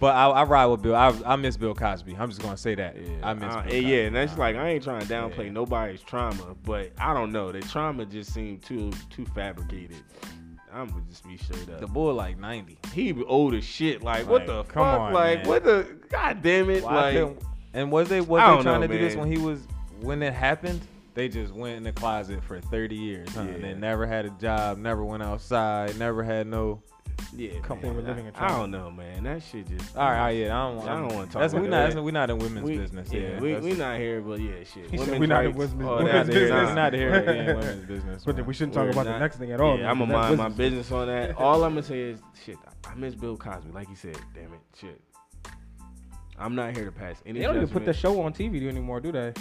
But 0.00 0.16
I, 0.16 0.26
I 0.28 0.42
ride 0.44 0.66
with 0.66 0.82
Bill. 0.82 0.96
I, 0.96 1.14
I 1.24 1.36
miss 1.36 1.56
Bill 1.56 1.74
Cosby. 1.74 2.16
I'm 2.18 2.28
just 2.30 2.42
gonna 2.42 2.56
say 2.56 2.74
that. 2.74 2.96
I 3.22 3.34
miss. 3.34 3.44
Uh, 3.54 3.62
Bill 3.62 3.72
yeah, 3.74 3.80
Cosby. 3.80 3.80
yeah, 3.82 3.98
and 4.06 4.16
that's 4.16 4.36
like 4.38 4.56
I 4.56 4.70
ain't 4.70 4.82
trying 4.82 5.00
to 5.00 5.06
downplay 5.06 5.44
Yeah. 5.46 5.52
nobody's 5.52 6.00
trauma, 6.02 6.56
but 6.64 6.90
I 6.98 7.14
don't 7.14 7.30
know. 7.30 7.52
The 7.52 7.60
trauma 7.60 8.04
just 8.06 8.32
seemed 8.34 8.62
too 8.62 8.90
too 9.10 9.26
fabricated. 9.26 10.02
I'm 10.74 10.88
gonna 10.88 11.02
just 11.08 11.26
be 11.26 11.36
straight 11.36 11.68
up. 11.70 11.80
The 11.80 11.86
boy 11.86 12.12
like 12.12 12.38
90. 12.38 12.78
he 12.94 13.22
old 13.24 13.54
as 13.54 13.64
shit. 13.64 14.02
Like, 14.02 14.28
what 14.28 14.46
the 14.46 14.64
come 14.64 14.82
fuck? 14.82 15.00
on, 15.00 15.12
like 15.12 15.38
man. 15.40 15.48
what 15.48 15.64
the? 15.64 15.86
God 16.08 16.42
damn 16.42 16.70
it! 16.70 16.82
Why 16.84 16.94
like 16.94 17.14
couldn't- 17.14 17.42
and 17.74 17.90
was 17.92 18.08
they 18.08 18.20
was 18.20 18.40
they 18.40 18.62
trying 18.62 18.80
know, 18.80 18.86
to 18.86 18.92
do 18.92 18.98
this 18.98 19.16
when 19.16 19.30
he 19.30 19.38
was 19.38 19.66
when 20.00 20.22
it 20.22 20.32
happened? 20.32 20.80
They 21.14 21.28
just 21.28 21.52
went 21.52 21.76
in 21.76 21.82
the 21.82 21.92
closet 21.92 22.42
for 22.42 22.58
30 22.60 22.96
years. 22.96 23.28
Huh? 23.34 23.42
Yeah. 23.42 23.58
They 23.58 23.74
never 23.74 24.06
had 24.06 24.24
a 24.24 24.30
job, 24.30 24.78
never 24.78 25.04
went 25.04 25.22
outside, 25.22 25.98
never 25.98 26.22
had 26.22 26.46
no. 26.46 26.82
Yeah, 27.36 27.50
Come 27.62 27.80
man, 27.80 27.90
on, 27.90 27.96
we're 27.96 28.02
living 28.02 28.26
in 28.26 28.32
I, 28.34 28.44
I 28.44 28.48
don't 28.48 28.70
know, 28.70 28.90
man. 28.90 29.24
That 29.24 29.42
shit 29.42 29.66
just. 29.68 29.96
All 29.96 30.04
right, 30.04 30.16
all 30.18 30.24
right 30.24 30.30
yeah, 30.36 30.56
I 30.58 30.66
don't. 30.68 30.76
Want, 30.76 30.88
I 30.88 30.94
don't 30.94 31.08
wanna 31.14 31.26
talk 31.26 31.40
That's, 31.42 31.52
about 31.52 31.62
we 31.62 31.68
that. 31.68 31.76
not. 31.76 31.90
That's, 31.94 32.00
we 32.00 32.12
not 32.12 32.30
in 32.30 32.38
women's 32.38 32.64
we, 32.68 32.76
business. 32.78 33.12
Yeah, 33.12 33.20
Yeah, 33.20 33.40
we 33.40 33.48
that's- 33.52 33.64
we 33.64 33.72
not 33.78 33.98
here, 33.98 34.20
but 34.20 34.40
yeah, 34.40 34.52
shit. 34.64 34.90
He 34.90 34.98
said 34.98 35.06
Women's 35.06 35.20
we 35.20 35.26
not 35.26 35.44
in 35.44 35.54
women's- 35.54 35.84
all 35.88 35.96
women's 35.96 36.12
that, 36.12 36.34
yeah, 36.34 36.40
business. 36.40 36.68
nah. 36.68 36.74
not 36.74 36.92
here 36.94 37.14
in 37.14 37.46
women's 37.56 37.84
business. 37.86 38.24
But 38.24 38.36
man. 38.36 38.46
we 38.46 38.54
shouldn't 38.54 38.74
talk 38.74 38.84
We're 38.84 38.90
about 38.90 39.06
not- 39.06 39.12
the 39.14 39.18
next 39.20 39.36
thing 39.38 39.52
at 39.52 39.60
all. 39.60 39.78
Yeah, 39.78 39.90
I'm 39.90 39.98
gonna 39.98 40.12
mind 40.12 40.38
that 40.38 40.42
my 40.42 40.48
business 40.48 40.90
on 40.92 41.06
that. 41.08 41.36
All 41.38 41.64
I'm 41.64 41.72
gonna 41.72 41.82
say 41.82 42.00
is, 42.00 42.20
shit, 42.44 42.58
I 42.86 42.94
miss 42.94 43.14
Bill 43.14 43.36
Cosby, 43.36 43.72
like 43.72 43.88
you 43.88 43.96
said. 43.96 44.18
Damn 44.34 44.52
it, 44.54 44.60
shit. 44.78 45.00
I'm 46.38 46.56
not 46.56 46.74
here 46.74 46.86
to 46.86 46.90
pass 46.92 47.22
any. 47.24 47.38
They 47.38 47.44
don't 47.44 47.56
even 47.56 47.68
put 47.68 47.84
the 47.84 47.92
show 47.92 48.20
on 48.22 48.32
TV 48.32 48.66
anymore, 48.66 49.00
do 49.00 49.12
they? 49.12 49.32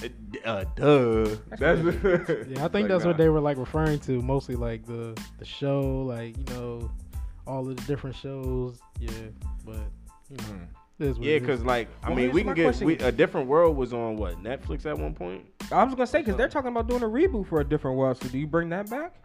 Uh, 0.45 0.65
duh. 0.75 1.35
That's 1.57 1.81
Yeah, 2.47 2.65
I 2.65 2.67
think 2.67 2.89
that's 2.89 3.05
what 3.05 3.17
they 3.17 3.29
were 3.29 3.39
like 3.39 3.57
referring 3.57 3.99
to, 4.01 4.21
mostly 4.21 4.55
like 4.55 4.85
the 4.85 5.19
the 5.39 5.45
show, 5.45 6.03
like 6.03 6.37
you 6.37 6.43
know, 6.53 6.91
all 7.47 7.67
of 7.67 7.75
the 7.75 7.83
different 7.83 8.15
shows. 8.15 8.79
Yeah, 8.99 9.09
but 9.65 9.75
you 10.29 10.37
know, 10.37 10.43
mm-hmm. 10.43 10.63
it 10.99 11.07
is 11.07 11.19
what 11.19 11.27
Yeah, 11.27 11.39
because 11.39 11.63
like 11.63 11.87
I 12.03 12.09
Well, 12.09 12.17
mean, 12.17 12.31
we 12.31 12.43
can 12.43 12.53
get 12.53 12.79
we, 12.81 12.97
a 12.97 13.11
different 13.11 13.47
world 13.47 13.75
was 13.75 13.93
on 13.93 14.17
what 14.17 14.41
Netflix 14.43 14.85
at 14.85 14.97
one 14.97 15.13
point. 15.13 15.45
I 15.71 15.83
was 15.83 15.93
gonna 15.93 16.07
say 16.07 16.19
because 16.19 16.35
they're 16.35 16.49
talking 16.49 16.69
about 16.71 16.87
doing 16.87 17.03
a 17.03 17.07
reboot 17.07 17.47
for 17.47 17.61
a 17.61 17.65
different 17.65 17.97
world. 17.97 18.17
So 18.21 18.27
do 18.29 18.37
you 18.37 18.47
bring 18.47 18.69
that 18.69 18.89
back? 18.89 19.15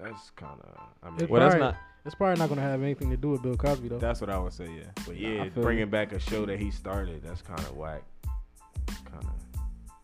That's 0.00 0.30
kind 0.30 0.60
of 0.60 0.80
I 1.02 1.10
mean, 1.10 1.20
It's 1.20 1.30
Well, 1.30 1.40
that's 1.48 1.58
not. 1.60 1.76
it's 2.04 2.14
probably 2.14 2.38
not 2.38 2.48
gonna 2.48 2.60
have 2.62 2.82
anything 2.82 3.10
to 3.10 3.16
do 3.16 3.28
with 3.30 3.42
Bill 3.42 3.56
Cosby 3.56 3.88
though. 3.88 3.98
That's 3.98 4.20
what 4.20 4.30
I 4.30 4.38
would 4.38 4.52
say. 4.52 4.66
Yeah. 4.66 4.84
but 5.06 5.16
yeah, 5.16 5.48
feel 5.48 5.62
bringing 5.62 5.88
back 5.90 6.12
a 6.12 6.18
show 6.18 6.44
that 6.46 6.58
he 6.58 6.70
started, 6.70 7.22
that's 7.22 7.42
kind 7.42 7.60
of 7.60 7.76
whack. 7.76 8.02
Kind 8.86 9.24
of. 9.24 9.30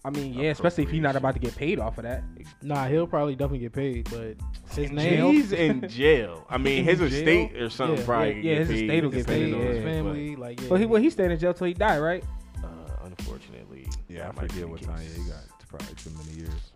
I 0.02 0.08
mean, 0.10 0.32
yeah, 0.32 0.50
especially 0.50 0.84
if 0.84 0.90
he's 0.90 1.02
not 1.02 1.14
about 1.14 1.34
to 1.34 1.40
get 1.40 1.54
paid 1.54 1.78
off 1.78 1.98
of 1.98 2.04
that. 2.04 2.22
Nah, 2.62 2.88
he'll 2.88 3.06
probably 3.06 3.34
definitely 3.34 3.58
get 3.58 3.72
paid, 3.74 4.08
but 4.10 4.36
his 4.74 4.90
name. 4.90 5.34
He's 5.34 5.52
in 5.52 5.86
jail. 5.90 6.46
I 6.48 6.56
mean, 6.58 6.84
his 6.84 7.00
In 7.02 7.08
jail? 7.10 7.18
estate 7.18 7.56
or 7.62 7.68
something 7.68 7.98
Yeah. 7.98 8.04
probably. 8.06 8.28
Yeah, 8.28 8.34
could 8.36 8.44
yeah, 8.44 8.58
his 8.60 8.68
paid, 8.68 8.82
estate 8.84 9.02
will 9.04 9.10
get 9.10 9.26
paid, 9.26 9.54
on 9.54 9.60
yeah. 9.60 9.66
his 9.66 9.76
it, 9.78 9.82
family, 9.84 10.36
like 10.36 10.60
yeah. 10.62 10.68
But 10.70 10.80
he 10.80 10.86
well, 10.86 11.02
he 11.02 11.10
stayed 11.10 11.30
in 11.30 11.38
jail 11.38 11.52
till 11.52 11.66
he 11.66 11.74
died, 11.74 11.98
right? 11.98 12.24
But, 12.62 12.64
uh, 12.68 13.04
unfortunately. 13.04 13.88
Yeah, 14.08 14.22
I 14.22 14.26
that 14.28 14.36
might 14.36 14.42
be 14.42 14.48
forget 14.48 14.60
the 14.62 14.68
what 14.68 14.78
case. 14.80 14.88
time. 14.88 15.00
He 15.00 15.30
got 15.30 15.40
It's 15.60 15.64
probably 15.68 15.94
too 15.96 16.10
many 16.16 16.38
years. 16.38 16.72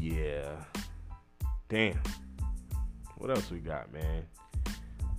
Yeah. 0.00 0.56
Damn. 1.68 2.00
What 3.18 3.30
else 3.30 3.48
we 3.50 3.58
got, 3.60 3.92
man? 3.92 4.24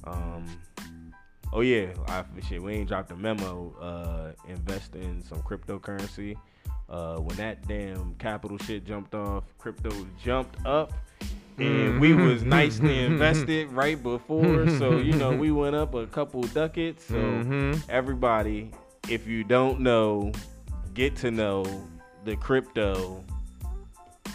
Um. 0.04 0.46
Oh 1.54 1.62
yeah, 1.62 1.88
I 2.10 2.26
shit. 2.48 2.62
We 2.62 2.74
ain't 2.74 2.90
dropped 2.90 3.10
a 3.12 3.16
memo. 3.16 3.74
Uh, 3.80 4.50
invest 4.50 4.96
in 4.96 5.24
some 5.24 5.42
cryptocurrency. 5.44 6.36
Uh, 6.88 7.18
when 7.18 7.36
that 7.38 7.68
damn 7.68 8.14
capital 8.16 8.58
shit 8.60 8.86
jumped 8.86 9.16
off, 9.16 9.44
crypto 9.58 9.90
jumped 10.24 10.64
up, 10.66 10.94
and 11.58 12.00
we 12.00 12.14
was 12.14 12.44
nicely 12.44 13.00
invested 13.06 13.72
right 13.72 14.02
before. 14.02 14.68
So 14.70 14.98
you 15.00 15.14
know 15.14 15.36
we 15.36 15.52
went 15.52 15.76
up 15.76 15.94
a 15.96 16.06
couple 16.08 16.42
ducats. 16.44 17.04
So 17.06 17.16
Mhm. 17.16 17.82
everybody, 17.90 18.70
if 19.10 19.26
you 19.28 19.44
don't 19.44 19.80
know, 19.80 20.32
get 20.94 21.16
to 21.18 21.32
know 21.32 21.66
the 22.24 22.36
crypto, 22.36 23.24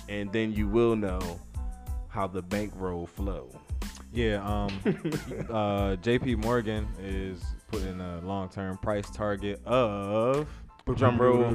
and 0.09 0.33
then 0.33 0.53
you 0.53 0.67
will 0.67 0.97
know 0.97 1.21
how 2.09 2.27
the 2.27 2.43
bankroll 2.43 3.07
flow. 3.07 3.49
Yeah, 4.13 4.43
um, 4.45 4.71
uh, 5.51 5.95
J.P. 5.97 6.35
Morgan 6.35 6.89
is 7.01 7.41
putting 7.71 8.01
a 8.01 8.21
long-term 8.23 8.79
price 8.79 9.09
target 9.11 9.65
of 9.65 10.49
Drum 10.97 11.19
roll. 11.21 11.51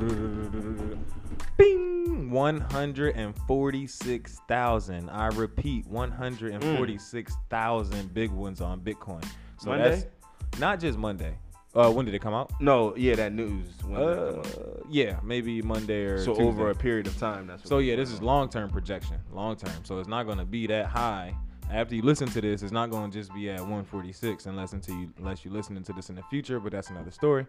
Bing, 1.58 2.30
one 2.32 2.60
hundred 2.62 3.16
and 3.16 3.36
forty-six 3.48 4.40
thousand. 4.48 5.10
I 5.10 5.28
repeat, 5.28 5.86
one 5.88 6.12
hundred 6.12 6.54
and 6.54 6.64
forty-six 6.78 7.36
thousand 7.50 8.14
big 8.14 8.32
ones 8.32 8.62
on 8.62 8.80
Bitcoin. 8.82 9.24
So 9.58 9.70
Monday? 9.70 9.90
that's 9.90 10.60
not 10.60 10.80
just 10.80 10.98
Monday. 10.98 11.36
Uh, 11.74 11.92
when 11.92 12.06
did 12.06 12.14
it 12.16 12.20
come 12.20 12.34
out? 12.34 12.52
No, 12.62 12.96
yeah, 12.96 13.16
that 13.16 13.34
news. 13.34 13.68
when 13.86 14.00
did 14.00 14.08
Uh, 14.18 14.38
out? 14.40 14.86
yeah, 14.90 15.20
maybe 15.24 15.62
Monday 15.62 16.06
or 16.06 16.20
so 16.20 16.34
Tuesday. 16.34 16.46
over 16.48 16.70
a 16.70 16.76
period 16.76 17.06
of 17.08 17.18
time. 17.18 17.48
That's 17.48 17.64
what 17.64 17.68
So 17.70 17.80
yeah, 17.80 17.98
this 17.98 18.12
is 18.12 18.22
long 18.22 18.48
term 18.48 18.70
projection, 18.70 19.18
long 19.34 19.58
term. 19.58 19.84
So 19.84 20.00
it's 20.00 20.08
not 20.08 20.24
going 20.24 20.38
to 20.38 20.46
be 20.46 20.68
that 20.68 20.86
high. 20.86 21.36
After 21.70 21.96
you 21.96 22.04
listen 22.04 22.28
to 22.30 22.40
this, 22.42 22.62
it's 22.62 22.72
not 22.72 22.92
going 22.92 23.12
to 23.12 23.18
just 23.18 23.34
be 23.34 23.50
at 23.50 23.60
146 23.60 24.46
unless 24.46 24.72
until 24.72 24.96
you 24.96 25.12
unless 25.18 25.44
you 25.44 25.52
listening 25.52 25.84
to 25.84 25.94
this 25.94 26.10
in 26.10 26.16
the 26.16 26.24
future. 26.24 26.60
But 26.62 26.72
that's 26.72 26.90
another 26.92 27.12
story. 27.12 27.46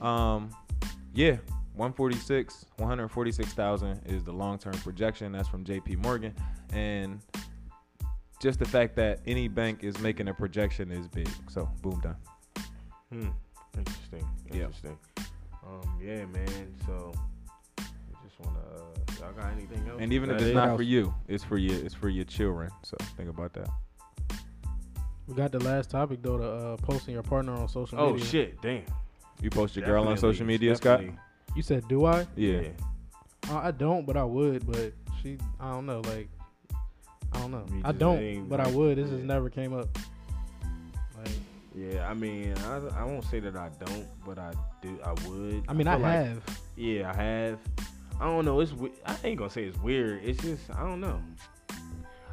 Um, 0.00 0.50
yeah, 1.14 1.36
146, 1.74 2.66
146,000 2.76 4.00
is 4.06 4.24
the 4.24 4.32
long 4.32 4.58
term 4.58 4.74
projection. 4.74 5.32
That's 5.32 5.48
from 5.48 5.64
J.P. 5.64 5.96
Morgan, 5.96 6.34
and 6.72 7.20
just 8.40 8.58
the 8.58 8.64
fact 8.64 8.96
that 8.96 9.20
any 9.26 9.48
bank 9.48 9.84
is 9.84 9.98
making 10.00 10.28
a 10.28 10.34
projection 10.34 10.90
is 10.90 11.08
big. 11.08 11.28
So 11.48 11.68
boom 11.82 12.00
done. 12.00 12.16
Hmm. 13.12 13.28
Interesting. 13.76 14.28
Yeah. 14.48 14.62
Interesting. 14.62 14.98
Um. 15.66 15.98
Yeah, 16.02 16.24
man. 16.26 16.74
So. 16.86 17.12
I 17.78 17.84
just 18.24 18.40
wanna. 18.40 18.58
Uh, 18.58 19.12
y'all 19.20 19.32
got 19.32 19.52
anything 19.52 19.88
else? 19.88 19.98
And 20.00 20.12
even 20.12 20.30
if 20.30 20.36
it's 20.36 20.50
it? 20.50 20.54
not 20.54 20.70
else? 20.70 20.76
for 20.76 20.82
you, 20.82 21.14
it's 21.28 21.44
for 21.44 21.58
you. 21.58 21.72
It's 21.72 21.94
for 21.94 22.08
your 22.08 22.24
children. 22.24 22.70
So 22.82 22.96
think 23.16 23.28
about 23.28 23.52
that. 23.54 23.68
we 25.26 25.34
got 25.34 25.52
the 25.52 25.60
last 25.60 25.90
topic 25.90 26.22
though, 26.22 26.38
to 26.38 26.44
uh, 26.44 26.76
posting 26.78 27.14
your 27.14 27.22
partner 27.22 27.52
on 27.52 27.68
social 27.68 27.98
Oh 27.98 28.10
media. 28.12 28.24
Oh 28.24 28.28
shit! 28.28 28.62
Damn. 28.62 28.84
You 29.40 29.50
post 29.50 29.76
your 29.76 29.84
girl 29.86 30.02
on 30.08 30.16
social 30.16 30.30
Definitely, 30.30 30.54
media, 30.54 30.76
Scott. 30.76 31.00
definitely. 31.00 31.20
You 31.54 31.62
said, 31.62 31.88
do 31.88 32.04
I? 32.04 32.26
Yeah. 32.36 32.62
Uh, 33.48 33.56
I 33.58 33.70
don't, 33.70 34.04
but 34.06 34.16
I 34.16 34.24
would. 34.24 34.66
But 34.66 34.92
she, 35.22 35.38
I 35.60 35.70
don't 35.72 35.86
know. 35.86 36.00
Like, 36.00 36.28
I 37.32 37.38
don't 37.40 37.50
know. 37.50 37.64
You 37.70 37.80
I 37.84 37.88
just 37.88 37.98
don't, 37.98 38.18
ain't 38.18 38.48
but 38.48 38.60
I 38.60 38.68
would. 38.68 38.98
This 38.98 39.08
yeah. 39.08 39.14
just 39.16 39.24
never 39.24 39.48
came 39.50 39.72
up. 39.72 39.88
Like, 41.16 41.28
Yeah, 41.74 42.08
I 42.08 42.14
mean, 42.14 42.54
I, 42.66 43.00
I 43.00 43.04
won't 43.04 43.24
say 43.24 43.40
that 43.40 43.56
I 43.56 43.70
don't, 43.84 44.06
but 44.24 44.38
I 44.38 44.52
do. 44.82 44.98
I 45.04 45.12
would. 45.28 45.64
I 45.68 45.72
mean, 45.72 45.86
I, 45.88 45.94
feel 45.94 46.02
like- 46.02 46.12
have. 46.12 46.42
Yeah, 46.76 47.10
I 47.10 47.14
have. 47.22 47.58
I 48.20 48.24
don't 48.24 48.44
know. 48.44 48.58
It's 48.60 48.72
we- 48.72 48.90
I 49.06 49.16
ain't 49.22 49.38
gonna 49.38 49.50
say 49.50 49.64
it's 49.64 49.78
weird. 49.78 50.24
It's 50.24 50.42
just 50.42 50.68
I 50.70 50.80
don't 50.80 51.00
know. 51.00 51.20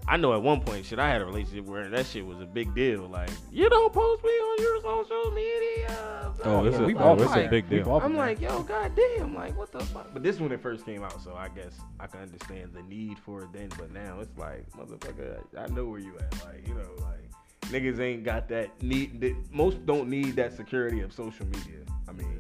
I 0.08 0.18
know 0.18 0.34
at 0.36 0.41
one 0.43 0.62
point, 0.62 0.86
shit, 0.86 0.99
I 0.99 1.10
had 1.10 1.22
a 1.22 1.26
relationship 1.26 1.66
where 1.66 1.89
that 1.89 2.06
shit 2.06 2.26
was 2.26 2.39
a 2.39 2.45
big 2.45 2.76
deal. 2.76 3.08
Like, 3.08 3.30
you 3.51 3.68
don't 3.70 3.91
post 3.91 4.24
me 4.24 4.30
on 4.30 4.62
your 4.62 4.82
social 4.82 5.32
media. 5.32 6.32
Oh, 6.43 6.66
it's 6.66 6.78
Yeah, 6.78 6.84
a, 6.84 6.86
we've 6.86 6.97
oh, 6.97 7.03
all 7.03 7.22
it's 7.22 7.34
a 7.34 7.47
big 7.47 7.68
deal. 7.70 7.91
I'm 7.97 8.16
like, 8.16 8.39
yo, 8.39 8.62
goddamn, 8.62 9.34
like, 9.34 9.58
what 9.58 9.72
the 9.72 9.80
fuck? 9.80 10.14
But 10.14 10.22
this 10.22 10.39
when 10.39 10.51
it 10.51 10.62
first 10.62 10.86
came 10.86 11.03
out, 11.03 11.20
so 11.24 11.34
I 11.36 11.47
guess 11.47 11.74
I 11.99 12.06
can 12.06 12.20
understand 12.22 12.74
the 12.74 12.84
need 12.84 13.18
for 13.18 13.43
it 13.43 13.53
then. 13.53 13.70
But 13.80 13.91
now 13.93 14.20
it's 14.20 14.38
like, 14.38 14.70
motherfucker, 14.74 15.39
I 15.58 15.68
know 15.74 15.86
where 15.86 15.99
you 15.99 16.14
at. 16.18 16.34
Like, 16.45 16.68
you 16.68 16.76
know, 16.76 16.89
like 17.03 17.72
niggas 17.72 17.99
ain't 17.99 18.24
got 18.24 18.47
that 18.49 18.70
need. 18.84 19.20
That, 19.22 19.36
most 19.51 19.86
don't 19.88 20.08
need 20.08 20.36
that 20.36 20.56
security 20.56 21.01
of 21.01 21.14
social 21.14 21.47
media. 21.47 21.80
I 22.08 22.12
mean, 22.12 22.39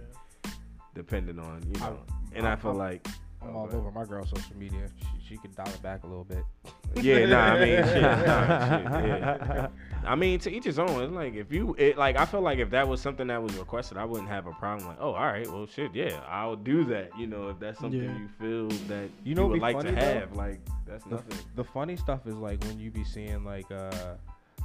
depending 0.93 1.39
on 1.39 1.63
you 1.73 1.79
know, 1.79 1.97
and 2.33 2.47
I 2.47 2.55
feel 2.57 2.71
I'm- 2.71 2.77
like. 2.79 3.07
I'm 3.47 3.55
all 3.55 3.69
over 3.73 3.91
my 3.91 4.05
girl's 4.05 4.29
social 4.29 4.55
media. 4.57 4.87
She, 4.99 5.29
she 5.33 5.37
could 5.37 5.55
dial 5.55 5.67
it 5.67 5.81
back 5.81 6.03
a 6.03 6.07
little 6.07 6.23
bit. 6.23 6.43
Yeah, 7.01 7.25
nah, 7.25 7.39
I 7.39 7.59
mean, 7.59 7.83
shit, 7.83 8.01
nah, 8.01 8.67
shit, 9.01 9.07
yeah. 9.09 9.67
I 10.05 10.15
mean, 10.15 10.39
to 10.39 10.49
each 10.49 10.63
his 10.63 10.79
own. 10.79 11.03
It's 11.03 11.11
like 11.11 11.33
if 11.35 11.51
you, 11.51 11.75
it, 11.77 11.97
like, 11.97 12.15
I 12.15 12.23
feel 12.25 12.39
like 12.39 12.57
if 12.59 12.69
that 12.69 12.87
was 12.87 13.01
something 13.01 13.27
that 13.27 13.43
was 13.43 13.53
requested, 13.55 13.97
I 13.97 14.05
wouldn't 14.05 14.29
have 14.29 14.47
a 14.47 14.53
problem. 14.53 14.87
Like, 14.87 14.97
oh, 15.01 15.11
all 15.13 15.25
right, 15.25 15.45
well, 15.51 15.67
shit, 15.67 15.93
yeah, 15.93 16.21
I'll 16.29 16.55
do 16.55 16.85
that. 16.85 17.09
You 17.19 17.27
know, 17.27 17.49
if 17.49 17.59
that's 17.59 17.79
something 17.81 18.01
Yeah. 18.01 18.17
you 18.17 18.29
feel 18.39 18.69
that 18.87 19.09
You 19.25 19.31
you, 19.31 19.35
know 19.35 19.47
what'd 19.47 19.55
be 19.55 19.59
like 19.59 19.75
funny, 19.75 19.89
to 19.89 19.95
though? 19.95 20.01
have, 20.19 20.31
like, 20.37 20.61
that's 20.87 21.03
The, 21.03 21.09
nothing. 21.15 21.37
the 21.55 21.63
funny 21.65 21.97
stuff 21.97 22.25
is 22.27 22.35
like 22.35 22.63
when 22.63 22.79
you 22.79 22.91
be 22.91 23.03
seeing 23.03 23.43
like 23.43 23.69
uh 23.71 23.91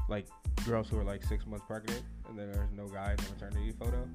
like 0.09 0.27
girls 0.67 0.89
who 0.89 0.99
are 1.01 1.05
like 1.05 1.25
six 1.25 1.47
months 1.47 1.65
pregnant 1.67 2.03
and 2.31 2.39
then 2.39 2.53
there's 2.53 2.71
no 2.77 2.87
guy 2.87 3.11
in 3.11 3.17
the 3.17 3.23
maternity 3.35 3.73
photo. 3.79 4.09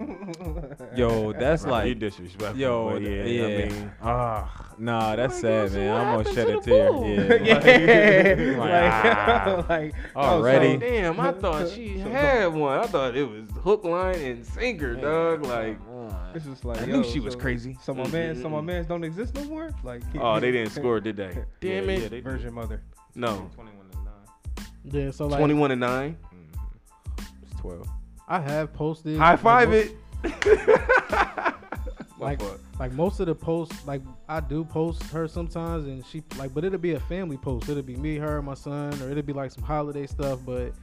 Yo, 0.96 1.32
that's 1.32 1.64
Right, 1.64 1.84
you 1.88 1.90
like, 1.92 1.98
disrespectful. 1.98 2.56
yo, 2.58 2.90
but 2.90 3.02
yeah, 3.02 3.22
yeah, 3.24 3.44
I 3.44 3.68
mean, 3.68 3.92
ah, 4.02 4.66
nah, 4.78 5.16
that's 5.16 5.34
Like, 5.34 5.40
sad, 5.42 5.70
so 5.72 5.76
man. 5.78 5.94
I'm 5.94 6.02
gonna 6.04 6.18
happened 6.18 6.34
shed 6.34 6.46
to 6.46 6.52
a 6.52 6.56
the 6.56 6.62
tear. 6.62 6.88
fool? 6.88 7.06
Yeah, 7.44 8.46
yeah, 8.46 8.58
Like, 9.58 9.68
like, 9.68 9.68
like 9.68 9.94
oh, 10.16 10.20
Already? 10.20 10.74
so- 10.74 10.80
damn, 10.80 11.20
I 11.20 11.32
thought 11.32 11.68
she 11.68 11.98
had 11.98 12.46
one. 12.48 12.78
I 12.78 12.86
thought 12.86 13.16
it 13.16 13.24
was 13.28 13.50
hook, 13.62 13.84
line, 13.84 14.20
and 14.20 14.46
sinker, 14.46 14.94
dog. 14.94 15.44
Like, 15.44 15.78
It's 16.34 16.44
just 16.46 16.64
like 16.64 16.80
I 16.80 16.84
yo, 16.86 17.00
knew 17.00 17.04
she 17.04 17.20
was 17.20 17.36
crazy. 17.36 17.76
So 17.82 17.92
my 17.92 18.06
man, 18.08 18.40
so 18.40 18.48
my 18.48 18.60
man's 18.62 18.86
don't 18.86 19.04
exist 19.04 19.34
no 19.34 19.44
more. 19.44 19.70
Like 19.84 20.02
oh, 20.18 20.40
they 20.40 20.50
didn't 20.50 20.70
score, 20.72 21.00
did 21.00 21.16
they? 21.16 21.36
Damn 21.60 21.88
Yeah, 21.88 21.94
it. 21.96 22.02
yeah, 22.02 22.08
they- 22.08 22.20
Virgin 22.20 22.54
mother. 22.54 22.82
no, 23.14 23.50
21 23.54 23.90
to 23.90 23.96
9. 23.98 24.06
Yeah. 24.84 25.10
So 25.10 25.26
like, 25.26 25.38
twenty-one 25.38 25.70
and 25.72 25.80
nine. 25.80 26.16
12. 27.60 27.86
I 28.28 28.40
have 28.40 28.72
posted. 28.72 29.18
High 29.18 29.30
like, 29.32 29.40
five 29.40 29.68
mo- 29.70 29.74
it. 29.74 31.54
Like, 32.18 32.40
like 32.78 32.92
most 32.92 33.18
of 33.20 33.26
the 33.26 33.34
posts, 33.34 33.86
like 33.86 34.02
I 34.28 34.40
do 34.40 34.62
post 34.62 35.02
her 35.04 35.26
sometimes, 35.26 35.86
and 35.86 36.04
she 36.04 36.22
like, 36.36 36.52
but 36.52 36.64
it'll 36.64 36.78
be 36.78 36.92
a 36.92 37.00
family 37.00 37.38
post. 37.38 37.68
It'll 37.70 37.82
be 37.82 37.96
me, 37.96 38.16
her, 38.16 38.42
my 38.42 38.52
son, 38.54 38.92
or 39.02 39.10
it'll 39.10 39.22
be 39.22 39.32
like 39.32 39.50
some 39.50 39.64
holiday 39.64 40.06
stuff. 40.06 40.40
But 40.44 40.74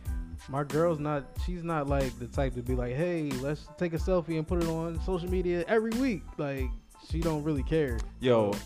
my 0.49 0.63
girl's 0.63 0.97
not. 0.99 1.25
She's 1.45 1.63
not 1.63 1.87
like 1.87 2.17
the 2.17 2.25
type 2.25 2.55
to 2.55 2.63
be 2.63 2.73
like, 2.73 2.95
hey, 2.95 3.29
let's 3.41 3.67
take 3.77 3.93
a 3.93 3.97
selfie 3.97 4.37
and 4.37 4.47
put 4.47 4.63
it 4.63 4.69
on 4.69 4.99
social 5.03 5.29
media 5.29 5.63
every 5.67 5.91
week. 5.91 6.23
Like 6.37 6.65
she 7.09 7.19
don't 7.21 7.43
really 7.43 7.63
care. 7.63 7.99
Yo, 8.19 8.51
So, 8.53 8.59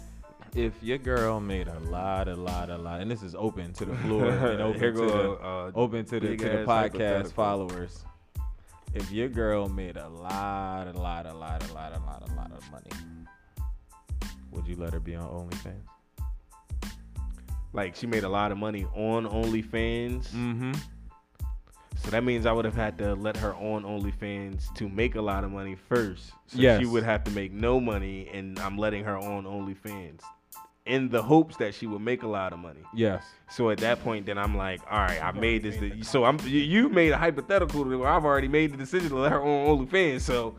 if 0.56 0.74
your 0.82 0.98
girl 0.98 1.40
made 1.40 1.68
a 1.68 1.80
lot, 1.80 2.28
a 2.28 2.36
lot, 2.36 2.70
a 2.70 2.78
lot, 2.78 3.02
and 3.02 3.10
this 3.10 3.24
is 3.24 3.36
open 3.36 3.74
to 3.74 3.86
the 3.86 3.96
floor 4.04 4.30
and 4.30 4.62
open 4.62 4.80
Here 4.80 4.92
to 4.92 4.98
go, 4.98 5.08
the, 5.08 5.46
uh, 5.46 5.72
open 5.76 6.06
to 6.06 6.20
the, 6.20 6.36
to 6.38 6.44
the 6.44 6.66
podcast 6.66 7.32
followers. 7.34 8.04
If 8.94 9.10
your 9.12 9.30
girl 9.30 9.70
made 9.70 9.96
a 9.96 10.10
lot, 10.10 10.88
a 10.88 10.98
lot, 10.98 11.26
a 11.26 11.34
lot, 11.34 11.64
a 11.64 11.74
lot, 11.74 11.96
a 11.96 12.00
lot, 12.00 12.30
a 12.30 12.34
lot 12.34 12.52
of 12.52 12.72
money, 12.72 12.90
would 14.52 14.68
you 14.68 14.76
let 14.76 14.92
her 14.92 15.00
be 15.00 15.16
on 15.16 15.26
OnlyFans? 15.26 16.92
Like 17.74 17.96
she 17.96 18.06
made 18.06 18.26
a 18.26 18.30
lot 18.30 18.52
of 18.52 18.58
money 18.58 18.86
on 18.94 19.26
OnlyFans. 19.26 20.28
Mm-hmm. 20.30 20.74
So 21.96 22.10
that 22.10 22.24
means 22.26 22.46
I 22.46 22.52
would 22.52 22.66
have 22.66 22.76
had 22.76 22.98
to 22.98 23.14
let 23.14 23.38
her 23.38 23.54
on 23.56 23.84
OnlyFans 23.84 24.74
to 24.76 24.90
make 24.90 25.16
a 25.16 25.22
lot 25.22 25.46
of 25.46 25.52
money 25.52 25.76
first. 25.76 26.32
So 26.48 26.58
Yes. 26.58 26.82
she 26.82 26.86
would 26.86 27.04
have 27.04 27.24
to 27.26 27.32
make 27.32 27.54
no 27.54 27.80
money, 27.80 28.28
and 28.34 28.60
I'm 28.60 28.78
letting 28.78 29.06
her 29.06 29.18
on 29.18 29.46
OnlyFans 29.46 30.20
in 30.86 31.10
the 31.10 31.22
hopes 31.22 31.58
that 31.58 31.74
she 31.76 31.86
would 31.88 32.02
make 32.02 32.24
a 32.24 32.28
lot 32.28 32.54
of 32.54 32.60
money. 32.60 32.82
Yes. 32.96 33.24
So 33.50 33.70
at 33.70 33.78
that 33.80 34.04
point, 34.04 34.26
then 34.26 34.38
I'm 34.38 34.58
like, 34.58 34.82
all 34.90 35.00
right, 35.00 35.24
I 35.24 35.32
made 35.32 35.62
this. 35.64 36.08
so 36.08 36.24
I'm 36.26 36.40
you- 36.42 36.60
you 36.60 36.90
made 36.90 37.12
a 37.12 37.18
hypothetical 37.18 37.84
where 37.84 38.08
I've 38.08 38.26
already 38.26 38.48
made 38.48 38.74
the 38.74 38.78
decision 38.78 39.10
to 39.10 39.18
let 39.18 39.32
her 39.32 39.42
on 39.42 39.78
OnlyFans. 39.88 40.22
So, 40.22 40.56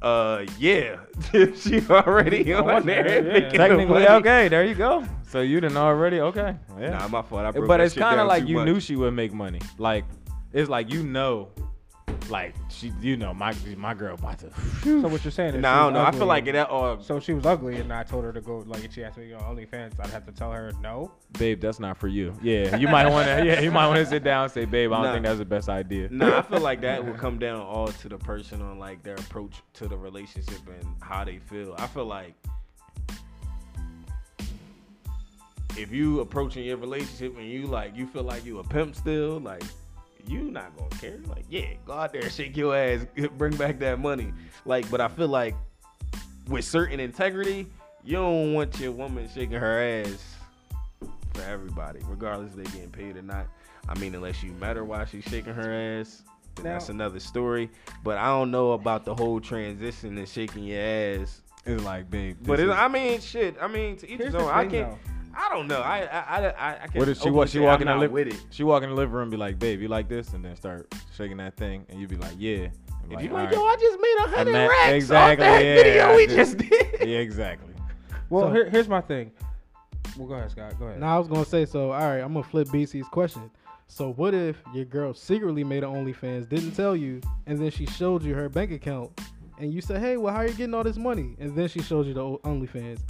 uh, 0.00 0.46
yeah, 0.58 0.96
she 1.56 1.82
already 1.90 2.52
On 2.54 2.68
on 2.70 2.86
there. 2.86 3.02
there, 3.04 3.26
yeah. 3.26 3.32
making 3.32 3.50
the 3.50 3.56
Technically, 3.58 3.86
money. 3.86 4.06
okay. 4.08 4.48
There 4.48 4.64
you 4.64 4.74
go. 4.74 5.04
So 5.28 5.40
you 5.42 5.60
didn't 5.60 5.76
already 5.76 6.20
okay. 6.20 6.56
Yeah. 6.80 6.90
Nah, 6.90 7.08
my 7.08 7.22
fault. 7.22 7.44
I 7.44 7.50
broke 7.50 7.66
but 7.68 7.80
it's 7.80 7.94
kind 7.94 8.18
of 8.20 8.26
like 8.26 8.46
you 8.48 8.56
much. 8.56 8.64
knew 8.66 8.80
she 8.80 8.96
would 8.96 9.12
make 9.12 9.32
money. 9.34 9.60
Like 9.76 10.04
it's 10.54 10.70
like 10.70 10.90
you 10.90 11.02
know, 11.02 11.50
like 12.30 12.54
she, 12.68 12.92
you 13.00 13.16
know, 13.16 13.32
my 13.34 13.54
my 13.76 13.94
girl 13.94 14.14
about 14.14 14.38
to. 14.40 14.50
So 14.82 15.08
what 15.08 15.24
you're 15.24 15.30
saying 15.30 15.54
is 15.54 15.60
Nah, 15.62 15.68
she 15.68 15.78
I 15.78 15.84
was 15.84 15.86
don't 15.86 15.92
know. 15.94 16.08
I 16.08 16.10
feel 16.12 16.26
like 16.26 16.46
and- 16.48 16.56
it. 16.56 16.70
Uh, 16.70 17.00
So 17.00 17.20
she 17.20 17.32
was 17.34 17.46
ugly, 17.46 17.76
and 17.80 17.92
I 17.92 18.02
told 18.02 18.24
her 18.24 18.32
to 18.32 18.40
go. 18.40 18.58
Like, 18.66 18.84
if 18.84 18.92
she 18.94 19.04
asked 19.04 19.18
me 19.18 19.32
on 19.32 19.40
OnlyFans, 19.56 19.98
I'd 20.00 20.10
have 20.10 20.26
to 20.26 20.32
tell 20.32 20.50
her 20.52 20.72
no. 20.82 21.12
Babe, 21.38 21.60
that's 21.60 21.78
not 21.80 21.96
for 21.96 22.08
you. 22.08 22.34
Yeah, 22.42 22.76
you 22.76 22.88
might 22.88 23.08
want 23.08 23.26
to. 23.28 23.44
Yeah, 23.48 23.60
you 23.60 23.70
might 23.70 23.86
want 23.86 23.98
to 23.98 24.06
sit 24.06 24.24
down 24.24 24.44
and 24.44 24.52
say, 24.52 24.64
babe, 24.64 24.92
I 24.92 24.96
don't 24.96 25.04
Nah. 25.06 25.12
think 25.12 25.24
that's 25.26 25.38
the 25.38 25.44
best 25.44 25.68
idea. 25.68 26.08
Nah, 26.10 26.38
I 26.38 26.42
feel 26.42 26.60
like 26.60 26.80
that 26.82 27.04
would 27.04 27.18
come 27.18 27.38
down 27.38 27.60
all 27.60 27.88
to 27.88 28.08
the 28.08 28.18
person 28.18 28.60
on 28.62 28.78
like 28.78 29.02
their 29.02 29.14
approach 29.16 29.56
to 29.74 29.88
the 29.88 29.96
relationship 29.96 30.60
and 30.68 30.86
how 31.00 31.24
they 31.24 31.38
feel. 31.38 31.74
I 31.78 31.86
feel 31.86 32.06
like 32.06 32.34
if 35.76 35.92
you 35.92 36.20
approaching 36.20 36.64
your 36.64 36.76
relationship 36.76 37.36
and 37.38 37.46
you 37.48 37.66
like 37.66 37.96
you 37.96 38.06
feel 38.06 38.24
like 38.24 38.44
you 38.44 38.58
a 38.58 38.64
pimp 38.64 38.94
still, 38.96 39.38
like 39.40 39.62
you 40.28 40.50
not 40.50 40.76
gonna 40.76 40.90
care. 40.90 41.18
Like, 41.26 41.44
yeah, 41.48 41.74
go 41.84 41.92
out 41.94 42.12
there, 42.12 42.28
shake 42.30 42.56
your 42.56 42.76
ass, 42.76 43.06
bring 43.36 43.56
back 43.56 43.78
that 43.80 43.98
money. 43.98 44.32
Like, 44.64 44.88
but 44.90 45.00
I 45.00 45.08
feel 45.08 45.28
like 45.28 45.54
with 46.48 46.64
certain 46.64 47.00
integrity, 47.00 47.66
you 48.04 48.12
don't 48.16 48.54
want 48.54 48.78
your 48.80 48.92
woman 48.92 49.28
shaking 49.34 49.58
her 49.58 50.02
ass 50.04 50.34
for 51.34 51.42
everybody, 51.42 52.00
regardless 52.08 52.50
if 52.52 52.56
they 52.56 52.64
getting 52.64 52.90
paid 52.90 53.16
or 53.16 53.22
not. 53.22 53.46
I 53.88 53.98
mean, 53.98 54.14
unless 54.14 54.42
you 54.42 54.52
met 54.52 54.76
her 54.76 54.84
while 54.84 55.04
she's 55.06 55.24
shaking 55.24 55.54
her 55.54 56.00
ass, 56.00 56.22
then 56.56 56.64
Now- 56.64 56.72
that's 56.72 56.88
another 56.88 57.20
story. 57.20 57.70
But 58.04 58.18
I 58.18 58.26
don't 58.26 58.50
know 58.50 58.72
about 58.72 59.04
the 59.04 59.14
whole 59.14 59.40
transition 59.40 60.18
and 60.18 60.28
shaking 60.28 60.64
your 60.64 60.80
ass. 60.80 61.42
It's 61.66 61.82
like, 61.84 62.10
babe. 62.10 62.36
But 62.42 62.56
this 62.56 62.70
I 62.70 62.88
mean, 62.88 63.20
shit. 63.20 63.56
I 63.60 63.66
mean, 63.68 63.96
to 63.98 64.10
each 64.10 64.20
his 64.20 64.34
own. 64.34 64.48
I 64.48 64.66
can't. 64.66 64.90
though. 64.90 64.98
I 65.40 65.48
don't 65.50 65.68
know. 65.68 65.80
I 65.80 65.98
I 66.00 66.18
I 66.20 66.46
I, 66.48 66.82
I 66.82 66.86
can 66.88 66.98
what 66.98 67.08
if 67.08 67.18
she 67.18 67.20
openly 67.22 67.36
walk? 67.38 67.48
She 67.48 67.58
say 67.58 67.60
walk 67.64 67.80
in 67.80 67.86
the 67.86 67.94
not 67.96 68.10
with 68.10 68.26
it. 68.28 68.44
She 68.50 68.64
walk 68.64 68.82
in 68.82 68.88
the 68.90 68.94
living 68.96 69.12
room, 69.14 69.22
and 69.22 69.30
be 69.30 69.36
like, 69.36 69.58
babe, 69.58 69.80
you 69.80 69.86
like 69.88 70.08
this, 70.08 70.32
and 70.32 70.44
then 70.44 70.56
start 70.56 70.92
shaking 71.16 71.36
that 71.36 71.56
thing, 71.56 71.86
and 71.88 72.00
you 72.00 72.08
be 72.08 72.16
like, 72.16 72.32
yeah. 72.36 72.68
And 73.02 73.08
be 73.10 73.14
If 73.16 73.22
you 73.22 73.28
like, 73.30 73.46
right." 73.50 73.52
yo, 73.54 73.64
I 73.64 73.76
just 73.76 74.00
made 74.00 74.16
a 74.24 74.28
hundred 74.36 74.68
racks 74.68 74.92
exactly, 74.92 75.46
off 75.46 75.52
that 75.52 75.64
yeah, 75.64 75.74
video 75.76 76.16
we 76.16 76.26
just 76.26 76.58
just- 76.58 76.70
did. 76.70 76.96
yeah, 77.08 77.18
exactly. 77.18 77.72
Well, 78.30 78.46
So- 78.48 78.52
here, 78.52 78.68
here's 78.68 78.88
my 78.88 79.00
thing. 79.00 79.30
Well, 80.16 80.26
go 80.26 80.34
ahead, 80.34 80.50
Scott. 80.50 80.76
Go 80.78 80.86
ahead. 80.86 80.98
Now 81.00 81.14
I 81.14 81.18
was 81.18 81.28
gonna 81.28 81.44
say 81.44 81.64
so. 81.64 81.92
All 81.92 82.00
right, 82.00 82.18
I'm 82.18 82.32
gonna 82.32 82.42
flip 82.42 82.68
BC's 82.68 83.06
question. 83.08 83.48
So 83.86 84.12
what 84.14 84.34
if 84.34 84.60
your 84.74 84.84
girl 84.84 85.14
secretly 85.14 85.62
made 85.64 85.84
an 85.84 85.90
OnlyFans, 85.94 86.48
didn't 86.48 86.72
tell 86.72 86.96
you, 86.96 87.20
and 87.46 87.58
then 87.58 87.70
she 87.70 87.86
showed 87.86 88.22
you 88.24 88.34
her 88.34 88.48
bank 88.48 88.72
account, 88.72 89.18
and 89.60 89.72
you 89.72 89.80
said, 89.80 90.00
"Hey, 90.00 90.16
well, 90.16 90.32
how 90.34 90.40
are 90.40 90.46
you 90.48 90.54
getting 90.54 90.74
all 90.74 90.82
this 90.84 90.96
money?" 90.98 91.36
And 91.38 91.54
then 91.54 91.68
she 91.68 91.80
shows 91.80 92.06
you 92.06 92.14
the 92.14 92.20
O- 92.22 92.40
OnlyFans. 92.44 93.00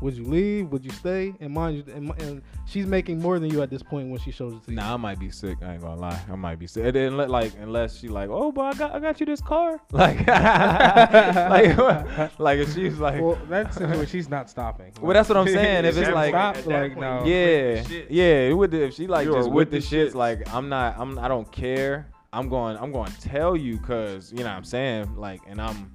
Would 0.00 0.16
you 0.16 0.24
leave? 0.24 0.68
Would 0.68 0.84
you 0.84 0.90
stay? 0.92 1.34
And 1.40 1.52
mind 1.52 1.76
you, 1.76 1.84
and, 1.94 2.12
and 2.22 2.42
she's 2.66 2.86
making 2.86 3.20
more 3.20 3.38
than 3.38 3.50
you 3.50 3.62
at 3.62 3.70
this 3.70 3.82
point 3.82 4.10
when 4.10 4.20
she 4.20 4.30
shows 4.30 4.54
it 4.54 4.64
to 4.64 4.70
you. 4.70 4.76
Nah, 4.76 4.94
I 4.94 4.96
might 4.96 5.18
be 5.18 5.30
sick. 5.30 5.58
I 5.62 5.72
ain't 5.72 5.82
gonna 5.82 6.00
lie. 6.00 6.20
I 6.30 6.36
might 6.36 6.58
be 6.58 6.66
sick. 6.68 6.84
And 6.84 6.94
then, 6.94 7.16
let- 7.16 7.30
like, 7.30 7.52
unless 7.60 7.98
she 7.98 8.08
like, 8.08 8.28
oh, 8.30 8.52
but 8.52 8.74
I 8.74 8.78
got, 8.78 8.94
I 8.94 9.00
got 9.00 9.18
you 9.20 9.26
this 9.26 9.40
car. 9.40 9.80
Like, 9.92 10.26
like, 10.28 12.38
like 12.38 12.58
if 12.58 12.74
she's 12.74 12.98
like, 12.98 13.20
well, 13.20 13.38
that 13.48 13.74
situation, 13.74 14.06
she's 14.06 14.28
not 14.28 14.48
stopping. 14.50 14.92
Well, 15.00 15.14
that's 15.14 15.28
what 15.28 15.38
I'm 15.38 15.48
saying. 15.48 15.84
If 15.84 15.96
it's 15.96 16.10
like, 16.10 16.30
Stop, 16.30 16.56
like, 16.66 16.94
that 16.94 17.00
no. 17.00 17.24
yeah, 17.24 17.74
with 17.74 17.84
the 17.84 17.88
shit. 17.88 18.10
yeah, 18.10 18.52
with 18.52 18.70
the, 18.70 18.84
if 18.84 18.94
she 18.94 19.06
like 19.06 19.26
You 19.26 19.32
just 19.34 19.48
are 19.48 19.50
with 19.50 19.70
with 19.70 19.70
the 19.70 19.78
the 19.88 19.96
shits, 20.06 20.10
shits. 20.10 20.14
like 20.14 20.52
I'm 20.54 20.68
not, 20.68 20.96
I'm, 20.98 21.18
I 21.18 21.28
don't 21.28 21.50
care. 21.50 22.08
I'm 22.32 22.48
going, 22.48 22.76
I'm 22.76 22.92
going 22.92 23.10
to 23.10 23.20
tell 23.22 23.56
you, 23.56 23.78
cause 23.78 24.30
you 24.32 24.38
know 24.40 24.44
what 24.44 24.50
I'm 24.52 24.64
saying, 24.64 25.16
like, 25.16 25.40
and 25.46 25.60
I'm, 25.60 25.90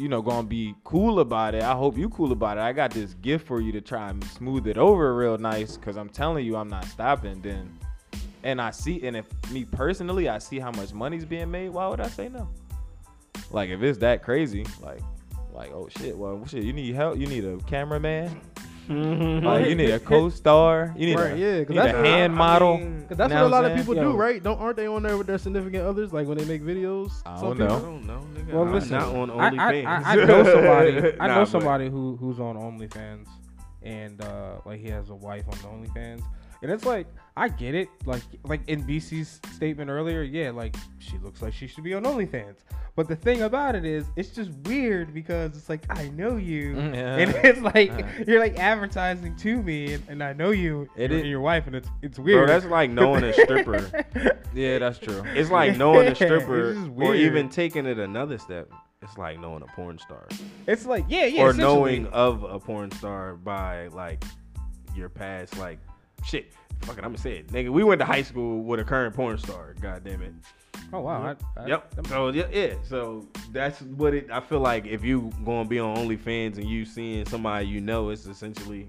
you 0.00 0.08
know, 0.08 0.22
gonna 0.22 0.46
be 0.46 0.74
cool 0.82 1.20
about 1.20 1.54
it. 1.54 1.62
I 1.62 1.72
hope 1.72 1.98
you 1.98 2.08
cool 2.08 2.32
about 2.32 2.56
it. 2.56 2.62
I 2.62 2.72
got 2.72 2.90
this 2.90 3.12
gift 3.14 3.46
for 3.46 3.60
you 3.60 3.70
to 3.72 3.82
try 3.82 4.08
and 4.08 4.24
smooth 4.24 4.66
it 4.66 4.78
over 4.78 5.14
real 5.14 5.36
nice, 5.36 5.76
cause 5.76 5.98
I'm 5.98 6.08
telling 6.08 6.46
you, 6.46 6.56
I'm 6.56 6.68
not 6.68 6.86
stopping. 6.86 7.42
Then, 7.42 7.78
and 8.42 8.62
I 8.62 8.70
see, 8.70 9.06
and 9.06 9.14
if 9.14 9.26
me 9.50 9.66
personally, 9.66 10.30
I 10.30 10.38
see 10.38 10.58
how 10.58 10.70
much 10.70 10.94
money's 10.94 11.26
being 11.26 11.50
made. 11.50 11.68
Why 11.68 11.86
would 11.86 12.00
I 12.00 12.08
say 12.08 12.30
no? 12.30 12.48
Like, 13.50 13.68
if 13.68 13.82
it's 13.82 13.98
that 13.98 14.22
crazy, 14.22 14.64
like. 14.82 15.00
Like 15.52 15.72
oh 15.72 15.88
shit, 15.98 16.16
well 16.16 16.46
shit, 16.46 16.62
you 16.62 16.72
need 16.72 16.94
help. 16.94 17.18
You 17.18 17.26
need 17.26 17.44
a 17.44 17.58
cameraman. 17.64 18.40
Like, 18.88 19.66
you 19.66 19.74
need 19.74 19.90
a 19.90 19.98
co-star. 20.12 20.94
You 20.96 21.06
need 21.06 21.16
Right, 21.18 21.32
a, 21.34 21.38
yeah, 21.38 21.56
you 21.58 21.64
'cause 21.64 21.70
need 21.74 21.78
a 21.80 21.82
that's- 21.84 22.04
hand 22.06 22.32
I 22.32 22.36
model. 22.36 22.78
mean, 22.78 23.04
'Cause 23.08 23.18
that's 23.18 23.30
Know 23.32 23.42
what 23.42 23.46
a 23.46 23.48
lot 23.50 23.64
I'm 23.64 23.70
of 23.72 23.76
people 23.78 23.94
saying? 23.94 24.06
do, 24.10 24.16
right? 24.16 24.42
Don't 24.42 24.58
aren't 24.60 24.76
they 24.76 24.86
on 24.86 25.02
there 25.02 25.16
with 25.16 25.26
their 25.26 25.38
significant 25.38 25.84
others, 25.84 26.12
like 26.12 26.26
when 26.26 26.38
they 26.38 26.44
make 26.44 26.62
videos? 26.62 27.12
I 27.26 27.40
don't 27.40 27.58
know. 27.58 27.66
I 27.66 27.68
don't 27.80 28.06
know, 28.06 28.20
nigga. 28.34 28.52
Well, 28.52 28.62
I'm 28.62 28.72
listen, 28.72 28.90
not 28.92 29.14
on 29.14 29.30
I, 29.30 29.46
I, 29.46 29.50
OnlyFans. 29.50 29.86
I, 29.86 30.12
I 30.12 30.14
know 30.16 30.44
somebody. 30.54 30.96
I 31.20 31.26
Nah, 31.26 31.34
know 31.34 31.40
but- 31.42 31.48
somebody 31.48 31.88
who 31.90 32.16
who's 32.16 32.40
on 32.40 32.56
OnlyFans, 32.56 33.26
and 33.82 34.20
uh, 34.22 34.52
like 34.64 34.80
he 34.80 34.88
has 34.88 35.10
a 35.10 35.14
wife 35.14 35.44
on 35.48 35.54
OnlyFans, 35.84 36.22
and 36.62 36.70
it's 36.70 36.84
like 36.84 37.06
I 37.36 37.48
get 37.48 37.74
it. 37.74 37.88
Like 38.06 38.22
like 38.44 38.60
in 38.68 38.82
BC's 38.84 39.40
statement 39.54 39.90
earlier, 39.90 40.22
yeah, 40.22 40.50
like 40.50 40.76
she 40.98 41.16
looks 41.18 41.40
like 41.42 41.52
she 41.54 41.66
should 41.66 41.84
be 41.84 41.94
on 41.94 42.02
OnlyFans. 42.04 42.56
But 42.96 43.06
the 43.08 43.16
thing 43.16 43.42
about 43.42 43.76
it 43.76 43.84
is, 43.86 44.04
it's 44.16 44.30
just 44.30 44.50
weird 44.64 45.14
because 45.14 45.56
it's 45.56 45.68
like 45.68 45.84
I 45.88 46.08
know 46.08 46.36
you, 46.36 46.74
Mm, 46.74 46.94
yeah. 46.94 47.16
and 47.18 47.30
it's 47.44 47.60
like 47.60 47.90
Uh. 47.92 48.02
you're 48.26 48.40
like 48.40 48.58
advertising 48.58 49.36
to 49.36 49.62
me, 49.62 49.94
and, 49.94 50.02
and 50.08 50.22
I 50.24 50.32
know 50.34 50.50
you, 50.50 50.88
It 50.96 51.10
your, 51.10 51.20
is- 51.20 51.26
your 51.26 51.40
wife, 51.40 51.66
and 51.66 51.76
it's 51.76 51.88
it's 52.02 52.18
weird. 52.18 52.46
Bro, 52.46 52.54
weird. 52.54 52.62
that's 52.62 52.70
like 52.70 52.90
knowing 52.90 53.24
a 53.24 53.32
stripper. 53.32 53.90
Yeah, 54.52 54.80
that's 54.80 54.98
true. 54.98 55.22
It's 55.36 55.48
like 55.48 55.76
knowing 55.76 56.06
Yeah, 56.06 56.10
a 56.12 56.14
stripper, 56.16 56.76
or 56.96 57.14
even 57.14 57.48
taking 57.48 57.86
it 57.86 58.00
another 58.00 58.36
step. 58.36 58.68
It's 59.00 59.16
like 59.16 59.38
knowing 59.38 59.62
a 59.62 59.66
porn 59.76 59.96
star, 59.98 60.26
it's 60.66 60.84
like 60.84 61.04
yeah, 61.08 61.26
yeah, 61.26 61.42
or 61.42 61.52
knowing 61.52 62.06
of 62.08 62.42
a 62.42 62.58
porn 62.58 62.90
star 62.90 63.36
by 63.36 63.86
like 63.88 64.22
your 64.96 65.08
past, 65.08 65.56
like 65.56 65.78
shit. 66.24 66.52
Fuck 66.82 66.96
it, 66.96 67.04
I'm 67.04 67.10
gonna 67.10 67.18
say 67.18 67.38
it, 67.38 67.48
nigga. 67.48 67.70
We 67.70 67.84
went 67.84 68.00
to 68.00 68.06
high 68.06 68.22
school 68.22 68.62
with 68.62 68.80
a 68.80 68.84
current 68.84 69.14
porn 69.14 69.36
star. 69.38 69.74
God 69.80 70.02
damn 70.04 70.22
it. 70.22 70.32
Oh 70.92 71.00
wow, 71.00 71.36
I, 71.56 71.60
I, 71.60 71.66
Yep. 71.66 72.06
So 72.08 72.28
yeah, 72.30 72.46
yeah. 72.50 72.74
So 72.88 73.28
that's 73.52 73.82
what 73.82 74.14
it. 74.14 74.30
I 74.30 74.40
feel 74.40 74.60
like 74.60 74.86
if 74.86 75.04
you 75.04 75.30
gonna 75.44 75.68
be 75.68 75.78
on 75.78 75.96
OnlyFans 75.96 76.56
and 76.56 76.64
you 76.64 76.84
seeing 76.84 77.26
somebody 77.26 77.66
you 77.66 77.80
know, 77.80 78.10
it's 78.10 78.26
essentially 78.26 78.88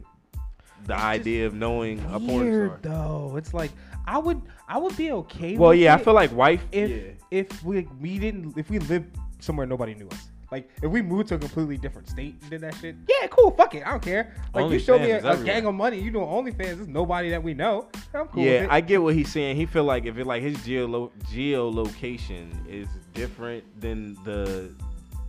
the 0.86 0.96
idea 0.96 1.46
of 1.46 1.54
knowing 1.54 2.00
a 2.12 2.20
porn 2.20 2.54
star. 2.54 2.80
though. 2.82 3.36
It's 3.38 3.54
like 3.54 3.72
I 4.08 4.18
would 4.18 4.42
I 4.68 4.78
would 4.78 4.96
be 4.98 5.12
okay. 5.12 5.58
Well, 5.58 5.72
with 5.72 5.80
yeah, 5.80 5.96
I 5.96 5.98
feel 5.98 6.14
like 6.14 6.32
wife. 6.34 6.64
if 6.72 6.90
yeah. 6.90 7.12
if 7.30 7.64
we 7.64 7.88
we 8.00 8.18
didn't 8.18 8.58
if 8.58 8.70
we 8.70 8.80
lived 8.80 9.16
somewhere 9.40 9.66
nobody 9.66 9.94
knew 9.94 10.08
us. 10.08 10.31
Like 10.52 10.70
if 10.84 10.92
we 10.92 11.02
moved 11.02 11.30
to 11.30 11.36
a 11.36 11.38
completely 11.40 11.78
different 11.78 12.10
state 12.10 12.36
and 12.42 12.50
did 12.50 12.62
that 12.62 12.76
shit, 12.76 12.96
yeah, 13.08 13.28
cool, 13.28 13.52
fuck 13.52 13.74
it, 13.74 13.88
I 13.88 13.92
don't 13.92 14.04
care. 14.04 14.36
Like 14.54 14.70
you 14.70 14.80
show 14.80 15.00
me 15.00 15.12
a, 15.12 15.26
a 15.26 15.44
gang 15.44 15.66
of 15.66 15.74
money, 15.74 15.98
you 16.00 16.12
doing 16.12 16.28
OnlyFans, 16.28 16.58
there's 16.58 16.88
nobody 16.88 17.30
that 17.30 17.42
we 17.42 17.54
know. 17.54 17.88
I'm 18.14 18.28
cool. 18.28 18.44
yeah, 18.44 18.52
with 18.52 18.64
it. 18.64 18.70
I 18.72 18.82
get 18.82 19.02
what 19.02 19.16
he's 19.16 19.32
saying. 19.32 19.56
He 19.56 19.66
feel 19.66 19.86
like 19.86 20.06
if 20.06 20.18
it 20.18 20.28
like 20.28 20.44
his 20.44 20.58
geolo- 20.58 21.12
geolocation 21.32 22.50
is 22.68 22.88
different 23.14 23.64
than 23.80 24.16
the 24.26 24.74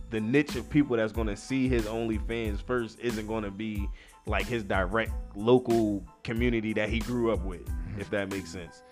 the 0.09 0.19
niche 0.19 0.55
of 0.55 0.69
people 0.69 0.97
that's 0.97 1.13
gonna 1.13 1.37
see 1.37 1.67
his 1.67 1.83
OnlyFans 1.83 2.61
first 2.61 2.99
isn't 2.99 3.25
gonna 3.25 3.49
be 3.49 3.87
like 4.25 4.45
his 4.45 4.63
direct 4.63 5.11
local 5.35 6.03
community 6.23 6.73
that 6.73 6.89
he 6.89 6.99
grew 6.99 7.31
up 7.31 7.43
with, 7.43 7.67
if 7.97 8.09
that 8.09 8.29
makes 8.29 8.49
sense. 8.51 8.83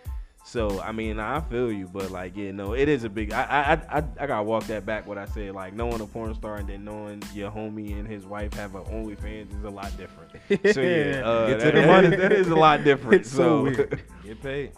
So 0.44 0.82
I 0.82 0.92
mean, 0.92 1.20
I 1.20 1.40
feel 1.40 1.72
you, 1.72 1.88
but 1.88 2.12
like, 2.12 2.36
yeah, 2.36 2.52
no, 2.52 2.74
it 2.74 2.90
is 2.90 3.04
a 3.04 3.10
big. 3.10 3.32
I 3.32 3.44
I 3.44 3.98
I, 4.00 4.04
I 4.20 4.28
gotta 4.28 4.44
walk 4.44 4.66
that 4.66 4.86
back. 4.86 5.06
What 5.08 5.18
I 5.18 5.26
said, 5.26 5.54
like 5.54 5.74
knowing 5.74 6.02
a 6.02 6.06
porn 6.08 6.34
star 6.36 6.58
and 6.58 6.68
then 6.68 6.84
knowing 6.84 7.22
your 7.34 7.52
homie 7.52 7.98
and 7.98 8.08
his 8.08 8.26
wife 8.26 8.54
have 8.56 8.76
an 8.76 8.84
OnlyFans 8.86 9.58
is 9.58 9.64
a 9.64 9.70
lot 9.70 9.96
different. 9.98 10.32
So 10.74 10.82
yeah, 10.82 11.22
uh, 11.24 11.48
Get 11.48 11.60
to 11.60 11.66
that- 11.66 11.74
the 11.76 11.82
that 11.82 11.88
money. 11.88 12.08
is- 12.08 12.18
that 12.20 12.32
is 12.34 12.48
a 12.48 12.56
lot 12.56 12.84
different. 12.84 13.22
It's 13.22 13.30
so 13.30 13.38
so 13.38 13.64
weird. 13.64 14.04
Get 14.26 14.42
paid. 14.42 14.72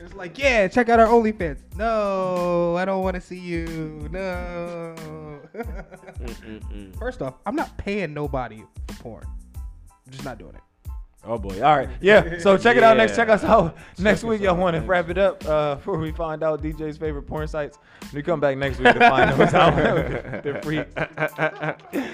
It's 0.00 0.14
like, 0.14 0.36
yeah, 0.38 0.66
check 0.66 0.88
out 0.88 0.98
our 0.98 1.06
OnlyFans. 1.06 1.60
No, 1.76 2.74
I 2.76 2.84
don't 2.84 3.04
want 3.04 3.14
to 3.14 3.20
see 3.20 3.38
you. 3.38 4.08
No. 4.10 4.94
Mm, 5.54 5.64
mm, 6.24 6.60
mm. 6.72 6.98
First 6.98 7.22
off, 7.22 7.34
I'm 7.46 7.54
not 7.54 7.76
paying 7.76 8.12
nobody 8.14 8.64
for 8.88 8.94
porn. 9.02 9.26
I'm 9.54 10.10
just 10.10 10.24
not 10.24 10.38
doing 10.38 10.54
it. 10.54 10.60
Oh 11.24 11.38
boy. 11.38 11.62
All 11.62 11.76
right. 11.76 11.88
Yeah. 12.00 12.38
So 12.38 12.58
check 12.58 12.76
it 12.76 12.82
out 12.82 12.96
next. 12.96 13.14
Check 13.14 13.28
us 13.28 13.44
out 13.44 13.76
next 13.98 14.24
week. 14.24 14.40
Y'all 14.40 14.56
want 14.56 14.74
to 14.74 14.82
wrap 14.82 15.08
it 15.08 15.18
up 15.18 15.44
uh, 15.46 15.76
before 15.76 15.98
we 15.98 16.10
find 16.10 16.42
out 16.42 16.62
DJ's 16.62 16.98
favorite 16.98 17.22
porn 17.22 17.46
sites. 17.46 17.78
We 18.12 18.22
come 18.22 18.40
back 18.40 18.56
next 18.56 18.78
week 18.78 18.92
to 18.92 18.98
find 18.98 19.30
out. 19.30 20.42
They're 20.42 20.60
free. 20.62 20.82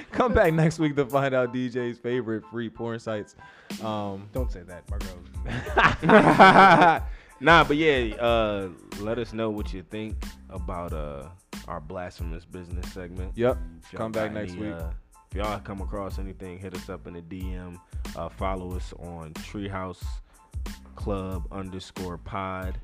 come 0.12 0.34
back 0.34 0.52
next 0.52 0.78
week 0.78 0.94
to 0.96 1.06
find 1.06 1.34
out 1.34 1.54
DJ's 1.54 1.98
favorite 1.98 2.44
free 2.50 2.68
porn 2.68 2.98
sites. 2.98 3.34
Um, 3.82 4.28
Don't 4.32 4.52
say 4.52 4.62
that, 4.62 4.84
my. 4.90 7.00
Nah, 7.40 7.62
but 7.62 7.76
yeah, 7.76 8.16
uh, 8.16 8.68
let 8.98 9.18
us 9.18 9.32
know 9.32 9.48
what 9.48 9.72
you 9.72 9.84
think 9.84 10.16
about 10.50 10.92
uh 10.92 11.28
our 11.68 11.80
blasphemous 11.80 12.44
business 12.44 12.92
segment. 12.92 13.30
Yep. 13.36 13.58
Come 13.94 14.10
back 14.10 14.32
got 14.32 14.40
next 14.40 14.52
any, 14.52 14.62
week. 14.62 14.74
Uh, 14.74 14.90
if 15.30 15.36
y'all 15.36 15.60
come 15.60 15.82
across 15.82 16.18
anything, 16.18 16.58
hit 16.58 16.74
us 16.74 16.88
up 16.88 17.06
in 17.06 17.14
the 17.14 17.22
DM. 17.22 17.78
Uh, 18.16 18.28
follow 18.28 18.74
us 18.74 18.92
on 18.98 19.32
Treehouse 19.34 20.02
Club 20.96 21.46
underscore 21.52 22.18
Pod 22.18 22.78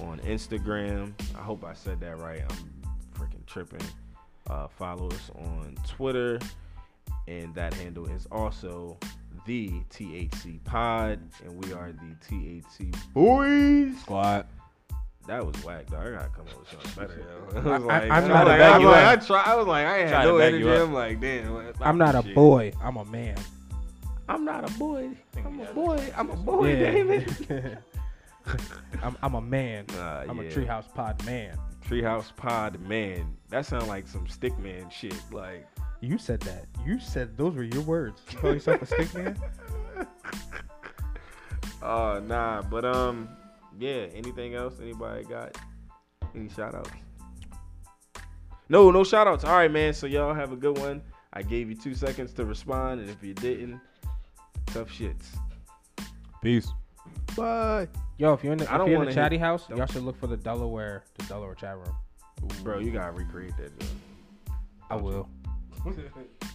on 0.00 0.18
Instagram. 0.20 1.12
I 1.36 1.42
hope 1.42 1.64
I 1.64 1.74
said 1.74 2.00
that 2.00 2.18
right. 2.18 2.42
I'm 2.48 2.82
freaking 3.18 3.44
tripping. 3.46 3.86
Uh, 4.48 4.68
follow 4.68 5.08
us 5.08 5.30
on 5.36 5.76
Twitter, 5.86 6.38
and 7.28 7.54
that 7.54 7.74
handle 7.74 8.06
is 8.06 8.26
also 8.32 8.98
the 9.46 9.70
THC 9.90 10.62
Pod, 10.64 11.20
and 11.44 11.64
we 11.64 11.72
are 11.72 11.92
the 11.92 12.16
THC 12.28 12.94
Boys. 13.12 13.98
Squad. 14.00 14.46
That 15.26 15.44
was 15.46 15.54
whack, 15.64 15.86
dog. 15.90 16.06
I 16.06 16.10
gotta 16.10 16.28
come 16.30 16.46
up 16.48 16.58
with 16.58 16.70
something 16.70 17.06
better. 17.06 17.24
Yo. 17.54 17.60
I 17.70 17.78
was 17.78 17.84
like, 17.84 18.10
I, 18.10 18.18
am 18.20 18.28
not 18.28 18.46
was 18.46 18.54
a 18.54 18.56
like, 18.56 18.60
I 18.60 18.78
was 18.78 18.86
like, 18.86 19.04
I 19.04 19.16
try. 19.16 19.42
I 19.42 19.54
was 19.54 19.66
like, 19.66 19.86
I 19.86 19.98
ain't 20.00 20.08
had 20.08 20.24
no 20.24 20.38
energy. 20.38 20.70
I'm 20.70 20.92
like, 20.92 21.20
damn. 21.20 21.52
what- 21.52 21.76
I'm 21.80 21.98
not 21.98 22.14
a 22.14 22.22
shit. 22.22 22.34
boy. 22.34 22.72
I'm 22.82 22.96
a 22.96 23.04
man. 23.04 23.36
I'm 24.30 24.44
not 24.44 24.70
a 24.70 24.72
boy. 24.78 25.10
I'm 25.44 25.60
a 25.60 25.64
boy. 25.72 26.12
I'm 26.16 26.30
a 26.30 26.36
boy, 26.36 26.76
David. 26.76 27.78
I'm, 29.02 29.16
I'm 29.22 29.34
a 29.34 29.40
man. 29.40 29.86
Nah, 29.96 30.20
I'm 30.20 30.38
a 30.38 30.44
treehouse 30.44 30.92
pod 30.94 31.24
man. 31.26 31.58
Treehouse 31.86 32.34
Pod, 32.36 32.78
man. 32.80 33.36
That 33.48 33.66
sounds 33.66 33.88
like 33.88 34.06
some 34.06 34.28
stick 34.28 34.56
man 34.60 34.88
shit. 34.90 35.16
Like, 35.32 35.66
You 36.00 36.18
said 36.18 36.38
that. 36.42 36.66
You 36.86 37.00
said 37.00 37.36
those 37.36 37.56
were 37.56 37.64
your 37.64 37.82
words. 37.82 38.22
You 38.30 38.38
call 38.38 38.52
yourself 38.52 38.82
a 38.82 38.86
stick 38.86 39.12
man? 39.16 39.36
uh, 41.82 42.20
nah. 42.24 42.62
But 42.62 42.84
um, 42.84 43.28
yeah. 43.80 44.06
Anything 44.14 44.54
else? 44.54 44.74
Anybody 44.80 45.24
got 45.24 45.58
any 46.36 46.48
shout 46.48 46.76
outs? 46.76 46.90
No, 48.68 48.92
no 48.92 49.02
shout 49.02 49.26
outs. 49.26 49.42
All 49.44 49.56
right, 49.56 49.70
man. 49.70 49.92
So 49.92 50.06
y'all 50.06 50.34
have 50.34 50.52
a 50.52 50.56
good 50.56 50.78
one. 50.78 51.02
I 51.32 51.42
gave 51.42 51.68
you 51.68 51.74
two 51.76 51.94
seconds 51.94 52.32
to 52.34 52.44
respond, 52.44 53.00
and 53.00 53.10
if 53.10 53.22
you 53.22 53.34
didn't, 53.34 53.80
tough 54.72 54.88
shits. 54.88 55.26
Peace. 56.42 56.68
Bye. 57.36 57.88
Yo, 58.18 58.32
if 58.34 58.42
you're 58.44 58.52
in 58.52 58.58
the, 58.58 58.70
I 58.70 58.74
if 58.74 58.78
don't 58.78 58.86
you're 58.88 58.94
in 58.96 58.98
wanna 59.00 59.10
the 59.10 59.14
chatty 59.14 59.36
hit- 59.36 59.44
house, 59.44 59.66
don't- 59.66 59.78
y'all 59.78 59.86
should 59.86 60.02
look 60.02 60.18
for 60.18 60.26
the 60.26 60.36
Delaware, 60.36 61.04
the 61.18 61.24
Delaware 61.24 61.54
chat 61.54 61.76
room. 61.76 61.94
Bro, 62.62 62.78
you 62.80 62.90
gotta 62.90 63.12
recreate 63.12 63.56
that. 63.58 63.78
Joint. 63.78 63.92
I 64.90 64.96
will. 64.96 65.28